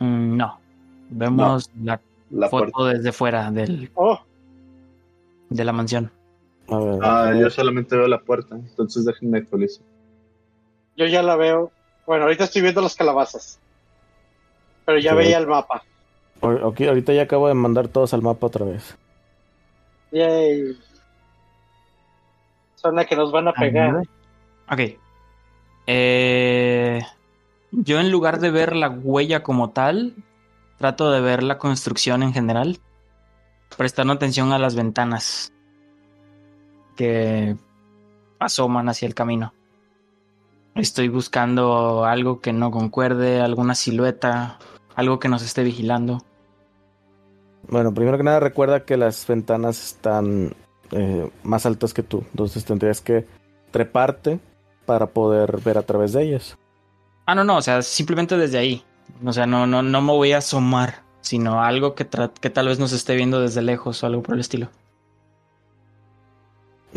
Mm, 0.00 0.36
no, 0.36 0.60
vemos 1.08 1.70
la 1.82 1.98
La 2.28 2.50
foto 2.50 2.70
puerta. 2.72 2.98
desde 2.98 3.12
fuera 3.12 3.50
del, 3.50 3.90
Oh, 3.94 4.20
de 5.48 5.64
la 5.64 5.72
mansión. 5.72 6.10
A 6.68 6.78
ver. 6.78 6.98
Ah, 7.02 7.32
yo 7.40 7.48
solamente 7.48 7.96
veo 7.96 8.06
la 8.06 8.20
puerta, 8.20 8.54
entonces 8.54 9.06
déjenme 9.06 9.38
actualizar. 9.38 9.86
Yo 11.00 11.06
ya 11.06 11.22
la 11.22 11.34
veo. 11.36 11.72
Bueno, 12.06 12.24
ahorita 12.24 12.44
estoy 12.44 12.60
viendo 12.60 12.82
las 12.82 12.94
calabazas. 12.94 13.58
Pero 14.84 14.98
ya 14.98 15.14
veía 15.14 15.38
el 15.38 15.46
mapa. 15.46 15.82
Ahor- 16.42 16.62
ok, 16.62 16.80
ahorita 16.82 17.14
ya 17.14 17.22
acabo 17.22 17.48
de 17.48 17.54
mandar 17.54 17.88
todos 17.88 18.12
al 18.12 18.20
mapa 18.20 18.46
otra 18.48 18.66
vez. 18.66 18.98
Yay. 20.12 20.76
Suena 22.74 23.06
que 23.06 23.16
nos 23.16 23.32
van 23.32 23.48
a 23.48 23.52
pegar. 23.54 24.02
Ok. 24.70 24.98
Eh, 25.86 27.02
yo 27.72 27.98
en 27.98 28.10
lugar 28.10 28.40
de 28.40 28.50
ver 28.50 28.76
la 28.76 28.90
huella 28.90 29.42
como 29.42 29.70
tal, 29.70 30.14
trato 30.76 31.10
de 31.10 31.22
ver 31.22 31.42
la 31.42 31.56
construcción 31.56 32.22
en 32.22 32.34
general, 32.34 32.78
prestando 33.78 34.12
atención 34.12 34.52
a 34.52 34.58
las 34.58 34.74
ventanas 34.74 35.52
que 36.96 37.56
asoman 38.38 38.88
hacia 38.90 39.06
el 39.08 39.14
camino. 39.14 39.54
Estoy 40.74 41.08
buscando 41.08 42.04
algo 42.04 42.40
que 42.40 42.52
no 42.52 42.70
concuerde, 42.70 43.40
alguna 43.40 43.74
silueta, 43.74 44.58
algo 44.94 45.18
que 45.18 45.28
nos 45.28 45.42
esté 45.42 45.62
vigilando. 45.62 46.24
Bueno, 47.68 47.92
primero 47.92 48.16
que 48.16 48.22
nada 48.24 48.40
recuerda 48.40 48.84
que 48.84 48.96
las 48.96 49.26
ventanas 49.26 49.82
están 49.82 50.54
eh, 50.92 51.30
más 51.42 51.66
altas 51.66 51.92
que 51.92 52.02
tú. 52.02 52.24
Entonces 52.30 52.64
tendrías 52.64 53.00
que 53.00 53.26
treparte 53.70 54.40
para 54.86 55.06
poder 55.06 55.60
ver 55.60 55.78
a 55.78 55.82
través 55.82 56.12
de 56.12 56.22
ellas. 56.22 56.56
Ah, 57.26 57.34
no, 57.34 57.44
no, 57.44 57.58
o 57.58 57.62
sea, 57.62 57.82
simplemente 57.82 58.36
desde 58.36 58.58
ahí. 58.58 58.82
O 59.24 59.32
sea, 59.32 59.46
no, 59.46 59.66
no, 59.66 59.82
no 59.82 60.00
me 60.00 60.12
voy 60.12 60.32
a 60.32 60.38
asomar, 60.38 61.02
sino 61.20 61.62
algo 61.62 61.94
que, 61.94 62.08
tra- 62.08 62.32
que 62.32 62.50
tal 62.50 62.66
vez 62.68 62.78
nos 62.78 62.92
esté 62.92 63.14
viendo 63.14 63.40
desde 63.40 63.62
lejos 63.62 64.02
o 64.02 64.06
algo 64.06 64.22
por 64.22 64.34
el 64.34 64.40
estilo. 64.40 64.68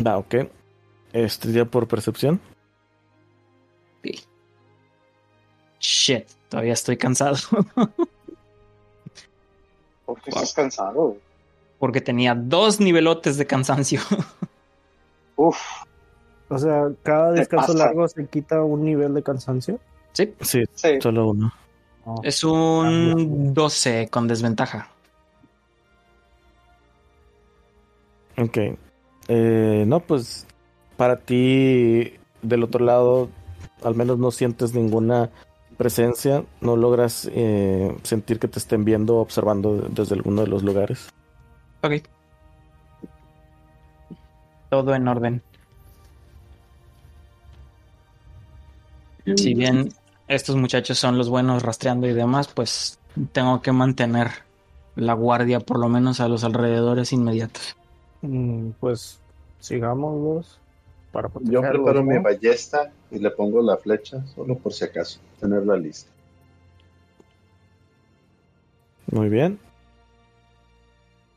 Va, 0.04 0.16
ok. 0.16 0.34
Este 1.12 1.52
ya 1.52 1.64
por 1.64 1.86
percepción. 1.86 2.40
Shit, 5.80 6.26
todavía 6.48 6.72
estoy 6.72 6.96
cansado. 6.96 7.36
Porque 10.06 10.30
estás 10.30 10.52
cansado. 10.54 11.16
Porque 11.78 12.00
tenía 12.00 12.34
dos 12.34 12.80
nivelotes 12.80 13.36
de 13.36 13.46
cansancio. 13.46 14.00
Uf, 15.36 15.58
O 16.48 16.58
sea, 16.58 16.88
cada 17.02 17.32
descanso 17.32 17.72
pasa. 17.72 17.86
largo 17.86 18.06
se 18.08 18.26
quita 18.26 18.62
un 18.62 18.84
nivel 18.84 19.14
de 19.14 19.22
cansancio. 19.22 19.80
sí, 20.12 20.34
Sí, 20.40 20.62
sí. 20.74 21.00
solo 21.00 21.28
uno. 21.28 21.52
Oh. 22.06 22.20
es 22.22 22.44
un 22.44 23.54
12 23.54 24.08
con 24.10 24.28
desventaja. 24.28 24.88
Ok. 28.36 28.58
Eh, 29.28 29.84
no, 29.86 30.00
pues 30.00 30.46
para 30.98 31.16
ti 31.16 32.14
del 32.42 32.62
otro 32.62 32.84
lado 32.84 33.28
al 33.84 33.94
menos 33.94 34.18
no 34.18 34.30
sientes 34.30 34.74
ninguna 34.74 35.30
presencia, 35.76 36.44
no 36.60 36.76
logras 36.76 37.28
eh, 37.32 37.96
sentir 38.02 38.38
que 38.38 38.48
te 38.48 38.58
estén 38.58 38.84
viendo 38.84 39.16
o 39.16 39.20
observando 39.20 39.76
desde 39.90 40.14
alguno 40.14 40.42
de 40.42 40.48
los 40.48 40.62
lugares. 40.62 41.08
Ok. 41.82 41.94
Todo 44.70 44.94
en 44.94 45.08
orden. 45.08 45.42
Si 49.36 49.54
bien 49.54 49.88
estos 50.28 50.56
muchachos 50.56 50.98
son 50.98 51.16
los 51.16 51.28
buenos 51.28 51.62
rastreando 51.62 52.06
y 52.06 52.12
demás, 52.12 52.48
pues 52.48 52.98
tengo 53.32 53.62
que 53.62 53.72
mantener 53.72 54.28
la 54.96 55.14
guardia, 55.14 55.60
por 55.60 55.78
lo 55.78 55.88
menos 55.88 56.20
a 56.20 56.28
los 56.28 56.44
alrededores 56.44 57.12
inmediatos. 57.12 57.76
Mm, 58.22 58.70
Pues 58.80 59.20
sigámoslos 59.60 60.60
para 61.14 61.30
Yo 61.42 61.60
preparo 61.62 62.02
mi 62.02 62.18
ballesta 62.18 62.92
y 63.12 63.20
le 63.20 63.30
pongo 63.30 63.62
la 63.62 63.76
flecha, 63.76 64.26
solo 64.34 64.58
por 64.58 64.72
si 64.72 64.84
acaso, 64.84 65.20
tenerla 65.38 65.76
lista. 65.76 66.10
Muy 69.12 69.28
bien. 69.28 69.60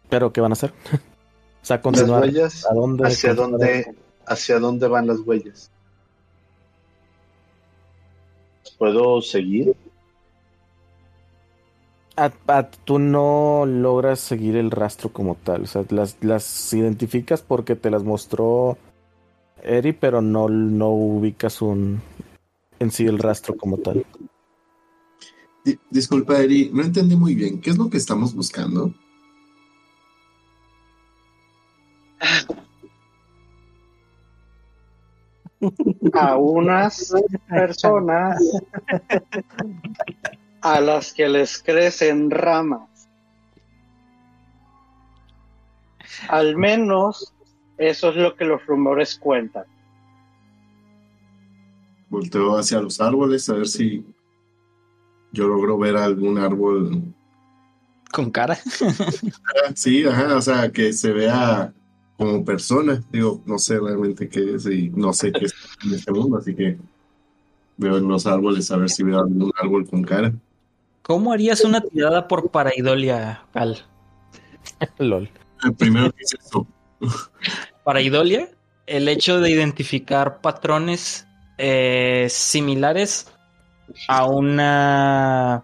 ¿Pero 0.09 0.33
qué 0.33 0.41
van 0.41 0.51
a 0.51 0.53
hacer? 0.53 0.71
o 1.61 1.65
sea, 1.65 1.75
Las 1.75 1.83
continuar. 1.83 2.21
huellas, 2.23 2.65
¿A 2.65 2.73
dónde? 2.73 3.05
¿hacia 3.07 3.35
dónde, 3.35 3.95
¿hacia 4.25 4.59
dónde 4.59 4.87
van 4.87 5.05
las 5.05 5.19
huellas? 5.19 5.69
¿Puedo 8.79 9.21
seguir? 9.21 9.75
Ah, 12.15 12.31
ah, 12.47 12.67
tú 12.83 12.97
no 12.97 13.65
logras 13.67 14.19
seguir 14.19 14.55
el 14.55 14.71
rastro 14.71 15.13
como 15.13 15.35
tal. 15.35 15.63
O 15.63 15.67
sea, 15.67 15.83
las, 15.89 16.17
las 16.21 16.73
identificas 16.73 17.43
porque 17.43 17.75
te 17.75 17.91
las 17.91 18.03
mostró 18.03 18.75
Eri, 19.63 19.93
pero 19.93 20.21
no, 20.21 20.47
no 20.49 20.89
ubicas 20.89 21.61
un 21.61 22.01
en 22.79 22.91
sí 22.91 23.05
el 23.05 23.19
rastro 23.19 23.55
como 23.57 23.77
tal. 23.77 24.05
Di- 25.63 25.79
disculpa, 25.89 26.39
Eri, 26.39 26.69
no 26.73 26.83
entendí 26.83 27.15
muy 27.15 27.35
bien. 27.35 27.59
¿Qué 27.59 27.71
es 27.71 27.77
lo 27.77 27.89
que 27.89 27.97
estamos 27.97 28.33
buscando? 28.33 28.93
a 36.13 36.37
unas 36.37 37.13
personas 37.47 38.39
a 40.61 40.79
las 40.81 41.13
que 41.13 41.27
les 41.27 41.61
crecen 41.61 42.29
ramas. 42.31 42.89
Al 46.29 46.55
menos 46.57 47.33
eso 47.77 48.09
es 48.09 48.15
lo 48.15 48.35
que 48.35 48.45
los 48.45 48.65
rumores 48.65 49.17
cuentan. 49.17 49.65
Volteo 52.09 52.57
hacia 52.57 52.81
los 52.81 53.01
árboles 53.01 53.49
a 53.49 53.53
ver 53.53 53.67
si 53.67 54.05
yo 55.31 55.47
logro 55.47 55.77
ver 55.77 55.97
algún 55.97 56.37
árbol. 56.37 57.03
Con 58.11 58.31
cara. 58.31 58.57
Ah, 58.81 59.71
Sí, 59.75 60.05
ajá, 60.05 60.35
o 60.35 60.41
sea, 60.41 60.71
que 60.71 60.93
se 60.93 61.11
vea 61.11 61.73
como 62.17 62.43
persona. 62.43 63.03
Digo, 63.11 63.41
no 63.45 63.59
sé 63.59 63.79
realmente 63.79 64.29
qué 64.29 64.55
es 64.55 64.65
y 64.65 64.89
no 64.89 65.13
sé 65.13 65.31
qué 65.31 65.45
es 65.45 65.53
en 65.85 65.93
este 65.93 66.11
mundo, 66.11 66.37
así 66.37 66.55
que 66.55 66.77
veo 67.77 67.97
en 67.97 68.07
los 68.07 68.25
árboles 68.25 68.71
a 68.71 68.77
ver 68.77 68.89
si 68.89 69.03
veo 69.03 69.19
algún 69.19 69.51
árbol 69.61 69.87
con 69.87 70.03
cara. 70.03 70.33
¿Cómo 71.03 71.31
harías 71.31 71.63
una 71.63 71.81
tirada 71.81 72.27
por 72.27 72.49
paraidolia, 72.49 73.45
Cal? 73.53 73.77
LOL. 74.97 75.29
El 75.63 75.73
primero 75.73 76.11
que 76.11 76.23
es 76.23 76.33
eso. 76.33 76.67
Paraidolia, 77.87 78.49
el 78.85 79.07
hecho 79.07 79.39
de 79.39 79.49
identificar 79.49 80.41
patrones 80.41 81.25
eh, 81.57 82.27
similares 82.29 83.31
a 84.09 84.25
una 84.25 85.63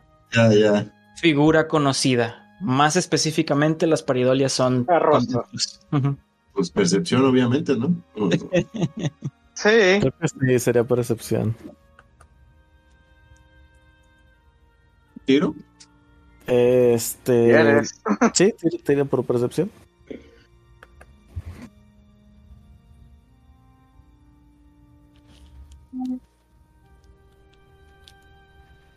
figura 1.18 1.68
conocida. 1.68 2.58
Más 2.62 2.96
específicamente, 2.96 3.88
las 3.88 4.04
paridolias 4.04 4.54
son. 4.54 4.88
Ujú. 5.92 6.18
Pues 6.54 6.72
percepción, 6.72 7.26
obviamente, 7.26 7.76
¿no? 7.76 7.94
Sí, 9.56 9.70
Creo 10.00 10.14
que 10.18 10.28
sí, 10.30 10.60
sería 10.60 10.86
percepción. 10.86 11.58
¿Tiro? 15.26 15.54
Este. 16.48 17.82
Sí, 18.34 18.54
tira- 18.58 18.84
tira 18.86 19.04
por 19.06 19.26
percepción. 19.26 19.70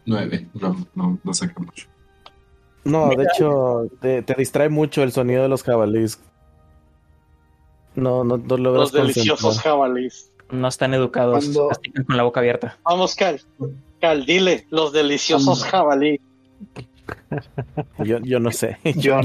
Nueve. 0.04 0.46
No, 0.54 0.86
no, 0.94 1.18
no 1.22 1.34
saca 1.34 1.60
mucho. 1.60 1.86
No, 2.84 3.08
de 3.08 3.24
hecho, 3.24 3.88
te, 4.00 4.22
te 4.22 4.34
distrae 4.34 4.68
mucho 4.68 5.02
el 5.02 5.10
sonido 5.12 5.42
de 5.42 5.48
los 5.48 5.64
jabalíes. 5.64 6.20
No, 7.96 8.22
no, 8.22 8.36
no 8.36 8.56
logras 8.56 8.82
Los 8.82 8.92
deliciosos 8.92 9.58
jabalíes. 9.60 10.30
No 10.50 10.68
están 10.68 10.94
educados, 10.94 11.44
Cuando- 11.44 11.70
con 12.06 12.16
la 12.16 12.22
boca 12.22 12.38
abierta. 12.40 12.78
Vamos, 12.84 13.16
Cal. 13.16 13.40
Cal, 14.00 14.24
dile, 14.24 14.66
los 14.70 14.92
deliciosos 14.92 15.64
jabalíes. 15.64 16.20
Yo, 18.04 18.18
yo 18.20 18.38
no 18.38 18.52
sé. 18.52 18.78
Yo- 18.96 19.20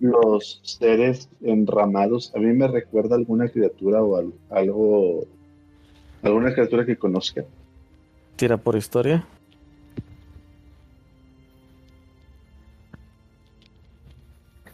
los 0.00 0.60
seres 0.64 1.28
enramados, 1.42 2.32
a 2.34 2.38
mí 2.40 2.46
me 2.46 2.66
recuerda 2.66 3.14
alguna 3.14 3.48
criatura 3.50 4.02
o 4.02 4.16
al- 4.16 4.32
algo, 4.50 5.26
alguna 6.22 6.52
criatura 6.52 6.84
que 6.86 6.96
conozca. 6.96 7.44
tira 8.36 8.56
por 8.56 8.76
historia. 8.76 9.24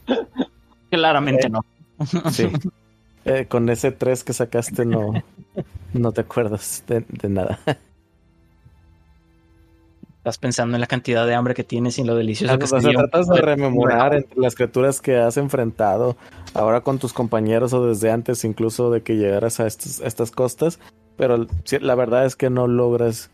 Claramente 0.90 1.48
no. 1.48 1.60
Sí. 2.30 2.48
Eh, 3.24 3.46
con 3.46 3.68
ese 3.68 3.90
3 3.92 4.22
que 4.24 4.32
sacaste 4.32 4.84
no, 4.86 5.12
no 5.92 6.12
te 6.12 6.20
acuerdas 6.22 6.84
de, 6.86 7.04
de 7.08 7.28
nada. 7.28 7.58
Estás 10.18 10.38
pensando 10.38 10.76
en 10.76 10.80
la 10.80 10.86
cantidad 10.86 11.26
de 11.26 11.34
hambre 11.34 11.54
que 11.54 11.64
tienes 11.64 11.98
y 11.98 12.02
en 12.02 12.06
lo 12.06 12.14
delicioso 12.14 12.58
que 12.58 12.66
sea, 12.66 12.80
sería 12.80 12.98
un 12.98 13.08
tratas 13.08 13.28
de 13.28 13.36
de- 13.36 13.40
rememorar 13.42 14.14
entre 14.14 14.38
las 14.40 14.54
criaturas 14.54 15.00
que 15.00 15.16
has 15.16 15.36
enfrentado 15.36 16.16
ahora 16.54 16.82
con 16.82 16.98
tus 16.98 17.12
compañeros 17.12 17.72
o 17.72 17.86
desde 17.86 18.10
antes 18.10 18.44
incluso 18.44 18.90
de 18.90 19.02
que 19.02 19.16
llegaras 19.16 19.58
a, 19.60 19.66
estos- 19.66 20.00
a 20.00 20.06
estas 20.06 20.30
costas, 20.30 20.78
pero 21.18 21.46
la 21.80 21.94
verdad 21.96 22.24
es 22.24 22.36
que 22.36 22.48
no 22.48 22.66
logras 22.66 23.30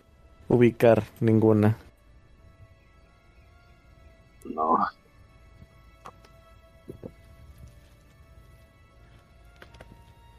ubicar 0.49 1.05
ninguna. 1.21 1.77
No. 4.47 4.79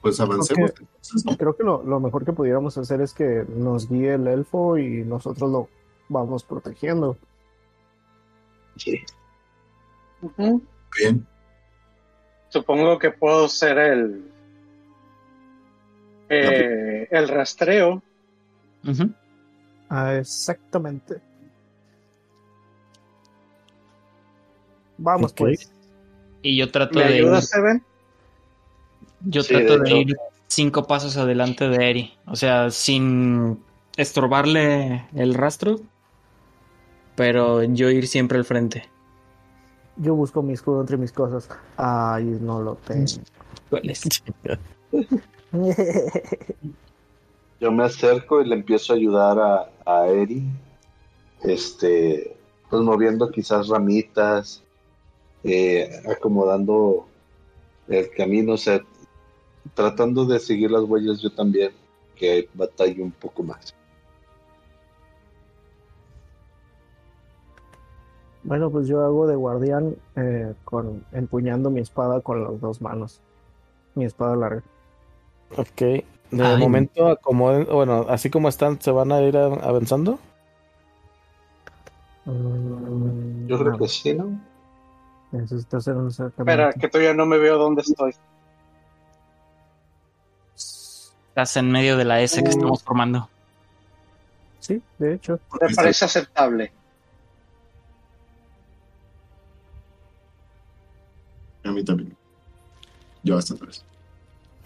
Pues 0.02 0.20
avancemos. 0.20 0.74
Creo 1.38 1.56
que 1.56 1.64
lo, 1.64 1.84
lo 1.84 2.00
mejor 2.00 2.26
que 2.26 2.34
pudiéramos 2.34 2.78
hacer 2.78 3.02
es 3.02 3.14
que 3.14 3.46
nos 3.48 3.90
guíe 3.90 4.16
el 4.16 4.28
elfo 4.28 4.78
y 4.78 5.04
nosotros 5.04 5.50
lo 5.50 5.70
vamos 6.10 6.44
protegiendo. 6.44 7.18
Sí. 8.76 9.02
Bien. 10.38 11.28
Supongo 12.50 13.00
que 13.00 13.12
puedo 13.12 13.48
ser 13.48 13.78
el. 13.78 14.32
Eh, 16.30 17.08
el 17.12 17.28
rastreo. 17.28 18.02
Ah, 19.90 20.16
exactamente. 20.16 21.22
Vamos 24.98 25.34
pues. 25.34 25.72
Y 26.42 26.58
yo 26.58 26.72
trato 26.72 27.00
¿Me 27.00 27.06
de 27.06 27.12
ir, 27.12 27.24
ayudas, 27.24 27.50
Seven? 27.50 27.84
yo 29.22 29.42
Sí, 29.44 29.54
trato 29.54 29.80
de 29.80 29.90
de 29.90 29.98
ir 29.98 30.16
cinco 30.48 30.86
pasos 30.86 31.18
adelante 31.18 31.68
de 31.68 31.90
Eri. 31.90 32.18
O 32.28 32.36
sea, 32.36 32.70
sin 32.70 33.60
estorbarle 33.98 35.06
el 35.16 35.34
rastro, 35.34 35.80
pero 37.16 37.64
yo 37.64 37.90
ir 37.90 38.08
siempre 38.08 38.38
al 38.38 38.46
frente. 38.46 38.88
Yo 39.98 40.14
busco 40.14 40.42
mi 40.42 40.54
escudo 40.54 40.82
entre 40.82 40.98
mis 40.98 41.12
cosas. 41.12 41.50
Ay, 41.78 42.26
no 42.42 42.62
lo 42.62 42.76
tengo. 42.76 43.06
Yo 47.60 47.72
me 47.72 47.84
acerco 47.84 48.42
y 48.42 48.46
le 48.46 48.56
empiezo 48.56 48.94
a 48.94 48.96
ayudar 48.98 49.40
a, 49.40 49.70
a 49.86 50.08
Eri, 50.08 50.44
este, 51.44 52.36
pues 52.70 52.82
moviendo 52.82 53.32
quizás 53.32 53.70
ramitas, 53.70 54.62
eh, 55.44 55.90
acomodando 56.10 57.08
el 57.88 58.10
camino, 58.12 58.54
o 58.54 58.58
sea, 58.58 58.82
tratando 59.74 60.26
de 60.26 60.40
seguir 60.40 60.72
las 60.72 60.84
huellas 60.84 61.22
yo 61.22 61.32
también, 61.32 61.72
que 62.16 62.50
batallo 62.54 63.04
un 63.04 63.12
poco 63.12 63.44
más. 63.44 63.76
Bueno, 68.44 68.70
pues 68.70 68.88
yo 68.88 69.04
hago 69.04 69.26
de 69.26 69.36
guardián 69.36 69.96
eh, 70.16 70.54
con 70.66 71.04
empuñando 71.12 71.72
mi 71.72 71.80
espada 71.80 72.22
con 72.22 72.44
las 72.44 72.62
dos 72.62 72.80
manos. 72.80 73.22
Mi 73.96 74.06
espada 74.06 74.36
larga. 74.36 74.64
Ok. 75.56 75.82
De 76.32 76.44
Ay. 76.44 76.58
momento, 76.58 77.08
acomoden, 77.08 77.66
bueno, 77.72 78.06
así 78.10 78.30
como 78.30 78.50
están, 78.50 78.82
¿se 78.82 78.92
van 78.92 79.12
a 79.12 79.22
ir 79.22 79.38
a- 79.38 79.46
avanzando? 79.46 80.20
Mm, 82.26 83.48
Yo 83.48 83.60
creo 83.60 83.72
no, 83.74 83.78
que 83.78 83.88
sí, 83.88 84.14
¿no? 84.14 84.40
Necesito 85.32 85.78
hacer 85.78 85.96
un 85.96 86.08
Espera, 86.08 86.74
que 86.74 86.88
todavía 86.90 87.14
no 87.14 87.26
me 87.26 87.38
veo 87.38 87.58
dónde 87.58 87.82
estoy. 87.82 88.14
Estás 90.56 91.58
en 91.58 91.72
medio 91.72 91.98
de 91.98 92.06
la 92.06 92.22
S 92.22 92.42
que 92.42 92.50
estamos 92.50 92.84
formando. 92.84 93.30
Sí, 94.60 94.82
de 94.98 95.14
hecho. 95.16 95.40
Me 95.62 95.76
parece 95.76 96.06
aceptable. 96.06 96.72
mí 101.76 101.84
también. 101.84 102.16
Yo 103.24 103.38
hasta 103.38 103.56
tres. 103.56 103.84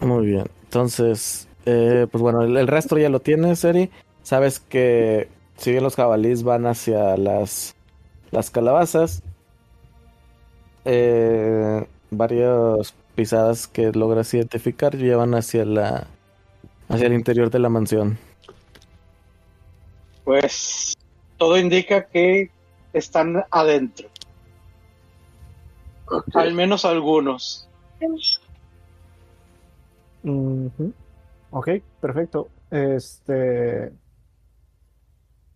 Muy 0.00 0.26
bien. 0.26 0.46
Entonces, 0.64 1.48
eh, 1.66 2.06
pues 2.10 2.22
bueno, 2.22 2.42
el, 2.42 2.56
el 2.56 2.66
resto 2.66 2.98
ya 2.98 3.08
lo 3.08 3.20
tienes, 3.20 3.64
Eri. 3.64 3.90
Sabes 4.22 4.60
que 4.60 5.28
si 5.56 5.72
bien 5.72 5.82
los 5.82 5.96
jabalíes 5.96 6.42
van 6.42 6.66
hacia 6.66 7.16
las, 7.16 7.74
las 8.30 8.50
calabazas, 8.50 9.22
eh, 10.86 11.86
varias 12.10 12.94
pisadas 13.14 13.66
que 13.66 13.92
logras 13.92 14.32
identificar 14.32 14.96
llevan 14.96 15.34
hacia 15.34 15.64
la 15.64 16.06
hacia 16.88 17.06
el 17.06 17.12
interior 17.12 17.50
de 17.50 17.58
la 17.58 17.68
mansión. 17.68 18.18
Pues 20.24 20.96
todo 21.36 21.58
indica 21.58 22.06
que 22.06 22.50
están 22.92 23.44
adentro, 23.50 24.08
al 26.34 26.54
menos 26.54 26.84
algunos. 26.84 27.68
Ok, 31.50 31.68
perfecto. 32.00 32.48
Este. 32.70 33.92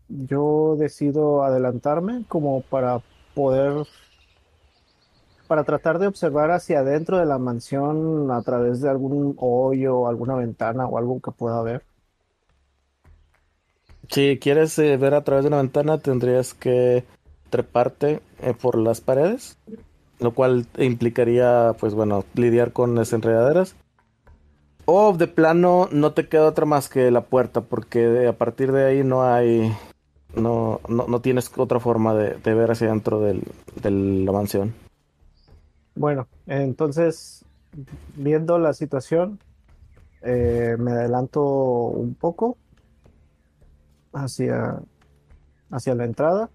Yo 0.08 0.76
decido 0.78 1.44
adelantarme 1.44 2.24
como 2.28 2.62
para 2.62 3.00
poder. 3.34 3.86
Para 5.46 5.64
tratar 5.64 5.98
de 5.98 6.06
observar 6.06 6.50
hacia 6.50 6.80
adentro 6.80 7.18
de 7.18 7.26
la 7.26 7.38
mansión 7.38 8.30
a 8.30 8.42
través 8.42 8.80
de 8.80 8.88
algún 8.88 9.34
hoyo, 9.38 10.08
alguna 10.08 10.36
ventana 10.36 10.86
o 10.86 10.96
algo 10.96 11.20
que 11.20 11.30
pueda 11.32 11.62
ver. 11.62 11.82
Si 14.08 14.38
quieres 14.38 14.78
eh, 14.78 14.96
ver 14.96 15.14
a 15.14 15.22
través 15.22 15.44
de 15.44 15.48
una 15.48 15.58
ventana, 15.58 15.98
tendrías 15.98 16.54
que 16.54 17.04
treparte 17.50 18.20
eh, 18.42 18.54
por 18.60 18.78
las 18.78 19.00
paredes, 19.00 19.58
lo 20.18 20.32
cual 20.32 20.66
implicaría, 20.78 21.74
pues 21.78 21.94
bueno, 21.94 22.24
lidiar 22.34 22.72
con 22.72 22.94
las 22.94 23.12
enredaderas. 23.12 23.76
O 24.86 25.12
de 25.16 25.26
plano 25.28 25.88
no 25.92 26.12
te 26.12 26.28
queda 26.28 26.46
otra 26.48 26.66
más 26.66 26.88
que 26.88 27.10
la 27.10 27.22
puerta, 27.22 27.62
porque 27.62 28.26
a 28.28 28.32
partir 28.34 28.70
de 28.70 28.84
ahí 28.84 29.02
no 29.02 29.22
hay, 29.22 29.72
no, 30.36 30.80
no, 30.88 31.06
no 31.06 31.20
tienes 31.20 31.50
otra 31.56 31.80
forma 31.80 32.14
de, 32.14 32.34
de 32.34 32.54
ver 32.54 32.70
hacia 32.70 32.88
dentro 32.88 33.20
del- 33.20 33.44
de 33.82 33.90
la 33.90 34.32
mansión. 34.32 34.74
Bueno, 35.94 36.26
entonces, 36.46 37.44
viendo 38.16 38.58
la 38.58 38.74
situación, 38.74 39.38
eh, 40.22 40.76
me 40.78 40.92
adelanto 40.92 41.42
un 41.42 42.14
poco 42.14 42.58
hacia, 44.12 44.80
hacia 45.70 45.94
la 45.94 46.04
entrada 46.04 46.50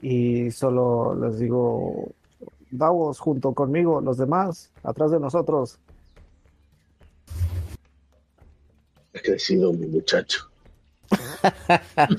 y 0.00 0.50
solo 0.52 1.14
les 1.16 1.38
digo, 1.38 2.08
vamos 2.70 3.18
junto 3.18 3.52
conmigo, 3.52 4.00
los 4.00 4.16
demás, 4.16 4.70
atrás 4.84 5.10
de 5.10 5.18
nosotros. 5.18 5.78
Ha 9.18 9.22
crecido 9.22 9.72
mi 9.72 9.86
muchacho. 9.86 10.48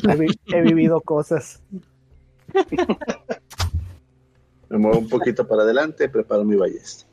He, 0.09 0.15
vi- 0.17 0.39
he 0.53 0.61
vivido 0.61 0.99
cosas. 0.99 1.61
Me 4.69 4.77
muevo 4.77 4.97
un 4.99 5.07
poquito 5.07 5.47
para 5.47 5.63
adelante, 5.63 6.09
preparo 6.09 6.43
mi 6.43 6.55
ballesta. 6.57 7.05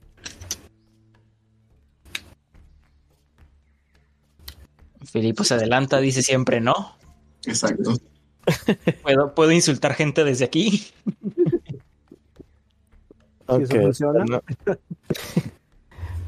Filipo 5.04 5.44
se 5.44 5.54
adelanta, 5.54 6.00
dice 6.00 6.22
siempre 6.22 6.60
no. 6.60 6.96
Exacto. 7.44 7.92
¿Puedo, 9.02 9.34
puedo 9.34 9.52
insultar 9.52 9.94
gente 9.94 10.24
desde 10.24 10.44
aquí? 10.44 10.70
Si 13.48 13.62
eso 13.62 13.74
Ok, 13.74 13.80
funciona. 13.82 14.24
bueno. 14.24 14.42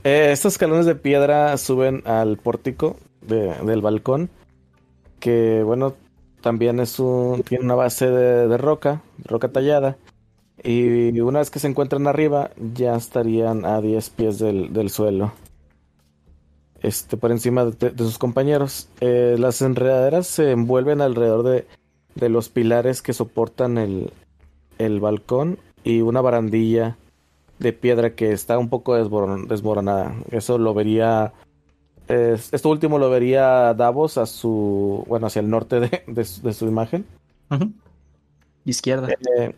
Eh, 0.05 0.30
estos 0.32 0.52
escalones 0.55 0.86
de 0.86 0.94
piedra 0.94 1.56
suben 1.59 2.02
al 2.06 2.36
pórtico 2.39 2.97
de- 3.28 3.55
del 3.64 3.82
balcón, 3.82 4.30
que 5.20 5.62
bueno, 5.64 5.94
también 6.40 6.80
es 6.80 6.98
un, 7.00 7.42
tiene 7.42 7.64
una 7.64 7.74
base 7.74 8.10
de, 8.10 8.56
roca, 8.59 9.02
roca 9.24 9.48
tallada, 9.50 9.96
y 10.62 11.20
una 11.20 11.38
vez 11.40 11.50
que 11.50 11.59
se 11.60 11.68
encuentran 11.68 12.06
arriba, 12.09 12.50
ya 12.74 12.96
estarían 12.96 13.64
a 13.64 13.80
10 13.80 14.10
pies 14.10 14.38
del, 14.38 14.72
del 14.72 14.90
suelo, 14.90 15.32
este, 16.82 17.16
por 17.16 17.30
encima 17.32 17.64
de, 17.64 17.90
de 17.90 18.05
sus 18.05 18.18
compañeros. 18.18 18.88
Eh, 19.00 19.36
las 19.38 19.62
enredaderas 19.62 20.26
se 20.26 20.50
envuelven 20.52 21.00
alrededor 21.00 21.42
de, 21.44 21.66
de 22.14 22.28
los 22.28 22.48
pilares 22.48 23.02
que 23.02 23.12
soportan 23.12 23.78
el, 23.78 24.12
el 24.78 25.00
balcón 25.00 25.59
y 25.84 26.00
una 26.02 26.20
barandilla 26.20 26.96
de 27.59 27.72
piedra 27.72 28.14
que 28.14 28.32
está 28.32 28.59
un 28.59 28.68
poco 28.68 28.96
desboron- 28.96 29.46
desmoronada. 29.48 30.14
Eso 30.30 30.59
lo 30.59 30.74
vería. 30.74 31.32
Es- 32.09 32.52
esto 32.52 32.68
último 32.70 32.98
lo 32.98 33.10
vería 33.10 33.74
Davos 33.74 34.18
a 34.18 34.26
su. 34.26 35.05
Bueno, 35.09 35.26
hacia 35.26 35.40
el 35.40 35.51
norte 35.51 35.80
de, 35.80 36.02
de 36.06 36.24
su, 36.24 36.43
de 36.43 36.52
su 36.52 36.66
imagen. 36.66 37.06
Izquierda. 38.64 39.09
Eh, 39.39 39.55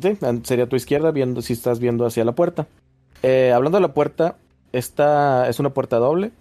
sí, 0.00 0.18
sería 0.42 0.68
tu 0.68 0.76
izquierda, 0.76 1.10
viendo 1.10 1.40
si 1.42 1.52
estás 1.54 1.78
viendo 1.78 2.04
hacia 2.06 2.24
la 2.24 2.32
puerta. 2.32 2.66
Eh, 3.22 3.52
hablando 3.54 3.78
de 3.78 3.82
la 3.82 3.94
puerta, 3.94 4.36
esta 4.72 5.48
es 5.48 5.58
una 5.60 5.70
puerta 5.70 5.96
doble. 5.96 6.32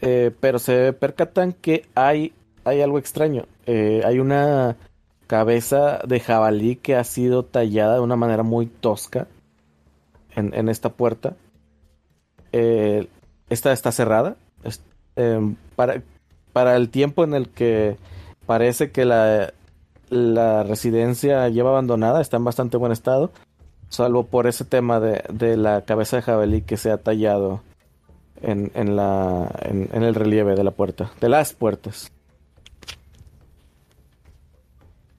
eh, 0.00 0.30
pero 0.40 0.58
se 0.60 0.92
percatan 0.92 1.52
que 1.52 1.86
hay, 1.96 2.32
hay 2.64 2.80
algo 2.82 2.98
extraño. 2.98 3.46
Hay 3.66 4.18
una 4.20 4.76
cabeza 5.26 5.98
de 6.06 6.20
jabalí 6.20 6.76
que 6.76 6.94
ha 6.96 7.04
sido 7.04 7.44
tallada 7.44 7.94
de 7.94 8.00
una 8.00 8.16
manera 8.16 8.42
muy 8.44 8.66
tosca 8.66 9.26
en, 10.34 10.54
en 10.54 10.68
esta 10.68 10.90
puerta. 10.90 11.34
Eh, 12.52 13.08
esta 13.50 13.72
está 13.72 13.92
cerrada. 13.92 14.36
Es- 14.64 14.82
em, 15.16 15.56
para, 15.76 16.02
para 16.52 16.76
el 16.76 16.88
tiempo 16.90 17.24
en 17.24 17.34
el 17.34 17.48
que 17.48 17.96
parece 18.46 18.90
que 18.90 19.04
la, 19.04 19.52
la 20.10 20.62
residencia 20.64 21.48
lleva 21.48 21.70
abandonada, 21.70 22.20
está 22.20 22.36
en 22.38 22.44
bastante 22.44 22.76
buen 22.76 22.92
estado. 22.92 23.30
Salvo 23.90 24.24
por 24.26 24.46
ese 24.46 24.64
tema 24.64 25.00
de, 25.00 25.24
de 25.32 25.56
la 25.56 25.82
cabeza 25.82 26.16
de 26.16 26.22
jabalí 26.22 26.62
que 26.62 26.76
se 26.76 26.90
ha 26.90 26.98
tallado 26.98 27.62
en, 28.42 28.70
en 28.74 28.96
la, 28.96 29.50
en, 29.62 29.88
en 29.92 30.02
el 30.02 30.14
relieve 30.14 30.54
de 30.54 30.64
la 30.64 30.70
puerta, 30.72 31.10
de 31.20 31.28
las 31.30 31.54
puertas. 31.54 32.12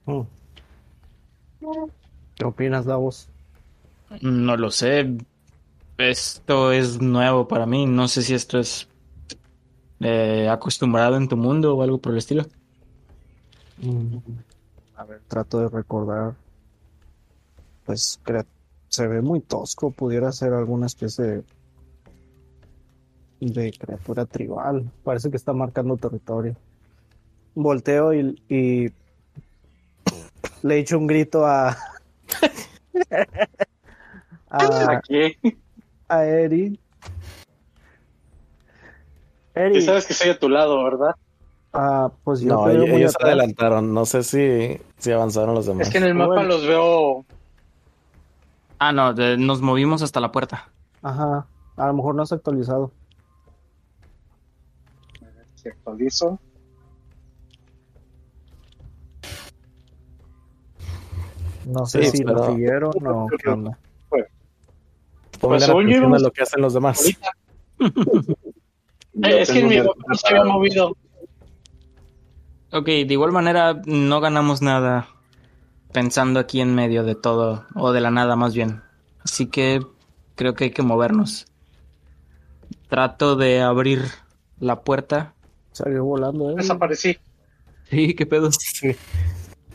Mm. 0.06 0.20
¿Qué 2.36 2.44
opinas, 2.44 2.84
Davos? 2.86 3.28
No 4.20 4.56
lo 4.56 4.70
sé. 4.70 5.16
Esto 6.00 6.72
es 6.72 7.00
nuevo 7.00 7.46
para 7.46 7.66
mí. 7.66 7.84
No 7.86 8.08
sé 8.08 8.22
si 8.22 8.32
esto 8.34 8.58
es 8.58 8.88
eh, 10.00 10.48
acostumbrado 10.48 11.16
en 11.16 11.28
tu 11.28 11.36
mundo 11.36 11.76
o 11.76 11.82
algo 11.82 11.98
por 11.98 12.12
el 12.12 12.18
estilo. 12.18 12.46
Mm, 13.78 14.16
A 14.96 15.04
ver, 15.04 15.20
trato 15.28 15.60
de 15.60 15.68
recordar. 15.68 16.34
Pues 17.84 18.18
se 18.88 19.06
ve 19.06 19.20
muy 19.20 19.40
tosco. 19.40 19.90
Pudiera 19.90 20.32
ser 20.32 20.54
alguna 20.54 20.86
especie 20.86 21.24
de, 21.24 21.44
de 23.40 23.72
criatura 23.72 24.24
tribal. 24.24 24.90
Parece 25.04 25.30
que 25.30 25.36
está 25.36 25.52
marcando 25.52 25.98
territorio. 25.98 26.56
Volteo 27.54 28.14
y, 28.14 28.42
y 28.48 28.90
le 30.62 30.78
echo 30.78 30.98
un 30.98 31.06
grito 31.06 31.44
a. 31.46 31.76
a, 34.48 34.92
Aquí. 34.92 35.36
A 36.10 36.24
Eri. 36.24 36.78
Eri, 39.54 39.78
Y 39.78 39.82
sabes 39.82 40.06
que 40.06 40.12
estoy 40.12 40.30
a 40.30 40.38
tu 40.38 40.48
lado, 40.48 40.82
¿verdad? 40.84 41.14
ah, 41.72 42.10
pues 42.24 42.40
yo 42.40 42.48
No, 42.48 42.68
ellos, 42.68 42.88
muy 42.88 42.96
ellos 43.02 43.14
adelantaron. 43.20 43.94
No 43.94 44.04
sé 44.06 44.22
si, 44.24 44.80
si 44.98 45.12
avanzaron 45.12 45.54
los 45.54 45.66
demás. 45.66 45.86
Es 45.86 45.92
que 45.92 45.98
en 45.98 46.04
el 46.04 46.14
mapa 46.14 46.34
Bueno. 46.34 46.48
los 46.48 46.66
veo. 46.66 47.24
Ah, 48.78 48.92
no, 48.92 49.12
de- 49.14 49.36
nos 49.36 49.60
movimos 49.60 50.02
hasta 50.02 50.20
la 50.20 50.32
puerta. 50.32 50.68
Ajá, 51.02 51.46
a 51.76 51.86
lo 51.86 51.94
mejor 51.94 52.14
no 52.14 52.22
has 52.22 52.32
actualizado. 52.32 52.90
Si 55.54 55.68
actualizo. 55.68 56.38
No 61.66 61.86
sé 61.86 62.04
Sí, 62.04 62.18
si 62.18 62.24
pero- 62.24 62.46
siguieron 62.46 62.92
o 63.06 63.26
qué 63.38 63.50
onda. 63.50 63.78
Pongan 65.40 65.58
Pues, 65.58 65.66
yo 65.66 65.78
atención 65.78 66.14
a 66.14 66.18
lo 66.18 66.30
que 66.30 66.42
hacen 66.42 66.60
los 66.60 66.74
demás. 66.74 67.04
Eh, 69.22 69.40
es 69.40 69.50
que 69.50 69.58
tengo 69.58 69.68
mi 69.68 69.76
no 69.76 70.14
se 70.14 70.28
había 70.28 70.44
movido. 70.44 70.96
Ok, 72.70 72.86
de 72.86 73.08
igual 73.08 73.32
manera 73.32 73.82
no 73.84 74.20
ganamos 74.20 74.62
nada 74.62 75.08
pensando 75.92 76.38
aquí 76.38 76.60
en 76.60 76.76
medio 76.76 77.02
de 77.02 77.16
todo, 77.16 77.66
o 77.74 77.90
de 77.90 78.00
la 78.00 78.12
nada 78.12 78.36
más 78.36 78.54
bien. 78.54 78.82
Así 79.24 79.46
que 79.46 79.84
creo 80.36 80.54
que 80.54 80.64
hay 80.64 80.70
que 80.70 80.82
movernos. 80.82 81.46
Trato 82.88 83.34
de 83.34 83.60
abrir 83.60 84.04
la 84.60 84.82
puerta. 84.82 85.34
Salió 85.72 86.04
volando, 86.04 86.52
¿eh? 86.52 86.54
Desaparecí. 86.58 87.18
Sí, 87.90 88.14
qué 88.14 88.26
pedo. 88.26 88.50
Sí. 88.52 88.94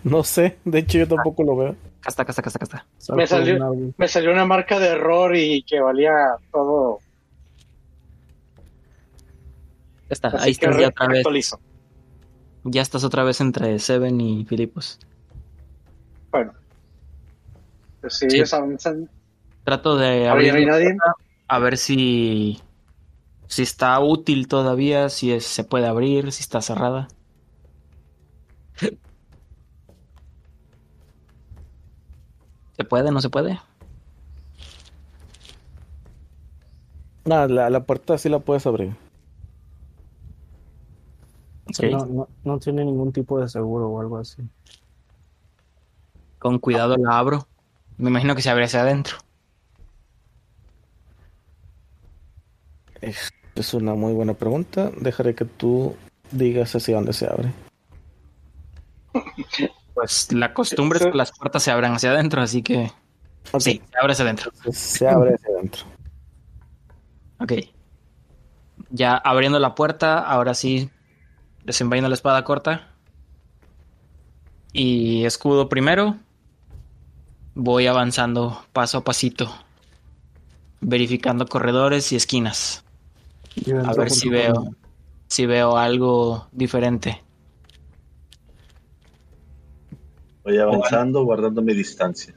No 0.04 0.24
sé, 0.24 0.60
de 0.66 0.80
hecho 0.80 1.00
yo 1.00 1.08
tampoco 1.08 1.44
lo 1.44 1.56
veo. 1.58 1.76
Acá 2.06 2.10
está, 2.10 2.22
acá 2.22 2.32
está, 2.32 2.42
acá 2.42 2.50
está, 2.50 2.58
acá 2.58 2.66
está. 2.66 2.86
Salto 3.00 3.18
Me 3.18 3.28
salió- 3.28 3.56
una- 3.56 3.94
Me 3.98 4.08
salió 4.08 4.32
una 4.32 4.46
marca 4.46 4.78
de 4.80 4.88
error 4.90 5.36
y 5.36 5.64
que 5.64 5.80
valía 5.82 6.12
todo. 6.52 7.00
Ya 10.08 10.12
está, 10.12 10.28
Así 10.28 10.38
ahí 10.40 10.52
estás 10.52 10.78
ya 10.78 10.88
otra 10.90 11.08
vez. 11.08 11.18
actualizo. 11.20 11.60
Ya 12.64 12.82
estás 12.84 13.04
otra 13.04 13.24
vez 13.24 13.42
entre 13.42 13.80
Seven 13.80 14.22
y 14.22 14.46
Filipos. 14.46 15.00
Bueno. 16.32 16.54
Pues 18.02 18.14
Sí. 18.18 18.28
Trato 19.64 19.98
de 19.98 20.28
abrir 20.28 20.54
no 20.54 20.72
nadie. 20.74 20.96
a 21.48 21.60
ver 21.60 21.78
si 21.78 22.62
si 23.48 23.62
está 23.64 24.00
útil 24.00 24.48
todavía, 24.48 25.10
si 25.10 25.32
es- 25.32 25.46
se 25.46 25.64
puede 25.64 25.88
abrir, 25.88 26.32
si 26.32 26.42
está 26.44 26.62
cerrada. 26.62 27.08
¿Se 32.76 32.84
puede? 32.84 33.12
¿No 33.12 33.22
se 33.22 33.30
puede? 33.30 33.60
No, 37.26 37.48
la, 37.48 37.70
la 37.70 37.84
puerta 37.86 38.18
sí 38.18 38.30
la 38.30 38.40
puedes 38.40 38.68
abrir. 38.68 38.96
No, 41.82 42.06
no, 42.06 42.28
no 42.44 42.60
tiene 42.60 42.86
ningún 42.86 43.12
tipo 43.12 43.40
de 43.40 43.50
seguro 43.50 43.90
o 43.90 44.00
algo 44.00 44.18
así. 44.18 44.44
Con 46.38 46.60
cuidado 46.60 46.96
la 46.98 47.18
abro. 47.18 47.48
Me 47.98 48.10
imagino 48.10 48.36
que 48.36 48.42
se 48.42 48.50
abre 48.50 48.66
hacia 48.66 48.82
adentro. 48.82 49.18
Es 53.02 53.74
una 53.74 53.96
muy 53.96 54.14
buena 54.14 54.34
pregunta. 54.34 54.92
Dejaré 55.00 55.34
que 55.34 55.46
tú 55.46 55.96
digas 56.32 56.76
hacia 56.76 56.96
dónde 56.96 57.14
se 57.14 57.28
abre. 57.28 57.52
Pues 59.96 60.32
la 60.34 60.54
costumbre 60.54 61.00
es 61.00 61.06
que 61.06 61.18
las 61.18 61.32
puertas 61.32 61.64
se 61.64 61.72
abran 61.72 61.94
hacia 61.94 62.12
adentro, 62.12 62.42
así 62.42 62.62
que 62.62 62.92
sí, 63.58 63.82
se 63.90 63.98
abre 64.00 64.12
hacia 64.12 64.26
adentro. 64.26 64.52
se 64.72 65.08
abre 65.08 65.34
hacia 65.34 65.50
adentro. 65.56 65.86
Ok. 67.40 67.54
Ya 68.90 69.16
abriendo 69.16 69.58
la 69.58 69.74
puerta, 69.74 70.20
ahora 70.20 70.54
sí, 70.54 70.90
desenvaino 71.64 72.10
la 72.10 72.16
espada 72.16 72.44
corta. 72.44 72.92
Y 74.74 75.24
escudo 75.24 75.70
primero. 75.70 76.18
Voy 77.54 77.88
avanzando 77.88 78.66
paso 78.74 78.98
a 78.98 79.04
pasito. 79.06 79.50
Verificando 80.82 81.48
corredores 81.48 82.12
y 82.12 82.18
esquinas. 82.18 82.84
A 83.86 83.94
ver 83.94 84.12
si 84.12 84.28
veo, 84.28 84.76
si 85.28 85.46
veo 85.46 85.78
algo 85.78 86.50
diferente. 86.52 87.25
Voy 90.46 90.58
avanzando, 90.60 91.24
guardando 91.26 91.62
mi 91.64 91.74
distancia. 91.74 92.36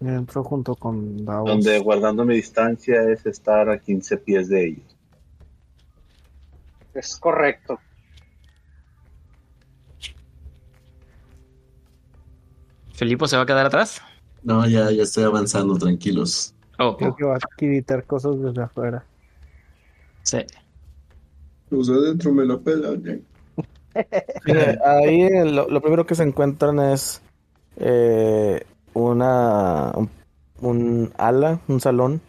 entro 0.00 0.42
junto 0.42 0.74
con 0.74 1.24
Davos. 1.24 1.48
Donde 1.48 1.78
guardando 1.78 2.24
mi 2.24 2.34
distancia 2.36 3.02
es 3.10 3.24
estar 3.26 3.68
a 3.68 3.78
15 3.78 4.16
pies 4.16 4.48
de 4.48 4.66
ellos. 4.68 4.96
Es 6.94 7.16
correcto. 7.16 7.78
¿Felipo 12.92 13.26
se 13.26 13.36
va 13.36 13.42
a 13.42 13.46
quedar 13.46 13.66
atrás? 13.66 14.00
No, 14.42 14.66
ya, 14.66 14.90
ya 14.90 15.02
estoy 15.02 15.24
avanzando, 15.24 15.76
tranquilos. 15.76 16.54
Oh, 16.78 16.96
Creo 16.96 17.14
que 17.14 17.24
va 17.24 17.36
a 17.36 17.38
quitar 17.56 18.04
cosas 18.06 18.40
desde 18.40 18.62
afuera. 18.62 19.04
sí. 20.22 20.38
Los 21.70 21.86
de 21.86 21.94
adentro 21.94 22.32
me 22.34 22.44
la 22.44 22.58
pelan. 22.58 23.24
ahí 24.84 25.22
eh, 25.22 25.44
lo, 25.44 25.68
lo 25.68 25.80
primero 25.80 26.06
que 26.06 26.14
se 26.14 26.22
encuentran 26.22 26.78
es 26.80 27.22
eh, 27.76 28.64
una 28.94 29.92
un, 30.60 31.12
ala, 31.18 31.60
un 31.68 31.80
salón. 31.80 32.20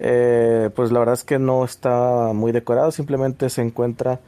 Eh, 0.00 0.70
pues 0.76 0.92
la 0.92 1.00
verdad 1.00 1.14
es 1.14 1.24
que 1.24 1.38
no 1.38 1.64
está 1.64 2.32
muy 2.32 2.52
decorado, 2.52 2.92
simplemente 2.92 3.50
se 3.50 3.62
encuentra 3.62 4.20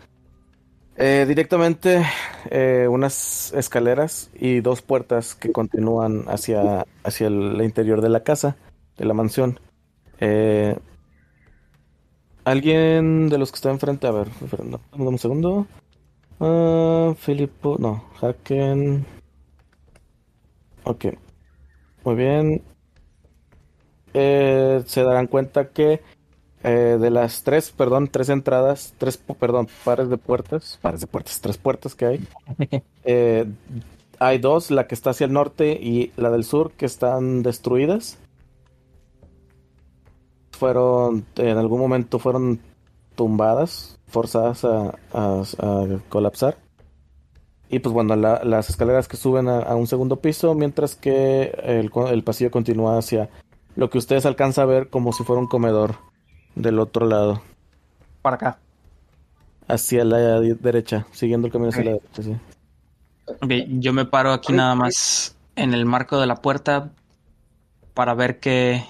eh, 0.97 1.24
directamente 1.28 2.05
eh, 2.51 2.89
unas 2.90 3.52
escaleras 3.55 4.31
y 4.35 4.61
dos 4.61 4.82
puertas 4.82 5.35
que 5.35 5.52
continúan 5.52 6.24
hacia, 6.27 6.85
hacia 7.05 7.28
el 7.28 7.62
interior 7.62 8.01
de 8.01 8.09
la 8.09 8.24
casa, 8.24 8.57
de 8.98 9.05
la 9.05 9.15
mansión. 9.15 9.61
Eh, 10.19 10.77
Alguien 12.44 13.28
de 13.28 13.39
los 13.39 13.52
que 13.52 13.57
está 13.57 13.70
enfrente, 13.70 14.07
a 14.07 14.12
ver, 14.12 14.28
no, 14.65 14.81
dame 14.93 15.09
un 15.09 15.19
segundo. 15.19 15.66
Ah, 16.40 17.14
Filipo, 17.18 17.76
no, 17.78 18.04
Haken. 18.20 19.04
Ok, 20.84 21.04
muy 22.04 22.14
bien. 22.14 22.62
Eh, 24.14 24.82
se 24.86 25.02
darán 25.02 25.26
cuenta 25.26 25.68
que 25.68 26.00
eh, 26.64 26.96
de 27.00 27.10
las 27.10 27.42
tres, 27.42 27.70
perdón, 27.70 28.08
tres 28.08 28.30
entradas, 28.30 28.94
tres, 28.96 29.18
perdón, 29.18 29.68
pares 29.84 30.08
de 30.08 30.16
puertas, 30.16 30.78
pares 30.80 31.00
de 31.02 31.06
puertas, 31.06 31.40
tres 31.40 31.58
puertas 31.58 31.94
que 31.94 32.06
hay. 32.06 32.28
eh, 33.04 33.46
hay 34.18 34.38
dos, 34.38 34.70
la 34.70 34.86
que 34.86 34.94
está 34.94 35.10
hacia 35.10 35.26
el 35.26 35.32
norte 35.32 35.72
y 35.72 36.12
la 36.16 36.30
del 36.30 36.44
sur, 36.44 36.72
que 36.72 36.86
están 36.86 37.42
destruidas. 37.42 38.18
Fueron, 40.52 41.26
en 41.36 41.58
algún 41.58 41.80
momento 41.80 42.18
fueron 42.18 42.60
tumbadas, 43.14 43.99
forzadas 44.10 44.64
a, 44.64 44.94
a- 45.12 45.42
a 45.58 45.86
colapsar. 46.08 46.56
Y 47.68 47.78
pues 47.78 47.92
bueno, 47.92 48.16
la- 48.16 48.42
las 48.44 48.68
escaleras 48.68 49.06
que 49.08 49.16
suben 49.16 49.48
a, 49.48 49.60
a 49.60 49.76
un 49.76 49.86
segundo 49.86 50.16
piso, 50.20 50.54
mientras 50.54 50.96
que 50.96 51.52
el, 51.62 51.90
el 52.08 52.24
pasillo 52.24 52.50
continúa 52.50 52.98
hacia 52.98 53.28
lo 53.76 53.88
que 53.90 53.98
ustedes 53.98 54.26
alcanzan 54.26 54.64
a 54.64 54.66
ver 54.66 54.88
como 54.90 55.12
si 55.12 55.22
fuera 55.24 55.40
un 55.40 55.46
comedor 55.46 55.94
del 56.56 56.80
otro 56.80 57.06
lado, 57.06 57.40
Para 58.22 58.36
acá. 58.36 58.58
hacia 59.68 60.04
la 60.04 60.40
derecha, 60.40 61.06
siguiendo 61.12 61.46
el 61.46 61.52
camino 61.52 61.68
hacia 61.70 61.84
la 61.84 61.92
derecha, 61.92 62.22
sí. 62.24 62.36
Ok, 63.28 63.50
yo 63.78 63.92
me 63.92 64.04
paro 64.04 64.32
aquí 64.32 64.52
nada 64.52 64.74
más 64.74 65.36
en 65.54 65.72
el 65.72 65.84
marco 65.86 66.18
de 66.20 66.26
la 66.26 66.34
puerta 66.42 66.90
para 67.94 68.14
ver 68.14 68.40
qué, 68.40 68.82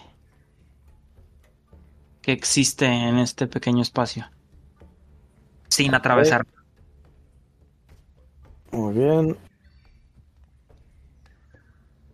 qué 2.22 2.32
existe 2.32 2.86
en 2.86 3.18
este 3.18 3.46
pequeño 3.46 3.82
espacio. 3.82 4.24
Sin 5.70 5.94
atravesar. 5.94 6.44
Muy 8.72 8.94
bien. 8.94 9.36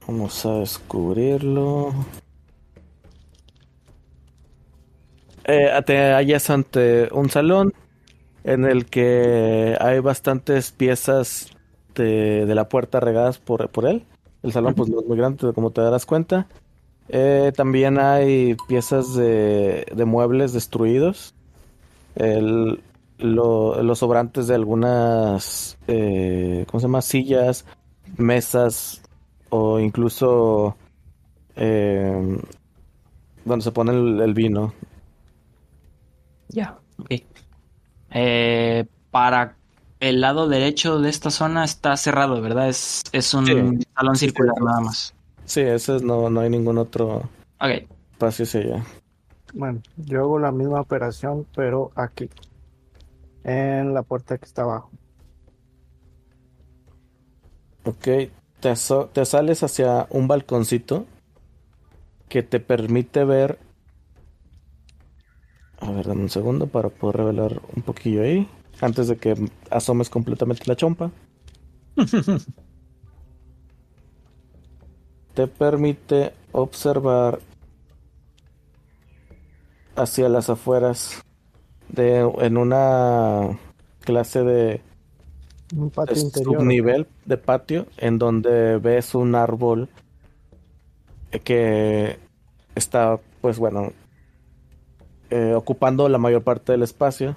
Vamos 0.06 0.46
a 0.46 0.60
descubrirlo. 0.60 1.92
Eh, 5.44 5.70
te 5.84 6.12
hallas 6.12 6.50
ante 6.50 7.08
un 7.12 7.30
salón 7.30 7.72
en 8.44 8.64
el 8.64 8.86
que 8.86 9.76
hay 9.80 9.98
bastantes 10.00 10.70
piezas 10.70 11.50
de, 11.94 12.46
de 12.46 12.54
la 12.54 12.68
puerta 12.68 13.00
regadas 13.00 13.38
por, 13.38 13.68
por 13.70 13.86
él. 13.86 14.04
El 14.42 14.52
salón 14.52 14.74
pues 14.74 14.88
no 14.88 15.00
es 15.00 15.06
muy 15.06 15.16
grande, 15.16 15.52
como 15.52 15.70
te 15.70 15.80
darás 15.80 16.06
cuenta. 16.06 16.46
Eh, 17.08 17.52
también 17.56 17.98
hay 17.98 18.56
piezas 18.68 19.14
de, 19.14 19.86
de 19.94 20.04
muebles 20.04 20.52
destruidos. 20.52 21.34
El, 22.14 22.80
lo- 23.18 23.82
los 23.82 23.98
sobrantes 23.98 24.46
de 24.46 24.54
algunas, 24.54 25.78
eh, 25.86 26.64
¿cómo 26.70 26.80
se 26.80 26.84
llama? 26.86 27.02
Sillas, 27.02 27.64
mesas 28.16 29.02
o 29.50 29.78
incluso 29.80 30.76
eh, 31.56 32.38
donde 33.44 33.62
se 33.62 33.72
pone 33.72 33.92
el, 33.92 34.20
el 34.20 34.34
vino. 34.34 34.72
Ya, 36.48 36.78
ok. 36.98 37.12
Eh, 38.10 38.84
para 39.10 39.56
el 40.00 40.20
lado 40.20 40.48
derecho 40.48 40.98
de 41.00 41.08
esta 41.10 41.30
zona 41.30 41.64
está 41.64 41.96
cerrado, 41.96 42.40
¿verdad? 42.40 42.68
Es, 42.68 43.02
es 43.12 43.32
un 43.34 43.46
Sí. 43.46 43.86
salón 43.96 44.16
circular 44.16 44.54
sí. 44.58 44.64
nada 44.64 44.80
más. 44.80 45.14
Sí, 45.44 45.60
ese 45.60 45.96
es- 45.96 46.02
no, 46.02 46.28
no 46.30 46.40
hay 46.40 46.50
ningún 46.50 46.78
otro 46.78 47.22
Ok, 47.60 47.86
espacio 48.12 48.60
allá. 48.60 48.84
Bueno, 49.54 49.80
yo 49.96 50.20
hago 50.20 50.38
la 50.38 50.52
misma 50.52 50.80
operación, 50.80 51.46
pero 51.54 51.90
aquí. 51.94 52.28
En 53.46 53.94
la 53.94 54.02
puerta 54.02 54.36
que 54.38 54.44
está 54.44 54.62
abajo. 54.62 54.90
Ok, 57.84 58.08
te, 58.58 58.74
te 59.12 59.24
sales 59.24 59.62
hacia 59.62 60.08
un 60.10 60.26
balconcito 60.26 61.06
que 62.28 62.42
te 62.42 62.58
permite 62.58 63.22
ver. 63.22 63.60
A 65.78 65.92
ver, 65.92 66.08
dame 66.08 66.22
un 66.22 66.28
segundo 66.28 66.66
para 66.66 66.88
poder 66.88 67.18
revelar 67.18 67.62
un 67.76 67.84
poquillo 67.84 68.22
ahí. 68.22 68.48
Antes 68.80 69.06
de 69.06 69.16
que 69.16 69.36
asomes 69.70 70.10
completamente 70.10 70.64
la 70.66 70.74
chompa. 70.74 71.12
Te 75.34 75.46
permite 75.46 76.32
observar 76.50 77.38
hacia 79.94 80.28
las 80.28 80.50
afueras 80.50 81.25
de 81.88 82.20
en 82.40 82.56
una 82.56 83.58
clase 84.00 84.42
de 84.42 84.80
Un 85.76 85.90
patio 85.90 86.14
es 86.14 86.22
interior. 86.22 86.54
subnivel 86.54 87.06
de 87.24 87.36
patio 87.36 87.86
en 87.96 88.18
donde 88.18 88.78
ves 88.78 89.14
un 89.14 89.34
árbol 89.34 89.88
que 91.44 92.18
está, 92.74 93.18
pues 93.40 93.58
bueno, 93.58 93.92
eh, 95.30 95.54
ocupando 95.54 96.08
la 96.08 96.18
mayor 96.18 96.42
parte 96.42 96.72
del 96.72 96.82
espacio. 96.82 97.36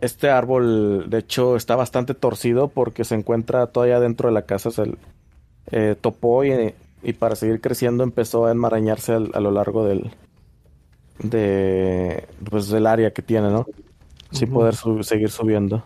Este 0.00 0.30
árbol, 0.30 1.08
de 1.10 1.18
hecho, 1.18 1.54
está 1.54 1.76
bastante 1.76 2.14
torcido 2.14 2.68
porque 2.68 3.04
se 3.04 3.14
encuentra 3.14 3.68
todavía 3.68 4.00
dentro 4.00 4.28
de 4.28 4.34
la 4.34 4.42
casa. 4.42 4.70
Se 4.70 4.96
eh, 5.70 5.96
topó 6.00 6.44
y, 6.44 6.74
y 7.02 7.12
para 7.14 7.36
seguir 7.36 7.60
creciendo 7.60 8.04
empezó 8.04 8.46
a 8.46 8.52
enmarañarse 8.52 9.12
al- 9.12 9.30
a 9.34 9.40
lo 9.40 9.50
largo 9.50 9.84
del 9.84 10.10
de 11.18 12.26
pues 12.50 12.68
del 12.68 12.86
área 12.86 13.12
que 13.12 13.22
tiene, 13.22 13.50
¿no? 13.50 13.66
Sin 14.30 14.50
poder 14.50 14.74
sub- 14.74 15.02
seguir 15.04 15.30
subiendo. 15.30 15.84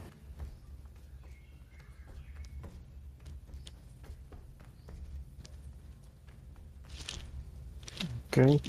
Ok, 8.29 8.61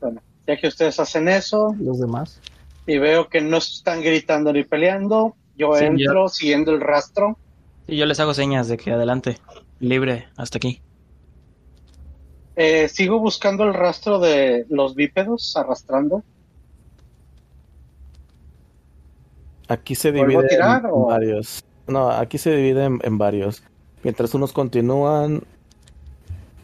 Bueno, 0.00 0.22
ya 0.46 0.56
que 0.56 0.68
ustedes 0.68 0.98
hacen 1.00 1.28
eso 1.28 1.74
los 1.80 1.98
demás. 1.98 2.40
y 2.86 2.98
veo 2.98 3.28
que 3.28 3.40
no 3.40 3.56
están 3.58 4.02
gritando 4.02 4.52
ni 4.52 4.62
peleando, 4.64 5.36
yo 5.56 5.74
Sí, 5.76 5.84
entro 5.84 6.28
siguiendo 6.28 6.72
el 6.72 6.80
rastro. 6.80 7.38
Y 7.86 7.96
yo 7.96 8.06
les 8.06 8.20
hago 8.20 8.34
señas 8.34 8.68
de 8.68 8.76
que 8.76 8.92
adelante, 8.92 9.38
libre, 9.80 10.28
hasta 10.36 10.58
aquí. 10.58 10.80
Eh, 12.56 12.88
sigo 12.88 13.18
buscando 13.18 13.64
el 13.64 13.74
rastro 13.74 14.18
de 14.20 14.64
los 14.68 14.94
bípedos 14.94 15.56
arrastrando. 15.56 16.22
Aquí 19.68 19.94
se 19.94 20.12
¿Vuelvo 20.12 20.24
a 20.24 20.28
divide 20.28 20.42
en, 20.42 20.48
tirar 20.48 20.80
en 20.84 20.90
o- 20.92 21.06
varios. 21.06 21.64
No, 21.86 22.10
aquí 22.10 22.38
se 22.38 22.54
divide 22.54 22.84
en, 22.84 23.00
en 23.02 23.18
varios. 23.18 23.62
Mientras 24.02 24.34
unos 24.34 24.52
continúan 24.52 25.42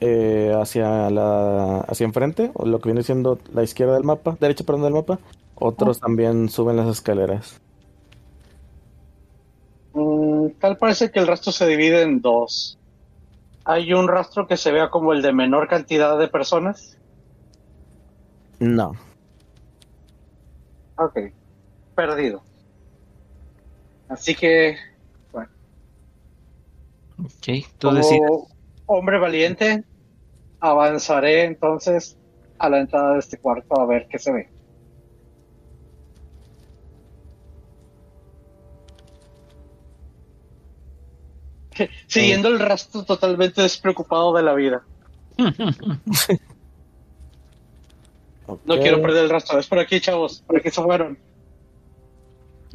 eh, 0.00 0.54
hacia 0.58 1.10
la 1.10 1.80
hacia 1.80 2.04
enfrente, 2.04 2.50
o 2.54 2.66
lo 2.66 2.78
que 2.80 2.88
viene 2.90 3.02
siendo 3.02 3.38
la 3.52 3.62
izquierda 3.62 3.94
del 3.94 4.04
mapa, 4.04 4.36
derecha, 4.40 4.64
perdón, 4.64 4.84
del 4.84 4.92
mapa, 4.94 5.18
otros 5.56 6.00
también 6.00 6.48
suben 6.48 6.76
las 6.76 6.88
escaleras. 6.88 7.60
Mm, 9.92 10.50
tal 10.60 10.76
parece 10.76 11.10
que 11.10 11.18
el 11.18 11.26
rastro 11.26 11.52
se 11.52 11.66
divide 11.66 12.02
en 12.02 12.20
dos. 12.20 12.78
Hay 13.64 13.92
un 13.92 14.08
rastro 14.08 14.46
que 14.46 14.56
se 14.56 14.72
vea 14.72 14.88
como 14.90 15.12
el 15.12 15.22
de 15.22 15.32
menor 15.32 15.68
cantidad 15.68 16.18
de 16.18 16.28
personas. 16.28 16.96
No. 18.58 18.92
Ok, 20.96 21.18
perdido. 21.94 22.42
Así 24.08 24.34
que, 24.34 24.76
Ok, 27.22 27.66
tú 27.78 27.88
como 27.88 27.98
decides. 27.98 28.30
hombre 28.86 29.18
valiente, 29.18 29.84
avanzaré 30.58 31.44
entonces 31.44 32.16
a 32.58 32.68
la 32.70 32.80
entrada 32.80 33.12
de 33.14 33.18
este 33.18 33.38
cuarto 33.38 33.78
a 33.78 33.86
ver 33.86 34.06
qué 34.10 34.18
se 34.18 34.32
ve. 34.32 34.48
Siguiendo 42.06 42.48
el 42.48 42.58
rastro 42.58 43.04
totalmente 43.04 43.62
despreocupado 43.62 44.32
de 44.34 44.42
la 44.42 44.54
vida. 44.54 44.82
No 48.64 48.78
quiero 48.78 49.00
perder 49.00 49.24
el 49.24 49.30
rastro. 49.30 49.58
Es 49.58 49.66
por 49.66 49.78
aquí, 49.78 50.00
chavos. 50.00 50.42
Por 50.46 50.58
aquí 50.58 50.70
se 50.70 50.82
fueron. 50.82 51.18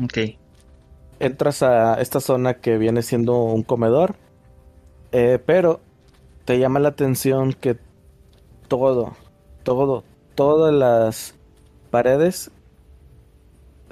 ok. 0.04 0.18
Entras 1.20 1.64
a 1.64 2.02
esta 2.02 2.20
zona 2.20 2.56
que 2.56 2.78
viene 2.78 3.02
siendo 3.02 3.38
un 3.44 3.64
comedor, 3.64 4.16
eh, 5.14 5.40
pero 5.46 5.80
te 6.44 6.60
llama 6.60 6.80
la 6.80 6.90
atención 6.90 7.54
que 7.54 7.78
todo, 8.68 9.16
todo, 9.64 10.04
todas 10.36 10.74
las 10.74 11.36
paredes 11.90 12.52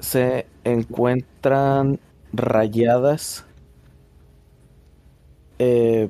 se 0.00 0.46
encuentran 0.64 1.98
rayadas. 2.32 3.46
Eh, 5.58 6.08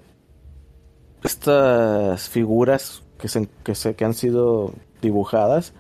estas 1.23 2.29
figuras 2.29 3.03
que, 3.19 3.29
se, 3.29 3.49
que, 3.65 3.75
se, 3.75 3.95
que 3.95 4.05
han 4.05 4.15
sido 4.15 4.73
dibujadas 5.01 5.73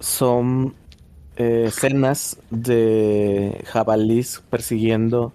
son 0.00 0.74
eh, 1.36 1.64
escenas 1.68 2.38
de 2.50 3.62
jabalís 3.66 4.42
persiguiendo 4.50 5.32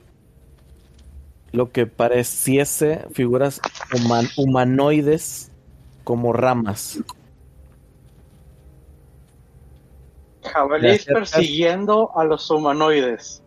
lo 1.52 1.72
que 1.72 1.86
pareciese 1.86 3.06
figuras 3.14 3.62
human- 3.94 4.30
humanoides 4.38 5.52
como 6.04 6.34
ramas. 6.34 7.00
Jabalís 10.44 11.06
persiguiendo 11.06 12.12
a 12.16 12.24
los 12.26 12.50
humanoides. 12.50 13.42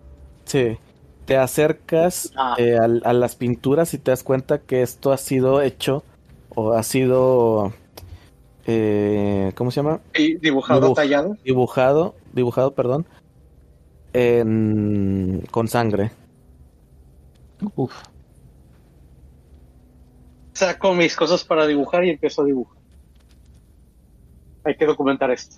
Sí. 0.45 0.79
Te 1.27 1.37
acercas 1.37 2.33
Ah. 2.37 2.55
eh, 2.59 2.77
a, 2.79 3.13
las 3.13 3.35
pinturas 3.37 3.93
y 3.95 3.99
te 3.99 4.11
das 4.13 4.23
cuenta 4.23 4.59
que 4.61 4.83
esto 4.83 5.13
ha 5.13 5.17
sido 5.17 5.61
hecho 5.61 6.05
o 6.55 6.73
ha 6.73 6.83
sido, 6.85 7.73
eh, 8.67 9.53
¿cómo 9.57 9.71
se 9.73 9.77
llama? 9.83 10.01
Dibujado, 10.41 10.89
Dibuj- 10.91 10.95
tallado. 10.95 11.37
Dibujado, 11.45 12.15
dibujado, 12.33 12.75
perdón, 12.75 13.07
en- 14.13 15.43
con 15.51 15.67
sangre. 15.69 16.13
Uf. 17.75 17.93
Saco 20.53 20.95
mis 20.95 21.17
cosas 21.17 21.43
para 21.45 21.67
dibujar 21.67 22.05
y 22.05 22.11
empiezo 22.11 22.43
a 22.43 22.45
dibujar. 22.45 22.79
Hay 24.65 24.77
que 24.77 24.87
documentar 24.87 25.31
esto. 25.31 25.57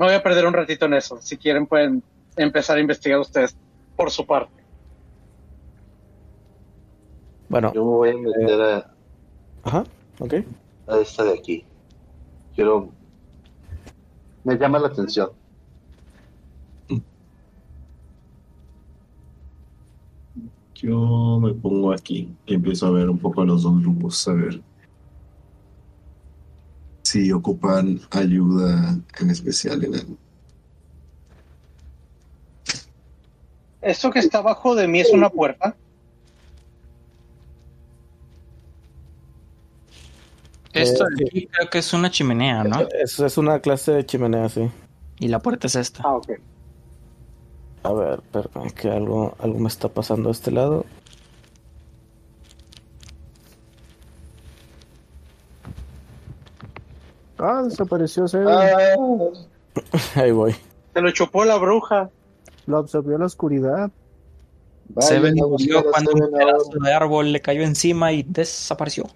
No 0.00 0.06
voy 0.06 0.14
a 0.14 0.22
perder 0.22 0.46
un 0.46 0.54
ratito 0.54 0.86
en 0.86 0.94
eso. 0.94 1.18
Si 1.20 1.36
quieren 1.36 1.66
pueden 1.66 2.02
empezar 2.34 2.78
a 2.78 2.80
investigar 2.80 3.20
ustedes 3.20 3.54
por 3.96 4.10
su 4.10 4.26
parte. 4.26 4.62
Bueno, 7.50 7.70
Yo 7.74 7.84
me 7.84 7.90
voy 7.90 8.08
a 8.08 8.16
meter 8.16 8.62
a, 8.62 8.94
ajá, 9.62 9.84
ok. 10.18 10.34
a 10.86 10.96
esta 11.00 11.24
de 11.24 11.34
aquí. 11.34 11.64
Quiero. 12.54 12.88
Me 14.42 14.56
llama 14.56 14.78
la 14.78 14.86
atención. 14.88 15.28
Yo 20.76 21.38
me 21.42 21.52
pongo 21.52 21.92
aquí 21.92 22.34
y 22.46 22.54
empiezo 22.54 22.86
a 22.86 22.90
ver 22.90 23.10
un 23.10 23.18
poco 23.18 23.42
a 23.42 23.44
los 23.44 23.64
dos 23.64 23.78
grupos, 23.82 24.26
a 24.28 24.32
ver 24.32 24.62
si 27.10 27.32
ocupan 27.32 28.00
ayuda 28.10 28.96
en 29.18 29.30
especial 29.30 29.82
en 29.82 29.94
algo. 29.96 30.16
Esto 33.82 34.10
que 34.12 34.20
está 34.20 34.38
abajo 34.38 34.76
de 34.76 34.86
mí 34.86 35.00
es 35.00 35.10
una 35.10 35.28
puerta. 35.28 35.74
Esto 40.72 41.04
Eh, 41.04 41.14
de 41.16 41.24
aquí 41.26 41.46
creo 41.48 41.68
que 41.68 41.78
es 41.78 41.92
una 41.92 42.12
chimenea, 42.12 42.62
¿no? 42.62 42.86
Es, 43.02 43.18
es 43.18 43.38
una 43.38 43.58
clase 43.58 43.90
de 43.90 44.06
chimenea, 44.06 44.48
sí. 44.48 44.70
Y 45.18 45.28
la 45.28 45.40
puerta 45.40 45.66
es 45.66 45.74
esta. 45.74 46.04
Ah, 46.04 46.14
ok. 46.14 46.30
A 47.82 47.92
ver, 47.92 48.22
perdón, 48.30 48.70
que 48.70 48.88
algo, 48.88 49.34
algo 49.40 49.58
me 49.58 49.68
está 49.68 49.88
pasando 49.88 50.28
a 50.28 50.32
este 50.32 50.52
lado. 50.52 50.86
Ah, 57.40 57.62
desapareció 57.64 58.28
Seven. 58.28 58.48
Ahí 60.14 60.30
voy. 60.32 60.54
Se 60.94 61.00
lo 61.00 61.10
chupó 61.12 61.44
la 61.44 61.56
bruja. 61.56 62.10
Lo 62.66 62.78
absorbió 62.78 63.18
la 63.18 63.26
oscuridad. 63.26 63.90
Se 64.98 65.18
Vayan 65.20 65.38
a 65.40 65.44
buscar 65.46 65.68
venció 65.74 65.78
a 65.78 65.84
cuando 65.92 66.10
un 66.12 66.18
Seven 66.18 66.34
ahora. 66.34 66.46
pedazo 66.58 66.70
de 66.80 66.92
árbol 66.92 67.32
le 67.32 67.40
cayó 67.40 67.62
encima 67.62 68.12
y 68.12 68.22
desapareció. 68.24 69.06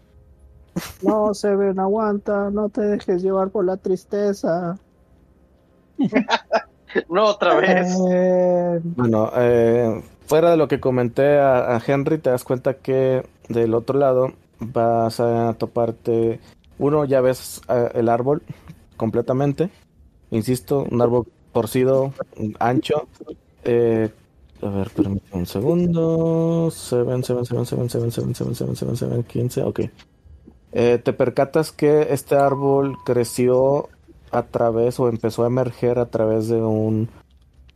No, 1.03 1.35
Seven, 1.35 1.79
aguanta. 1.79 2.51
No 2.51 2.69
te 2.69 2.81
dejes 2.83 3.23
llevar 3.23 3.51
por 3.51 3.65
la 3.65 3.77
tristeza. 3.77 4.77
No 7.09 7.25
otra 7.25 7.57
vez. 7.57 7.93
Eh, 8.09 8.81
Bueno, 8.85 9.29
eh, 9.35 10.01
fuera 10.27 10.53
de 10.53 10.57
lo 10.57 10.69
que 10.69 10.79
comenté 10.79 11.39
a, 11.41 11.75
a 11.77 11.83
Henry, 11.85 12.19
te 12.19 12.31
das 12.31 12.45
cuenta 12.45 12.75
que 12.75 13.27
del 13.49 13.75
otro 13.75 13.99
lado 13.99 14.33
vas 14.61 15.19
a 15.19 15.55
toparte. 15.59 16.39
Uno, 16.79 17.05
ya 17.05 17.21
ves 17.21 17.61
eh, 17.69 17.91
el 17.95 18.09
árbol 18.09 18.43
completamente. 18.97 19.71
Insisto, 20.31 20.87
un 20.91 21.01
árbol 21.01 21.27
torcido, 21.53 22.13
ancho. 22.59 23.09
Eh, 23.65 24.11
a 24.63 24.69
ver, 24.69 24.91
permíteme 24.91 25.41
un 25.41 25.47
segundo. 25.47 26.71
7, 26.71 27.23
7, 27.23 27.41
7, 27.45 27.65
7, 27.65 27.89
7, 27.89 28.11
7, 28.11 28.35
7, 28.35 28.55
7, 28.55 28.75
7, 28.77 28.97
7, 28.97 29.25
15. 29.25 29.63
Ok. 29.63 29.81
Eh, 30.73 30.99
te 30.99 31.13
percatas 31.13 31.71
que 31.71 32.09
este 32.11 32.35
árbol 32.37 32.97
creció 33.05 33.89
a 34.33 34.43
través 34.43 34.99
o 34.99 35.09
empezó 35.09 35.45
a 35.45 35.47
emerger 35.47 35.99
a 36.01 36.07
través 36.07 36.49
de 36.49 36.61
un, 36.61 37.09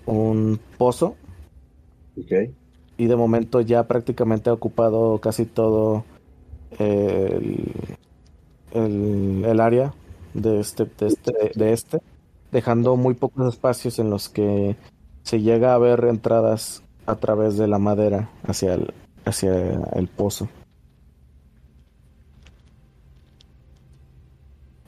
un 0.06 0.58
pozo 0.76 1.14
Ok. 2.16 2.32
y 2.96 3.06
de 3.06 3.16
momento 3.16 3.60
ya 3.60 3.86
prácticamente 3.86 4.50
ha 4.50 4.52
ocupado 4.52 5.20
casi 5.20 5.46
todo 5.46 6.04
el, 6.78 7.97
el, 8.72 9.44
el 9.44 9.60
área 9.60 9.94
de 10.34 10.60
este, 10.60 10.84
de 10.84 11.06
este, 11.06 11.32
de 11.54 11.72
este, 11.72 11.98
dejando 12.52 12.96
muy 12.96 13.14
pocos 13.14 13.54
espacios 13.54 13.98
en 13.98 14.10
los 14.10 14.28
que 14.28 14.76
se 15.22 15.40
llega 15.40 15.74
a 15.74 15.78
ver 15.78 16.04
entradas 16.04 16.82
a 17.06 17.16
través 17.16 17.56
de 17.56 17.68
la 17.68 17.78
madera 17.78 18.30
hacia 18.46 18.74
el, 18.74 18.92
hacia 19.24 19.52
el 19.92 20.08
pozo. 20.08 20.48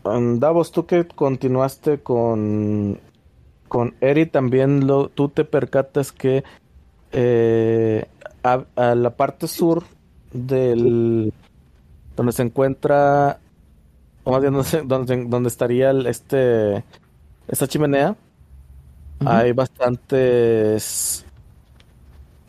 Um, 0.04 0.38
Davos, 0.38 0.72
tú 0.72 0.86
que 0.86 1.06
continuaste 1.06 2.00
con, 2.00 2.98
con 3.68 3.94
Eri, 4.00 4.26
también 4.26 4.86
lo, 4.86 5.08
tú 5.08 5.28
te 5.28 5.44
percatas 5.44 6.10
que 6.10 6.42
eh, 7.12 8.06
a, 8.42 8.64
a 8.76 8.94
la 8.94 9.10
parte 9.10 9.46
sur 9.46 9.84
del 10.32 11.34
donde 12.16 12.32
se 12.32 12.42
encuentra 12.42 13.39
o 14.24 14.32
más 14.32 14.40
bien 14.42 14.52
donde, 14.54 14.82
donde, 14.82 15.24
donde 15.26 15.48
estaría 15.48 15.90
el- 15.90 16.06
este 16.06 16.84
esta 17.48 17.66
chimenea. 17.66 18.16
Hay 19.26 19.52
bastantes 19.52 21.26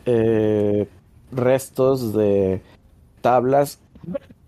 eh, 0.06 0.88
restos 1.30 2.14
de 2.14 2.62
tablas. 3.20 3.78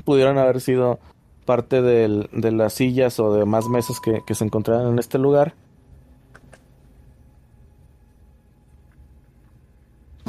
Pudieron 0.05 0.39
haber 0.39 0.61
sido 0.61 0.99
parte 1.45 1.83
del- 1.83 2.29
de 2.33 2.51
las 2.53 2.73
sillas 2.75 3.21
o 3.21 3.35
de 3.35 3.45
más 3.45 3.69
mesas 3.69 4.01
que, 4.01 4.23
que 4.27 4.35
se 4.35 4.45
encontraban 4.45 4.87
en 4.89 4.99
este 4.99 5.19
lugar. 5.19 5.55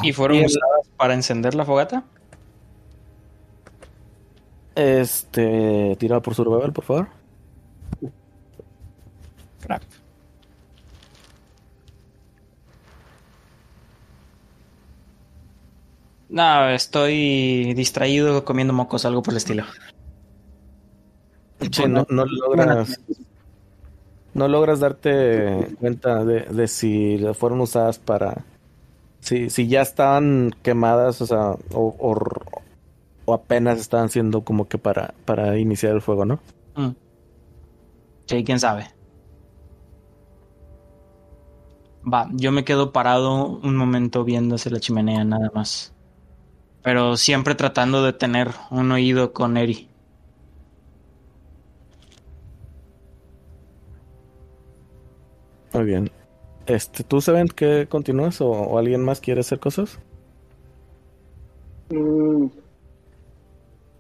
¿Y 0.04 0.12
fueron 0.14 0.38
Y 0.38 0.40
el- 0.42 0.46
usadas 0.48 0.90
para 0.98 1.14
encender 1.14 1.56
la 1.56 1.66
fogata? 1.66 2.04
Este 4.76 5.96
tirado 5.98 6.22
por 6.22 6.36
survival 6.36 6.74
por 6.74 6.84
favor 6.84 7.08
Crap. 9.62 9.82
No, 16.30 16.70
estoy 16.70 17.74
distraído 17.76 18.44
comiendo 18.46 18.74
mocos, 18.74 19.06
algo 19.06 19.24
por 19.24 19.34
el 19.34 19.38
estilo. 19.38 19.64
Sí, 21.72 21.88
no, 21.88 22.06
no 22.10 22.26
logras 22.26 23.00
no 24.34 24.48
logras 24.50 24.82
darte 24.82 25.76
cuenta 25.80 26.26
de, 26.26 26.42
de 26.42 26.68
si 26.68 27.18
fueron 27.40 27.62
usadas 27.62 27.98
para 27.98 28.44
si, 29.22 29.50
si 29.50 29.68
ya 29.68 29.82
estaban 29.82 30.52
quemadas, 30.62 31.22
o 31.22 31.26
sea, 31.26 31.56
o, 31.74 31.96
o, 31.98 32.16
o 33.26 33.34
apenas 33.34 33.80
estaban 33.80 34.10
siendo 34.10 34.42
como 34.42 34.68
que 34.68 34.78
para, 34.78 35.14
para 35.26 35.58
iniciar 35.58 35.94
el 35.94 36.02
fuego, 36.02 36.26
¿no? 36.26 36.40
Mm. 36.76 36.92
Sí, 38.28 38.44
quién 38.44 38.60
sabe. 38.60 38.88
Va, 42.12 42.30
yo 42.34 42.52
me 42.52 42.64
quedo 42.64 42.92
parado 42.92 43.46
un 43.48 43.76
momento 43.76 44.24
viendo 44.24 44.56
hacia 44.56 44.72
la 44.72 44.80
chimenea 44.80 45.24
nada 45.24 45.50
más. 45.54 45.92
Pero 46.84 47.18
siempre 47.18 47.56
tratando 47.56 48.04
de 48.04 48.14
tener 48.14 48.52
un 48.70 48.92
oído 48.92 49.34
con 49.34 49.58
Eri. 49.58 49.90
Muy 55.74 55.84
bien. 55.84 56.12
Este, 56.68 57.04
¿tú 57.04 57.22
saben 57.22 57.48
que 57.48 57.88
continúas 57.88 58.40
o, 58.42 58.50
o 58.50 58.78
alguien 58.78 59.04
más 59.04 59.20
quiere 59.20 59.42
hacer 59.42 59.60
cosas? 59.60 60.00
Mm. 61.90 62.65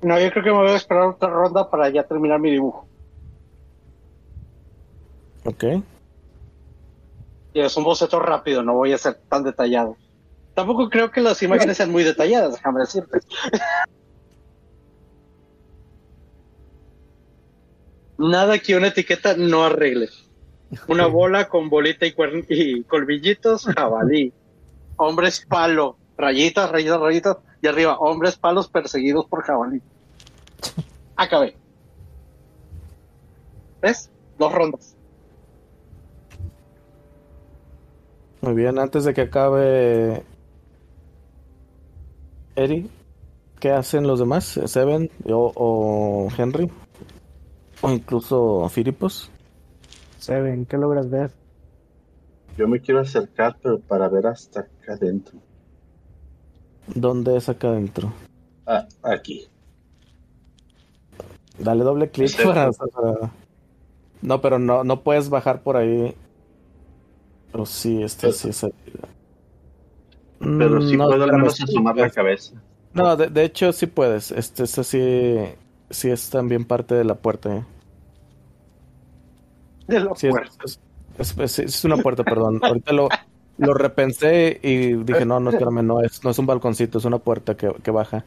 No, 0.05 0.19
yo 0.19 0.29
creo 0.29 0.43
que 0.43 0.51
me 0.51 0.57
voy 0.57 0.69
a 0.69 0.75
esperar 0.75 1.07
otra 1.07 1.29
ronda 1.29 1.67
para 1.67 1.89
ya 1.89 2.03
terminar 2.03 2.39
mi 2.39 2.51
dibujo. 2.51 2.87
Ok. 5.45 5.63
Y 7.55 7.59
es 7.59 7.75
un 7.75 7.83
boceto 7.83 8.19
rápido, 8.19 8.61
no 8.61 8.75
voy 8.75 8.93
a 8.93 8.99
ser 8.99 9.15
tan 9.27 9.43
detallado. 9.43 9.97
Tampoco 10.53 10.91
creo 10.91 11.09
que 11.09 11.21
las 11.21 11.41
imágenes 11.41 11.77
sean 11.77 11.91
muy 11.91 12.03
detalladas, 12.03 12.53
déjame 12.53 12.81
decirte. 12.81 13.17
Nada 18.19 18.59
que 18.59 18.77
una 18.77 18.89
etiqueta 18.89 19.35
no 19.35 19.63
arregle. 19.63 20.09
Una 20.87 21.07
bola 21.07 21.49
con 21.49 21.67
bolita 21.67 22.05
y, 22.05 22.13
y 22.49 22.83
colmillitos, 22.83 23.65
jabalí. 23.65 24.31
Hombres 24.97 25.43
palo, 25.49 25.97
rayitas, 26.15 26.69
rayitas, 26.69 26.99
rayitas. 26.99 27.37
Y 27.63 27.67
arriba, 27.67 27.97
hombres 27.97 28.35
palos 28.35 28.67
perseguidos 28.67 29.25
por 29.25 29.41
jabalí. 29.41 29.81
Acabé. 31.15 31.55
¿Ves? 33.81 34.09
Dos 34.37 34.53
rondas. 34.53 34.95
Muy 38.41 38.53
bien, 38.53 38.77
antes 38.77 39.05
de 39.05 39.13
que 39.13 39.21
acabe 39.21 40.23
Eri, 42.55 42.89
¿qué 43.59 43.71
hacen 43.71 44.05
los 44.05 44.19
demás? 44.19 44.59
¿Seven 44.65 45.09
o, 45.27 45.51
o 45.55 46.29
Henry? 46.37 46.69
O 47.81 47.91
incluso 47.91 48.69
Filipos. 48.69 49.31
Seven, 50.19 50.65
¿qué 50.65 50.77
logras 50.77 51.09
ver? 51.09 51.31
Yo 52.57 52.67
me 52.67 52.79
quiero 52.79 53.01
acercar, 53.01 53.57
pero 53.61 53.79
para 53.79 54.07
ver 54.07 54.27
hasta 54.27 54.61
acá 54.61 54.93
adentro. 54.93 55.39
¿Dónde 56.93 57.35
es 57.35 57.49
acá 57.49 57.69
adentro? 57.69 58.13
Ah, 58.65 58.87
aquí. 59.03 59.47
Dale 61.59 61.83
doble 61.83 62.09
clic 62.09 62.29
Sí. 62.29 62.43
para, 62.43 62.71
para- 62.71 63.31
No, 64.21 64.41
pero 64.41 64.59
no, 64.59 64.83
no 64.83 65.01
puedes 65.01 65.29
bajar 65.29 65.61
por 65.61 65.77
ahí. 65.77 66.13
O 67.53 67.65
sí, 67.65 68.03
este 68.03 68.31
sí 68.33 68.49
es. 68.49 68.65
Pero 70.39 70.79
Mm, 70.81 70.89
sí 70.89 70.97
no, 70.97 71.07
puedo 71.07 71.23
al 71.23 71.31
menos 71.31 71.61
asomar 71.61 71.95
la 71.95 72.09
cabeza. 72.09 72.53
No, 72.93 73.15
de, 73.15 73.27
de 73.29 73.43
hecho 73.45 73.71
sí 73.71 73.87
puedes. 73.87 74.31
Este, 74.31 74.63
eso 74.63 74.83
sí, 74.83 75.35
sí 75.89 76.09
es 76.09 76.29
también 76.29 76.65
parte 76.65 76.95
de 76.95 77.03
la 77.05 77.15
puerta. 77.15 77.55
¿eh? 77.57 77.63
De 79.87 79.99
la 79.99 80.15
Sí, 80.15 80.27
es, 80.27 80.31
puerta. 80.33 80.55
es- 80.65 80.79
es- 81.17 81.37
es- 81.37 81.59
es 81.59 81.85
una 81.85 81.97
puerta, 81.97 82.23
perdón. 82.23 82.59
Ahorita 82.63 82.91
lo, 82.91 83.07
lo 83.57 83.73
repensé 83.73 84.59
y 84.61 84.93
dije, 85.03 85.25
no, 85.25 85.39
no, 85.39 85.49
espérame, 85.51 85.81
no 85.85 86.01
es, 86.01 86.23
no 86.23 86.31
es 86.31 86.39
un 86.39 86.45
balconcito, 86.45 86.97
es 86.97 87.05
una 87.05 87.19
puerta 87.19 87.55
que, 87.55 87.71
que 87.83 87.91
baja. 87.91 88.25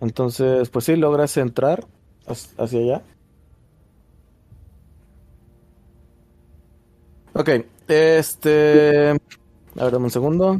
Entonces, 0.00 0.68
pues 0.70 0.84
sí, 0.84 0.96
logras 0.96 1.36
entrar 1.36 1.86
hac- 2.26 2.54
hacia 2.58 2.80
allá. 2.80 3.02
Ok, 7.34 7.50
este... 7.88 9.10
A 9.76 9.84
ver, 9.84 9.96
un 9.96 10.10
segundo. 10.10 10.58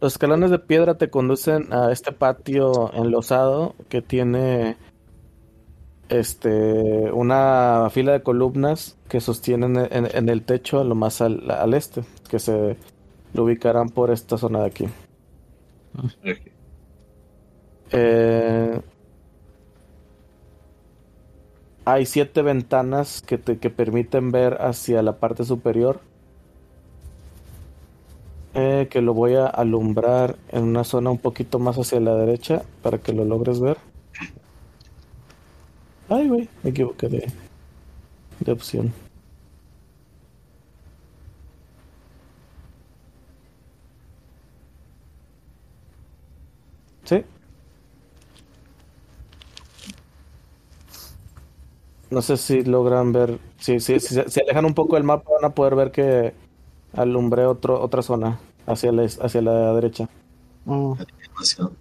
Los 0.00 0.14
escalones 0.14 0.50
de 0.50 0.58
piedra 0.58 0.96
te 0.96 1.10
conducen 1.10 1.72
a 1.72 1.92
este 1.92 2.12
patio 2.12 2.90
enlosado 2.94 3.74
que 3.88 4.00
tiene 4.00 4.76
este 6.10 7.10
una 7.12 7.88
fila 7.90 8.12
de 8.12 8.22
columnas 8.22 8.98
que 9.08 9.20
sostienen 9.20 9.76
en, 9.78 10.08
en 10.14 10.28
el 10.28 10.44
techo 10.44 10.84
lo 10.84 10.94
más 10.94 11.20
al, 11.22 11.50
al 11.50 11.74
este, 11.74 12.02
que 12.28 12.38
se 12.38 12.76
lo 13.32 13.44
ubicarán 13.44 13.90
por 13.90 14.10
esta 14.10 14.38
zona 14.38 14.60
de 14.60 14.66
aquí. 14.66 14.88
Eh, 17.92 18.80
hay 21.84 22.06
siete 22.06 22.42
ventanas 22.42 23.22
que 23.22 23.38
te 23.38 23.58
que 23.58 23.70
permiten 23.70 24.30
ver 24.30 24.62
hacia 24.62 25.02
la 25.02 25.18
parte 25.18 25.44
superior. 25.44 26.00
Eh, 28.54 28.88
que 28.90 29.00
lo 29.00 29.14
voy 29.14 29.34
a 29.36 29.46
alumbrar 29.46 30.40
en 30.48 30.64
una 30.64 30.82
zona 30.84 31.10
un 31.10 31.18
poquito 31.18 31.58
más 31.60 31.78
hacia 31.78 32.00
la 32.00 32.14
derecha 32.16 32.64
para 32.82 32.98
que 32.98 33.12
lo 33.12 33.24
logres 33.24 33.60
ver. 33.60 33.78
Ay, 36.10 36.28
güey, 36.28 36.48
me 36.62 36.70
equivoqué 36.70 37.08
de, 37.08 37.32
de 38.40 38.52
opción. 38.52 38.92
Sí. 47.04 47.24
No 52.10 52.22
sé 52.22 52.36
si 52.36 52.62
logran 52.64 53.12
ver, 53.12 53.38
si, 53.58 53.78
si, 53.80 54.00
si 54.00 54.14
se 54.14 54.28
si 54.28 54.40
alejan 54.40 54.64
un 54.64 54.74
poco 54.74 54.96
del 54.96 55.04
mapa 55.04 55.30
van 55.32 55.44
a 55.44 55.54
poder 55.54 55.76
ver 55.76 55.92
que 55.92 56.34
alumbré 56.94 57.46
otro, 57.46 57.80
otra 57.82 58.02
zona. 58.02 58.40
hacia 58.66 58.92
la, 58.92 59.04
hacia 59.04 59.42
la 59.42 59.74
derecha. 59.74 60.08
Demasiado. 61.22 61.72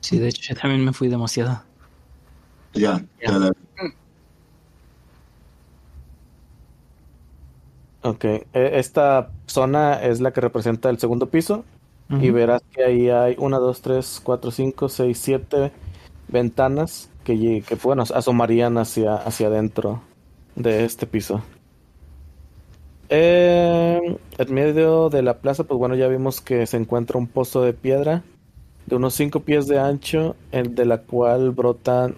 Sí, 0.00 0.18
de 0.18 0.28
hecho, 0.28 0.42
yo 0.42 0.54
también 0.60 0.84
me 0.84 0.92
fui 0.92 1.08
demasiado. 1.08 1.62
Ya, 2.74 3.04
ya. 3.22 3.38
la- 3.38 3.52
Ok, 8.02 8.24
e- 8.24 8.44
esta 8.52 9.30
zona 9.46 10.02
es 10.02 10.20
la 10.20 10.32
que 10.32 10.40
representa 10.42 10.90
el 10.90 10.98
segundo 10.98 11.26
piso 11.30 11.64
y 12.20 12.28
verás 12.30 12.62
que 12.70 12.84
ahí 12.84 13.08
hay 13.08 13.34
1, 13.38 13.58
2, 13.60 13.80
3, 13.80 14.20
4, 14.22 14.50
5, 14.50 14.90
6, 14.90 15.18
7 15.18 15.72
ventanas 16.28 17.08
que, 17.24 17.62
que 17.66 17.74
bueno, 17.76 18.02
asomarían 18.02 18.76
hacia, 18.76 19.14
hacia 19.16 19.46
adentro 19.46 20.02
de 20.54 20.84
este 20.84 21.06
piso. 21.06 21.42
Eh, 23.08 24.18
en 24.38 24.54
medio 24.54 25.08
de 25.08 25.22
la 25.22 25.38
plaza, 25.38 25.64
pues 25.64 25.78
bueno, 25.78 25.94
ya 25.94 26.08
vimos 26.08 26.40
que 26.40 26.66
se 26.66 26.76
encuentra 26.76 27.18
un 27.18 27.26
pozo 27.26 27.62
de 27.62 27.72
piedra 27.72 28.22
de 28.86 28.96
unos 28.96 29.14
5 29.14 29.40
pies 29.40 29.66
de 29.66 29.78
ancho, 29.78 30.36
el 30.52 30.74
de 30.74 30.84
la 30.84 30.98
cual 30.98 31.50
brotan, 31.52 32.16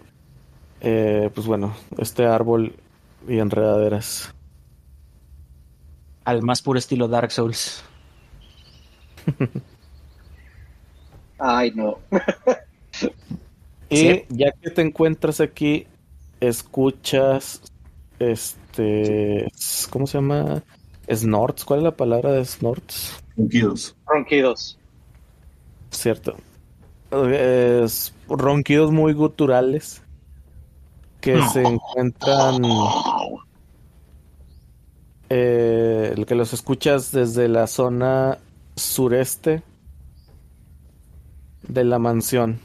eh, 0.81 1.31
pues 1.35 1.47
bueno, 1.47 1.75
este 1.99 2.27
árbol 2.27 2.75
y 3.29 3.39
enredaderas. 3.39 4.33
Al 6.25 6.43
más 6.43 6.63
puro 6.63 6.79
estilo 6.79 7.09
Dark 7.09 7.31
Souls. 7.31 7.85
Ay, 11.39 11.73
no. 11.75 11.99
Y 13.89 13.97
Sí. 13.99 14.25
ya 14.31 14.51
que 14.51 14.71
te 14.71 14.83
encuentras 14.83 15.41
aquí, 15.41 15.87
escuchas, 16.41 17.63
este, 18.19 19.47
¿cómo 19.91 20.09
se 20.09 20.19
llama? 20.19 20.65
Snorts, 21.09 21.65
¿cuál 21.65 21.79
es 21.81 21.85
la 21.85 21.97
palabra 21.97 22.33
de 22.33 22.45
snorts? 22.45 23.23
Ronquidos. 23.37 23.95
Ronquidos. 24.07 24.77
Cierto. 25.91 26.35
Es 27.13 28.13
ronquidos 28.29 28.91
muy 28.91 29.13
guturales 29.13 30.03
que 31.27 31.43
se 31.49 31.61
encuentran, 31.61 32.63
eh, 35.29 36.13
el 36.17 36.25
que 36.25 36.37
los 36.37 36.53
escuchas 36.53 37.11
desde 37.11 37.49
la 37.49 37.67
zona 37.67 38.39
sureste 38.77 39.65
de 41.67 41.83
la 41.83 41.99
mansión. 41.99 42.61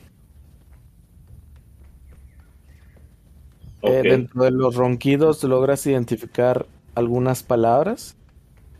Eh, 3.81 4.03
dentro 4.03 4.43
de 4.43 4.51
los 4.51 4.75
ronquidos 4.75 5.43
logras 5.43 5.87
identificar 5.87 6.67
algunas 6.93 7.41
palabras, 7.41 8.15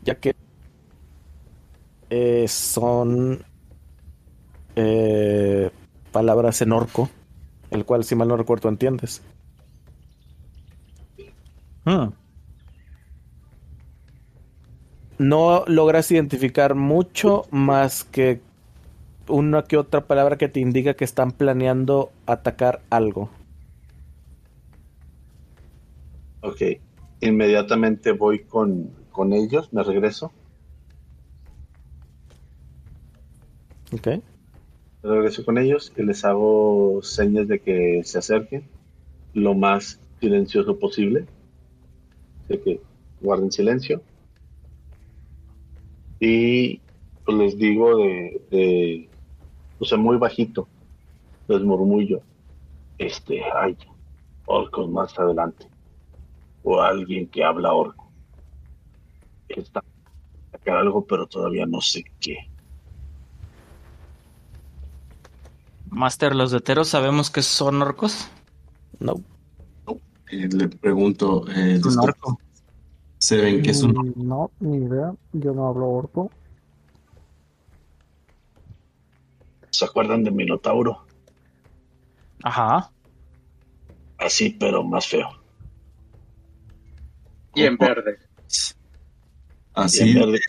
ya 0.04 0.14
que 0.14 0.36
eh, 2.08 2.46
son 2.46 3.44
eh, 4.76 5.70
palabras 6.12 6.62
en 6.62 6.70
orco, 6.70 7.10
el 7.72 7.84
cual, 7.84 8.04
si 8.04 8.14
mal 8.14 8.28
no 8.28 8.36
recuerdo, 8.36 8.68
entiendes. 8.68 9.22
Hmm. 11.84 12.08
No 15.18 15.64
logras 15.66 16.10
identificar 16.10 16.74
mucho 16.74 17.44
más 17.50 18.04
que 18.04 18.40
una 19.28 19.62
que 19.64 19.76
otra 19.76 20.06
palabra 20.06 20.36
que 20.36 20.48
te 20.48 20.60
indica 20.60 20.94
que 20.94 21.04
están 21.04 21.32
planeando 21.32 22.10
atacar 22.26 22.80
algo. 22.90 23.30
Ok. 26.40 26.62
Inmediatamente 27.20 28.12
voy 28.12 28.40
con, 28.40 28.90
con 29.12 29.32
ellos, 29.32 29.72
me 29.72 29.84
regreso. 29.84 30.32
¿Ok? 33.92 34.06
Me 35.02 35.10
regreso 35.10 35.44
con 35.44 35.58
ellos 35.58 35.92
y 35.96 36.02
les 36.02 36.24
hago 36.24 37.00
señas 37.02 37.46
de 37.46 37.60
que 37.60 38.02
se 38.04 38.18
acerquen 38.18 38.64
lo 39.34 39.54
más 39.54 40.00
silencioso 40.20 40.78
posible. 40.78 41.26
De 42.52 42.60
que 42.60 42.80
guarden 43.22 43.50
silencio. 43.50 44.02
Y 46.20 46.80
pues, 47.24 47.38
les 47.38 47.56
digo 47.56 47.96
de, 47.96 48.42
de, 48.50 49.08
o 49.78 49.84
sea, 49.86 49.96
muy 49.96 50.18
bajito, 50.18 50.68
les 51.48 51.62
murmullo, 51.62 52.20
este, 52.98 53.42
hay 53.42 53.76
orcos 54.44 54.90
más 54.90 55.18
adelante, 55.18 55.66
o 56.62 56.80
alguien 56.80 57.26
que 57.28 57.42
habla 57.42 57.72
orco. 57.72 58.10
Está 59.48 59.82
sacar 60.52 60.76
algo, 60.76 61.04
pero 61.06 61.26
todavía 61.26 61.64
no 61.66 61.80
sé 61.80 62.04
qué. 62.20 62.36
Master, 65.88 66.34
los 66.34 66.50
deteros 66.50 66.88
sabemos 66.88 67.30
que 67.30 67.42
son 67.42 67.80
orcos. 67.82 68.28
No. 68.98 69.14
Eh, 70.32 70.48
le 70.50 70.66
pregunto, 70.68 71.46
eh, 71.48 71.74
Es 71.76 71.84
un 71.84 71.98
orco. 72.00 72.38
¿se 73.18 73.36
ven 73.36 73.62
que 73.62 73.70
es 73.70 73.82
un 73.82 73.92
Mm, 73.92 74.12
No, 74.26 74.50
ni 74.60 74.78
idea. 74.78 75.14
Yo 75.34 75.52
no 75.52 75.68
hablo 75.68 75.88
orco. 75.90 76.30
¿Se 79.70 79.84
acuerdan 79.84 80.24
de 80.24 80.30
Minotauro? 80.30 81.04
Ajá. 82.42 82.90
Así, 84.18 84.50
pero 84.58 84.82
más 84.82 85.06
feo. 85.06 85.28
Y 87.54 87.62
en 87.64 87.76
verde. 87.76 88.16
así 89.74 90.04
Y 90.04 90.10
en 90.12 90.14
verde. 90.20 90.40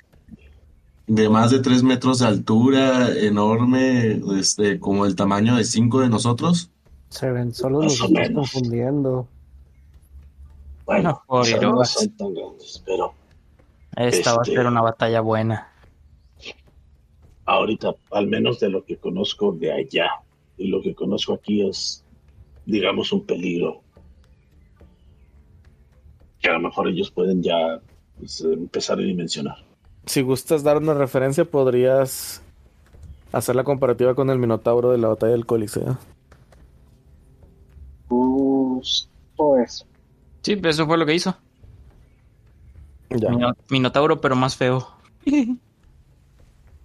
de 1.08 1.30
más 1.30 1.52
de 1.52 1.60
tres 1.60 1.84
metros 1.84 2.20
de 2.20 2.28
altura, 2.28 3.12
enorme, 3.14 4.22
este, 4.40 4.80
como 4.80 5.06
el 5.06 5.16
tamaño 5.16 5.58
de 5.58 5.66
cinco 5.66 6.00
de 6.00 6.10
nosotros? 6.10 6.72
Se 7.10 7.30
ven, 7.30 7.54
solo 7.54 7.82
Más 7.82 8.10
menos. 8.10 8.52
confundiendo. 8.52 9.28
Bueno, 10.86 11.22
o 11.28 11.44
sea, 11.44 11.60
no 11.62 11.84
son 11.86 12.10
tan 12.18 12.34
grandes, 12.34 12.82
pero 12.86 13.14
Esta 13.96 14.32
va 14.34 14.38
a 14.38 14.42
Este- 14.44 14.56
ser 14.56 14.66
una 14.66 14.82
batalla 14.82 15.22
buena. 15.22 15.70
ahorita, 17.46 17.94
al 18.12 18.28
menos 18.28 18.60
de 18.60 18.70
lo 18.70 18.84
que 18.86 18.98
conozco 18.98 19.52
de 19.52 19.72
allá 19.72 20.10
y 20.58 20.68
lo 20.68 20.82
que 20.82 20.96
conozco 20.96 21.34
aquí 21.34 21.68
es, 21.68 22.04
digamos, 22.66 23.12
un 23.12 23.26
peligro. 23.26 23.82
Que 26.42 26.50
a 26.50 26.54
lo 26.54 26.60
mejor 26.62 26.88
ellos 26.88 27.12
pueden 27.12 27.44
ya 27.44 27.80
pues, 28.18 28.42
empezar 28.42 28.98
a 29.00 29.02
dimensionar. 29.02 29.58
Si 30.06 30.22
gustas 30.22 30.64
dar 30.64 30.78
una 30.78 30.94
referencia, 30.94 31.46
podrías 31.46 32.42
hacer 33.32 33.56
la 33.56 33.64
comparativa 33.64 34.16
con 34.16 34.30
el 34.30 34.40
Minotauro 34.40 34.92
de 34.92 34.98
la 34.98 35.08
batalla 35.10 35.32
del 35.34 35.46
Coliseo. 35.46 35.98
Sí, 40.44 40.60
eso 40.64 40.86
fue 40.86 40.98
lo 40.98 41.06
que 41.06 41.16
hizo. 41.16 41.36
Ya, 43.10 43.30
Mino- 43.30 43.56
Minotauro, 43.70 44.20
pero 44.22 44.36
más 44.36 44.56
feo. 44.56 44.88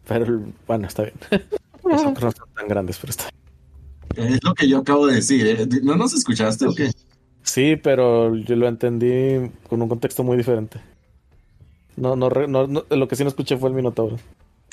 pero 0.06 0.42
bueno, 0.66 0.86
está 0.86 1.02
bien. 1.04 1.14
Los 1.84 2.02
otros 2.04 2.24
no 2.24 2.32
son 2.32 2.54
tan 2.54 2.68
grandes, 2.68 2.98
pero 2.98 3.10
está 3.10 3.24
bien. 4.14 4.34
Es 4.34 4.44
lo 4.44 4.52
que 4.54 4.68
yo 4.68 4.78
acabo 4.78 5.06
de 5.06 5.14
decir, 5.16 5.46
¿eh? 5.46 5.66
¿No 5.82 5.96
nos 5.96 6.12
escuchaste 6.12 6.66
o 6.66 6.74
qué? 6.74 6.90
Sí, 7.42 7.76
pero 7.76 8.34
yo 8.36 8.56
lo 8.56 8.68
entendí 8.68 9.50
con 9.68 9.80
un 9.80 9.88
contexto 9.88 10.22
muy 10.22 10.36
diferente. 10.36 10.80
No, 11.96 12.14
no, 12.16 12.28
re- 12.28 12.48
no, 12.48 12.66
no- 12.66 12.84
lo 12.90 13.08
que 13.08 13.16
sí 13.16 13.22
no 13.22 13.28
escuché 13.30 13.56
fue 13.56 13.70
el 13.70 13.74
Minotauro. 13.76 14.18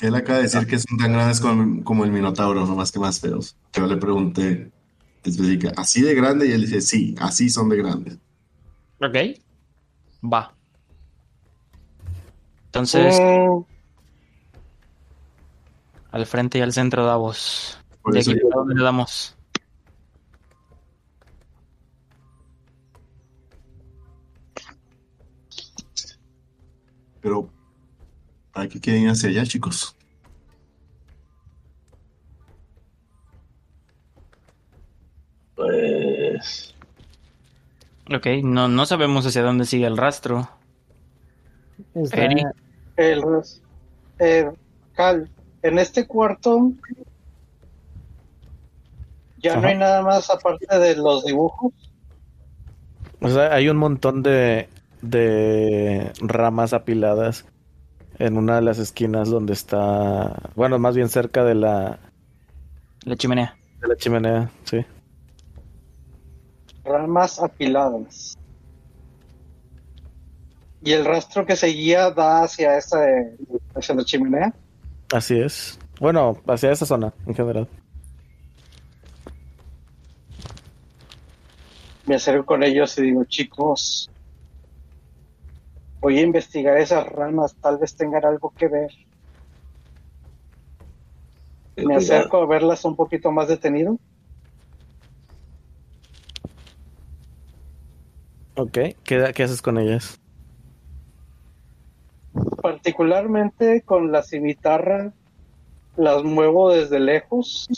Él 0.00 0.14
acaba 0.14 0.38
de 0.38 0.44
decir 0.44 0.66
que 0.66 0.78
son 0.78 0.98
tan 0.98 1.12
grandes 1.12 1.40
como, 1.40 1.82
como 1.84 2.04
el 2.04 2.12
Minotauro, 2.12 2.66
no 2.66 2.76
más 2.76 2.92
que 2.92 2.98
más 2.98 3.18
feos. 3.20 3.56
Yo 3.72 3.86
le 3.86 3.96
pregunté 3.96 4.70
específica, 5.24 5.72
¿así 5.76 6.02
de 6.02 6.14
grande? 6.14 6.48
Y 6.48 6.52
él 6.52 6.62
dice, 6.62 6.82
sí, 6.82 7.14
así 7.18 7.48
son 7.48 7.68
de 7.70 7.76
grandes. 7.78 8.18
Ok. 9.00 9.16
Va. 10.22 10.56
Entonces, 12.66 13.18
Mm, 13.20 13.62
al 16.10 16.26
frente 16.26 16.58
y 16.58 16.60
al 16.62 16.72
centro 16.72 17.04
Davos. 17.04 17.78
¿De 18.04 18.20
aquí 18.20 18.34
dónde 18.54 18.74
le 18.74 18.82
damos? 18.82 19.36
Pero, 27.20 27.50
¿para 28.52 28.68
qué 28.68 28.80
quieren 28.80 29.02
ir 29.04 29.10
hacia 29.10 29.30
allá, 29.30 29.44
chicos? 29.44 29.96
Pues 35.54 36.75
Ok, 38.14 38.26
no, 38.42 38.68
no 38.68 38.86
sabemos 38.86 39.26
hacia 39.26 39.42
dónde 39.42 39.64
sigue 39.64 39.86
el 39.86 39.96
rastro. 39.96 40.48
Está- 41.94 42.24
Eri. 42.24 42.42
el, 42.96 43.22
eh, 44.18 44.50
Cal, 44.94 45.28
en 45.62 45.78
este 45.78 46.06
cuarto 46.06 46.72
ya 49.38 49.56
no 49.60 49.68
hay 49.68 49.76
nada 49.76 50.02
más 50.02 50.30
aparte 50.30 50.78
de 50.78 50.96
los 50.96 51.24
dibujos. 51.24 51.72
O 53.20 53.28
sea, 53.28 53.52
hay 53.54 53.68
un 53.68 53.76
montón 53.76 54.22
de, 54.22 54.68
de 55.02 56.12
ramas 56.20 56.72
apiladas 56.72 57.44
en 58.18 58.38
una 58.38 58.56
de 58.56 58.62
las 58.62 58.78
esquinas 58.78 59.28
donde 59.28 59.52
está, 59.52 60.50
bueno, 60.54 60.78
más 60.78 60.96
bien 60.96 61.08
cerca 61.08 61.44
de 61.44 61.54
la, 61.54 61.98
La 63.04 63.16
chimenea. 63.16 63.56
de 63.80 63.88
la 63.88 63.96
chimenea, 63.96 64.50
sí. 64.64 64.84
Ramas 66.86 67.40
apiladas. 67.40 68.36
Y 70.82 70.92
el 70.92 71.04
rastro 71.04 71.44
que 71.44 71.56
seguía 71.56 72.10
da 72.10 72.44
hacia 72.44 72.76
esa 72.76 72.98
hacia 73.74 73.94
la 73.94 74.04
chimenea. 74.04 74.54
Así 75.12 75.38
es. 75.38 75.78
Bueno, 76.00 76.40
hacia 76.46 76.70
esa 76.70 76.86
zona 76.86 77.12
en 77.26 77.34
general. 77.34 77.68
Me 82.06 82.14
acerco 82.14 82.46
con 82.46 82.62
ellos 82.62 82.96
y 82.98 83.02
digo, 83.02 83.24
chicos, 83.24 84.08
voy 86.00 86.18
a 86.18 86.22
investigar 86.22 86.78
esas 86.78 87.04
ramas, 87.06 87.56
tal 87.56 87.78
vez 87.78 87.96
tengan 87.96 88.24
algo 88.24 88.52
que 88.56 88.68
ver. 88.68 88.90
Me 91.76 91.96
acerco 91.96 92.38
a 92.38 92.46
verlas 92.46 92.84
un 92.84 92.94
poquito 92.94 93.32
más 93.32 93.48
detenido. 93.48 93.98
Ok, 98.58 98.78
¿qué, 99.04 99.22
haces 99.22 99.60
con 99.60 99.76
ellas? 99.76 100.18
Particularmente 102.62 103.82
con 103.82 104.10
la 104.10 104.22
cimitarra, 104.22 105.12
las 105.96 106.24
muevo 106.24 106.72
desde 106.72 106.98
lejos, 106.98 107.68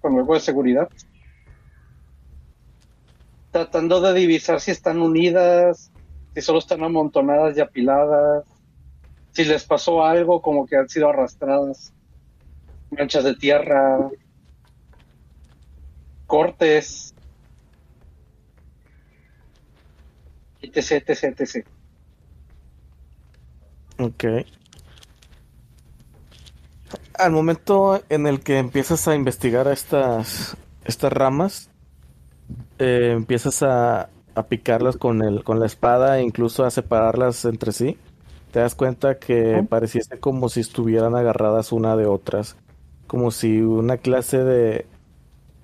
con 0.00 0.18
algo 0.18 0.32
de 0.32 0.40
seguridad. 0.40 0.88
Tratando 3.50 4.00
de 4.00 4.14
divisar 4.14 4.60
si 4.60 4.70
están 4.70 5.02
unidas, 5.02 5.92
si 6.34 6.40
solo 6.40 6.60
están 6.60 6.82
amontonadas 6.82 7.54
y 7.58 7.60
apiladas, 7.60 8.46
si 9.32 9.44
les 9.44 9.64
pasó 9.64 10.02
algo 10.02 10.40
como 10.40 10.64
que 10.64 10.76
han 10.76 10.88
sido 10.88 11.10
arrastradas, 11.10 11.92
manchas 12.90 13.24
de 13.24 13.34
tierra, 13.34 14.08
cortes, 16.26 17.14
etc, 20.62 21.08
etc, 21.08 21.40
etc. 21.40 21.66
Ok. 23.98 24.24
Al 27.14 27.32
momento 27.32 28.02
en 28.08 28.26
el 28.26 28.40
que 28.40 28.58
empiezas 28.58 29.06
a 29.06 29.14
investigar 29.14 29.68
estas, 29.68 30.56
estas 30.84 31.12
ramas, 31.12 31.70
eh, 32.78 33.12
empiezas 33.12 33.62
a, 33.62 34.10
a 34.34 34.42
picarlas 34.48 34.96
con 34.96 35.22
el, 35.22 35.44
con 35.44 35.60
la 35.60 35.66
espada 35.66 36.18
e 36.18 36.22
incluso 36.22 36.64
a 36.64 36.70
separarlas 36.70 37.44
entre 37.44 37.72
sí. 37.72 37.98
Te 38.52 38.60
das 38.60 38.74
cuenta 38.74 39.18
que 39.18 39.60
Ujú. 39.60 39.68
pareciese 39.68 40.18
como 40.18 40.48
si 40.48 40.60
estuvieran 40.60 41.14
agarradas 41.14 41.72
una 41.72 41.96
de 41.96 42.06
otras, 42.06 42.56
como 43.06 43.30
si 43.30 43.60
una 43.60 43.98
clase 43.98 44.38
de, 44.44 44.86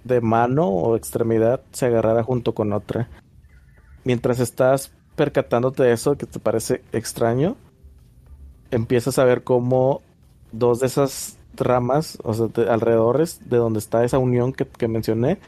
de 0.05 0.21
mano 0.21 0.69
o 0.69 0.97
extremidad 0.97 1.63
se 1.73 1.87
agarrara 1.87 2.23
junto 2.23 2.55
con 2.55 2.73
otra. 2.73 3.09
Mientras 4.07 4.39
estás 4.39 4.93
percatándote 5.17 5.83
de 5.83 5.93
eso, 5.93 6.17
que 6.17 6.27
te 6.27 6.39
parece 6.39 6.81
extraño, 6.93 7.57
empiezas 8.71 9.19
a 9.19 9.25
ver 9.25 9.43
cómo 9.43 10.01
dos 10.53 10.79
de 10.79 10.87
esas 10.87 11.39
ramas, 11.57 12.17
o 12.23 12.33
sea, 12.33 12.47
de 12.47 12.71
alrededores 12.71 13.51
de 13.51 13.57
donde 13.57 13.81
está 13.81 14.05
esa 14.05 14.19
unión 14.19 14.53
que, 14.53 14.65
que 14.65 14.87
mencioné, 14.87 15.39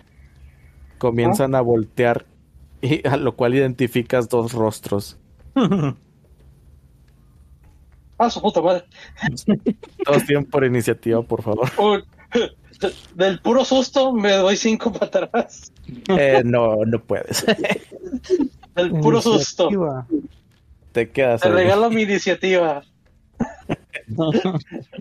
comienzan 0.98 1.54
a 1.54 1.60
voltear 1.60 2.26
y 2.82 3.06
a 3.06 3.16
lo 3.16 3.36
cual 3.36 3.54
identificas 3.54 4.28
dos 4.28 4.52
rostros. 4.52 5.16
Ah, 8.20 8.28
su 8.30 8.42
puta 8.42 8.60
madre. 8.60 8.82
Todos 10.04 10.24
tienen 10.26 10.44
por 10.44 10.64
iniciativa, 10.64 11.22
por 11.22 11.40
favor. 11.40 11.70
Uy, 11.78 12.04
del 13.14 13.40
puro 13.40 13.64
susto 13.64 14.12
me 14.12 14.32
doy 14.32 14.56
cinco 14.56 14.92
para 14.98 15.06
atrás. 15.06 15.72
Eh, 16.08 16.42
no, 16.44 16.84
no 16.84 17.00
puedes. 17.00 17.44
Del 18.74 18.92
puro 19.00 19.20
susto. 19.20 19.68
Te 20.92 21.10
quedas 21.10 21.40
Te 21.40 21.48
regalo 21.48 21.90
mi 21.90 22.02
iniciativa. 22.02 22.82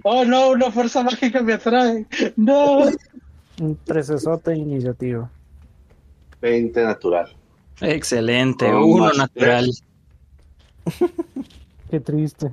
Oh 0.04 0.26
no, 0.26 0.50
una 0.50 0.70
fuerza 0.70 1.02
mágica 1.02 1.42
me 1.42 1.54
atrae. 1.54 2.06
No. 2.36 2.84
Un 3.62 3.78
trecesote 3.86 4.52
de 4.52 4.58
iniciativa. 4.58 5.32
20 6.42 6.84
natural. 6.84 7.34
Excelente, 7.80 8.70
Oh, 8.72 8.86
uno 8.86 9.14
natural. 9.14 9.72
Qué 11.90 12.00
triste. 12.02 12.52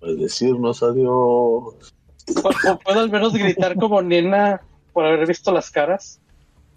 Pues 0.00 0.18
decirnos 0.18 0.82
adiós. 0.82 1.94
¿Puedo 2.26 2.78
puedo 2.78 3.00
al 3.00 3.10
menos 3.10 3.32
gritar 3.32 3.76
como 3.76 4.02
nena 4.02 4.60
por 4.92 5.04
haber 5.04 5.26
visto 5.26 5.52
las 5.52 5.70
caras? 5.70 6.20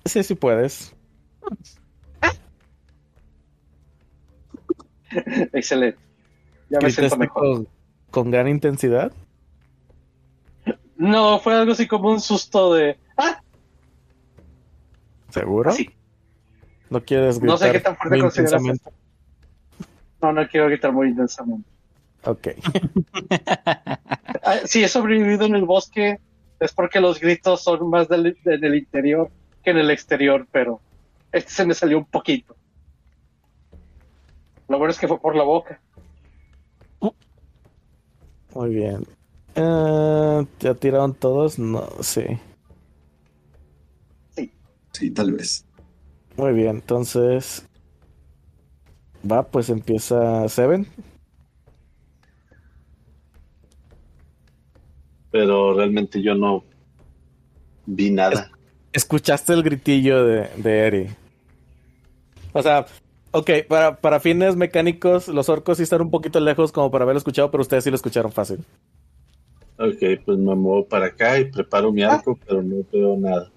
Sí, 0.05 0.23
sí 0.23 0.35
puedes. 0.35 0.93
Excelente. 5.53 5.99
Ya 6.69 6.79
me 6.81 6.91
siento 6.91 7.17
mejor. 7.17 7.41
con, 7.41 7.67
con 8.11 8.31
gran 8.31 8.47
intensidad. 8.47 9.11
No, 10.97 11.39
fue 11.39 11.55
algo 11.55 11.71
así 11.71 11.87
como 11.87 12.09
un 12.11 12.19
susto 12.19 12.73
de. 12.73 12.99
¡Ah! 13.17 13.41
¿Seguro? 15.29 15.69
Así. 15.71 15.89
No 16.89 17.01
quieres 17.03 17.39
gritar 17.39 17.49
No 17.49 17.57
sé 17.57 17.71
qué 17.71 17.79
tan 17.79 17.95
fuerte 17.95 18.15
muy 18.15 18.21
consideras 18.21 18.61
intensamente. 18.61 18.99
No, 20.21 20.33
no 20.33 20.47
quiero 20.47 20.67
gritar 20.67 20.91
muy 20.91 21.07
intensamente. 21.07 21.69
Ok. 22.25 22.47
Ah, 24.43 24.59
Si 24.65 24.83
he 24.83 24.87
sobrevivido 24.87 25.45
en 25.45 25.55
el 25.55 25.65
bosque 25.65 26.19
es 26.59 26.73
porque 26.73 26.99
los 26.99 27.19
gritos 27.19 27.63
son 27.63 27.89
más 27.89 28.07
del, 28.07 28.37
en 28.45 28.63
el 28.63 28.75
interior 28.75 29.29
que 29.63 29.71
en 29.71 29.77
el 29.77 29.91
exterior, 29.91 30.47
pero 30.51 30.81
este 31.31 31.51
se 31.51 31.65
me 31.65 31.73
salió 31.73 31.97
un 31.97 32.05
poquito. 32.05 32.55
Lo 34.67 34.77
bueno 34.77 34.91
es 34.91 34.99
que 34.99 35.07
fue 35.07 35.19
por 35.19 35.35
la 35.35 35.43
boca. 35.43 35.81
Muy 38.53 38.69
bien. 38.73 39.05
Eh, 39.55 40.45
¿Ya 40.59 40.73
tiraron 40.75 41.13
todos? 41.13 41.59
No, 41.59 41.87
sí. 42.01 42.23
Sí, 44.91 45.11
tal 45.11 45.33
vez. 45.33 45.65
Muy 46.35 46.53
bien, 46.53 46.77
entonces. 46.77 47.65
Va, 49.29 49.43
pues 49.43 49.69
empieza 49.69 50.47
Seven. 50.49 50.87
Pero 55.31 55.73
realmente 55.73 56.21
yo 56.21 56.35
no 56.35 56.63
vi 57.85 58.09
nada. 58.11 58.51
Escuchaste 58.93 59.53
el 59.53 59.63
gritillo 59.63 60.23
de, 60.25 60.49
de 60.57 60.79
Eri. 60.87 61.07
O 62.53 62.63
sea, 62.63 62.87
ok, 63.31 63.49
para, 63.67 63.97
para 63.97 64.19
fines 64.19 64.55
mecánicos, 64.55 65.27
los 65.27 65.49
orcos 65.49 65.77
sí 65.77 65.83
están 65.83 66.01
un 66.01 66.09
poquito 66.09 66.39
lejos 66.39 66.71
como 66.71 66.89
para 66.89 67.03
haberlo 67.03 67.19
escuchado, 67.19 67.51
pero 67.51 67.61
ustedes 67.61 67.83
sí 67.83 67.89
lo 67.91 67.95
escucharon 67.95 68.31
fácil. 68.31 68.59
Ok, 69.77 70.23
pues 70.25 70.37
me 70.37 70.55
muevo 70.55 70.85
para 70.87 71.05
acá 71.05 71.39
y 71.39 71.45
preparo 71.45 71.91
mi 71.91 72.01
arco, 72.03 72.37
pero 72.45 72.61
no 72.63 72.83
veo 72.91 73.15
nada. 73.17 73.49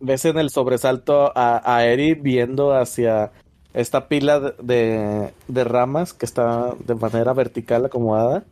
Ves 0.00 0.24
en 0.24 0.38
el 0.38 0.50
sobresalto 0.50 1.32
a, 1.36 1.62
a 1.76 1.84
Eri 1.86 2.14
viendo 2.14 2.74
hacia 2.74 3.30
esta 3.72 4.08
pila 4.08 4.40
de- 4.40 4.54
de, 4.62 5.32
de 5.48 5.64
ramas 5.64 6.12
que 6.12 6.26
está 6.26 6.74
de 6.84 6.94
manera 6.94 7.32
vertical 7.32 7.84
acomodada, 7.86 8.44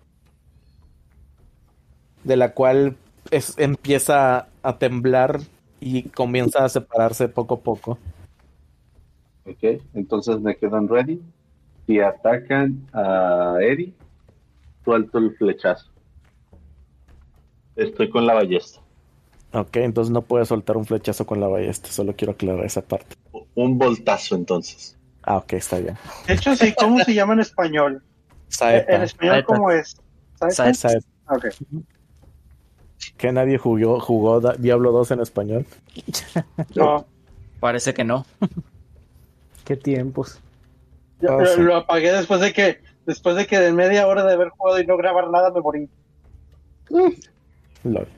de 2.30 2.36
la 2.36 2.52
cual 2.54 2.96
es, 3.32 3.58
empieza 3.58 4.46
a 4.62 4.78
temblar 4.78 5.40
y 5.80 6.04
comienza 6.10 6.64
a 6.64 6.68
separarse 6.68 7.26
poco 7.26 7.54
a 7.54 7.60
poco. 7.60 7.98
Ok, 9.44 9.82
entonces 9.94 10.40
me 10.40 10.56
quedan 10.56 10.86
ready. 10.86 11.20
Si 11.88 11.98
atacan 11.98 12.86
a 12.92 13.56
Eri, 13.60 13.92
suelto 14.84 15.18
el 15.18 15.36
flechazo. 15.36 15.90
Estoy 17.74 18.08
con 18.10 18.26
la 18.26 18.34
ballesta. 18.34 18.80
Ok, 19.52 19.78
entonces 19.78 20.12
no 20.12 20.22
puedes 20.22 20.46
soltar 20.46 20.76
un 20.76 20.86
flechazo 20.86 21.26
con 21.26 21.40
la 21.40 21.48
ballesta, 21.48 21.88
solo 21.88 22.14
quiero 22.14 22.34
aclarar 22.34 22.64
esa 22.64 22.82
parte. 22.82 23.16
Un 23.56 23.76
voltazo 23.76 24.36
entonces. 24.36 24.96
Ah, 25.24 25.38
ok, 25.38 25.54
está 25.54 25.80
bien. 25.80 25.96
De 26.28 26.34
hecho, 26.34 26.54
sí, 26.54 26.72
¿cómo 26.78 27.00
se 27.00 27.12
llama 27.12 27.32
en 27.32 27.40
español? 27.40 28.04
Saeta, 28.46 28.94
En 28.94 29.02
español, 29.02 29.34
Saeta. 29.34 29.46
¿cómo 29.46 29.70
es? 29.72 29.96
¿Sabes? 30.38 30.54
Saeta. 30.54 30.74
Saeta. 30.74 31.06
Ok. 31.28 31.46
Que 33.16 33.32
nadie 33.32 33.58
jugó, 33.58 34.00
jugó 34.00 34.40
Diablo 34.40 34.92
2 34.92 35.10
en 35.12 35.20
español. 35.20 35.66
No, 36.74 37.06
Parece 37.60 37.92
que 37.94 38.04
no. 38.04 38.24
Qué 39.64 39.76
tiempos. 39.76 40.40
yo- 41.20 41.30
Ah, 41.32 41.40
lo, 41.42 41.46
sí. 41.46 41.60
lo 41.60 41.76
apagué 41.76 42.12
después 42.12 42.40
de 42.40 42.52
que 42.52 42.80
después 43.06 43.36
de 43.36 43.46
que 43.46 43.58
de 43.58 43.72
media 43.72 44.06
hora 44.06 44.24
de 44.24 44.32
haber 44.34 44.48
jugado 44.50 44.80
y 44.80 44.86
no 44.86 44.96
grabar 44.96 45.30
nada 45.30 45.50
me 45.50 45.60
morí. 45.60 45.88
Lol. 47.84 48.08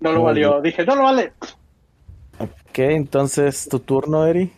No 0.00 0.12
lo 0.12 0.22
valió. 0.22 0.60
Dije, 0.60 0.84
no 0.84 0.96
lo 0.96 1.04
vale. 1.04 1.32
Ok, 2.38 2.78
entonces 2.78 3.68
tu 3.68 3.78
turno, 3.80 4.26
Eri. 4.26 4.52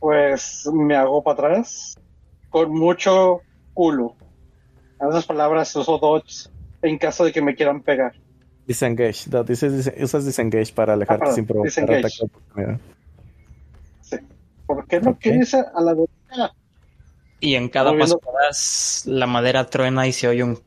Pues 0.00 0.68
me 0.72 0.94
hago 0.96 1.22
para 1.22 1.34
atrás 1.48 1.96
con 2.50 2.70
mucho 2.72 3.40
culo. 3.78 4.16
En 5.00 5.08
esas 5.10 5.24
palabras 5.24 5.74
uso 5.76 5.98
dodge 5.98 6.48
en 6.82 6.98
caso 6.98 7.24
de 7.24 7.30
que 7.30 7.40
me 7.40 7.54
quieran 7.54 7.80
pegar. 7.80 8.12
Disengage. 8.66 9.30
No, 9.30 9.44
dices, 9.44 9.72
dise- 9.72 10.02
usas 10.02 10.26
disengage 10.26 10.72
para 10.74 10.94
alejarte 10.94 11.32
sin 11.32 11.46
provocar 11.46 11.68
disengage. 11.70 11.98
ataque 12.00 12.14
de 12.18 12.24
oportunidad. 12.26 12.80
¿Por 14.66 14.86
qué 14.88 15.00
no 15.00 15.10
Ok. 15.12 15.18
quieres 15.20 15.54
a 15.54 15.80
la 15.80 15.94
derecha? 15.94 16.52
Y 17.40 17.54
en 17.54 17.68
cada 17.68 17.96
paso 17.96 18.18
que 18.18 18.26
das, 18.42 19.04
la 19.06 19.26
madera 19.28 19.64
truena 19.66 20.08
y 20.08 20.12
se 20.12 20.26
oye 20.26 20.42
un. 20.42 20.58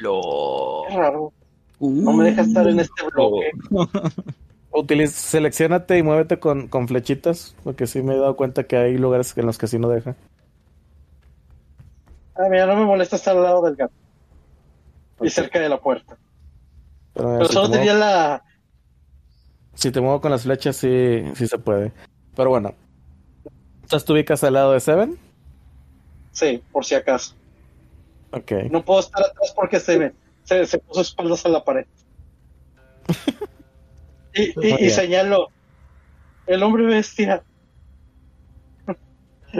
Lo. 0.00 0.84
Qué 0.88 0.96
raro. 0.96 1.32
No 1.78 2.12
me 2.14 2.24
deja 2.24 2.40
estar 2.42 2.66
en 2.68 2.80
este 2.80 3.04
bloque. 3.14 3.50
Utiliz- 4.72 5.10
selecciónate 5.12 5.98
y 5.98 6.02
muévete 6.02 6.38
con, 6.38 6.68
con 6.68 6.88
flechitas, 6.88 7.54
porque 7.62 7.86
sí 7.86 8.00
me 8.02 8.14
he 8.14 8.18
dado 8.18 8.34
cuenta 8.36 8.64
que 8.64 8.76
hay 8.78 8.96
lugares 8.96 9.36
en 9.36 9.44
los 9.44 9.58
que 9.58 9.66
sí 9.66 9.78
no 9.78 9.90
deja. 9.90 10.16
Ah, 12.34 12.48
mira, 12.50 12.66
no 12.66 12.76
me 12.76 12.84
molesta 12.84 13.16
estar 13.16 13.36
al 13.36 13.42
lado 13.42 13.62
del 13.62 13.76
gato. 13.76 13.94
Y 15.20 15.30
cerca 15.30 15.60
de 15.60 15.68
la 15.68 15.80
puerta. 15.80 16.16
Pero, 17.14 17.28
mira, 17.28 17.38
Pero 17.38 17.48
si, 17.48 17.54
solo 17.54 17.70
te 17.70 17.78
muevo, 17.78 17.84
tenía 17.84 17.94
la. 17.94 18.42
si 19.74 19.90
te 19.90 20.00
muevo 20.00 20.20
con 20.20 20.30
las 20.30 20.42
flechas, 20.42 20.76
sí, 20.76 21.22
sí 21.34 21.46
se 21.46 21.58
puede. 21.58 21.92
Pero 22.34 22.50
bueno. 22.50 22.74
Entonces 23.82 24.04
tú 24.04 24.14
ubicas 24.14 24.42
al 24.44 24.54
lado 24.54 24.72
de 24.72 24.80
Seven. 24.80 25.18
Sí, 26.32 26.62
por 26.72 26.84
si 26.84 26.94
acaso. 26.94 27.34
Ok. 28.32 28.52
No 28.70 28.82
puedo 28.82 29.00
estar 29.00 29.22
atrás 29.22 29.52
porque 29.54 29.78
se 29.78 29.98
me 29.98 30.12
se, 30.44 30.66
se 30.66 30.78
puso 30.78 31.00
espaldas 31.02 31.44
a 31.46 31.48
la 31.48 31.64
pared. 31.64 31.86
y, 34.34 34.84
y, 34.86 34.90
señalo. 34.90 35.48
El 36.46 36.62
hombre 36.62 36.84
bestia. 36.84 37.42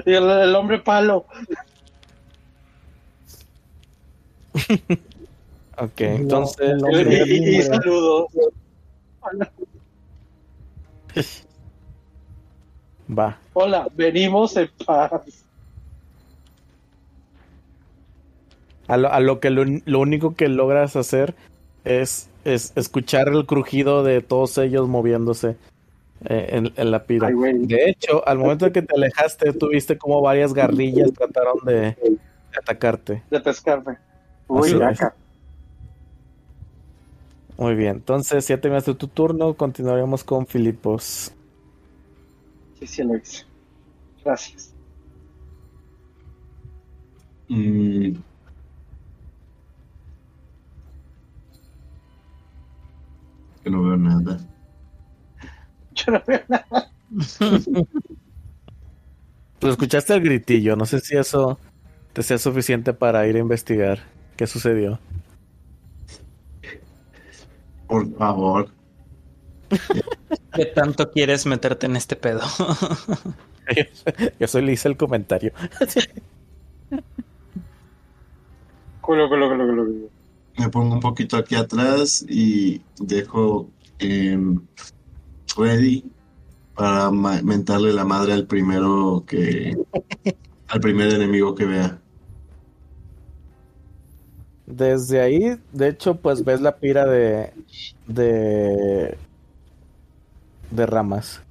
y 0.07 0.13
el, 0.13 0.29
el 0.29 0.55
hombre 0.55 0.81
palo. 0.81 1.27
Ok, 5.79 6.01
No, 6.01 6.07
entonces. 6.17 6.71
el 6.71 6.79
Y, 6.79 6.83
hombre 6.85 7.25
y- 7.27 7.33
y- 7.33 7.37
y 7.37 7.41
mimbre. 7.41 7.63
saludo. 7.65 8.29
Va. 13.19 13.39
Hola, 13.55 13.89
venimos 13.95 14.57
en 14.57 14.71
paz. 14.87 15.45
A 18.89 18.97
lo, 18.97 19.13
a 19.13 19.21
lo 19.21 19.41
que 19.41 19.51
lo, 19.51 19.65
lo 19.85 20.01
único 20.01 20.35
que 20.35 20.49
logras 20.49 20.97
hacer 20.97 21.35
es, 21.85 22.29
es 22.45 22.73
escuchar 22.77 23.29
el 23.29 23.47
crujido 23.47 24.03
de 24.03 24.21
todos 24.21 24.59
ellos 24.59 24.89
moviéndose 24.89 25.57
eh, 26.27 26.49
en, 26.53 26.73
en 26.77 26.91
la 26.91 27.05
pira. 27.05 27.31
De 27.31 27.91
hecho, 27.91 28.27
al 28.27 28.39
momento 28.39 28.65
de 28.67 28.73
que 28.73 28.83
te 28.83 28.95
alejaste, 28.95 29.53
tuviste 29.53 29.97
como 29.99 30.21
varias 30.21 30.53
garrillas 30.53 31.13
trataron 31.13 31.59
de, 31.65 31.73
de 31.73 31.97
atacarte. 32.59 33.23
De 33.31 33.41
pescarme. 33.41 33.97
Uy, 34.53 34.83
acá. 34.83 35.15
Muy 37.57 37.75
bien, 37.75 37.97
entonces 37.97 38.47
ya 38.47 38.61
terminaste 38.61 38.95
tu 38.95 39.09
turno, 39.09 39.55
continuaremos 39.55 40.25
con 40.25 40.47
Filipos. 40.47 41.33
Sí, 42.79 42.87
sí 42.87 43.03
lo 43.03 43.17
hice. 43.17 43.45
Gracias. 44.23 44.75
Mm. 47.49 48.13
Que 53.63 53.71
no 53.71 53.83
veo 53.83 53.97
nada. 53.97 54.39
Yo 55.95 56.13
no 56.13 56.23
veo 56.27 56.41
nada. 56.49 56.91
Pues 59.61 59.71
escuchaste 59.71 60.13
el 60.15 60.23
gritillo, 60.23 60.77
no 60.77 60.85
sé 60.85 61.01
si 61.01 61.17
eso 61.17 61.59
te 62.13 62.23
sea 62.23 62.37
suficiente 62.37 62.93
para 62.93 63.27
ir 63.27 63.37
a 63.37 63.39
investigar 63.39 64.01
qué 64.43 64.47
sucedió. 64.49 64.99
Por 67.87 68.13
favor. 68.17 68.69
¿Qué 70.53 70.67
tanto 70.67 71.13
quieres 71.13 71.47
meterte 71.47 71.87
en 71.87 71.95
este 71.95 72.17
pedo? 72.17 72.41
Yo 74.41 74.49
solo 74.49 74.67
le 74.67 74.73
hice 74.73 74.89
el 74.89 74.97
comentario. 74.97 75.53
Culo, 79.01 79.29
culo, 79.29 79.49
culo, 79.49 79.67
culo. 79.67 79.85
Me 80.59 80.69
pongo 80.69 80.95
un 80.95 81.01
poquito 81.01 81.37
aquí 81.37 81.55
atrás 81.55 82.25
y 82.29 82.83
dejo 82.99 83.71
em, 83.99 84.61
ready 85.57 86.05
para 86.75 87.11
mentarle 87.11 87.93
la 87.93 88.05
madre 88.05 88.33
al 88.33 88.47
primero 88.47 89.25
que 89.27 89.77
al 90.69 90.81
primer 90.81 91.13
enemigo 91.13 91.55
que 91.55 91.67
vea. 91.67 92.02
Desde 94.77 95.21
ahí, 95.21 95.59
de 95.73 95.89
hecho, 95.89 96.15
pues 96.15 96.45
ves 96.45 96.63
la 96.63 96.77
pira 96.77 97.05
de 97.05 97.53
de 98.07 99.19
de 100.71 100.87
ramas. 100.87 101.43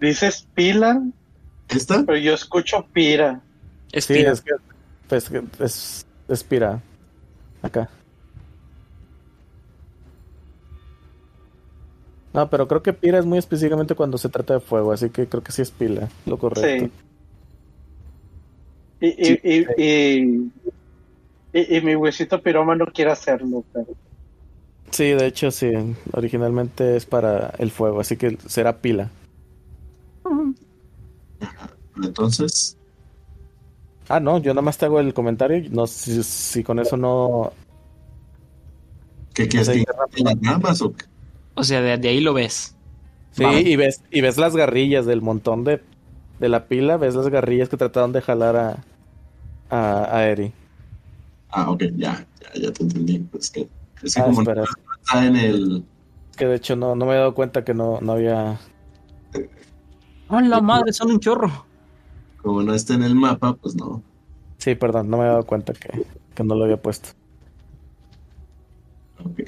Dices 0.00 0.48
pila, 0.54 1.02
¿Esta? 1.68 2.04
pero 2.06 2.16
yo 2.16 2.32
escucho 2.32 2.86
pira. 2.92 3.42
Es 3.92 4.06
Sí, 4.06 4.14
pira. 4.14 4.32
es 4.32 4.40
que 4.40 4.52
pues, 5.08 5.28
que 5.28 5.42
es, 5.60 6.06
es 6.26 6.42
pira 6.42 6.80
acá. 7.60 7.90
No, 12.32 12.48
pero 12.48 12.66
creo 12.66 12.82
que 12.82 12.94
pira 12.94 13.18
es 13.18 13.26
muy 13.26 13.36
específicamente 13.38 13.94
cuando 13.94 14.16
se 14.16 14.30
trata 14.30 14.54
de 14.54 14.60
fuego, 14.60 14.92
así 14.92 15.10
que 15.10 15.26
creo 15.26 15.42
que 15.42 15.52
sí 15.52 15.60
es 15.60 15.70
pila, 15.70 16.08
lo 16.24 16.38
correcto. 16.38 16.86
Sí. 16.86 17.11
Y, 19.02 19.08
y, 19.08 19.40
y, 19.42 19.66
y, 19.76 20.52
y- 21.52 21.76
y 21.76 21.80
mi 21.82 21.96
huesito 21.96 22.40
piroma 22.40 22.76
no 22.76 22.86
quiere 22.86 23.10
hacerlo, 23.10 23.64
pero 23.72 23.88
Sí, 24.92 25.04
de 25.10 25.26
hecho 25.26 25.50
sí, 25.50 25.70
originalmente 26.12 26.96
es 26.96 27.04
para 27.06 27.52
el 27.58 27.70
fuego, 27.70 28.00
así 28.00 28.16
que 28.16 28.36
será 28.46 28.76
pila. 28.78 29.10
Entonces, 32.02 32.76
Ah, 34.08 34.20
no, 34.20 34.38
yo 34.38 34.52
nada 34.52 34.62
más 34.62 34.76
te 34.76 34.84
hago 34.84 35.00
el 35.00 35.14
comentario, 35.14 35.62
no 35.70 35.86
sé 35.86 36.12
si, 36.12 36.22
si 36.22 36.62
con 36.62 36.78
eso 36.78 36.96
no... 36.96 37.52
¿qué 39.34 39.48
quieres 39.48 39.68
O 39.68 39.72
sea, 39.72 39.84
que 40.10 40.22
las 40.22 40.36
ramas 40.42 40.82
o 40.82 40.92
qué? 40.92 41.04
O 41.54 41.64
sea, 41.64 41.80
de, 41.80 41.96
de 41.96 42.08
ahí 42.08 42.20
lo 42.20 42.34
ves. 42.34 42.74
Sí, 43.32 43.44
y 43.44 43.76
ves, 43.76 44.02
y 44.10 44.20
ves 44.20 44.36
las 44.36 44.54
garrillas 44.54 45.06
del 45.06 45.22
montón 45.22 45.64
de, 45.64 45.80
de 46.38 46.48
la 46.50 46.66
pila, 46.66 46.98
ves 46.98 47.14
las 47.14 47.28
garrillas 47.28 47.70
que 47.70 47.78
trataron 47.78 48.12
de 48.12 48.20
jalar 48.20 48.56
a, 48.56 48.84
a, 49.72 50.16
a 50.16 50.26
Eri. 50.28 50.52
Ah, 51.50 51.70
ok, 51.70 51.82
ya, 51.96 52.26
ya, 52.40 52.50
ya 52.62 52.72
te 52.72 52.82
entendí. 52.84 53.18
Pues 53.20 53.50
que, 53.50 53.68
es 54.02 54.14
que 54.14 54.20
Ah, 54.20 54.24
como 54.24 54.42
espera, 54.42 54.64
está 55.02 55.26
en 55.26 55.36
el 55.36 55.84
que 56.36 56.46
de 56.46 56.56
hecho 56.56 56.76
no, 56.76 56.94
no 56.96 57.06
me 57.06 57.12
he 57.14 57.16
dado 57.16 57.34
cuenta 57.34 57.64
que 57.64 57.74
no, 57.74 58.00
no 58.00 58.12
había... 58.12 58.60
¡Oh, 60.28 60.40
la 60.40 60.60
madre! 60.60 60.92
Son 60.92 61.10
un 61.10 61.20
chorro. 61.20 61.66
como 62.36 62.62
no 62.62 62.74
está 62.74 62.94
en 62.94 63.02
el 63.04 63.14
mapa, 63.14 63.54
pues 63.54 63.74
no. 63.74 64.02
Sí, 64.58 64.74
perdón, 64.74 65.10
no 65.10 65.18
me 65.18 65.24
he 65.24 65.28
dado 65.28 65.44
cuenta 65.46 65.72
que, 65.74 66.06
que 66.34 66.44
no 66.44 66.54
lo 66.54 66.64
había 66.64 66.80
puesto. 66.80 67.10
Ok. 69.24 69.40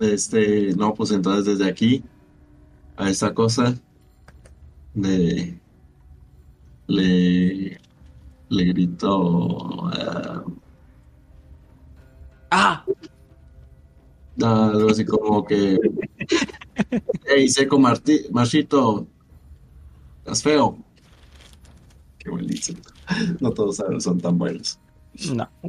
Este, 0.00 0.74
no, 0.76 0.94
pues 0.94 1.10
entonces 1.10 1.44
desde 1.58 1.70
aquí 1.70 2.04
a 2.96 3.10
esta 3.10 3.34
cosa 3.34 3.74
le 4.94 5.60
le 6.88 7.80
le 8.48 8.64
grito 8.64 9.88
ah, 9.92 10.42
¡Ah! 12.50 12.84
algo 14.42 14.90
así 14.90 15.04
como 15.04 15.44
que 15.44 15.78
hey 17.26 17.48
seco 17.48 17.78
Marti- 17.78 18.26
Marchito 18.30 19.06
estás 20.18 20.42
feo 20.42 20.76
qué 22.18 22.30
buenísimo 22.30 22.80
no 23.40 23.50
todos 23.52 23.76
saben, 23.76 24.00
son 24.00 24.20
tan 24.20 24.38
buenos 24.38 24.78
No. 25.32 25.48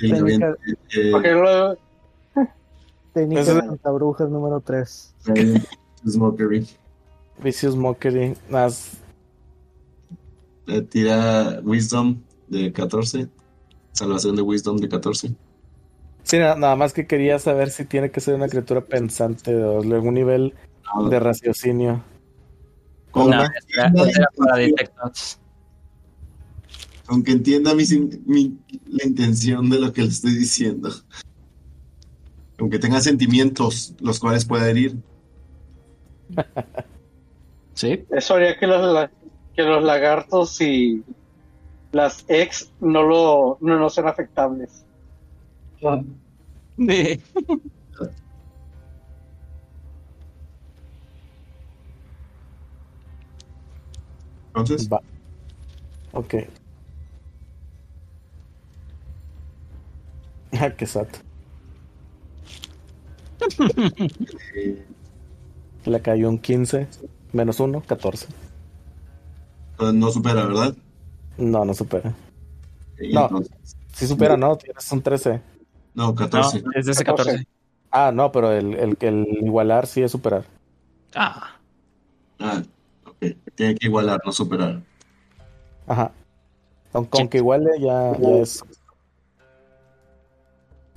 y 0.00 0.12
eh, 0.12 1.32
luego 1.34 1.76
Técnica 3.12 3.40
Ese- 3.40 3.54
de 3.54 3.90
brujas 3.92 4.30
número 4.30 4.60
3. 4.60 5.14
le 5.26 5.32
aviento 5.32 5.68
Smokery. 6.06 6.68
Vicious 7.42 7.74
Mockery. 7.74 8.36
Nas- 8.48 8.98
Le 10.68 10.82
tira 10.82 11.60
Wisdom 11.64 12.20
de 12.48 12.72
14 12.72 13.28
salvación 13.92 14.36
de 14.36 14.42
Wisdom 14.42 14.76
de 14.76 14.88
14 14.88 15.34
Sí, 16.24 16.38
na- 16.38 16.54
nada 16.56 16.76
más 16.76 16.92
que 16.92 17.06
quería 17.06 17.38
saber 17.38 17.70
si 17.70 17.86
tiene 17.86 18.10
que 18.10 18.20
ser 18.20 18.34
una 18.34 18.48
criatura 18.48 18.82
pensante 18.82 19.54
o 19.54 19.80
de 19.82 19.94
algún 19.94 20.12
nivel 20.14 20.52
de 21.08 21.20
raciocinio. 21.20 22.04
Con 23.10 23.30
No, 23.30 23.38
una- 23.38 23.52
era, 23.74 23.86
era 24.10 24.28
para 24.36 24.56
detectados. 24.58 25.38
Aunque 27.06 27.32
entienda 27.32 27.74
mi, 27.74 27.84
mi- 28.26 28.58
la 28.90 29.06
intención 29.06 29.70
de 29.70 29.80
lo 29.80 29.90
que 29.94 30.02
le 30.02 30.08
estoy 30.08 30.34
diciendo. 30.34 30.90
Aunque 32.58 32.78
tenga 32.78 33.00
sentimientos 33.00 33.94
los 34.00 34.20
cuales 34.20 34.44
pueda 34.44 34.68
herir. 34.68 34.96
Sí. 37.72 38.04
Eso 38.10 38.34
haría 38.34 38.58
que 38.58 38.66
la- 38.66 39.08
que 39.58 39.64
los 39.64 39.82
lagartos 39.82 40.60
y 40.60 41.02
las 41.90 42.24
ex 42.28 42.70
no 42.78 43.02
lo 43.02 43.58
no, 43.60 43.76
no 43.76 43.90
sean 43.90 44.06
afectables. 44.06 44.84
Entonces, 54.54 54.88
Va. 54.88 55.00
Ok. 56.12 56.34
Ah, 60.60 60.70
qué 60.70 60.86
sato. 60.86 61.18
Le 65.84 66.00
cayó 66.00 66.28
un 66.28 66.38
15. 66.38 66.88
Menos 67.32 67.60
1, 67.60 67.82
14. 67.82 68.47
No 69.78 70.10
supera, 70.10 70.44
¿verdad? 70.46 70.74
No, 71.36 71.64
no 71.64 71.74
supera. 71.74 72.14
Y 73.00 73.12
No. 73.12 73.22
entonces- 73.26 73.76
Si 73.92 74.06
supera, 74.06 74.36
no, 74.36 74.56
tienes 74.56 74.90
un 74.92 75.02
13. 75.02 75.40
no, 75.94 76.08
No, 76.08 76.14
14. 76.14 76.62
es 76.74 76.86
de 76.86 76.92
ese 76.92 77.04
14. 77.04 77.30
14. 77.32 77.48
Ah, 77.90 78.10
no, 78.12 78.30
pero 78.32 78.52
el, 78.52 78.74
el, 78.74 78.96
el 79.00 79.26
igualar 79.42 79.86
sí 79.86 80.02
es 80.02 80.12
superar. 80.12 80.44
Ah, 81.14 81.54
Ah, 82.40 82.62
ok. 83.04 83.34
Tiene 83.56 83.74
que 83.74 83.86
igualar, 83.88 84.20
no 84.24 84.30
superar. 84.30 84.80
Ajá. 85.88 86.12
Con, 86.92 87.06
con 87.06 87.28
que 87.28 87.38
iguale 87.38 87.70
ya, 87.80 88.16
ya 88.16 88.28
es 88.36 88.62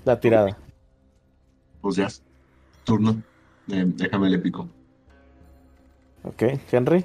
la 0.05 0.19
tirada. 0.19 0.55
Pues 1.81 1.95
ya. 1.95 2.07
Turno. 2.83 3.21
Eh, 3.69 3.83
déjame 3.87 4.29
le 4.29 4.37
pico. 4.39 4.67
Ok, 6.23 6.43
Henry. 6.71 7.03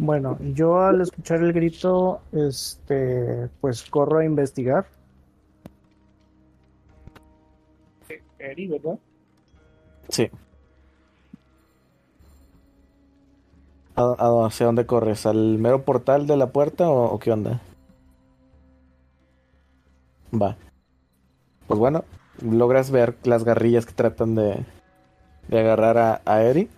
Bueno, 0.00 0.38
yo 0.54 0.80
al 0.80 1.02
escuchar 1.02 1.42
el 1.42 1.52
grito, 1.52 2.22
este, 2.32 3.50
pues 3.60 3.84
corro 3.90 4.18
a 4.20 4.24
investigar. 4.24 4.86
Eri, 8.38 8.66
¿verdad? 8.66 8.98
Sí. 10.08 10.30
¿A, 13.94 14.02
a- 14.18 14.46
hacia 14.46 14.66
dónde 14.66 14.86
corres? 14.86 15.26
¿Al 15.26 15.58
mero 15.58 15.84
portal 15.84 16.26
de 16.26 16.36
la 16.36 16.48
puerta 16.48 16.88
o, 16.90 17.04
o 17.14 17.18
qué 17.20 17.30
onda? 17.32 17.60
Va. 20.32 20.56
Pues 21.66 21.78
bueno, 21.78 22.04
logras 22.42 22.90
ver 22.90 23.16
las 23.24 23.44
garrillas 23.44 23.86
que 23.86 23.92
tratan 23.92 24.34
de, 24.34 24.64
de 25.48 25.60
agarrar 25.60 25.98
a, 25.98 26.22
a 26.24 26.42
Eri. 26.42 26.68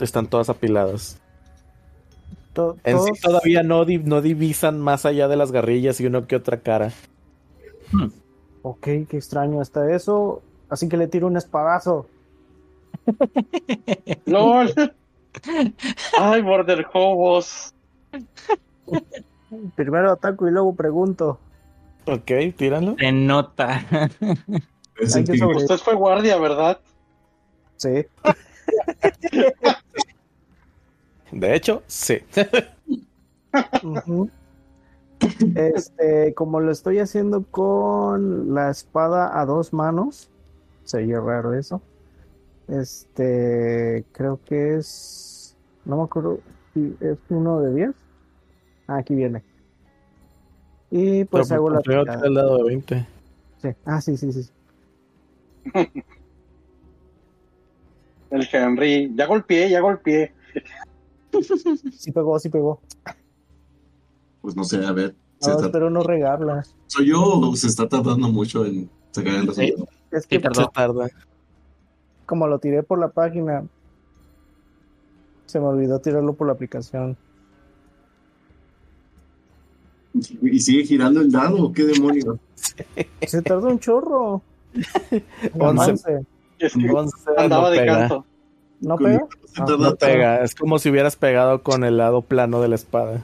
Están 0.00 0.26
todas 0.28 0.48
apiladas. 0.48 1.19
To- 2.52 2.76
En 2.84 2.98
sí 3.00 3.06
todos- 3.06 3.20
todavía 3.20 3.62
no, 3.62 3.84
no 3.84 4.20
divisan 4.22 4.80
más 4.80 5.06
allá 5.06 5.28
de 5.28 5.36
las 5.36 5.52
garrillas 5.52 6.00
y 6.00 6.06
uno 6.06 6.26
que 6.26 6.36
otra 6.36 6.60
cara. 6.60 6.92
Ok, 8.62 8.82
qué 9.08 9.16
extraño 9.16 9.62
está 9.62 9.90
eso. 9.94 10.42
Así 10.68 10.88
que 10.88 10.96
le 10.96 11.06
tiro 11.08 11.26
un 11.26 11.36
espadazo. 11.36 12.06
¡Lol! 14.26 14.72
¡Ay, 16.18 16.42
Border 16.42 16.86
Hobos! 16.92 17.72
Primero 19.76 20.12
ataco 20.12 20.46
y 20.48 20.50
luego 20.52 20.74
pregunto. 20.74 21.38
Ok, 22.06 22.30
tíralo. 22.56 22.96
se 22.98 23.12
nota. 23.12 23.84
Usted 25.00 25.78
fue 25.78 25.94
guardia, 25.94 26.36
¿verdad? 26.38 26.78
Sí. 27.76 28.04
De 31.32 31.54
hecho, 31.54 31.82
sí. 31.86 32.18
Este, 35.54 36.34
como 36.34 36.60
lo 36.60 36.70
estoy 36.72 36.98
haciendo 36.98 37.44
con 37.44 38.54
la 38.54 38.70
espada 38.70 39.38
a 39.40 39.44
dos 39.44 39.72
manos, 39.72 40.30
se 40.84 40.98
oye 40.98 41.20
raro 41.20 41.54
eso. 41.54 41.82
Este, 42.68 44.04
creo 44.12 44.40
que 44.44 44.76
es, 44.76 45.56
no 45.84 45.96
me 45.98 46.04
acuerdo 46.04 46.40
si 46.72 46.96
es 47.00 47.18
uno 47.28 47.60
de 47.60 47.74
10. 47.74 47.90
Ah, 48.86 48.96
aquí 48.98 49.14
viene. 49.14 49.42
Y 50.90 51.24
pues 51.24 51.48
Pero 51.48 51.60
hago 51.60 51.70
la 51.70 51.80
primero 51.80 52.02
tirada. 52.04 52.18
tira 52.18 52.28
el 52.28 52.34
dado 52.34 52.56
de 52.58 52.64
20. 52.64 53.06
Sí. 53.62 53.68
Ah, 53.84 54.00
sí, 54.00 54.16
sí, 54.16 54.32
sí. 54.32 54.50
El 58.30 58.48
Henry. 58.50 59.12
Ya 59.14 59.26
golpeé, 59.26 59.68
ya 59.68 59.80
golpeé. 59.80 60.32
Sí 61.96 62.12
pegó, 62.12 62.38
sí 62.38 62.48
pegó. 62.48 62.80
Pues 64.42 64.56
no 64.56 64.64
sé, 64.64 64.84
a 64.84 64.92
ver. 64.92 65.14
¿se 65.38 65.48
No, 65.50 65.56
está- 65.56 65.66
espero 65.66 65.90
no 65.90 66.02
regarla. 66.02 66.64
¿Soy 66.86 67.08
yo 67.08 67.22
o 67.22 67.56
se 67.56 67.66
está 67.68 67.88
tardando 67.88 68.28
mucho 68.28 68.64
en 68.64 68.90
sacar 69.10 69.34
el 69.34 69.46
resultado? 69.46 69.88
Es 70.10 70.26
que 70.26 70.38
tardó. 70.38 70.62
Se 70.62 70.68
tarda. 70.72 71.08
como 72.26 72.46
lo 72.46 72.58
tiré 72.58 72.82
por 72.82 72.98
la 73.00 73.08
página, 73.08 73.64
se 75.46 75.58
me 75.60 75.66
olvidó 75.66 75.98
tirarlo 76.00 76.34
por 76.34 76.46
la 76.46 76.52
aplicación. 76.52 77.16
¿Y 80.42 80.58
sigue 80.60 80.84
girando 80.84 81.20
el 81.20 81.30
dado 81.30 81.62
o 81.64 81.72
qué 81.72 81.84
demonios? 81.84 82.36
Se 83.26 83.42
tardó 83.42 83.68
un 83.68 83.78
chorro. 83.78 84.42
No 85.54 85.64
Once. 85.70 85.82
avance. 85.82 86.26
Es 86.58 86.74
que 86.74 86.90
Once 86.90 87.16
andaba 87.36 87.64
no 87.64 87.70
de 87.70 87.86
canto. 87.86 88.26
¿No 88.80 88.96
pega? 88.96 89.26
Ah, 89.58 89.66
No 89.78 89.94
pega. 89.94 90.42
Es 90.42 90.54
como 90.54 90.78
si 90.78 90.90
hubieras 90.90 91.16
pegado 91.16 91.62
con 91.62 91.84
el 91.84 91.96
lado 91.98 92.22
plano 92.22 92.60
de 92.60 92.68
la 92.68 92.74
espada. 92.76 93.22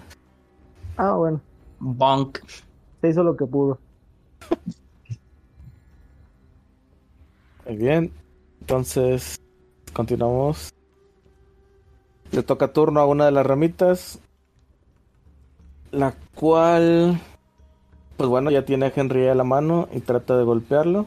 Ah, 0.97 1.15
bueno. 1.15 1.41
Bonk. 1.81 2.39
Se 3.01 3.09
hizo 3.09 3.23
lo 3.23 3.37
que 3.37 3.47
pudo. 3.47 3.79
Muy 7.67 7.77
bien. 7.77 8.13
Entonces, 8.61 9.41
continuamos. 9.93 10.73
Le 12.33 12.43
toca 12.43 12.73
turno 12.73 13.01
a 13.01 13.07
una 13.07 13.25
de 13.27 13.33
las 13.33 13.47
ramitas. 13.47 14.19
La 15.91 16.15
cual. 16.35 17.21
Pues 18.17 18.29
bueno, 18.29 18.51
ya 18.51 18.65
tiene 18.65 18.87
a 18.87 18.93
Henry 18.95 19.29
a 19.29 19.35
la 19.35 19.45
mano 19.45 19.89
y 19.93 20.01
trata 20.01 20.37
de 20.37 20.45
golpearlo. 20.45 21.07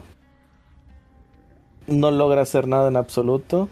No 1.86 2.10
logra 2.10 2.42
hacer 2.42 2.68
nada 2.68 2.88
en 2.88 2.96
absoluto. 2.96 3.68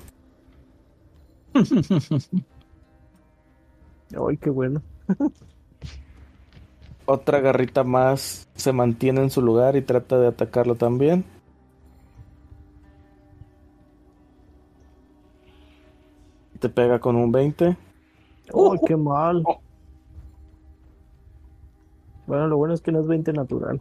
Ay, 4.28 4.36
qué 4.38 4.50
bueno. 4.50 4.82
Otra 7.06 7.40
garrita 7.40 7.84
más 7.84 8.48
se 8.54 8.72
mantiene 8.72 9.22
en 9.22 9.30
su 9.30 9.40
lugar 9.40 9.76
y 9.76 9.82
trata 9.82 10.18
de 10.18 10.26
atacarlo 10.28 10.74
también. 10.74 11.24
Te 16.60 16.68
pega 16.68 16.98
con 16.98 17.16
un 17.16 17.32
20. 17.32 17.66
Ay, 17.66 17.76
qué 18.86 18.96
mal. 18.96 19.42
Bueno, 22.26 22.46
lo 22.48 22.58
bueno 22.58 22.74
es 22.74 22.82
que 22.82 22.92
no 22.92 23.00
es 23.00 23.06
20 23.06 23.32
natural. 23.32 23.80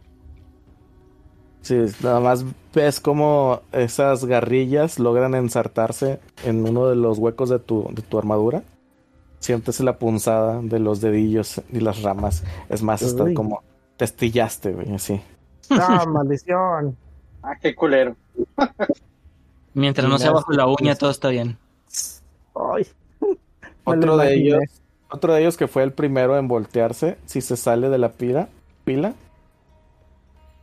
Sí, 1.68 1.84
nada 2.02 2.18
más 2.18 2.46
ves 2.74 2.98
cómo 2.98 3.60
esas 3.72 4.24
garrillas 4.24 4.98
logran 4.98 5.34
ensartarse 5.34 6.18
en 6.42 6.66
uno 6.66 6.86
de 6.86 6.96
los 6.96 7.18
huecos 7.18 7.50
de 7.50 7.58
tu, 7.58 7.90
de 7.92 8.00
tu 8.00 8.16
armadura. 8.16 8.62
Sientes 9.38 9.78
la 9.80 9.98
punzada 9.98 10.62
de 10.62 10.78
los 10.78 11.02
dedillos 11.02 11.60
y 11.70 11.80
las 11.80 12.00
ramas. 12.00 12.42
Es 12.70 12.82
más, 12.82 13.02
está 13.02 13.34
como 13.34 13.62
te 13.98 14.06
estillaste, 14.06 14.72
güey, 14.72 14.94
así. 14.94 15.20
¡Ah, 15.68 16.06
maldición! 16.08 16.96
Ah, 17.42 17.54
qué 17.60 17.74
culero. 17.74 18.16
Mientras 19.74 20.08
no 20.08 20.18
sea 20.18 20.30
bajo 20.30 20.50
la 20.52 20.66
uña, 20.66 20.94
todo 20.94 21.10
está 21.10 21.28
bien. 21.28 21.58
Otro 23.84 24.16
de 24.16 24.34
ellos, 24.34 24.62
otro 25.10 25.34
de 25.34 25.42
ellos 25.42 25.58
que 25.58 25.68
fue 25.68 25.82
el 25.82 25.92
primero 25.92 26.38
en 26.38 26.48
voltearse, 26.48 27.18
si 27.26 27.42
se 27.42 27.58
sale 27.58 27.90
de 27.90 27.98
la 27.98 28.12
pila, 28.12 28.48
pila. 28.84 29.12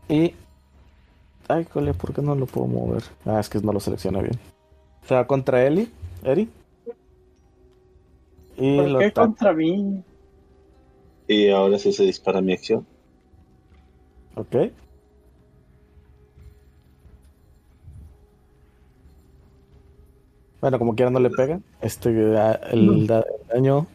Y 0.10 0.34
ay, 1.48 1.66
cole, 1.66 1.94
¿por 1.94 2.14
qué 2.14 2.22
no 2.22 2.36
lo 2.36 2.46
puedo 2.46 2.68
mover? 2.68 3.04
Ah, 3.26 3.40
es 3.40 3.50
que 3.50 3.60
no 3.60 3.72
lo 3.74 3.80
selecciona 3.80 4.22
bien. 4.22 4.38
Se 5.08 5.14
va 5.16 5.26
contra 5.28 5.66
Eli, 5.66 5.92
Eri. 6.24 6.50
Y 8.58 8.78
¿Por 8.78 8.90
lo 8.90 9.00
qué 9.00 9.12
contra 9.12 9.54
mí? 9.54 10.04
Y 11.28 11.50
ahora 11.50 11.78
sí 11.78 11.92
se 11.92 12.04
dispara 12.04 12.42
mi 12.42 12.54
acción. 12.54 12.86
Ok. 14.36 14.56
Bueno, 20.62 20.80
como 20.80 20.96
quiera 20.96 21.12
no 21.12 21.20
le 21.20 21.30
pega. 21.30 21.60
Este 21.82 22.12
da- 22.32 22.54
el, 22.56 23.08
da- 23.08 23.20
el 23.42 23.48
daño. 23.48 23.88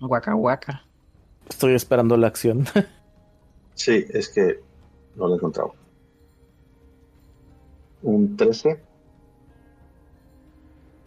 Guaca, 0.00 0.32
guaca. 0.34 0.82
Estoy 1.48 1.74
esperando 1.74 2.16
la 2.16 2.26
acción. 2.26 2.66
Sí, 3.78 4.04
es 4.10 4.28
que 4.28 4.60
no 5.14 5.28
lo 5.28 5.34
he 5.34 5.36
encontrado. 5.36 5.72
Un 8.02 8.36
13. 8.36 8.82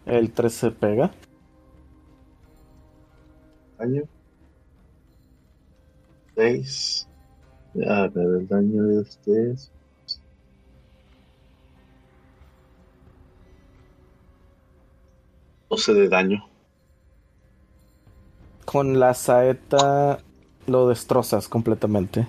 El 0.06 0.32
13 0.32 0.72
pega. 0.72 1.12
Daño. 3.78 4.04
6. 6.36 7.08
A 7.88 8.08
ver, 8.08 8.26
el 8.40 8.48
daño 8.48 8.84
de 8.84 9.02
este 9.02 9.52
es. 9.52 9.72
Doce 15.70 15.94
de 15.94 16.08
daño. 16.08 16.48
Con 18.64 18.98
la 18.98 19.14
saeta 19.14 20.20
lo 20.68 20.88
destrozas 20.88 21.50
completamente. 21.50 22.28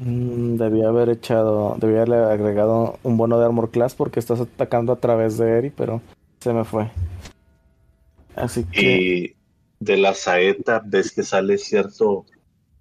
Mm, 0.00 0.56
debía 0.56 0.88
haber 0.88 1.08
echado, 1.08 1.76
debía 1.78 1.98
haberle 1.98 2.16
agregado 2.16 2.98
un 3.02 3.16
bono 3.16 3.38
de 3.38 3.44
armor 3.44 3.70
class 3.70 3.94
porque 3.94 4.20
estás 4.20 4.40
atacando 4.40 4.92
a 4.92 4.96
través 4.96 5.38
de 5.38 5.58
Eri, 5.58 5.70
pero 5.70 6.00
se 6.40 6.52
me 6.52 6.64
fue. 6.64 6.90
Así 8.34 8.64
que 8.64 8.80
Y 8.82 9.36
de 9.78 9.96
la 9.96 10.14
saeta 10.14 10.82
ves 10.84 11.12
que 11.12 11.22
sale 11.22 11.58
cierto 11.58 12.26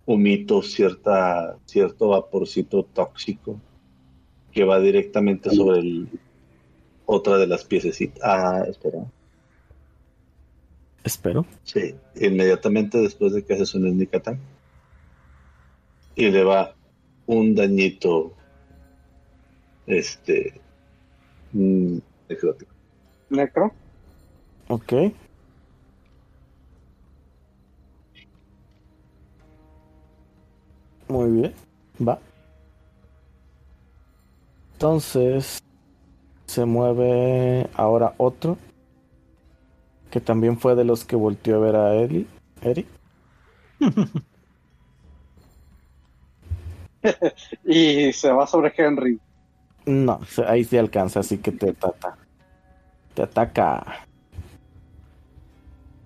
humito, 0.06 0.62
cierta, 0.62 1.58
cierto 1.66 2.10
vaporcito 2.10 2.84
tóxico 2.84 3.60
que 4.52 4.64
va 4.64 4.80
directamente 4.80 5.50
sobre 5.50 5.80
el, 5.80 6.08
otra 7.06 7.38
de 7.38 7.48
las 7.48 7.64
piececitas. 7.64 8.22
Ah, 8.24 8.64
espera. 8.68 9.06
espero. 11.04 11.46
Sí, 11.64 11.96
inmediatamente 12.16 13.00
después 13.00 13.34
de 13.34 13.44
que 13.44 13.54
haces 13.54 13.74
un 13.74 13.90
sneak 13.90 14.14
attack. 14.14 14.38
Y 16.16 16.30
le 16.30 16.44
va 16.44 16.76
un 17.28 17.56
dañito. 17.56 18.34
Este. 19.86 20.60
mm, 21.52 21.98
necrótico. 22.30 22.72
Necro. 23.30 23.72
Ok. 24.70 24.94
Muy 31.08 31.32
bien. 31.32 31.54
Va. 32.06 32.20
Entonces 34.74 35.60
se 36.46 36.66
mueve 36.66 37.70
ahora 37.76 38.14
otro 38.18 38.58
que 40.12 40.22
también 40.22 40.60
fue 40.60 40.76
de 40.76 40.84
los 40.84 41.06
que 41.06 41.16
volteó 41.16 41.56
a 41.56 41.60
ver 41.60 41.76
a 41.76 41.96
Eli. 41.96 42.28
Eri. 42.62 42.86
Y 47.66 48.14
se 48.14 48.32
va 48.32 48.48
sobre 48.48 48.74
Henry. 48.78 49.20
No, 49.86 50.20
ahí 50.48 50.64
sí 50.64 50.78
alcanza, 50.78 51.20
así 51.20 51.38
que 51.40 51.52
te 51.52 51.70
ataca. 51.72 52.16
Te 53.14 53.24
ataca. 53.24 54.06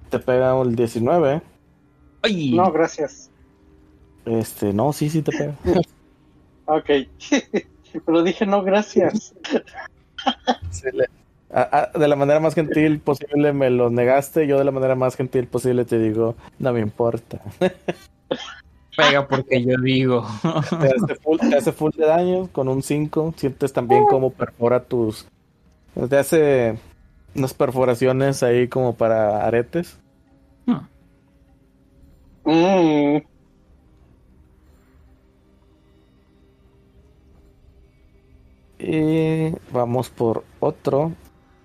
Te 0.10 0.20
pega 0.20 0.60
el 0.62 0.76
19. 0.76 1.42
¡Ay! 2.24 2.54
No, 2.56 2.72
gracias. 2.72 3.30
Este, 4.26 4.74
no, 4.74 4.92
sí, 4.94 5.10
sí 5.10 5.22
te 5.22 5.32
pega. 5.32 5.54
Ok. 6.70 6.90
Pero 8.06 8.24
dije 8.24 8.46
no, 8.46 8.62
gracias. 8.62 9.34
Sí, 10.70 10.88
le- 10.92 11.08
a- 11.50 11.90
a- 11.94 11.98
de 11.98 12.08
la 12.10 12.18
manera 12.18 12.42
más 12.42 12.56
gentil 12.56 13.00
posible 13.00 13.54
me 13.54 13.70
lo 13.70 13.90
negaste. 13.90 14.46
Yo 14.48 14.58
de 14.58 14.66
la 14.66 14.72
manera 14.72 14.96
más 14.96 15.16
gentil 15.16 15.48
posible 15.48 15.86
te 15.86 15.98
digo, 15.98 16.36
no 16.60 16.74
me 16.74 16.82
importa. 16.82 17.40
Pega 18.98 19.28
porque 19.28 19.64
yo 19.64 19.78
digo. 19.78 20.26
Te 20.82 20.88
hace 20.88 21.16
full, 21.22 21.38
te 21.38 21.56
hace 21.56 21.72
full 21.72 21.92
de 21.96 22.06
daño 22.08 22.48
con 22.52 22.68
un 22.68 22.82
5. 22.82 23.36
Sientes 23.38 23.72
también 23.72 24.06
como 24.08 24.32
perfora 24.32 24.84
tus... 24.84 25.28
Te 26.10 26.18
hace 26.18 26.80
unas 27.36 27.54
perforaciones 27.54 28.42
ahí 28.44 28.68
como 28.68 28.96
para 28.96 29.46
aretes. 29.46 30.00
Mm, 32.46 33.22
Y 38.80 39.52
vamos 39.72 40.10
por 40.10 40.44
otro, 40.60 41.12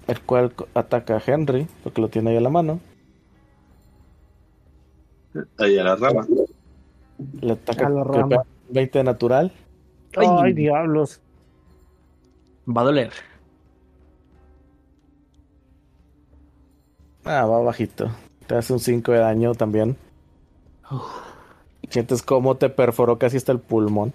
el 0.07 0.21
cual 0.23 0.53
ataca 0.75 1.17
a 1.17 1.23
Henry, 1.25 1.67
porque 1.83 2.01
lo 2.01 2.09
tiene 2.09 2.31
ahí 2.31 2.37
a 2.37 2.41
la 2.41 2.51
mano. 2.51 2.81
Ahí 5.59 5.79
a 5.79 5.85
la 5.85 5.97
rama. 5.97 6.27
Le 7.41 7.53
ataca 7.53 7.87
A 7.87 7.91
la 7.91 7.97
le 7.99 8.05
rama. 8.05 8.29
pega 8.29 8.45
20 8.71 8.99
de 8.99 9.05
natural. 9.05 9.53
Ay. 10.17 10.27
Ay, 10.41 10.53
diablos. 10.53 11.21
Va 12.69 12.83
a 12.83 12.85
doler. 12.85 13.11
Ah, 17.25 17.45
va 17.47 17.61
bajito. 17.63 18.11
Te 18.47 18.57
hace 18.57 18.73
un 18.73 18.81
5 18.81 19.13
de 19.13 19.19
daño 19.19 19.55
también. 19.55 19.97
Sientes 21.89 22.23
cómo 22.23 22.57
te 22.57 22.69
perforó 22.69 23.19
casi 23.19 23.37
hasta 23.37 23.53
el 23.53 23.61
pulmón. 23.61 24.13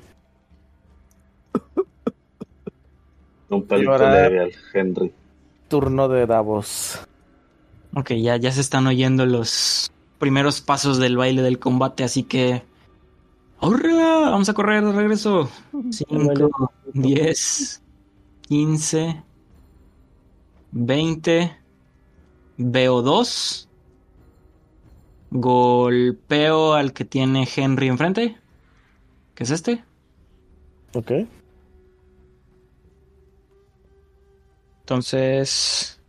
Un 3.49 3.63
palito 3.65 3.91
ahora- 3.91 4.11
leve 4.11 4.39
al 4.41 4.51
Henry. 4.73 5.13
Turno 5.69 6.07
de 6.09 6.25
Davos. 6.25 6.99
Ok, 7.95 8.11
ya, 8.13 8.35
ya 8.37 8.51
se 8.51 8.61
están 8.61 8.87
oyendo 8.87 9.25
los 9.25 9.91
primeros 10.19 10.61
pasos 10.61 10.97
del 10.97 11.17
baile 11.17 11.41
del 11.41 11.59
combate, 11.59 12.03
así 12.03 12.23
que. 12.23 12.61
¡Ahorra! 13.59 14.29
Vamos 14.29 14.49
a 14.49 14.53
correr 14.53 14.83
de 14.83 14.91
regreso. 14.91 15.49
5, 15.89 16.71
10, 16.93 17.81
15, 18.41 19.23
20. 20.71 21.57
Veo 22.57 23.01
dos. 23.01 23.67
Golpeo 25.31 26.73
al 26.73 26.93
que 26.93 27.03
tiene 27.03 27.47
Henry 27.53 27.87
enfrente. 27.87 28.37
¿Qué 29.35 29.43
es 29.43 29.51
este? 29.51 29.83
Ok. 30.93 31.11
Entonces. 34.81 35.99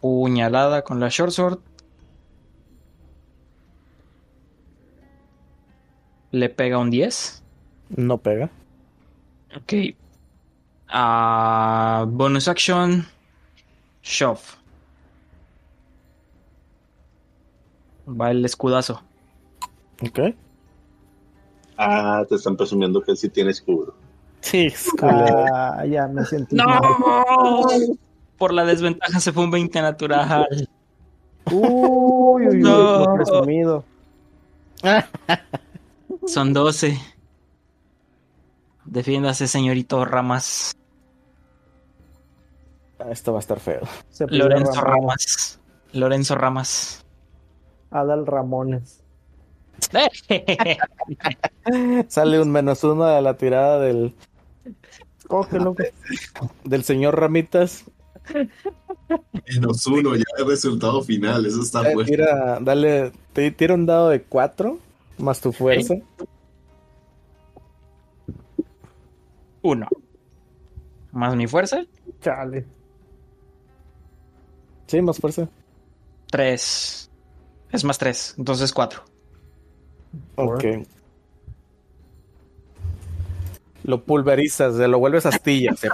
Puñalada 0.00 0.82
con 0.82 0.98
la 0.98 1.08
short 1.08 1.32
sword. 1.32 1.60
Le 6.32 6.48
pega 6.48 6.78
un 6.78 6.90
10. 6.90 7.42
No 7.96 8.18
pega. 8.18 8.50
Ok. 9.56 9.72
Ah, 10.88 12.04
bonus 12.08 12.48
action. 12.48 13.06
Shove. 14.02 14.40
Va 18.08 18.30
el 18.30 18.44
escudazo. 18.44 19.00
Ok. 20.02 20.34
Ah, 21.76 22.24
te 22.28 22.34
están 22.36 22.56
presumiendo 22.56 23.02
que 23.02 23.14
sí 23.16 23.28
tiene 23.28 23.50
escudo. 23.50 23.94
Sí, 24.40 24.68
Ah, 25.02 25.84
ya 25.86 26.08
me 26.08 26.24
sentí 26.24 26.56
¡No! 26.56 26.64
mal. 26.66 27.98
Por 28.36 28.52
la 28.52 28.64
desventaja 28.64 29.20
se 29.20 29.32
fue 29.32 29.44
un 29.44 29.50
20 29.52 29.80
natural. 29.80 30.68
Uy, 31.50 32.48
uy, 32.48 32.56
uy, 32.56 32.60
No. 32.60 33.14
presumido. 33.14 33.84
Son 36.26 36.52
12. 36.52 36.98
Defiéndase, 38.84 39.48
señorito 39.48 40.04
Ramas. 40.04 40.72
Ah, 42.98 43.10
Esto 43.10 43.32
va 43.32 43.38
a 43.38 43.40
estar 43.40 43.60
feo. 43.60 43.80
Se 44.10 44.26
Lorenzo. 44.28 44.80
Ramas. 44.80 45.60
Lorenzo 45.92 46.34
Ramas. 46.34 47.04
Adal 47.90 48.26
Ramones. 48.26 49.00
Sale 52.08 52.40
un 52.40 52.50
menos 52.50 52.84
uno 52.84 53.04
de 53.06 53.20
la 53.20 53.36
tirada 53.36 53.80
del, 53.80 54.14
Cógelo. 55.26 55.74
del 56.64 56.84
señor 56.84 57.18
Ramitas. 57.18 57.84
Menos 59.52 59.86
uno, 59.86 60.14
ya 60.14 60.22
el 60.38 60.46
resultado 60.46 61.02
final, 61.02 61.44
eso 61.44 61.62
está 61.62 61.80
Eh, 61.90 61.94
bueno. 61.94 62.08
Tira, 62.08 62.58
dale, 62.60 63.12
te 63.32 63.50
tira 63.50 63.74
un 63.74 63.84
dado 63.86 64.10
de 64.10 64.22
4 64.22 64.78
más 65.18 65.40
tu 65.40 65.52
fuerza. 65.52 65.94
Uno. 69.62 69.86
Más 71.12 71.36
mi 71.36 71.46
fuerza. 71.46 71.84
Chale. 72.20 72.66
Sí, 74.86 75.00
más 75.00 75.18
fuerza. 75.18 75.48
Tres. 76.30 77.10
Es 77.70 77.84
más 77.84 77.98
tres. 77.98 78.34
Entonces 78.38 78.72
cuatro. 78.72 79.02
Ok. 80.36 80.64
Lo 83.84 84.04
pulverizas, 84.04 84.76
se 84.76 84.88
lo 84.88 84.98
vuelves 84.98 85.26
astillas. 85.26 85.80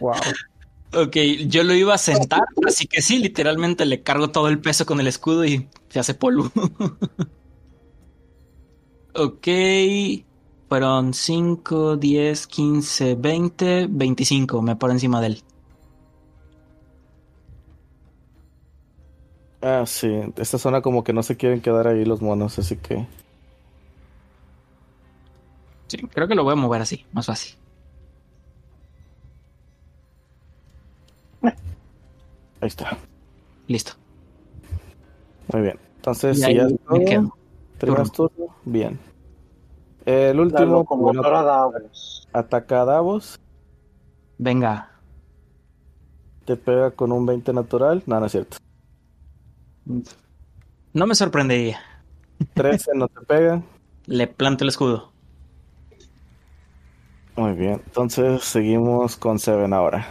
Wow. 0.00 0.14
Ok, 0.92 1.16
yo 1.46 1.62
lo 1.62 1.74
iba 1.74 1.94
a 1.94 1.98
sentar, 1.98 2.42
así 2.66 2.86
que 2.86 3.00
sí, 3.00 3.18
literalmente 3.18 3.86
le 3.86 4.02
cargo 4.02 4.30
todo 4.30 4.48
el 4.48 4.60
peso 4.60 4.86
con 4.86 4.98
el 5.00 5.06
escudo 5.06 5.44
y 5.44 5.68
se 5.88 6.00
hace 6.00 6.14
polvo. 6.14 6.50
Ok. 9.14 9.48
Fueron 10.68 11.14
5, 11.14 11.96
10, 11.96 12.46
15, 12.46 13.16
20, 13.16 13.86
25. 13.90 14.62
Me 14.62 14.76
por 14.76 14.90
encima 14.90 15.20
de 15.20 15.26
él. 15.28 15.42
Ah, 19.62 19.84
sí. 19.86 20.08
Esta 20.36 20.58
zona 20.58 20.80
como 20.80 21.04
que 21.04 21.12
no 21.12 21.22
se 21.22 21.36
quieren 21.36 21.60
quedar 21.60 21.86
ahí 21.88 22.04
los 22.04 22.22
monos, 22.22 22.58
así 22.58 22.76
que... 22.76 23.06
Sí, 25.88 25.98
creo 25.98 26.28
que 26.28 26.34
lo 26.36 26.44
voy 26.44 26.52
a 26.52 26.56
mover 26.56 26.82
así, 26.82 27.04
más 27.12 27.26
fácil. 27.26 27.59
Está. 32.68 32.96
Listo. 33.66 33.92
Muy 35.52 35.62
bien. 35.62 35.78
Entonces, 35.96 36.38
Y 36.38 36.40
si 36.40 36.46
ahí 36.46 36.56
ya 36.56 36.68
todo, 36.68 37.36
terminas 37.78 38.12
turno, 38.12 38.46
bien. 38.64 38.98
El 40.06 40.40
último, 40.40 40.76
locomotora 40.78 41.42
Davos. 41.42 42.26
ataca 42.32 42.82
a 42.82 42.84
Davos, 42.86 43.38
Venga. 44.38 44.90
te 46.46 46.56
pega 46.56 46.90
con 46.92 47.12
un 47.12 47.26
20 47.26 47.52
natural, 47.52 48.02
no, 48.06 48.18
no 48.18 48.26
es 48.26 48.32
cierto. 48.32 48.56
No 50.92 51.06
me 51.06 51.14
sorprendería. 51.14 51.80
13 52.54 52.92
no 52.94 53.08
te 53.08 53.20
pega. 53.26 53.62
Le 54.06 54.26
planto 54.26 54.64
el 54.64 54.70
escudo. 54.70 55.12
Muy 57.36 57.52
bien, 57.52 57.82
entonces 57.86 58.42
seguimos 58.44 59.16
con 59.16 59.38
Seven 59.38 59.72
ahora. 59.72 60.06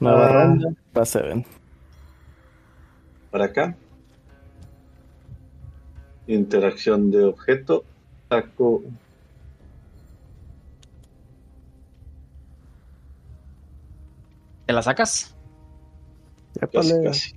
Nueva 0.00 0.26
Ah. 0.28 0.32
ronda, 0.32 0.68
va 0.96 1.04
Seven. 1.04 1.44
Para 3.30 3.46
acá. 3.46 3.76
Interacción 6.26 7.10
de 7.10 7.24
objeto. 7.24 7.84
Saco 8.28 8.82
¿Te 14.66 14.72
la 14.72 14.82
sacas? 14.82 15.34
casi, 16.58 16.88
Épale. 16.90 17.04
casi. 17.04 17.32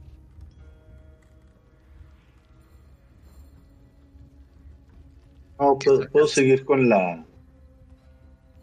No, 5.59 5.77
puedo, 5.77 6.09
puedo 6.09 6.27
seguir 6.27 6.63
con 6.65 6.87
la. 6.89 7.25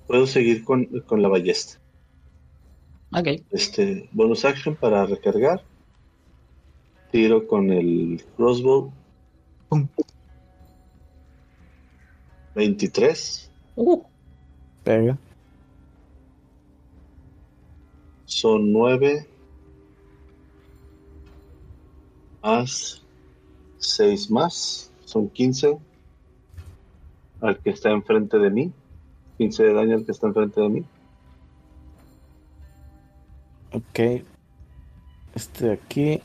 Puedo 0.07 0.27
seguir 0.27 0.65
con, 0.65 0.87
con 1.07 1.21
la 1.23 1.29
ballesta. 1.29 1.79
Ok. 3.17 3.29
Este, 3.51 4.11
bonus 4.13 4.45
action 4.45 4.77
para 4.77 5.07
recargar. 5.07 5.63
Tiro 7.11 7.47
con 7.47 7.73
el 7.73 8.23
crossbow. 8.37 8.93
Pum. 9.71 9.89
23. 12.55 13.51
Uh, 13.75 14.03
Pega. 14.85 15.17
Son 18.27 18.71
9. 18.71 19.27
Más 22.43 23.03
6 23.79 24.31
más. 24.31 24.93
Son 25.07 25.31
15. 25.31 25.79
Al 27.41 27.59
que 27.61 27.71
está 27.71 27.93
enfrente 27.93 28.39
de 28.39 28.51
mí. 28.51 28.73
15 29.39 29.63
de 29.63 29.73
daño 29.73 29.95
al 29.97 30.05
que 30.05 30.13
está 30.13 30.27
enfrente 30.27 30.61
de 30.61 30.69
mí. 30.69 30.85
Ok. 33.77 34.25
Este 35.35 35.67
de 35.67 35.73
aquí. 35.75 36.23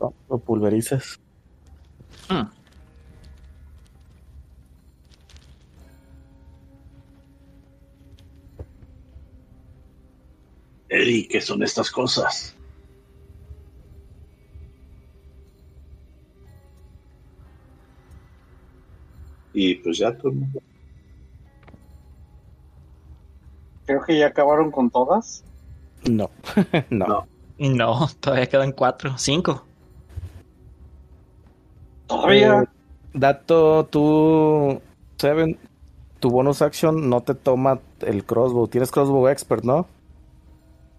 No, 0.00 0.12
lo 0.28 0.38
pulverizas. 0.38 1.20
mm. 2.28 2.42
Eri, 10.88 11.28
¿qué 11.28 11.40
son 11.40 11.62
estas 11.62 11.88
cosas? 11.90 12.56
Y 19.52 19.76
pues 19.76 19.98
ya 19.98 20.16
turno. 20.16 20.48
Creo 23.86 24.02
que 24.02 24.18
ya 24.18 24.26
acabaron 24.28 24.70
con 24.70 24.90
todas. 24.90 25.44
No. 26.04 26.30
no. 26.90 27.06
No. 27.06 27.26
No, 27.58 28.08
todavía 28.20 28.46
quedan 28.46 28.72
cuatro, 28.72 29.16
cinco. 29.16 29.64
Todavía. 32.06 32.62
Eh, 32.62 32.66
dato, 33.14 33.86
tú, 33.86 34.80
Seven, 35.16 35.58
tu 36.20 36.30
bonus 36.30 36.60
action 36.60 37.08
no 37.08 37.22
te 37.22 37.34
toma 37.34 37.80
el 38.00 38.24
crossbow. 38.24 38.68
Tienes 38.68 38.90
crossbow 38.90 39.28
expert, 39.28 39.64
¿no? 39.64 39.86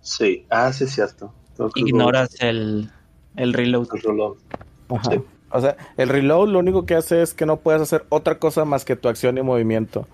Sí, 0.01 0.45
ah, 0.49 0.71
sí, 0.73 0.85
es 0.85 0.95
cierto. 0.95 1.31
Ignoras 1.75 2.35
el, 2.39 2.89
el 3.35 3.53
reload. 3.53 3.87
el 3.93 4.01
reload. 4.01 4.37
Ajá. 4.89 5.11
Sí. 5.11 5.19
O 5.49 5.61
sea, 5.61 5.77
el 5.95 6.09
reload 6.09 6.49
lo 6.49 6.59
único 6.59 6.85
que 6.85 6.95
hace 6.95 7.21
es 7.21 7.33
que 7.33 7.45
no 7.45 7.57
puedes 7.57 7.81
hacer 7.81 8.05
otra 8.09 8.39
cosa 8.39 8.65
más 8.65 8.83
que 8.83 8.95
tu 8.95 9.07
acción 9.07 9.37
y 9.37 9.43
movimiento. 9.43 10.07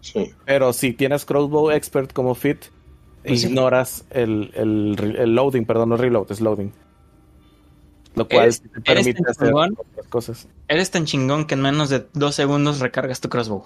Sí. 0.00 0.32
Pero 0.46 0.72
si 0.72 0.92
tienes 0.92 1.24
crossbow 1.24 1.70
expert 1.70 2.12
como 2.12 2.34
fit, 2.34 2.66
Pues 3.26 3.42
sí. 3.42 3.48
ignoras 3.48 4.04
el, 4.10 4.50
el, 4.54 5.14
el 5.18 5.34
loading, 5.34 5.64
perdón, 5.66 5.90
no 5.90 5.96
reload, 5.96 6.30
es 6.32 6.40
loading. 6.40 6.72
Lo 8.14 8.26
cual 8.28 8.44
Eres- 8.44 8.62
te 8.62 8.80
permite 8.80 9.22
hacer 9.28 9.48
chingón. 9.48 9.76
otras 9.78 10.06
cosas. 10.08 10.48
Eres 10.68 10.90
tan 10.90 11.04
chingón 11.04 11.46
que 11.46 11.54
en 11.54 11.62
menos 11.62 11.90
de 11.90 12.06
dos 12.12 12.34
segundos 12.34 12.80
recargas 12.80 13.20
tu 13.20 13.28
crossbow. 13.28 13.62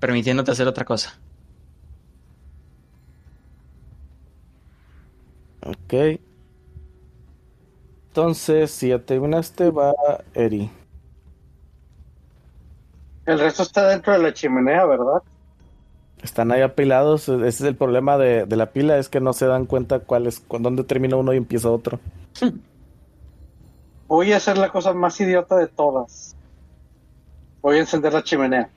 Permitiéndote 0.00 0.50
hacer 0.50 0.66
otra 0.68 0.84
cosa. 0.84 1.18
Ok. 5.62 6.20
Entonces, 8.08 8.70
si 8.70 8.88
ya 8.88 8.98
terminaste, 9.04 9.70
va 9.70 9.92
Eri. 10.34 10.70
El 13.26 13.40
resto 13.40 13.62
está 13.64 13.88
dentro 13.88 14.12
de 14.12 14.20
la 14.20 14.32
chimenea, 14.32 14.84
¿verdad? 14.86 15.22
Están 16.22 16.52
ahí 16.52 16.62
apilados. 16.62 17.28
Ese 17.28 17.46
es 17.46 17.60
el 17.62 17.76
problema 17.76 18.16
de, 18.18 18.46
de 18.46 18.56
la 18.56 18.66
pila, 18.66 18.98
es 18.98 19.08
que 19.08 19.20
no 19.20 19.32
se 19.32 19.46
dan 19.46 19.66
cuenta 19.66 19.98
cuál 20.00 20.26
es, 20.26 20.40
cu- 20.40 20.58
dónde 20.58 20.84
termina 20.84 21.16
uno 21.16 21.32
y 21.34 21.36
empieza 21.36 21.70
otro. 21.70 21.98
Voy 24.08 24.32
a 24.32 24.36
hacer 24.36 24.56
la 24.56 24.70
cosa 24.70 24.92
más 24.94 25.20
idiota 25.20 25.56
de 25.56 25.66
todas. 25.66 26.36
Voy 27.60 27.76
a 27.76 27.80
encender 27.80 28.12
la 28.12 28.22
chimenea. 28.22 28.68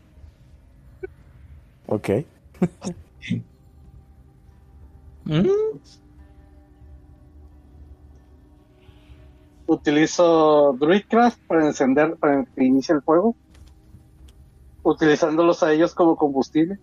Ok. 1.88 2.10
Mm, 5.26 5.46
Utilizo 9.68 10.74
Druidcraft 10.80 11.40
para 11.48 11.68
encender, 11.68 12.16
para 12.18 12.46
que 12.56 12.64
inicie 12.64 12.96
el 12.96 13.04
fuego. 13.04 13.36
Utilizándolos 14.90 15.62
a 15.62 15.72
ellos 15.72 15.94
como 15.94 16.16
combustible. 16.16 16.80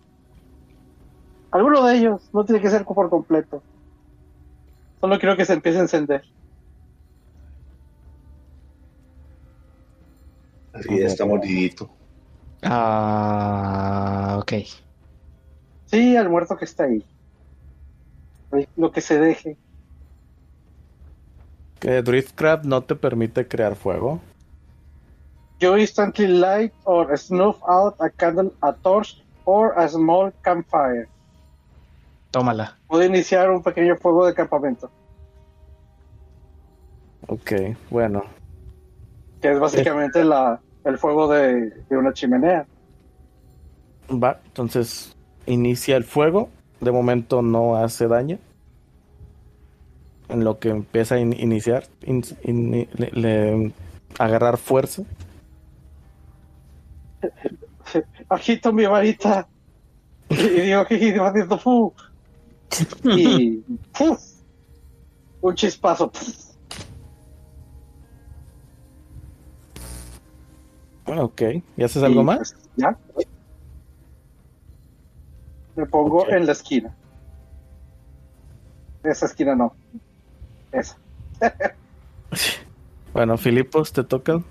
Alguno 1.51 1.85
de 1.85 1.97
ellos, 1.97 2.29
no 2.31 2.45
tiene 2.45 2.61
que 2.61 2.69
ser 2.69 2.85
por 2.85 3.09
completo. 3.09 3.61
Solo 5.01 5.19
quiero 5.19 5.35
que 5.35 5.43
se 5.43 5.53
empiece 5.53 5.77
a 5.77 5.81
encender. 5.81 6.23
Así 10.71 11.01
está 11.01 11.25
moridito. 11.25 11.89
Ah, 12.63 14.37
ok. 14.39 14.53
Sí, 15.87 16.15
al 16.15 16.29
muerto 16.29 16.55
que 16.55 16.65
está 16.65 16.85
ahí. 16.85 17.03
Lo 18.77 18.91
que 18.91 19.01
se 19.01 19.19
deje. 19.19 19.57
Que 21.79 22.01
Driftcraft 22.01 22.63
no 22.63 22.83
te 22.83 22.95
permite 22.95 23.47
crear 23.47 23.75
fuego. 23.75 24.21
You 25.59 25.75
instantly 25.77 26.27
light 26.27 26.71
or 26.85 27.15
snuff 27.17 27.57
out 27.67 27.95
a 27.99 28.09
candle, 28.09 28.53
a 28.61 28.73
torch 28.73 29.21
or 29.45 29.73
a 29.77 29.87
small 29.89 30.31
campfire. 30.43 31.07
Tómala. 32.31 32.77
Puedo 32.87 33.03
iniciar 33.05 33.49
un 33.49 33.63
pequeño 33.63 33.95
fuego 33.97 34.25
de 34.27 34.33
campamento, 34.33 34.91
Ok, 37.27 37.51
bueno. 37.89 38.23
que 39.41 39.51
es 39.51 39.59
básicamente 39.59 40.23
la, 40.23 40.59
el 40.85 40.97
fuego 40.97 41.27
de, 41.27 41.69
de 41.89 41.97
una 41.97 42.13
chimenea. 42.13 42.65
Va, 44.11 44.39
entonces 44.45 45.15
inicia 45.45 45.97
el 45.97 46.03
fuego. 46.03 46.49
De 46.79 46.91
momento 46.91 47.41
no 47.41 47.75
hace 47.77 48.07
daño. 48.07 48.37
En 50.29 50.43
lo 50.43 50.59
que 50.59 50.69
empieza 50.69 51.15
a 51.15 51.19
in- 51.19 51.33
iniciar, 51.33 51.85
in- 52.03 52.23
in- 52.43 52.87
le, 52.93 53.11
le- 53.11 53.71
agarrar 54.19 54.57
fuerza. 54.57 55.03
aquí 58.29 58.53
está 58.53 58.71
mi 58.71 58.85
varita 58.85 59.47
Y 60.29 60.35
digo, 60.35 60.85
que 60.85 61.19
va 61.19 61.29
haciendo? 61.29 61.57
¡Fu! 61.57 61.93
Y 63.03 63.57
¡puf! 63.97 64.19
Un 65.41 65.55
chispazo. 65.55 66.11
Ah, 71.05 71.23
ok. 71.23 71.41
¿Y 71.77 71.83
haces 71.83 72.03
algo 72.03 72.23
más? 72.23 72.37
Pues, 72.37 72.57
ya. 72.75 72.97
Me 75.75 75.85
pongo 75.85 76.27
en 76.29 76.45
la 76.45 76.51
esquina. 76.51 76.93
Esa 79.03 79.27
esquina 79.27 79.55
no. 79.55 79.73
Esa. 80.71 80.97
bueno, 83.13 83.37
Filipos, 83.37 83.93
te 83.93 84.03
toca. 84.03 84.43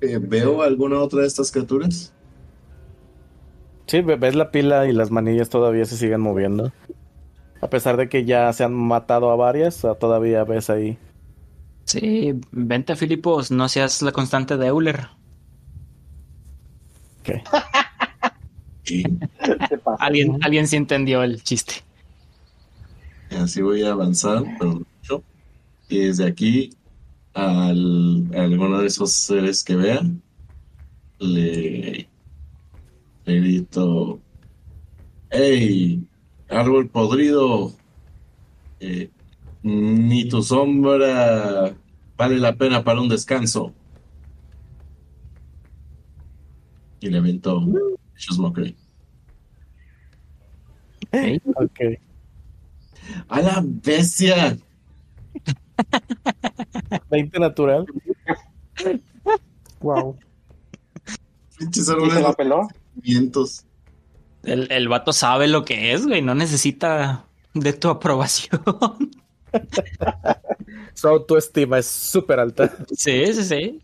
Eh, 0.00 0.18
¿Veo 0.20 0.62
alguna 0.62 1.00
otra 1.00 1.22
de 1.22 1.26
estas 1.26 1.50
criaturas? 1.50 2.12
Sí, 3.86 4.02
ve- 4.02 4.16
ves 4.16 4.34
la 4.34 4.50
pila 4.50 4.86
y 4.86 4.92
las 4.92 5.10
manillas 5.10 5.48
todavía 5.48 5.84
se 5.86 5.96
siguen 5.96 6.20
moviendo. 6.20 6.72
A 7.60 7.68
pesar 7.68 7.96
de 7.96 8.08
que 8.08 8.24
ya 8.24 8.52
se 8.52 8.64
han 8.64 8.74
matado 8.74 9.30
a 9.30 9.36
varias, 9.36 9.84
o 9.84 9.94
todavía 9.94 10.44
ves 10.44 10.70
ahí. 10.70 10.98
Sí, 11.86 12.34
vente, 12.52 12.96
Filipos, 12.96 13.50
no 13.50 13.68
seas 13.68 14.02
la 14.02 14.12
constante 14.12 14.56
de 14.56 14.66
Euler. 14.66 15.08
¿Qué 17.24 17.42
pasa? 19.84 20.04
Alguien, 20.04 20.38
alguien 20.42 20.68
sí 20.68 20.76
entendió 20.76 21.22
el 21.22 21.42
chiste. 21.42 21.74
así 23.30 23.62
voy 23.62 23.82
a 23.82 23.92
avanzar, 23.92 24.42
pero. 24.58 24.82
Y 25.90 26.00
desde 26.00 26.26
aquí, 26.26 26.68
al, 27.38 28.28
a 28.34 28.42
alguno 28.42 28.80
de 28.80 28.86
esos 28.88 29.12
seres 29.12 29.62
que 29.62 29.76
vean, 29.76 30.22
le, 31.18 32.08
le 33.24 33.40
grito: 33.40 34.20
¡Ey! 35.30 36.04
Árbol 36.48 36.88
podrido, 36.88 37.72
eh, 38.80 39.10
ni 39.62 40.28
tu 40.28 40.42
sombra 40.42 41.76
vale 42.16 42.38
la 42.38 42.56
pena 42.56 42.82
para 42.82 43.00
un 43.00 43.08
descanso. 43.08 43.74
Y 47.00 47.10
le 47.10 47.18
avento 47.18 47.60
Vicious 48.14 48.38
Mockery. 48.38 48.74
Ok. 51.54 51.80
¡A 53.28 53.40
la 53.40 53.62
bestia! 53.64 54.58
20 57.10 57.38
natural. 57.40 57.86
Wow. 59.80 60.18
Pinches 61.58 61.82
¿Y 61.82 61.86
se 61.86 61.92
árboles 61.92 62.22
la 62.22 62.32
peló? 62.32 62.68
vientos. 62.96 63.64
El, 64.42 64.70
el 64.70 64.88
vato 64.88 65.12
sabe 65.12 65.48
lo 65.48 65.64
que 65.64 65.92
es, 65.92 66.06
güey, 66.06 66.22
no 66.22 66.34
necesita 66.34 67.24
de 67.54 67.72
tu 67.72 67.88
aprobación. 67.88 68.60
Su 70.94 71.08
autoestima 71.08 71.78
es 71.78 71.86
súper 71.86 72.40
alta. 72.40 72.74
Sí, 72.92 73.32
sí, 73.34 73.44
sí. 73.44 73.82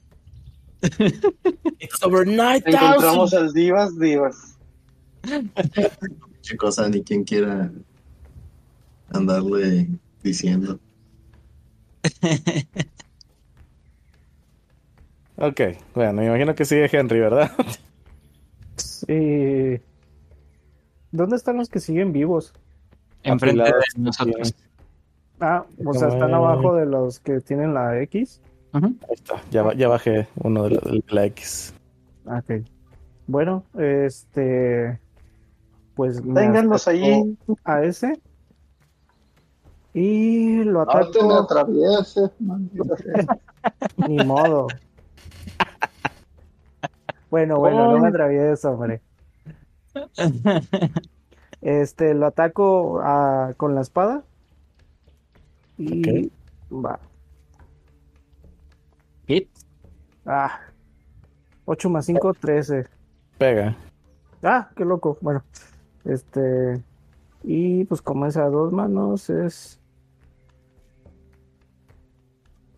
It's 1.78 2.02
over 2.02 2.28
Encontramos 2.28 3.32
al 3.34 3.52
Divas 3.52 3.98
Divas. 3.98 4.58
Qué 6.42 6.56
cosa, 6.56 6.88
ni 6.88 7.02
quien 7.02 7.24
quiera 7.24 7.72
andarle 9.10 9.88
diciendo. 10.22 10.78
Ok, 15.36 15.60
bueno, 15.94 16.12
me 16.14 16.26
imagino 16.26 16.54
que 16.54 16.64
sigue 16.64 16.88
Henry, 16.92 17.20
¿verdad? 17.20 17.50
Sí. 18.76 19.80
¿Dónde 21.10 21.36
están 21.36 21.56
los 21.56 21.68
que 21.68 21.80
siguen 21.80 22.12
vivos? 22.12 22.52
Enfrente 23.22 23.62
de 23.64 23.72
nosotros. 23.96 24.54
Ah, 25.40 25.64
o 25.84 25.92
sea, 25.94 26.08
están 26.08 26.32
abajo 26.34 26.74
de 26.76 26.86
los 26.86 27.18
que 27.20 27.40
tienen 27.40 27.74
la 27.74 28.00
X. 28.02 28.40
Ahí 28.72 28.82
está, 29.10 29.40
ya, 29.50 29.62
ba- 29.62 29.74
ya 29.74 29.88
bajé 29.88 30.26
uno 30.42 30.64
de 30.64 30.70
la, 30.70 30.80
de 30.90 31.04
la 31.08 31.24
X. 31.26 31.74
Ah, 32.26 32.42
Ok. 32.48 32.64
Bueno, 33.26 33.64
este. 33.78 34.98
Pues 35.94 36.20
Ténganlos 36.22 36.86
ahí. 36.88 37.36
a 37.64 37.82
ese. 37.84 38.20
Y 39.94 40.64
lo 40.64 40.84
No 40.84 40.86
te 40.86 41.22
me 41.22 41.34
ataco. 41.34 41.38
atravieses, 41.38 42.30
man. 42.40 42.68
Ni 44.08 44.16
modo. 44.24 44.66
Bueno, 47.30 47.58
bueno, 47.58 47.92
no 47.92 47.98
me 48.00 48.08
atravieso, 48.08 48.72
hombre. 48.72 49.00
Este, 51.60 52.12
lo 52.14 52.26
ataco 52.26 53.00
con 53.56 53.74
la 53.74 53.80
espada. 53.80 54.24
Y 55.78 56.30
va. 56.70 56.98
Hit. 59.26 59.48
Ah. 60.26 60.60
8 61.66 61.88
más 61.90 62.04
5, 62.06 62.34
13. 62.34 62.86
Pega. 63.38 63.76
Ah, 64.42 64.70
qué 64.76 64.84
loco. 64.84 65.16
Bueno, 65.20 65.42
este. 66.04 66.82
Y 67.42 67.84
pues 67.84 68.02
como 68.02 68.26
es 68.26 68.36
a 68.36 68.44
dos 68.48 68.72
manos, 68.72 69.30
es. 69.30 69.80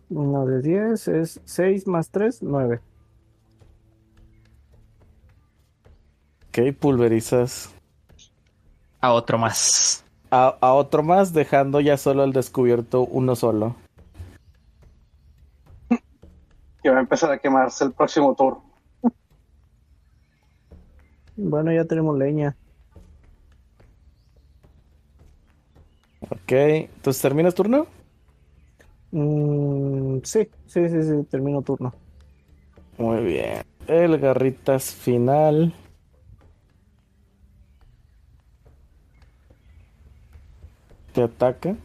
Uno 0.09 0.45
de 0.45 0.61
10, 0.61 1.07
es 1.09 1.41
6 1.45 1.87
más 1.87 2.09
3, 2.09 2.41
9. 2.41 2.79
Ok, 6.49 6.73
pulverizas 6.79 7.73
A 9.01 9.11
otro 9.13 9.37
más. 9.37 10.03
a, 10.31 10.57
a 10.59 10.73
otro 10.73 11.03
más, 11.03 11.33
dejando 11.33 11.79
ya 11.81 11.97
solo 11.97 12.23
al 12.23 12.33
descubierto 12.33 13.01
uno 13.05 13.35
solo. 13.35 13.75
Que 16.81 16.89
va 16.89 16.97
a 16.97 17.01
empezar 17.01 17.31
a 17.31 17.37
quemarse 17.39 17.83
el 17.83 17.91
próximo 17.91 18.33
turno. 18.35 18.63
Bueno, 21.35 21.71
ya 21.71 21.85
tenemos 21.85 22.17
leña. 22.17 22.55
Ok, 26.29 26.51
entonces 26.51 27.21
terminas 27.21 27.53
turno. 27.53 27.85
Mm, 29.11 30.19
sí, 30.23 30.47
sí, 30.65 30.89
sí, 30.89 31.03
sí, 31.03 31.23
termino 31.29 31.61
turno. 31.61 31.93
Muy 32.97 33.23
bien. 33.23 33.63
El 33.87 34.17
garritas 34.19 34.93
final. 34.93 35.73
Te 41.13 41.23
ataca. 41.23 41.75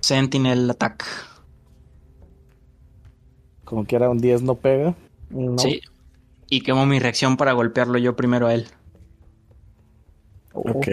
Sentinel 0.00 0.70
Attack. 0.70 1.04
Como 3.64 3.84
quiera, 3.84 4.10
un 4.10 4.18
10 4.18 4.42
no 4.42 4.54
pega. 4.54 4.94
No. 5.30 5.58
Sí. 5.58 5.80
Y 6.48 6.62
quemo 6.62 6.86
mi 6.86 6.98
reacción 6.98 7.36
para 7.36 7.52
golpearlo 7.52 7.98
yo 7.98 8.16
primero 8.16 8.46
a 8.46 8.54
él. 8.54 8.66
Oh, 10.52 10.70
Ok. 10.70 10.88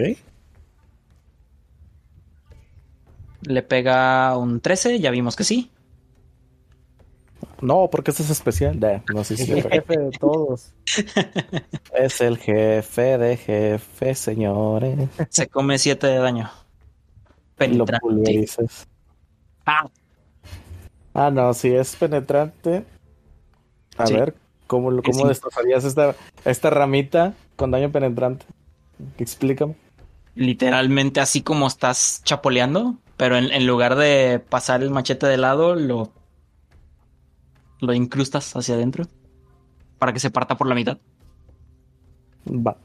Le 3.42 3.62
pega 3.62 4.36
un 4.36 4.60
13, 4.60 4.98
ya 5.00 5.10
vimos 5.10 5.36
que 5.36 5.44
sí. 5.44 5.70
No, 7.60 7.88
porque 7.90 8.10
este 8.12 8.22
es 8.22 8.30
especial. 8.30 8.78
Da, 8.78 9.02
no 9.12 9.24
sé 9.24 9.34
Es 9.34 9.40
si 9.44 9.52
el 9.52 9.62
jefe 9.62 9.96
de 9.98 10.10
todos. 10.12 10.72
Es 11.94 12.20
el 12.20 12.38
jefe 12.38 13.18
de 13.18 13.36
jefe, 13.36 14.14
señores. 14.14 15.08
Se 15.30 15.48
come 15.48 15.78
7 15.78 16.06
de 16.06 16.18
daño. 16.18 16.50
Y 17.60 17.68
lo 17.74 17.84
Penetrante. 17.84 18.00
pulverizas. 18.00 18.86
Ah, 19.66 19.88
Ah, 21.14 21.30
no, 21.32 21.52
si 21.52 21.74
es 21.74 21.96
penetrante. 21.96 22.84
A 23.96 24.06
Sí. 24.06 24.14
ver, 24.14 24.34
¿cómo, 24.68 25.02
cómo 25.02 25.26
destrozarías 25.26 25.84
esta, 25.84 26.14
esta 26.44 26.70
ramita 26.70 27.34
con 27.56 27.72
daño 27.72 27.90
penetrante? 27.90 28.46
Explícame. 29.18 29.74
literalmente 30.36 31.18
así 31.20 31.42
como 31.42 31.66
estás 31.66 32.20
chapoleando, 32.24 32.94
pero 33.18 33.36
en, 33.36 33.52
en 33.52 33.66
lugar 33.66 33.96
de 33.96 34.38
pasar 34.48 34.82
el 34.82 34.90
machete 34.90 35.26
de 35.26 35.36
lado, 35.36 35.74
lo, 35.74 36.12
lo 37.80 37.92
incrustas 37.92 38.56
hacia 38.56 38.74
adentro 38.76 39.04
para 39.98 40.12
que 40.12 40.20
se 40.20 40.30
parta 40.30 40.56
por 40.56 40.68
la 40.68 40.74
mitad. 40.74 40.98
Va. 42.46 42.76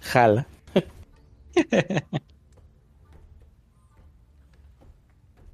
Jala. 0.00 0.46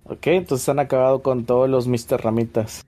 ok, 0.05 0.27
entonces 0.27 0.69
han 0.69 0.79
acabado 0.79 1.23
con 1.23 1.45
todos 1.47 1.69
los 1.69 1.89
Mr. 1.89 2.23
Ramitas. 2.23 2.85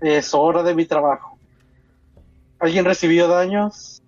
Es 0.00 0.34
hora 0.34 0.62
de 0.62 0.74
mi 0.74 0.84
trabajo. 0.86 1.38
¿Alguien 2.58 2.84
recibió 2.84 3.28
daños? 3.28 4.02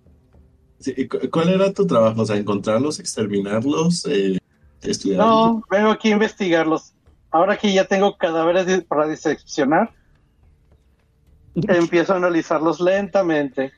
Sí, 0.79 0.93
¿y 0.95 1.07
cu- 1.07 1.19
¿Cuál 1.29 1.49
era 1.49 1.73
tu 1.73 1.85
trabajo? 1.85 2.21
O 2.21 2.25
sea, 2.25 2.37
encontrarlos, 2.37 2.99
exterminarlos, 2.99 4.05
eh, 4.05 4.37
estudiarlos. 4.81 5.27
No, 5.27 5.63
vengo 5.69 5.89
aquí 5.89 6.09
a 6.09 6.13
investigarlos. 6.13 6.93
Ahora 7.31 7.57
que 7.57 7.71
ya 7.73 7.85
tengo 7.85 8.17
cadáveres 8.17 8.83
para 8.85 9.07
diseccionar, 9.07 9.91
empiezo 11.55 12.13
a 12.13 12.17
analizarlos 12.17 12.79
lentamente. 12.79 13.71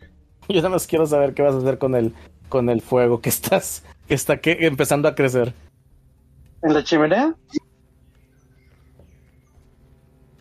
Yo 0.48 0.58
nada 0.58 0.70
más 0.70 0.86
quiero 0.88 1.06
saber 1.06 1.34
qué 1.34 1.42
vas 1.42 1.56
a 1.56 1.58
hacer 1.58 1.78
con 1.78 1.96
el, 1.96 2.14
con 2.50 2.70
el 2.70 2.82
fuego 2.82 3.20
que 3.22 3.30
estás, 3.30 3.84
que 4.08 4.14
está 4.14 4.40
que, 4.40 4.58
empezando 4.62 5.08
a 5.08 5.16
crecer. 5.16 5.54
¿En 6.62 6.74
la 6.74 6.84
chimenea? 6.84 7.36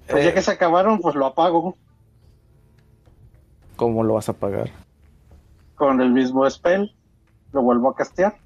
Pues 0.08 0.24
ya 0.24 0.30
Eh, 0.30 0.34
que 0.34 0.42
se 0.42 0.50
acabaron, 0.50 1.00
pues 1.00 1.14
lo 1.14 1.26
apago 1.26 1.76
¿Cómo 3.76 4.02
lo 4.04 4.14
vas 4.14 4.28
a 4.28 4.34
pagar? 4.34 4.70
Con 5.80 6.00
el 6.02 6.10
mismo 6.10 6.48
spell. 6.48 6.94
Lo 7.52 7.62
vuelvo 7.62 7.88
a 7.88 7.96
castear. 7.96 8.36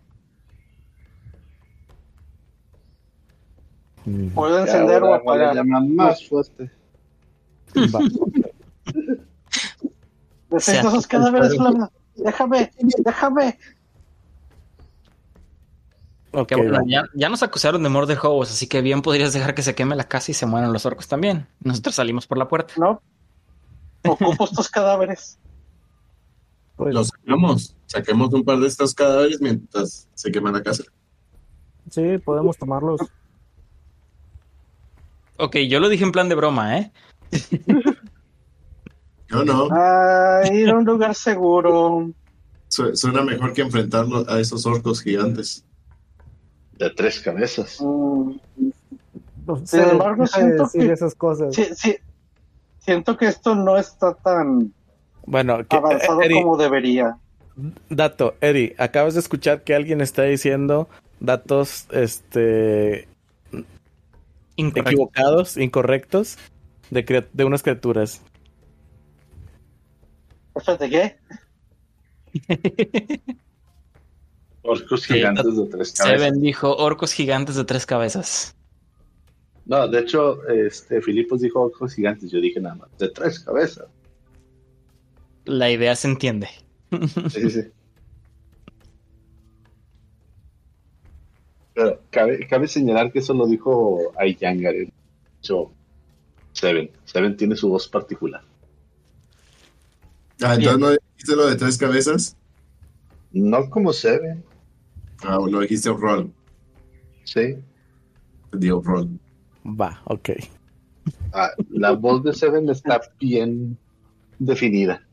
Puedo 4.33 4.61
encender 4.61 5.03
o 5.03 5.13
apagar. 5.13 5.67
más 5.67 6.29
fuerte. 6.29 6.71
Necesito 10.49 10.89
esos 10.89 11.09
cadáveres, 11.09 11.57
Flama. 11.57 11.91
Déjame, 12.15 12.71
déjame. 13.05 13.59
Ok, 16.31 16.49
Que 16.49 16.55
bueno, 16.55 16.83
ya, 16.87 17.03
ya 17.15 17.29
nos 17.29 17.43
acusaron 17.43 17.83
de 17.83 17.89
Murder 17.89 18.19
Hobos, 18.23 18.53
así 18.53 18.69
que 18.69 18.81
bien 18.81 19.03
podrías 19.03 19.33
dejar 19.33 19.57
que 19.57 19.63
se 19.63 19.75
queme 19.75 19.97
la 19.97 20.05
casa 20.05 20.31
y 20.31 20.35
se 20.35 20.47
mueran 20.47 20.73
los 20.73 20.87
orcos 20.87 21.09
también. 21.09 21.49
Nosotros 21.59 21.97
salimos 21.97 22.29
por 22.29 22.39
la 22.39 22.47
puerta. 22.47 22.75
No. 22.77 23.03
Ocupo 24.05 24.45
estos 24.45 24.69
cadáveres. 24.69 25.41
Pues, 26.77 26.95
Los 26.95 27.09
sacamos. 27.09 27.77
Saquemos 27.87 28.33
un 28.35 28.45
par 28.45 28.59
de 28.59 28.67
estos 28.67 28.95
cadáveres 28.95 29.41
mientras 29.41 30.09
se 30.15 30.31
quema 30.33 30.51
la 30.51 30.63
casa. 30.63 30.83
sí, 31.91 32.19
podemos 32.19 32.57
tomarlos. 32.57 33.01
Ok, 35.37 35.57
yo 35.69 35.81
lo 35.81 35.89
dije 35.89 36.05
en 36.05 36.13
plan 36.13 36.29
de 36.29 36.35
broma, 36.37 36.79
¿eh? 36.79 36.93
Yo 39.29 39.45
no. 39.45 39.69
Ah, 39.71 40.43
ir 40.53 40.69
a 40.71 40.77
un 40.77 40.85
lugar 40.85 41.15
seguro. 41.15 42.11
Su- 42.69 42.95
Suena 42.95 43.23
mejor 43.23 43.53
que 43.53 43.63
enfrentarlo 43.63 44.25
a 44.29 44.39
esos 44.39 44.65
orcos 44.67 45.03
gigantes. 45.03 45.65
De 46.79 46.91
tres 46.91 47.21
cabezas. 47.21 47.79
Mm, 47.81 48.33
Sin 49.47 49.67
Sin 49.67 49.81
embargo, 49.81 50.27
siento 50.27 50.65
decir 50.65 50.87
que- 50.87 50.93
esas 50.93 51.15
cosas. 51.15 51.55
sí, 51.55 51.67
sí. 51.75 51.97
Siento 52.79 53.17
que 53.17 53.27
esto 53.27 53.55
no 53.55 53.77
está 53.79 54.15
tan 54.15 54.73
Bueno, 55.27 55.67
que, 55.67 55.77
avanzado 55.77 56.23
Eri, 56.23 56.43
como 56.43 56.57
debería. 56.57 57.17
dato, 57.89 58.35
Eri, 58.41 58.75
acabas 58.79 59.15
de 59.15 59.21
escuchar 59.21 59.63
que 59.63 59.75
alguien 59.75 60.01
está 60.01 60.23
diciendo 60.25 60.89
datos 61.21 61.87
este 61.91 63.09
Incorrecto. 64.57 64.91
equivocados, 64.91 65.57
incorrectos 65.57 66.39
de, 66.91 67.27
de 67.33 67.45
unas 67.45 67.63
criaturas. 67.63 68.23
Espérate, 70.55 70.91
¿qué? 70.91 71.17
Orcos 74.63 75.07
gigantes 75.07 75.57
de 75.57 75.67
tres 75.67 75.93
cabezas. 75.93 76.21
Seven 76.21 76.41
dijo 76.41 76.75
orcos 76.77 77.13
gigantes 77.13 77.57
de 77.57 77.65
tres 77.65 77.85
cabezas. 77.85 78.57
No, 79.67 79.87
de 79.89 80.01
hecho, 80.01 80.47
este 80.49 81.03
Filipos 81.03 81.41
dijo 81.41 81.61
orcos 81.61 81.95
gigantes. 81.95 82.31
Yo 82.31 82.41
dije 82.41 82.61
nada 82.61 82.77
más, 82.77 82.99
de 82.99 83.09
tres 83.11 83.41
cabezas. 83.41 83.87
La 85.45 85.71
idea 85.71 85.95
se 85.97 86.09
entiende. 86.09 86.49
Sí, 87.31 87.51
sí. 87.51 87.63
Pero 91.75 92.01
cabe, 92.11 92.47
cabe 92.47 92.69
señalar 92.69 93.13
que 93.13 93.19
eso 93.19 93.35
lo 93.35 93.47
dijo 93.47 94.13
Ayangar. 94.19 94.75
De 94.75 94.93
hecho, 95.41 95.73
Seven. 96.53 96.91
Seven 97.05 97.37
tiene 97.37 97.57
su 97.57 97.69
voz 97.69 97.89
particular. 97.89 98.43
Ah, 100.43 100.55
entonces 100.55 100.79
no 100.79 100.91
dijiste 100.91 101.37
lo 101.37 101.47
de 101.47 101.57
tres 101.57 101.77
cabezas. 101.79 102.37
No 103.33 103.69
como 103.71 103.93
Seven, 103.93 104.45
Ah, 105.23 105.39
lo 105.49 105.61
dijiste 105.61 105.91
rol. 105.91 106.33
sí. 107.25 107.57
Digo 108.53 108.81
rol. 108.85 109.09
Va, 109.65 110.01
ok. 110.05 110.31
Ah, 111.33 111.51
la 111.71 111.91
voz 111.93 112.23
de 112.23 112.33
Seven 112.33 112.69
está 112.69 113.01
bien 113.19 113.77
definida. 114.39 115.04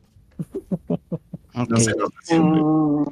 Ok. 1.55 1.69
No 1.69 1.77
se 1.77 1.91
nota 1.95 2.15
siempre. 2.23 2.61
Mm. 2.61 3.05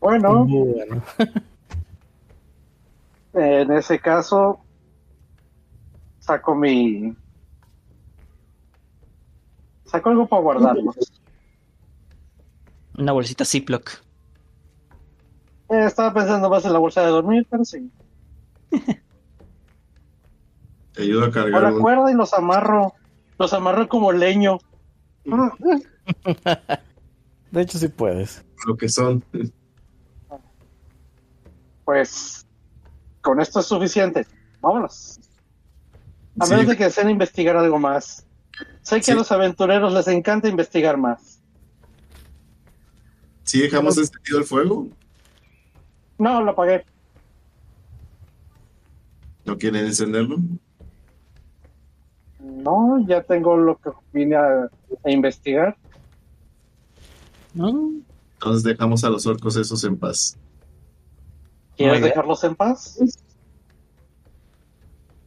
Bueno, 0.00 0.44
Bueno, 0.44 1.02
en 3.32 3.72
ese 3.72 3.98
caso, 3.98 4.60
saco 6.18 6.54
mi. 6.54 7.16
Saco 9.86 10.10
algo 10.10 10.26
para 10.26 10.42
guardarlo. 10.42 10.94
Una 12.98 13.12
bolsita 13.12 13.44
Ziploc. 13.44 13.90
Eh, 15.70 15.84
estaba 15.86 16.12
pensando 16.12 16.50
más 16.50 16.64
en 16.66 16.72
la 16.74 16.78
bolsa 16.78 17.00
de 17.02 17.08
dormir, 17.08 17.46
pero 17.50 17.64
sí. 17.64 17.90
Te 20.92 21.02
ayudo 21.02 21.24
a 21.24 21.28
O 21.28 21.32
cargar 21.32 21.62
la 21.62 21.72
un- 21.72 21.80
cuerda 21.80 22.10
y 22.10 22.14
los 22.14 22.32
amarro. 22.34 22.94
Los 23.38 23.52
amarro 23.52 23.88
como 23.88 24.12
leño. 24.12 24.58
de 27.50 27.60
hecho 27.62 27.78
sí 27.78 27.88
puedes. 27.88 28.44
lo 28.66 28.76
que 28.76 28.88
son. 28.88 29.22
Pues 31.84 32.46
con 33.20 33.40
esto 33.40 33.60
es 33.60 33.66
suficiente. 33.66 34.26
Vámonos. 34.60 35.18
A 36.40 36.46
Sí. 36.46 36.50
menos 36.52 36.66
de 36.68 36.76
que 36.76 36.84
deseen 36.84 37.10
investigar 37.10 37.56
algo 37.56 37.78
más. 37.78 38.26
Sé 38.82 38.96
que 38.96 39.02
Sí. 39.02 39.10
a 39.12 39.14
los 39.16 39.30
aventureros 39.32 39.92
les 39.92 40.08
encanta 40.08 40.48
investigar 40.48 40.96
más. 40.96 41.40
¿Sí 43.44 43.60
dejamos 43.60 43.98
encendido 43.98 44.38
el 44.38 44.44
fuego? 44.44 44.88
No, 46.18 46.40
lo 46.42 46.52
apagué. 46.52 46.84
¿No 49.44 49.58
quieren 49.58 49.84
encenderlo? 49.84 50.36
No, 52.44 53.04
ya 53.06 53.22
tengo 53.22 53.56
lo 53.56 53.76
que 53.78 53.90
vine 54.12 54.36
a, 54.36 54.68
a 55.04 55.10
investigar. 55.10 55.76
¿No? 57.54 57.90
Entonces 58.34 58.62
dejamos 58.62 59.04
a 59.04 59.10
los 59.10 59.26
orcos 59.26 59.56
esos 59.56 59.82
en 59.84 59.96
paz. 59.96 60.36
¿Quieres 61.76 62.02
dejarlos 62.02 62.44
en 62.44 62.54
paz? 62.54 62.98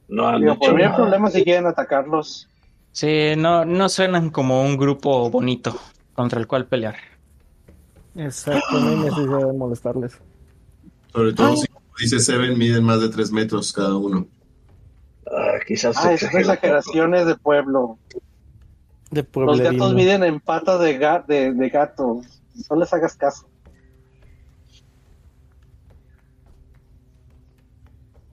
No 0.07 0.23
no 0.23 0.29
hay 0.29 0.75
nada. 0.75 0.95
problema 0.95 1.29
si 1.29 1.43
quieren 1.43 1.65
atacarlos. 1.65 2.47
Sí, 2.91 3.33
no, 3.37 3.65
no 3.65 3.89
suenan 3.89 4.29
como 4.29 4.61
un 4.61 4.77
grupo 4.77 5.29
bonito 5.29 5.77
contra 6.13 6.39
el 6.39 6.47
cual 6.47 6.65
pelear. 6.67 6.95
Exacto, 8.15 8.79
no 8.79 8.89
hay 8.89 8.95
necesidad 8.95 9.47
de 9.47 9.53
molestarles. 9.53 10.17
Sobre 11.11 11.33
todo 11.33 11.55
si, 11.57 11.67
como 11.67 11.85
dice 11.99 12.19
Seven, 12.19 12.57
miden 12.57 12.83
más 12.83 13.01
de 13.01 13.09
tres 13.09 13.31
metros 13.31 13.73
cada 13.73 13.95
uno. 13.95 14.27
Ah, 15.31 15.59
quizás 15.65 15.97
Ah, 15.97 16.13
esas 16.13 16.33
exageraciones 16.33 17.25
de 17.25 17.35
pueblo. 17.35 17.97
De 19.11 19.25
Los 19.33 19.59
gatos 19.61 19.93
miden 19.93 20.23
en 20.23 20.39
patas 20.39 20.79
de, 20.81 20.99
ga- 20.99 21.25
de, 21.25 21.53
de 21.53 21.69
gato. 21.69 22.21
No 22.69 22.75
les 22.75 22.93
hagas 22.93 23.15
caso. 23.15 23.47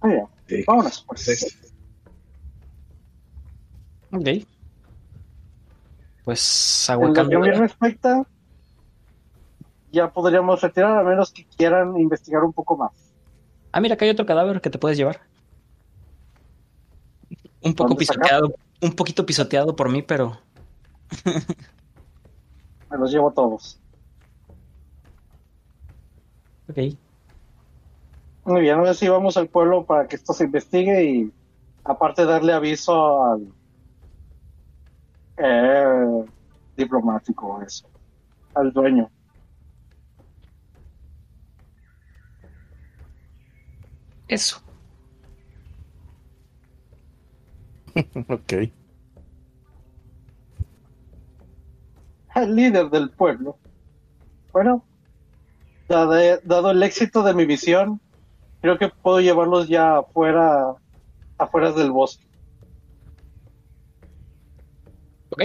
Ah, 0.01 0.09
ya. 0.13 0.27
Sí. 0.49 0.65
Vámonos, 0.67 1.05
pues. 1.07 1.57
Ok. 4.13 4.29
Pues 6.25 6.89
En 6.89 7.01
lo 7.01 7.13
que 7.13 7.21
a 7.21 7.25
mí 7.25 7.51
respecta, 7.51 8.23
ya 9.93 10.11
podríamos 10.13 10.61
retirar 10.61 10.99
a 10.99 11.03
menos 11.03 11.31
que 11.33 11.45
quieran 11.47 11.97
investigar 11.99 12.43
un 12.43 12.53
poco 12.53 12.77
más. 12.77 12.93
Ah, 13.73 13.81
mira, 13.81 13.95
acá 13.95 14.05
hay 14.05 14.11
otro 14.11 14.25
cadáver 14.27 14.61
que 14.61 14.71
te 14.71 14.79
puedes 14.79 14.97
llevar. 14.97 15.21
Un 17.65 17.75
poco 17.75 17.97
pisoteado, 17.97 18.55
un 18.81 18.93
poquito 18.93 19.25
pisoteado 19.25 19.75
por 19.75 19.89
mí, 19.89 20.03
pero 20.03 20.39
Me 22.91 22.99
los 22.99 23.11
llevo 23.11 23.33
todos. 23.33 23.81
ok. 26.69 26.79
Muy 28.45 28.61
bien, 28.61 28.79
ahora 28.79 28.93
sí 28.93 29.09
vamos 29.09 29.37
al 29.39 29.49
pueblo 29.49 29.85
para 29.87 30.07
que 30.07 30.17
esto 30.17 30.35
se 30.35 30.45
investigue 30.45 31.05
y 31.05 31.33
aparte 31.83 32.27
darle 32.27 32.53
aviso 32.53 33.25
al 33.25 33.49
eh, 35.39 36.25
diplomático, 36.77 37.63
eso, 37.63 37.89
al 38.55 38.73
dueño. 38.73 39.11
Eso. 44.29 44.64
Ok. 48.29 48.53
al 52.29 52.55
líder 52.57 52.91
del 52.91 53.11
pueblo. 53.11 53.59
Bueno, 54.53 54.85
dado, 55.89 56.15
dado 56.43 56.71
el 56.73 56.83
éxito 56.83 57.23
de 57.23 57.33
mi 57.35 57.47
visión, 57.47 58.01
creo 58.61 58.77
que 58.79 58.89
puedo 59.03 59.21
llevarlos 59.21 59.69
ya 59.69 59.99
afuera, 59.99 60.75
afuera 61.39 61.71
del 61.73 61.93
bosque. 61.93 62.25
Ok. 65.31 65.43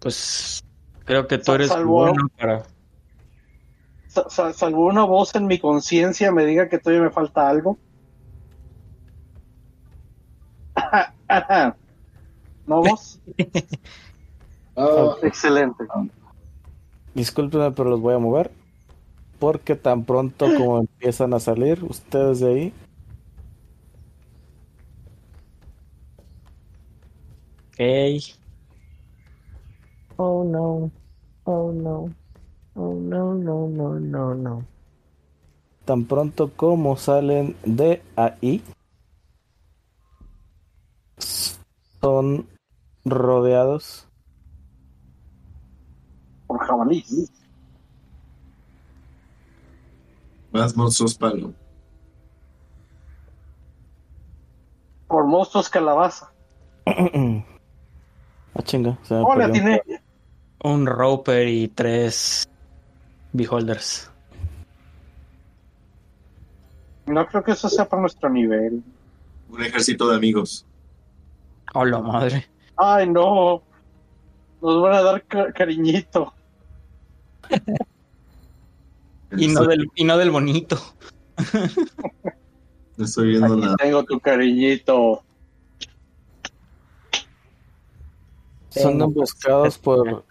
Pues 0.00 0.60
creo 1.04 1.28
que 1.28 1.38
tú 1.38 1.44
Sal- 1.44 1.54
eres 1.56 1.68
salvo- 1.68 2.06
bueno 2.06 2.28
para. 2.36 2.64
sa- 4.08 4.28
sa- 4.28 4.52
salvo 4.52 4.86
una 4.86 5.04
voz 5.04 5.34
en 5.36 5.46
mi 5.46 5.60
conciencia 5.60 6.32
me 6.32 6.44
diga 6.44 6.68
que 6.68 6.78
todavía 6.78 7.04
me 7.04 7.10
falta 7.12 7.48
algo. 7.48 7.78
¿No 12.66 12.82
vos? 12.82 13.20
Ah, 14.74 15.16
Excelente. 15.22 15.84
Discúlpenme, 17.14 17.72
pero 17.72 17.90
los 17.90 18.00
voy 18.00 18.14
a 18.14 18.18
mover. 18.18 18.50
Porque 19.38 19.76
tan 19.76 20.04
pronto 20.04 20.46
como 20.56 20.78
empiezan 20.78 21.34
a 21.34 21.40
salir 21.40 21.84
ustedes 21.84 22.40
de 22.40 22.48
ahí, 22.48 22.72
Ok. 27.72 28.38
Oh 30.16 30.44
no. 30.44 30.90
Oh 31.44 31.72
no. 31.72 32.14
Oh 32.74 32.94
no, 32.94 33.34
no, 33.34 33.68
no, 33.68 33.98
no, 33.98 34.34
no. 34.34 34.64
tan 35.84 36.04
pronto 36.04 36.50
como 36.54 36.96
salen 36.96 37.56
de 37.64 38.02
ahí, 38.16 38.62
son 42.02 42.48
rodeados 43.04 44.08
Por 46.52 46.66
jabalí. 46.66 47.02
Más 50.50 50.76
monstruos 50.76 51.14
palo. 51.14 51.54
Por 55.06 55.24
monstruos 55.24 55.70
calabaza. 55.70 56.32
Ah, 58.54 58.60
chinga. 58.62 58.98
Se 59.02 59.14
me 59.14 59.22
Hola, 59.22 59.50
tiene. 59.50 59.80
Un 60.62 60.84
roper 60.84 61.48
y 61.48 61.68
tres 61.68 62.46
beholders. 63.32 64.10
No 67.06 67.26
creo 67.28 67.42
que 67.42 67.52
eso 67.52 67.70
sea 67.70 67.88
por 67.88 67.98
nuestro 68.00 68.28
nivel. 68.28 68.84
Un 69.48 69.62
ejército 69.62 70.06
de 70.10 70.16
amigos. 70.16 70.66
Hola, 71.74 72.00
madre. 72.00 72.46
Ay, 72.76 73.08
no. 73.08 73.62
Nos 74.60 74.82
van 74.82 74.94
a 74.94 75.02
dar 75.02 75.22
ca- 75.24 75.52
cariñito. 75.52 76.32
Y 79.34 79.48
no 79.48 79.64
del, 79.64 79.88
y 79.94 80.04
no 80.04 80.18
del 80.18 80.30
bonito. 80.30 80.78
No 82.98 83.06
estoy 83.06 83.28
viendo 83.28 83.46
Aquí 83.54 83.60
nada. 83.62 83.76
tengo 83.76 84.04
tu 84.04 84.20
cariñito. 84.20 85.22
Son 88.68 89.00
emboscados 89.00 89.78
por 89.78 90.26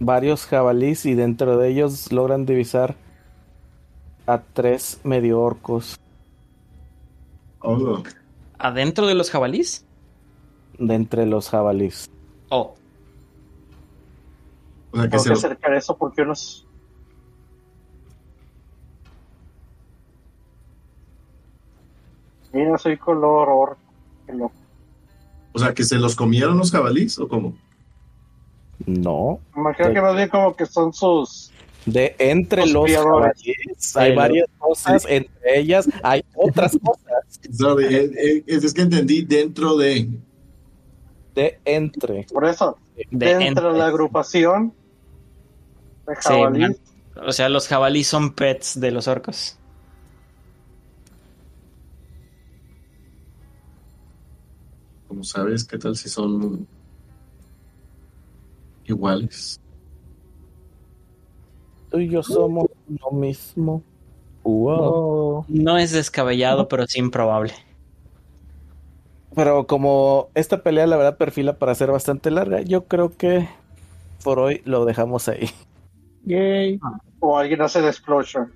varios 0.00 0.46
jabalís 0.46 1.06
y 1.06 1.14
dentro 1.14 1.56
de 1.58 1.68
ellos 1.68 2.10
logran 2.10 2.44
divisar 2.44 2.96
a 4.26 4.38
tres 4.42 5.00
medio 5.04 5.40
orcos. 5.40 5.96
Oh, 7.60 8.02
¿Adentro 8.58 9.06
de 9.06 9.14
los 9.14 9.30
jabalís? 9.30 9.84
De 10.80 10.94
entre 10.94 11.26
los 11.26 11.48
jabalís. 11.48 12.10
Oh, 12.48 12.74
o 14.92 14.96
sea 14.96 15.04
que 15.04 15.10
Tengo 15.10 15.22
se 15.22 15.28
que 15.28 15.34
acercar 15.34 15.74
eso 15.74 15.96
porque 15.96 16.22
unos. 16.22 16.66
Mira, 22.52 22.76
soy 22.78 22.96
color 22.96 23.48
orco. 23.48 23.78
Qué 24.26 24.32
loco. 24.32 24.54
o 25.52 25.58
sea, 25.58 25.72
que 25.72 25.84
se 25.84 25.96
los 25.96 26.16
comieron 26.16 26.58
los 26.58 26.72
jabalís 26.72 27.18
o 27.18 27.28
cómo? 27.28 27.54
No. 28.86 29.38
Imagino 29.56 29.92
que 29.92 30.00
más 30.00 30.16
bien 30.16 30.28
como 30.28 30.56
que 30.56 30.66
son 30.66 30.92
sus. 30.92 31.52
De 31.86 32.14
entre 32.18 32.66
Los 32.66 32.90
los 32.90 32.92
jabalíes 32.92 33.96
hay 33.96 34.14
varias 34.14 34.48
cosas, 34.58 35.06
entre 35.08 35.58
ellas 35.58 35.88
hay 36.02 36.22
otras 36.34 36.76
cosas. 36.82 37.40
Sorry, 37.52 37.86
eh, 37.86 38.10
eh, 38.16 38.44
es 38.46 38.74
que 38.74 38.82
entendí 38.82 39.22
dentro 39.22 39.76
de. 39.76 40.08
De 41.34 41.60
entre. 41.64 42.26
Por 42.32 42.44
eso, 42.44 42.76
de 42.96 43.04
dentro 43.10 43.46
entre. 43.46 43.72
de 43.72 43.78
la 43.78 43.86
agrupación 43.86 44.72
de 46.06 46.14
Sí, 46.16 46.28
jabalí. 46.28 46.76
O 47.16 47.32
sea, 47.32 47.48
los 47.48 47.68
jabalís 47.68 48.06
son 48.06 48.32
pets 48.32 48.80
de 48.80 48.90
los 48.90 49.06
orcos. 49.08 49.56
Como 55.08 55.24
sabes, 55.24 55.64
¿qué 55.64 55.76
tal 55.76 55.96
si 55.96 56.08
son 56.08 56.66
iguales? 58.84 59.60
Tú 61.90 61.98
y 61.98 62.08
yo 62.08 62.22
somos 62.22 62.66
lo 62.86 63.10
mismo. 63.10 63.82
Wow. 64.44 64.78
Oh, 64.80 65.44
No 65.48 65.76
es 65.76 65.90
descabellado, 65.90 66.68
pero 66.68 66.86
sí 66.86 67.00
improbable. 67.00 67.52
Pero 69.34 69.66
como 69.66 70.28
esta 70.34 70.62
pelea 70.62 70.86
la 70.86 70.96
verdad 70.96 71.16
perfila 71.16 71.58
para 71.58 71.74
ser 71.74 71.90
bastante 71.90 72.30
larga, 72.30 72.62
yo 72.62 72.86
creo 72.86 73.16
que 73.16 73.48
por 74.24 74.38
hoy 74.38 74.60
lo 74.64 74.84
dejamos 74.84 75.28
ahí. 75.28 75.48
yay. 76.24 76.80
O 77.20 77.38
alguien 77.38 77.62
hace 77.62 77.80
de 77.80 77.88
explosion. 77.88 78.52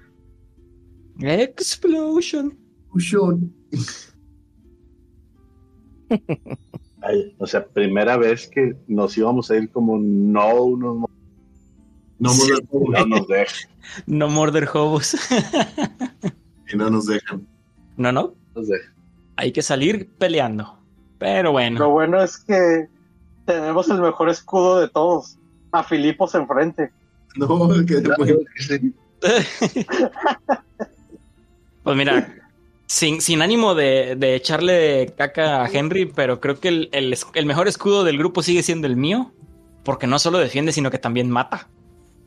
Explosion. 1.21 2.59
Fusión. 2.91 3.53
ay, 7.03 7.35
o 7.39 7.47
sea, 7.47 7.67
primera 7.67 8.17
vez 8.17 8.49
que 8.49 8.77
nos 8.87 9.17
íbamos 9.17 9.51
a 9.51 9.57
ir 9.57 9.71
como 9.71 9.99
no 9.99 10.65
unos 10.65 11.09
No, 12.19 12.31
Sí. 12.31 12.51
no 12.91 13.07
nos 13.07 13.27
deja. 13.29 13.55
No 14.07 14.29
morder 14.29 14.67
hobos. 14.73 15.15
y 16.73 16.77
no 16.77 16.89
nos 16.89 17.07
dejan. 17.07 17.47
no, 17.99 18.13
no. 18.13 18.35
nos 18.55 18.69
deja. 18.69 18.94
Hay 19.37 19.53
que 19.53 19.63
salir 19.63 20.09
peleando. 20.19 20.79
Pero 21.19 21.45
Lo 21.45 21.53
bueno. 21.53 21.91
bueno 21.91 22.23
es 22.23 22.39
que 22.39 22.89
tenemos 23.47 23.89
el 23.89 24.01
mejor 24.01 24.29
escudo 24.29 24.81
de 24.81 24.89
todos. 24.89 25.37
A 25.73 25.83
Filipos 25.83 26.35
enfrente. 26.35 26.91
No, 27.37 27.69
que. 27.85 28.01
Pues 31.83 31.97
mira, 31.97 32.35
sin, 32.87 33.21
sin 33.21 33.43
ánimo 33.43 33.75
de, 33.75 34.17
de 34.17 34.35
echarle 34.37 35.13
caca 35.19 35.63
a 35.65 35.69
Henry, 35.69 36.07
pero 36.07 36.41
creo 36.41 36.59
que 36.61 36.69
el, 36.69 36.89
el 36.93 37.15
el 37.35 37.47
mejor 37.47 37.69
escudo 37.69 38.05
del 38.05 38.17
grupo 38.19 38.43
sigue 38.43 38.63
siendo 38.63 38.87
el 38.87 38.97
mío. 38.97 39.33
Porque 39.85 40.07
no 40.07 40.19
solo 40.19 40.39
defiende, 40.39 40.73
sino 40.73 40.91
que 40.91 40.99
también 40.99 41.29
mata. 41.29 41.69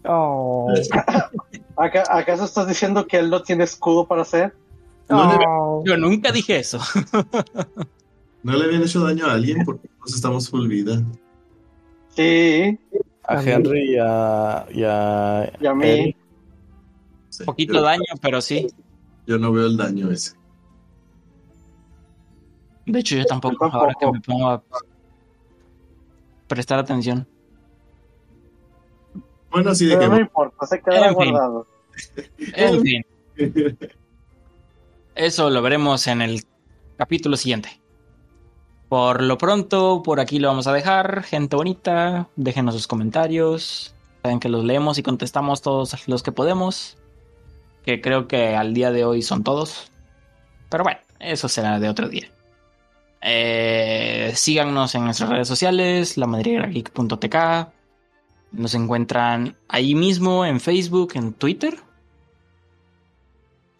Oh, 0.05 0.71
¿Aca- 1.77 2.03
¿Acaso 2.09 2.45
estás 2.45 2.67
diciendo 2.67 3.07
que 3.07 3.17
él 3.17 3.31
no 3.31 3.41
tiene 3.41 3.63
escudo 3.63 4.05
para 4.07 4.21
hacer? 4.21 4.53
¿No, 5.09 5.37
le, 5.37 5.45
oh. 5.47 5.83
Yo 5.85 5.97
nunca 5.97 6.31
dije 6.31 6.57
eso. 6.59 6.79
no 8.43 8.53
le 8.57 8.65
habían 8.65 8.83
hecho 8.83 9.03
daño 9.03 9.25
a 9.25 9.33
alguien 9.33 9.63
porque 9.65 9.89
nos 9.99 10.13
estamos 10.15 10.49
full 10.49 10.67
vida. 10.67 11.01
Sí, 12.09 12.77
A. 13.23 13.41
Henry 13.43 13.93
y 13.93 13.97
a, 13.99 14.65
y 14.71 14.83
a 14.83 15.53
y 15.59 15.65
a 15.67 15.73
mí. 15.73 16.15
Sí, 17.29 17.43
Poquito 17.45 17.73
yo, 17.75 17.81
daño, 17.81 18.03
pero 18.21 18.41
sí. 18.41 18.67
yo 19.27 19.37
no 19.37 19.51
veo 19.51 19.67
el 19.67 19.77
daño 19.77 20.09
ese. 20.11 20.35
De 22.85 22.99
hecho, 22.99 23.15
yo 23.17 23.25
tampoco, 23.25 23.53
Yo 23.53 23.59
tampoco. 23.59 23.77
ahora 23.77 23.93
que 23.99 24.11
me 24.11 24.21
pongo 24.21 24.49
a 24.49 24.63
prestar 26.47 26.79
atención. 26.79 27.27
Bueno, 29.51 29.71
así 29.71 29.85
de 29.85 29.97
Pero 29.97 30.09
no 30.09 30.15
que. 30.15 30.21
importa, 30.21 30.65
se 30.65 30.81
queda 30.81 31.07
En 31.09 31.17
fin. 31.17 31.31
guardado. 31.31 31.67
En 32.37 32.81
fin, 32.81 33.03
eso 35.17 35.49
lo 35.49 35.61
veremos 35.61 36.07
en 36.07 36.21
el 36.21 36.43
capítulo 36.97 37.35
siguiente. 37.37 37.81
Por 38.89 39.21
lo 39.21 39.37
pronto, 39.37 40.01
por 40.03 40.19
aquí 40.19 40.39
lo 40.39 40.47
vamos 40.47 40.67
a 40.67 40.73
dejar. 40.73 41.23
Gente 41.23 41.55
bonita, 41.55 42.29
déjenos 42.35 42.75
sus 42.75 42.87
comentarios. 42.87 43.93
Saben 44.21 44.39
que 44.39 44.49
los 44.49 44.63
leemos 44.63 44.97
y 44.97 45.03
contestamos 45.03 45.61
todos 45.61 46.07
los 46.07 46.23
que 46.23 46.31
podemos. 46.31 46.97
Que 47.83 48.01
creo 48.01 48.27
que 48.27 48.55
al 48.55 48.73
día 48.73 48.91
de 48.91 49.03
hoy 49.03 49.21
son 49.21 49.43
todos. 49.43 49.91
Pero 50.69 50.83
bueno, 50.83 50.99
eso 51.19 51.49
será 51.49 51.79
de 51.79 51.89
otro 51.89 52.07
día. 52.07 52.31
Eh, 53.21 54.31
síganos 54.35 54.95
en 54.95 55.05
nuestras 55.05 55.29
redes 55.29 55.47
sociales, 55.47 56.17
lamadriguerageek.tk. 56.17 57.35
Nos 58.51 58.73
encuentran 58.75 59.57
ahí 59.67 59.95
mismo 59.95 60.45
en 60.45 60.61
Facebook, 60.61 61.13
en 61.15 61.33
Twitter. 61.33 61.77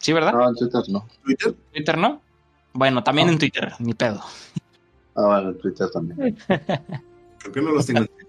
¿Sí, 0.08 0.14
verdad? 0.14 0.32
No, 0.32 0.48
en 0.48 0.56
Twitter 0.56 0.84
no. 0.88 1.06
Twitter. 1.22 1.54
Twitter 1.74 1.98
no. 1.98 2.22
Bueno, 2.72 3.04
también 3.04 3.28
en 3.28 3.38
Twitter, 3.38 3.74
ni 3.80 3.94
pedo. 3.94 4.22
Ah, 5.18 5.26
bueno, 5.26 5.50
en 5.50 5.58
Twitter 5.58 5.90
también. 5.92 6.38
Creo 6.48 7.54
que 7.54 7.62
no 7.62 7.72
los 7.74 7.86
tengo. 7.86 8.06
Porque 8.06 8.26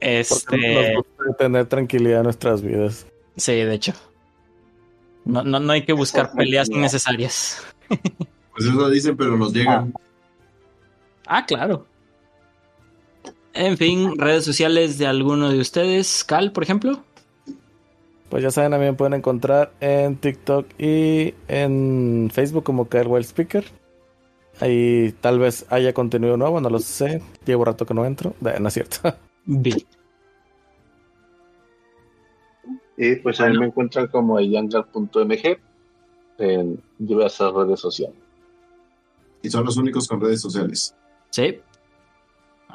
Este, 0.00 0.92
nos 0.92 1.06
gusta 1.06 1.36
tener 1.38 1.64
tranquilidad 1.64 2.18
en 2.18 2.24
nuestras 2.24 2.60
vidas. 2.60 3.06
sí, 3.36 3.52
de 3.54 3.72
hecho. 3.72 3.94
No, 5.24 5.42
no, 5.44 5.60
no 5.60 5.72
hay 5.72 5.86
que 5.86 5.94
buscar 5.94 6.32
peleas 6.32 6.68
innecesarias. 6.68 7.62
Pues 8.52 8.68
eso 8.68 8.90
dicen, 8.90 9.16
pero 9.16 9.38
nos 9.38 9.54
llegan. 9.54 9.94
Ah, 11.26 11.46
claro. 11.46 11.86
En 13.54 13.78
fin, 13.78 14.18
redes 14.18 14.44
sociales 14.44 14.98
de 14.98 15.06
alguno 15.06 15.48
de 15.48 15.58
ustedes. 15.58 16.22
Cal, 16.22 16.52
por 16.52 16.64
ejemplo. 16.64 17.02
Pues 18.28 18.42
ya 18.42 18.50
saben, 18.50 18.74
a 18.74 18.78
mí 18.78 18.84
me 18.84 18.92
pueden 18.92 19.14
encontrar 19.14 19.72
en 19.80 20.16
TikTok 20.16 20.66
y 20.78 21.34
en 21.48 22.28
Facebook 22.32 22.64
como 22.64 22.88
Wild 22.90 23.24
Speaker. 23.24 23.64
Ahí 24.60 25.14
tal 25.20 25.38
vez 25.38 25.66
haya 25.68 25.92
contenido 25.92 26.36
nuevo, 26.36 26.60
no 26.60 26.70
lo 26.70 26.78
sé. 26.78 27.22
Llevo 27.44 27.64
rato 27.64 27.86
que 27.86 27.94
no 27.94 28.04
entro. 28.04 28.34
No 28.40 28.68
es 28.68 28.74
cierto. 28.74 29.14
Bien. 29.44 29.78
Y 32.96 33.16
pues 33.16 33.40
a 33.40 33.48
mí 33.48 33.58
me 33.58 33.66
encuentran 33.66 34.06
como 34.08 34.40
yangar.mg 34.40 35.58
en 36.38 36.82
diversas 36.98 37.52
redes 37.52 37.80
sociales. 37.80 38.16
Y 39.42 39.50
son 39.50 39.64
los 39.64 39.76
únicos 39.76 40.08
con 40.08 40.20
redes 40.20 40.40
sociales. 40.40 40.94
Sí. 41.30 41.60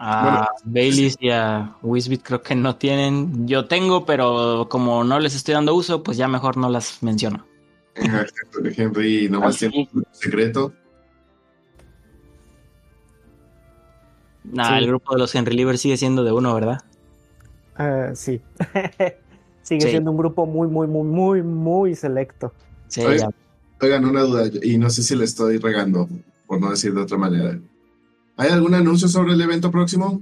A 0.03 0.47
Baileys 0.63 1.15
y 1.19 1.29
a 1.29 1.75
Wisbit 1.83 2.23
creo 2.23 2.41
que 2.41 2.55
no 2.55 2.75
tienen. 2.75 3.47
Yo 3.47 3.65
tengo, 3.67 4.03
pero 4.05 4.67
como 4.67 5.03
no 5.03 5.19
les 5.19 5.35
estoy 5.35 5.53
dando 5.53 5.75
uso, 5.75 6.01
pues 6.01 6.17
ya 6.17 6.27
mejor 6.27 6.57
no 6.57 6.69
las 6.69 7.03
menciono. 7.03 7.45
Exacto, 7.93 8.59
Henry 8.63 9.29
nomás 9.29 9.55
Ah, 9.57 9.59
tiene 9.59 9.87
un 9.93 10.03
secreto. 10.11 10.73
Nah, 14.43 14.69
Sí. 14.69 14.73
el 14.83 14.87
grupo 14.87 15.13
de 15.13 15.19
los 15.19 15.35
Henry 15.35 15.55
Liver 15.55 15.77
sigue 15.77 15.97
siendo 15.97 16.23
de 16.23 16.31
uno, 16.31 16.53
¿verdad? 16.55 16.79
Ah, 17.75 18.09
sí. 18.15 18.41
Sigue 19.61 19.81
Sí. 19.81 19.89
siendo 19.91 20.09
un 20.11 20.17
grupo 20.17 20.47
muy, 20.47 20.67
muy, 20.67 20.87
muy, 20.87 21.03
muy, 21.07 21.43
muy 21.43 21.95
selecto. 21.95 22.51
Sí. 22.87 23.01
Oigan, 23.79 24.05
una 24.05 24.21
duda, 24.21 24.49
y 24.63 24.77
no 24.79 24.89
sé 24.89 25.03
si 25.03 25.15
le 25.15 25.25
estoy 25.25 25.57
regando, 25.59 26.09
por 26.47 26.59
no 26.59 26.71
decir 26.71 26.93
de 26.93 27.01
otra 27.01 27.17
manera. 27.17 27.59
¿Hay 28.37 28.49
algún 28.49 28.73
anuncio 28.73 29.07
sobre 29.07 29.33
el 29.33 29.41
evento 29.41 29.69
próximo? 29.71 30.21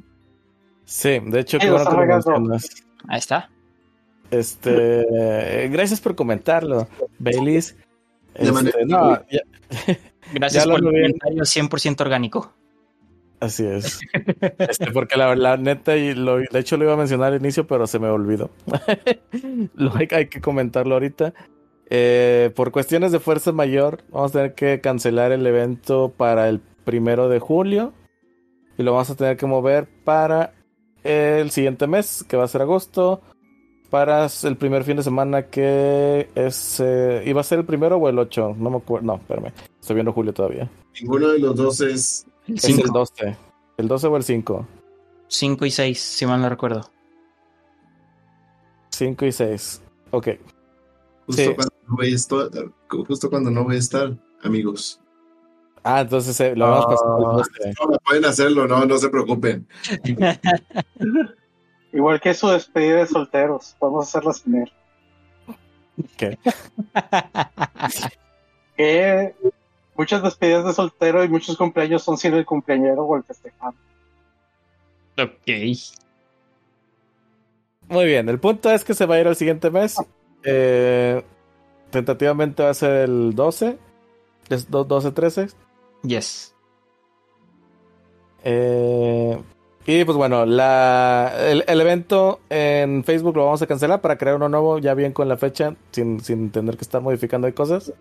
Sí, 0.86 1.20
de 1.24 1.40
hecho, 1.40 1.58
que. 1.60 1.68
Ahí 3.08 3.20
está. 3.20 3.50
Este, 4.32 5.68
gracias 5.72 6.00
por 6.02 6.16
comentarlo, 6.16 6.88
Baileys. 7.18 7.76
Este, 8.36 8.52
manera- 8.52 8.78
no, 8.86 9.16
ya- 9.32 9.42
Gracias 10.34 10.66
Ya 10.66 10.72
por 10.72 10.80
el 10.80 10.86
comentario 10.86 11.44
100% 11.44 12.02
orgánico. 12.02 12.54
así 13.40 13.66
es. 13.66 14.00
Este, 14.60 14.92
porque 14.92 15.18
la, 15.18 15.36
la 15.36 15.58
neta, 15.58 15.96
y 15.98 16.14
lo, 16.14 16.38
de 16.38 16.60
hecho 16.60 16.78
lo 16.78 16.84
iba 16.86 16.94
a 16.94 16.98
mencionar 16.98 17.34
al 17.34 17.40
inicio, 17.40 17.66
pero 17.66 17.88
se 17.88 17.98
me 18.00 18.08
olvidó. 18.10 18.52
lo 19.76 19.96
hay, 19.96 20.08
hay 20.12 20.28
que 20.28 20.42
comentarlo 20.42 20.94
ahorita. 20.96 21.34
Eh, 21.90 22.52
por 22.56 22.72
cuestiones 22.72 23.12
de 23.12 23.20
fuerza 23.20 23.52
mayor, 23.52 24.04
vamos 24.12 24.30
a 24.32 24.34
tener 24.34 24.54
que 24.54 24.80
cancelar 24.80 25.32
el 25.32 25.46
evento 25.48 26.14
para 26.16 26.50
el 26.50 26.60
primero 26.86 27.30
de 27.30 27.40
julio. 27.40 27.94
Y 28.80 28.84
lo 28.84 28.94
vamos 28.94 29.10
a 29.10 29.16
tener 29.16 29.36
que 29.36 29.46
mover 29.46 29.90
para 30.06 30.54
el 31.04 31.52
siguiente 31.52 31.86
mes, 31.86 32.24
que 32.26 32.38
va 32.38 32.46
a 32.46 32.48
ser 32.48 32.62
agosto. 32.62 33.20
Para 33.90 34.26
el 34.44 34.56
primer 34.56 34.86
fin 34.86 34.96
de 34.96 35.04
semana 35.04 35.48
que 35.48 36.30
es... 36.34 36.80
eh, 36.80 37.24
¿Iba 37.26 37.42
a 37.42 37.44
ser 37.44 37.60
el 37.60 37.66
primero 37.66 37.98
o 37.98 38.08
el 38.08 38.18
8? 38.18 38.56
No 38.58 38.70
me 38.70 38.78
acuerdo. 38.78 39.06
No, 39.06 39.16
espérame. 39.16 39.52
Estoy 39.82 39.96
viendo 39.96 40.14
julio 40.14 40.34
todavía. 40.34 40.70
Ninguno 41.02 41.28
de 41.28 41.40
los 41.40 41.56
dos 41.58 41.82
es. 41.82 42.26
El 42.48 42.56
Es 42.56 42.64
el 42.66 42.76
5 42.76 42.92
12. 42.94 43.38
¿El 43.78 43.88
12 43.90 44.08
o 44.08 44.16
el 44.16 44.24
5? 44.24 44.68
y 45.66 45.72
6, 45.72 46.00
si 46.00 46.26
mal 46.26 46.42
no 46.42 46.48
recuerdo. 46.48 46.90
5 48.92 49.26
y 49.26 49.32
6. 49.34 49.82
Ok. 50.12 50.28
Justo, 51.26 51.42
Sí. 51.44 51.54
cuando 51.54 51.74
no 51.86 51.96
voy 51.98 52.12
a 52.14 52.16
estar, 52.16 52.50
justo 53.08 53.30
cuando 53.30 53.52
no 53.52 53.64
voy 53.66 53.76
a 53.76 53.80
estar, 53.80 54.18
amigos. 54.42 55.02
Ah, 55.84 56.02
entonces 56.02 56.40
eh, 56.40 56.56
lo 56.56 56.70
vamos 56.70 56.86
a 56.86 56.90
pasar 56.90 57.08
al 57.08 57.26
Ah. 57.26 57.38
12. 57.38 57.52
No, 57.92 57.98
pueden 58.06 58.26
hacerlo, 58.26 58.68
no, 58.68 58.86
no 58.86 58.98
se 58.98 59.10
preocupen. 59.10 59.68
Igual 61.92 62.22
que 62.22 62.34
su 62.34 62.48
despedida 62.50 62.98
de 62.98 63.08
solteros. 63.08 63.76
Podemos 63.80 64.08
hacerlas 64.08 64.42
primero. 64.42 64.72
¿Qué? 66.18 66.38
Que 68.78 69.36
muchas 69.96 70.24
despedidas 70.24 70.66
de 70.66 70.74
soltero 70.74 71.24
y 71.24 71.28
muchos 71.28 71.58
cumpleaños 71.58 72.04
son 72.04 72.18
sin 72.18 72.34
el 72.34 72.46
cumpleañero 72.46 73.04
o 73.04 73.18
el 73.18 73.24
festejado. 73.24 73.74
ok. 75.22 75.50
Muy 77.90 78.06
bien, 78.06 78.30
el 78.30 78.40
punto 78.40 78.70
es 78.72 78.86
que 78.86 78.94
se 78.94 79.06
va 79.06 79.16
a 79.16 79.20
ir 79.20 79.28
al 79.28 79.36
siguiente 79.36 79.70
mes. 79.72 79.98
Eh, 80.44 81.22
tentativamente 81.90 82.64
va 82.64 82.70
a 82.70 82.74
ser 82.74 83.10
el 83.10 83.36
12. 83.36 83.78
Es 84.50 84.70
do- 84.72 84.88
12-13. 84.88 85.54
Yes. 86.04 86.56
Eh, 88.44 89.38
y 89.86 90.06
pues 90.06 90.18
bueno, 90.18 90.46
la, 90.46 91.34
el, 91.40 91.64
el 91.68 91.82
evento 91.82 92.40
en 92.50 93.04
Facebook 93.04 93.36
lo 93.36 93.46
vamos 93.46 93.62
a 93.62 93.68
cancelar 93.68 94.02
para 94.02 94.18
crear 94.18 94.36
uno 94.36 94.48
nuevo 94.48 94.80
ya 94.80 94.94
bien 94.94 95.14
con 95.14 95.28
la 95.28 95.38
fecha, 95.38 95.76
sin, 95.92 96.20
sin 96.20 96.52
tener 96.52 96.78
que 96.78 96.84
estar 96.84 97.02
modificando 97.02 97.48
de 97.48 97.54
cosas. 97.54 97.94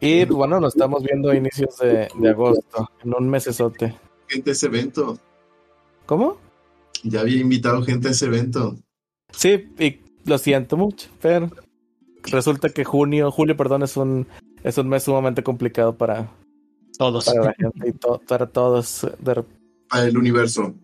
Y 0.00 0.24
pues 0.26 0.36
bueno, 0.36 0.60
nos 0.60 0.74
estamos 0.74 1.02
viendo 1.02 1.30
a 1.30 1.36
inicios 1.36 1.76
de, 1.78 2.08
de 2.14 2.28
agosto, 2.30 2.88
en 3.04 3.14
un 3.14 3.28
mesesote. 3.28 3.94
Gente 4.28 4.50
a 4.50 4.52
ese 4.52 4.66
evento. 4.66 5.18
¿Cómo? 6.06 6.38
Ya 7.02 7.20
había 7.20 7.40
invitado 7.40 7.82
gente 7.82 8.08
a 8.08 8.10
ese 8.12 8.26
evento. 8.26 8.76
Sí, 9.30 9.70
y 9.78 10.00
lo 10.24 10.38
siento 10.38 10.76
mucho, 10.76 11.08
pero 11.20 11.50
resulta 12.22 12.68
que 12.70 12.84
junio, 12.84 13.30
julio, 13.30 13.56
perdón, 13.56 13.82
es 13.82 13.96
un, 13.96 14.26
es 14.62 14.78
un 14.78 14.88
mes 14.88 15.02
sumamente 15.02 15.42
complicado 15.42 15.96
para, 15.96 16.30
Todos. 16.98 17.24
para 17.26 17.44
la 17.44 17.54
gente 17.58 17.88
y 17.88 17.92
to- 17.92 18.20
para 18.28 18.46
todos. 18.46 19.06
De 19.20 19.42
Para 19.88 20.04
el 20.04 20.18
universo. 20.18 20.74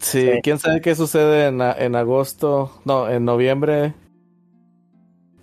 Sí, 0.00 0.20
Sí. 0.22 0.40
quién 0.42 0.58
sabe 0.58 0.80
qué 0.80 0.94
sucede 0.94 1.48
en, 1.48 1.60
en 1.60 1.94
agosto, 1.94 2.80
no, 2.86 3.06
en 3.10 3.24
noviembre, 3.26 3.92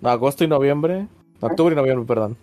no, 0.00 0.08
agosto 0.08 0.42
y 0.42 0.48
noviembre, 0.48 1.06
octubre 1.40 1.74
y 1.74 1.76
noviembre, 1.76 2.06
perdón. 2.06 2.36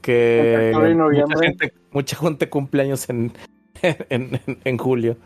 Que 0.00 0.72
y 0.72 0.76
mucha 0.76 0.94
noviembre. 0.96 1.46
gente, 1.48 1.74
mucha 1.92 2.16
gente 2.16 2.48
cumple 2.50 2.82
años 2.82 3.08
en, 3.08 3.32
en, 3.82 4.40
en, 4.46 4.58
en 4.64 4.78
julio. 4.78 5.16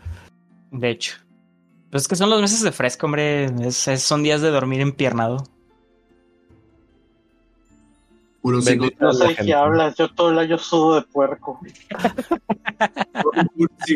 De 0.71 0.89
hecho. 0.91 1.15
Pues 1.89 2.03
es 2.03 2.07
que 2.09 2.15
son 2.17 2.29
los 2.29 2.41
meses 2.41 2.61
de 2.61 2.71
fresco, 2.71 3.05
hombre. 3.07 3.45
Es- 3.65 3.87
es- 3.87 4.03
son 4.03 4.21
días 4.21 4.41
de 4.41 4.49
dormir 4.51 4.81
empiernado. 4.81 5.37
No 8.51 9.13
sé 9.13 9.35
qué 9.35 9.53
hablas. 9.53 9.95
Yo 9.95 10.09
todo 10.09 10.31
el 10.31 10.39
año 10.39 10.57
sudo 10.57 10.95
de 10.95 11.01
puerco. 11.03 11.59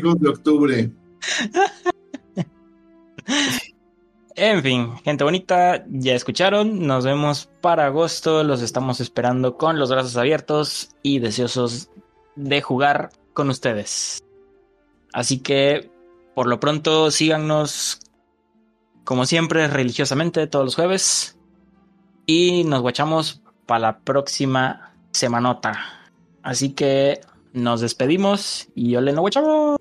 puros 0.02 0.20
de 0.20 0.30
octubre. 0.30 0.92
En 4.36 4.64
fin, 4.64 4.98
gente 5.04 5.24
bonita, 5.24 5.86
ya 5.90 6.16
escucharon. 6.16 6.88
Nos 6.88 7.06
vemos 7.06 7.50
para 7.62 7.88
agosto. 7.88 8.44
Los 8.44 8.62
estamos 8.62 9.00
esperando 9.00 9.58
con 9.58 9.78
los 9.78 9.90
brazos 9.90 10.18
abiertos 10.18 10.90
y 11.04 11.20
deseosos 11.20 11.90
de 12.36 12.62
jugar 12.62 13.10
con 13.34 13.50
ustedes. 13.50 14.24
Así 15.14 15.40
que, 15.40 15.92
por 16.34 16.48
lo 16.48 16.60
pronto, 16.60 17.12
síganos 17.12 18.00
como 19.04 19.26
siempre, 19.26 19.68
religiosamente, 19.68 20.48
todos 20.48 20.66
los 20.66 20.76
jueves. 20.76 21.38
Y 22.26 22.64
nos 22.64 22.82
guachamos 22.82 23.41
para 23.66 23.80
la 23.80 24.00
próxima 24.00 24.94
semanota. 25.12 25.80
Así 26.44 26.74
que 26.74 27.22
nos 27.54 27.82
despedimos 27.82 28.70
y 28.76 28.96
ole 28.96 29.14
no 29.14 29.22
guachamos. 29.22 29.80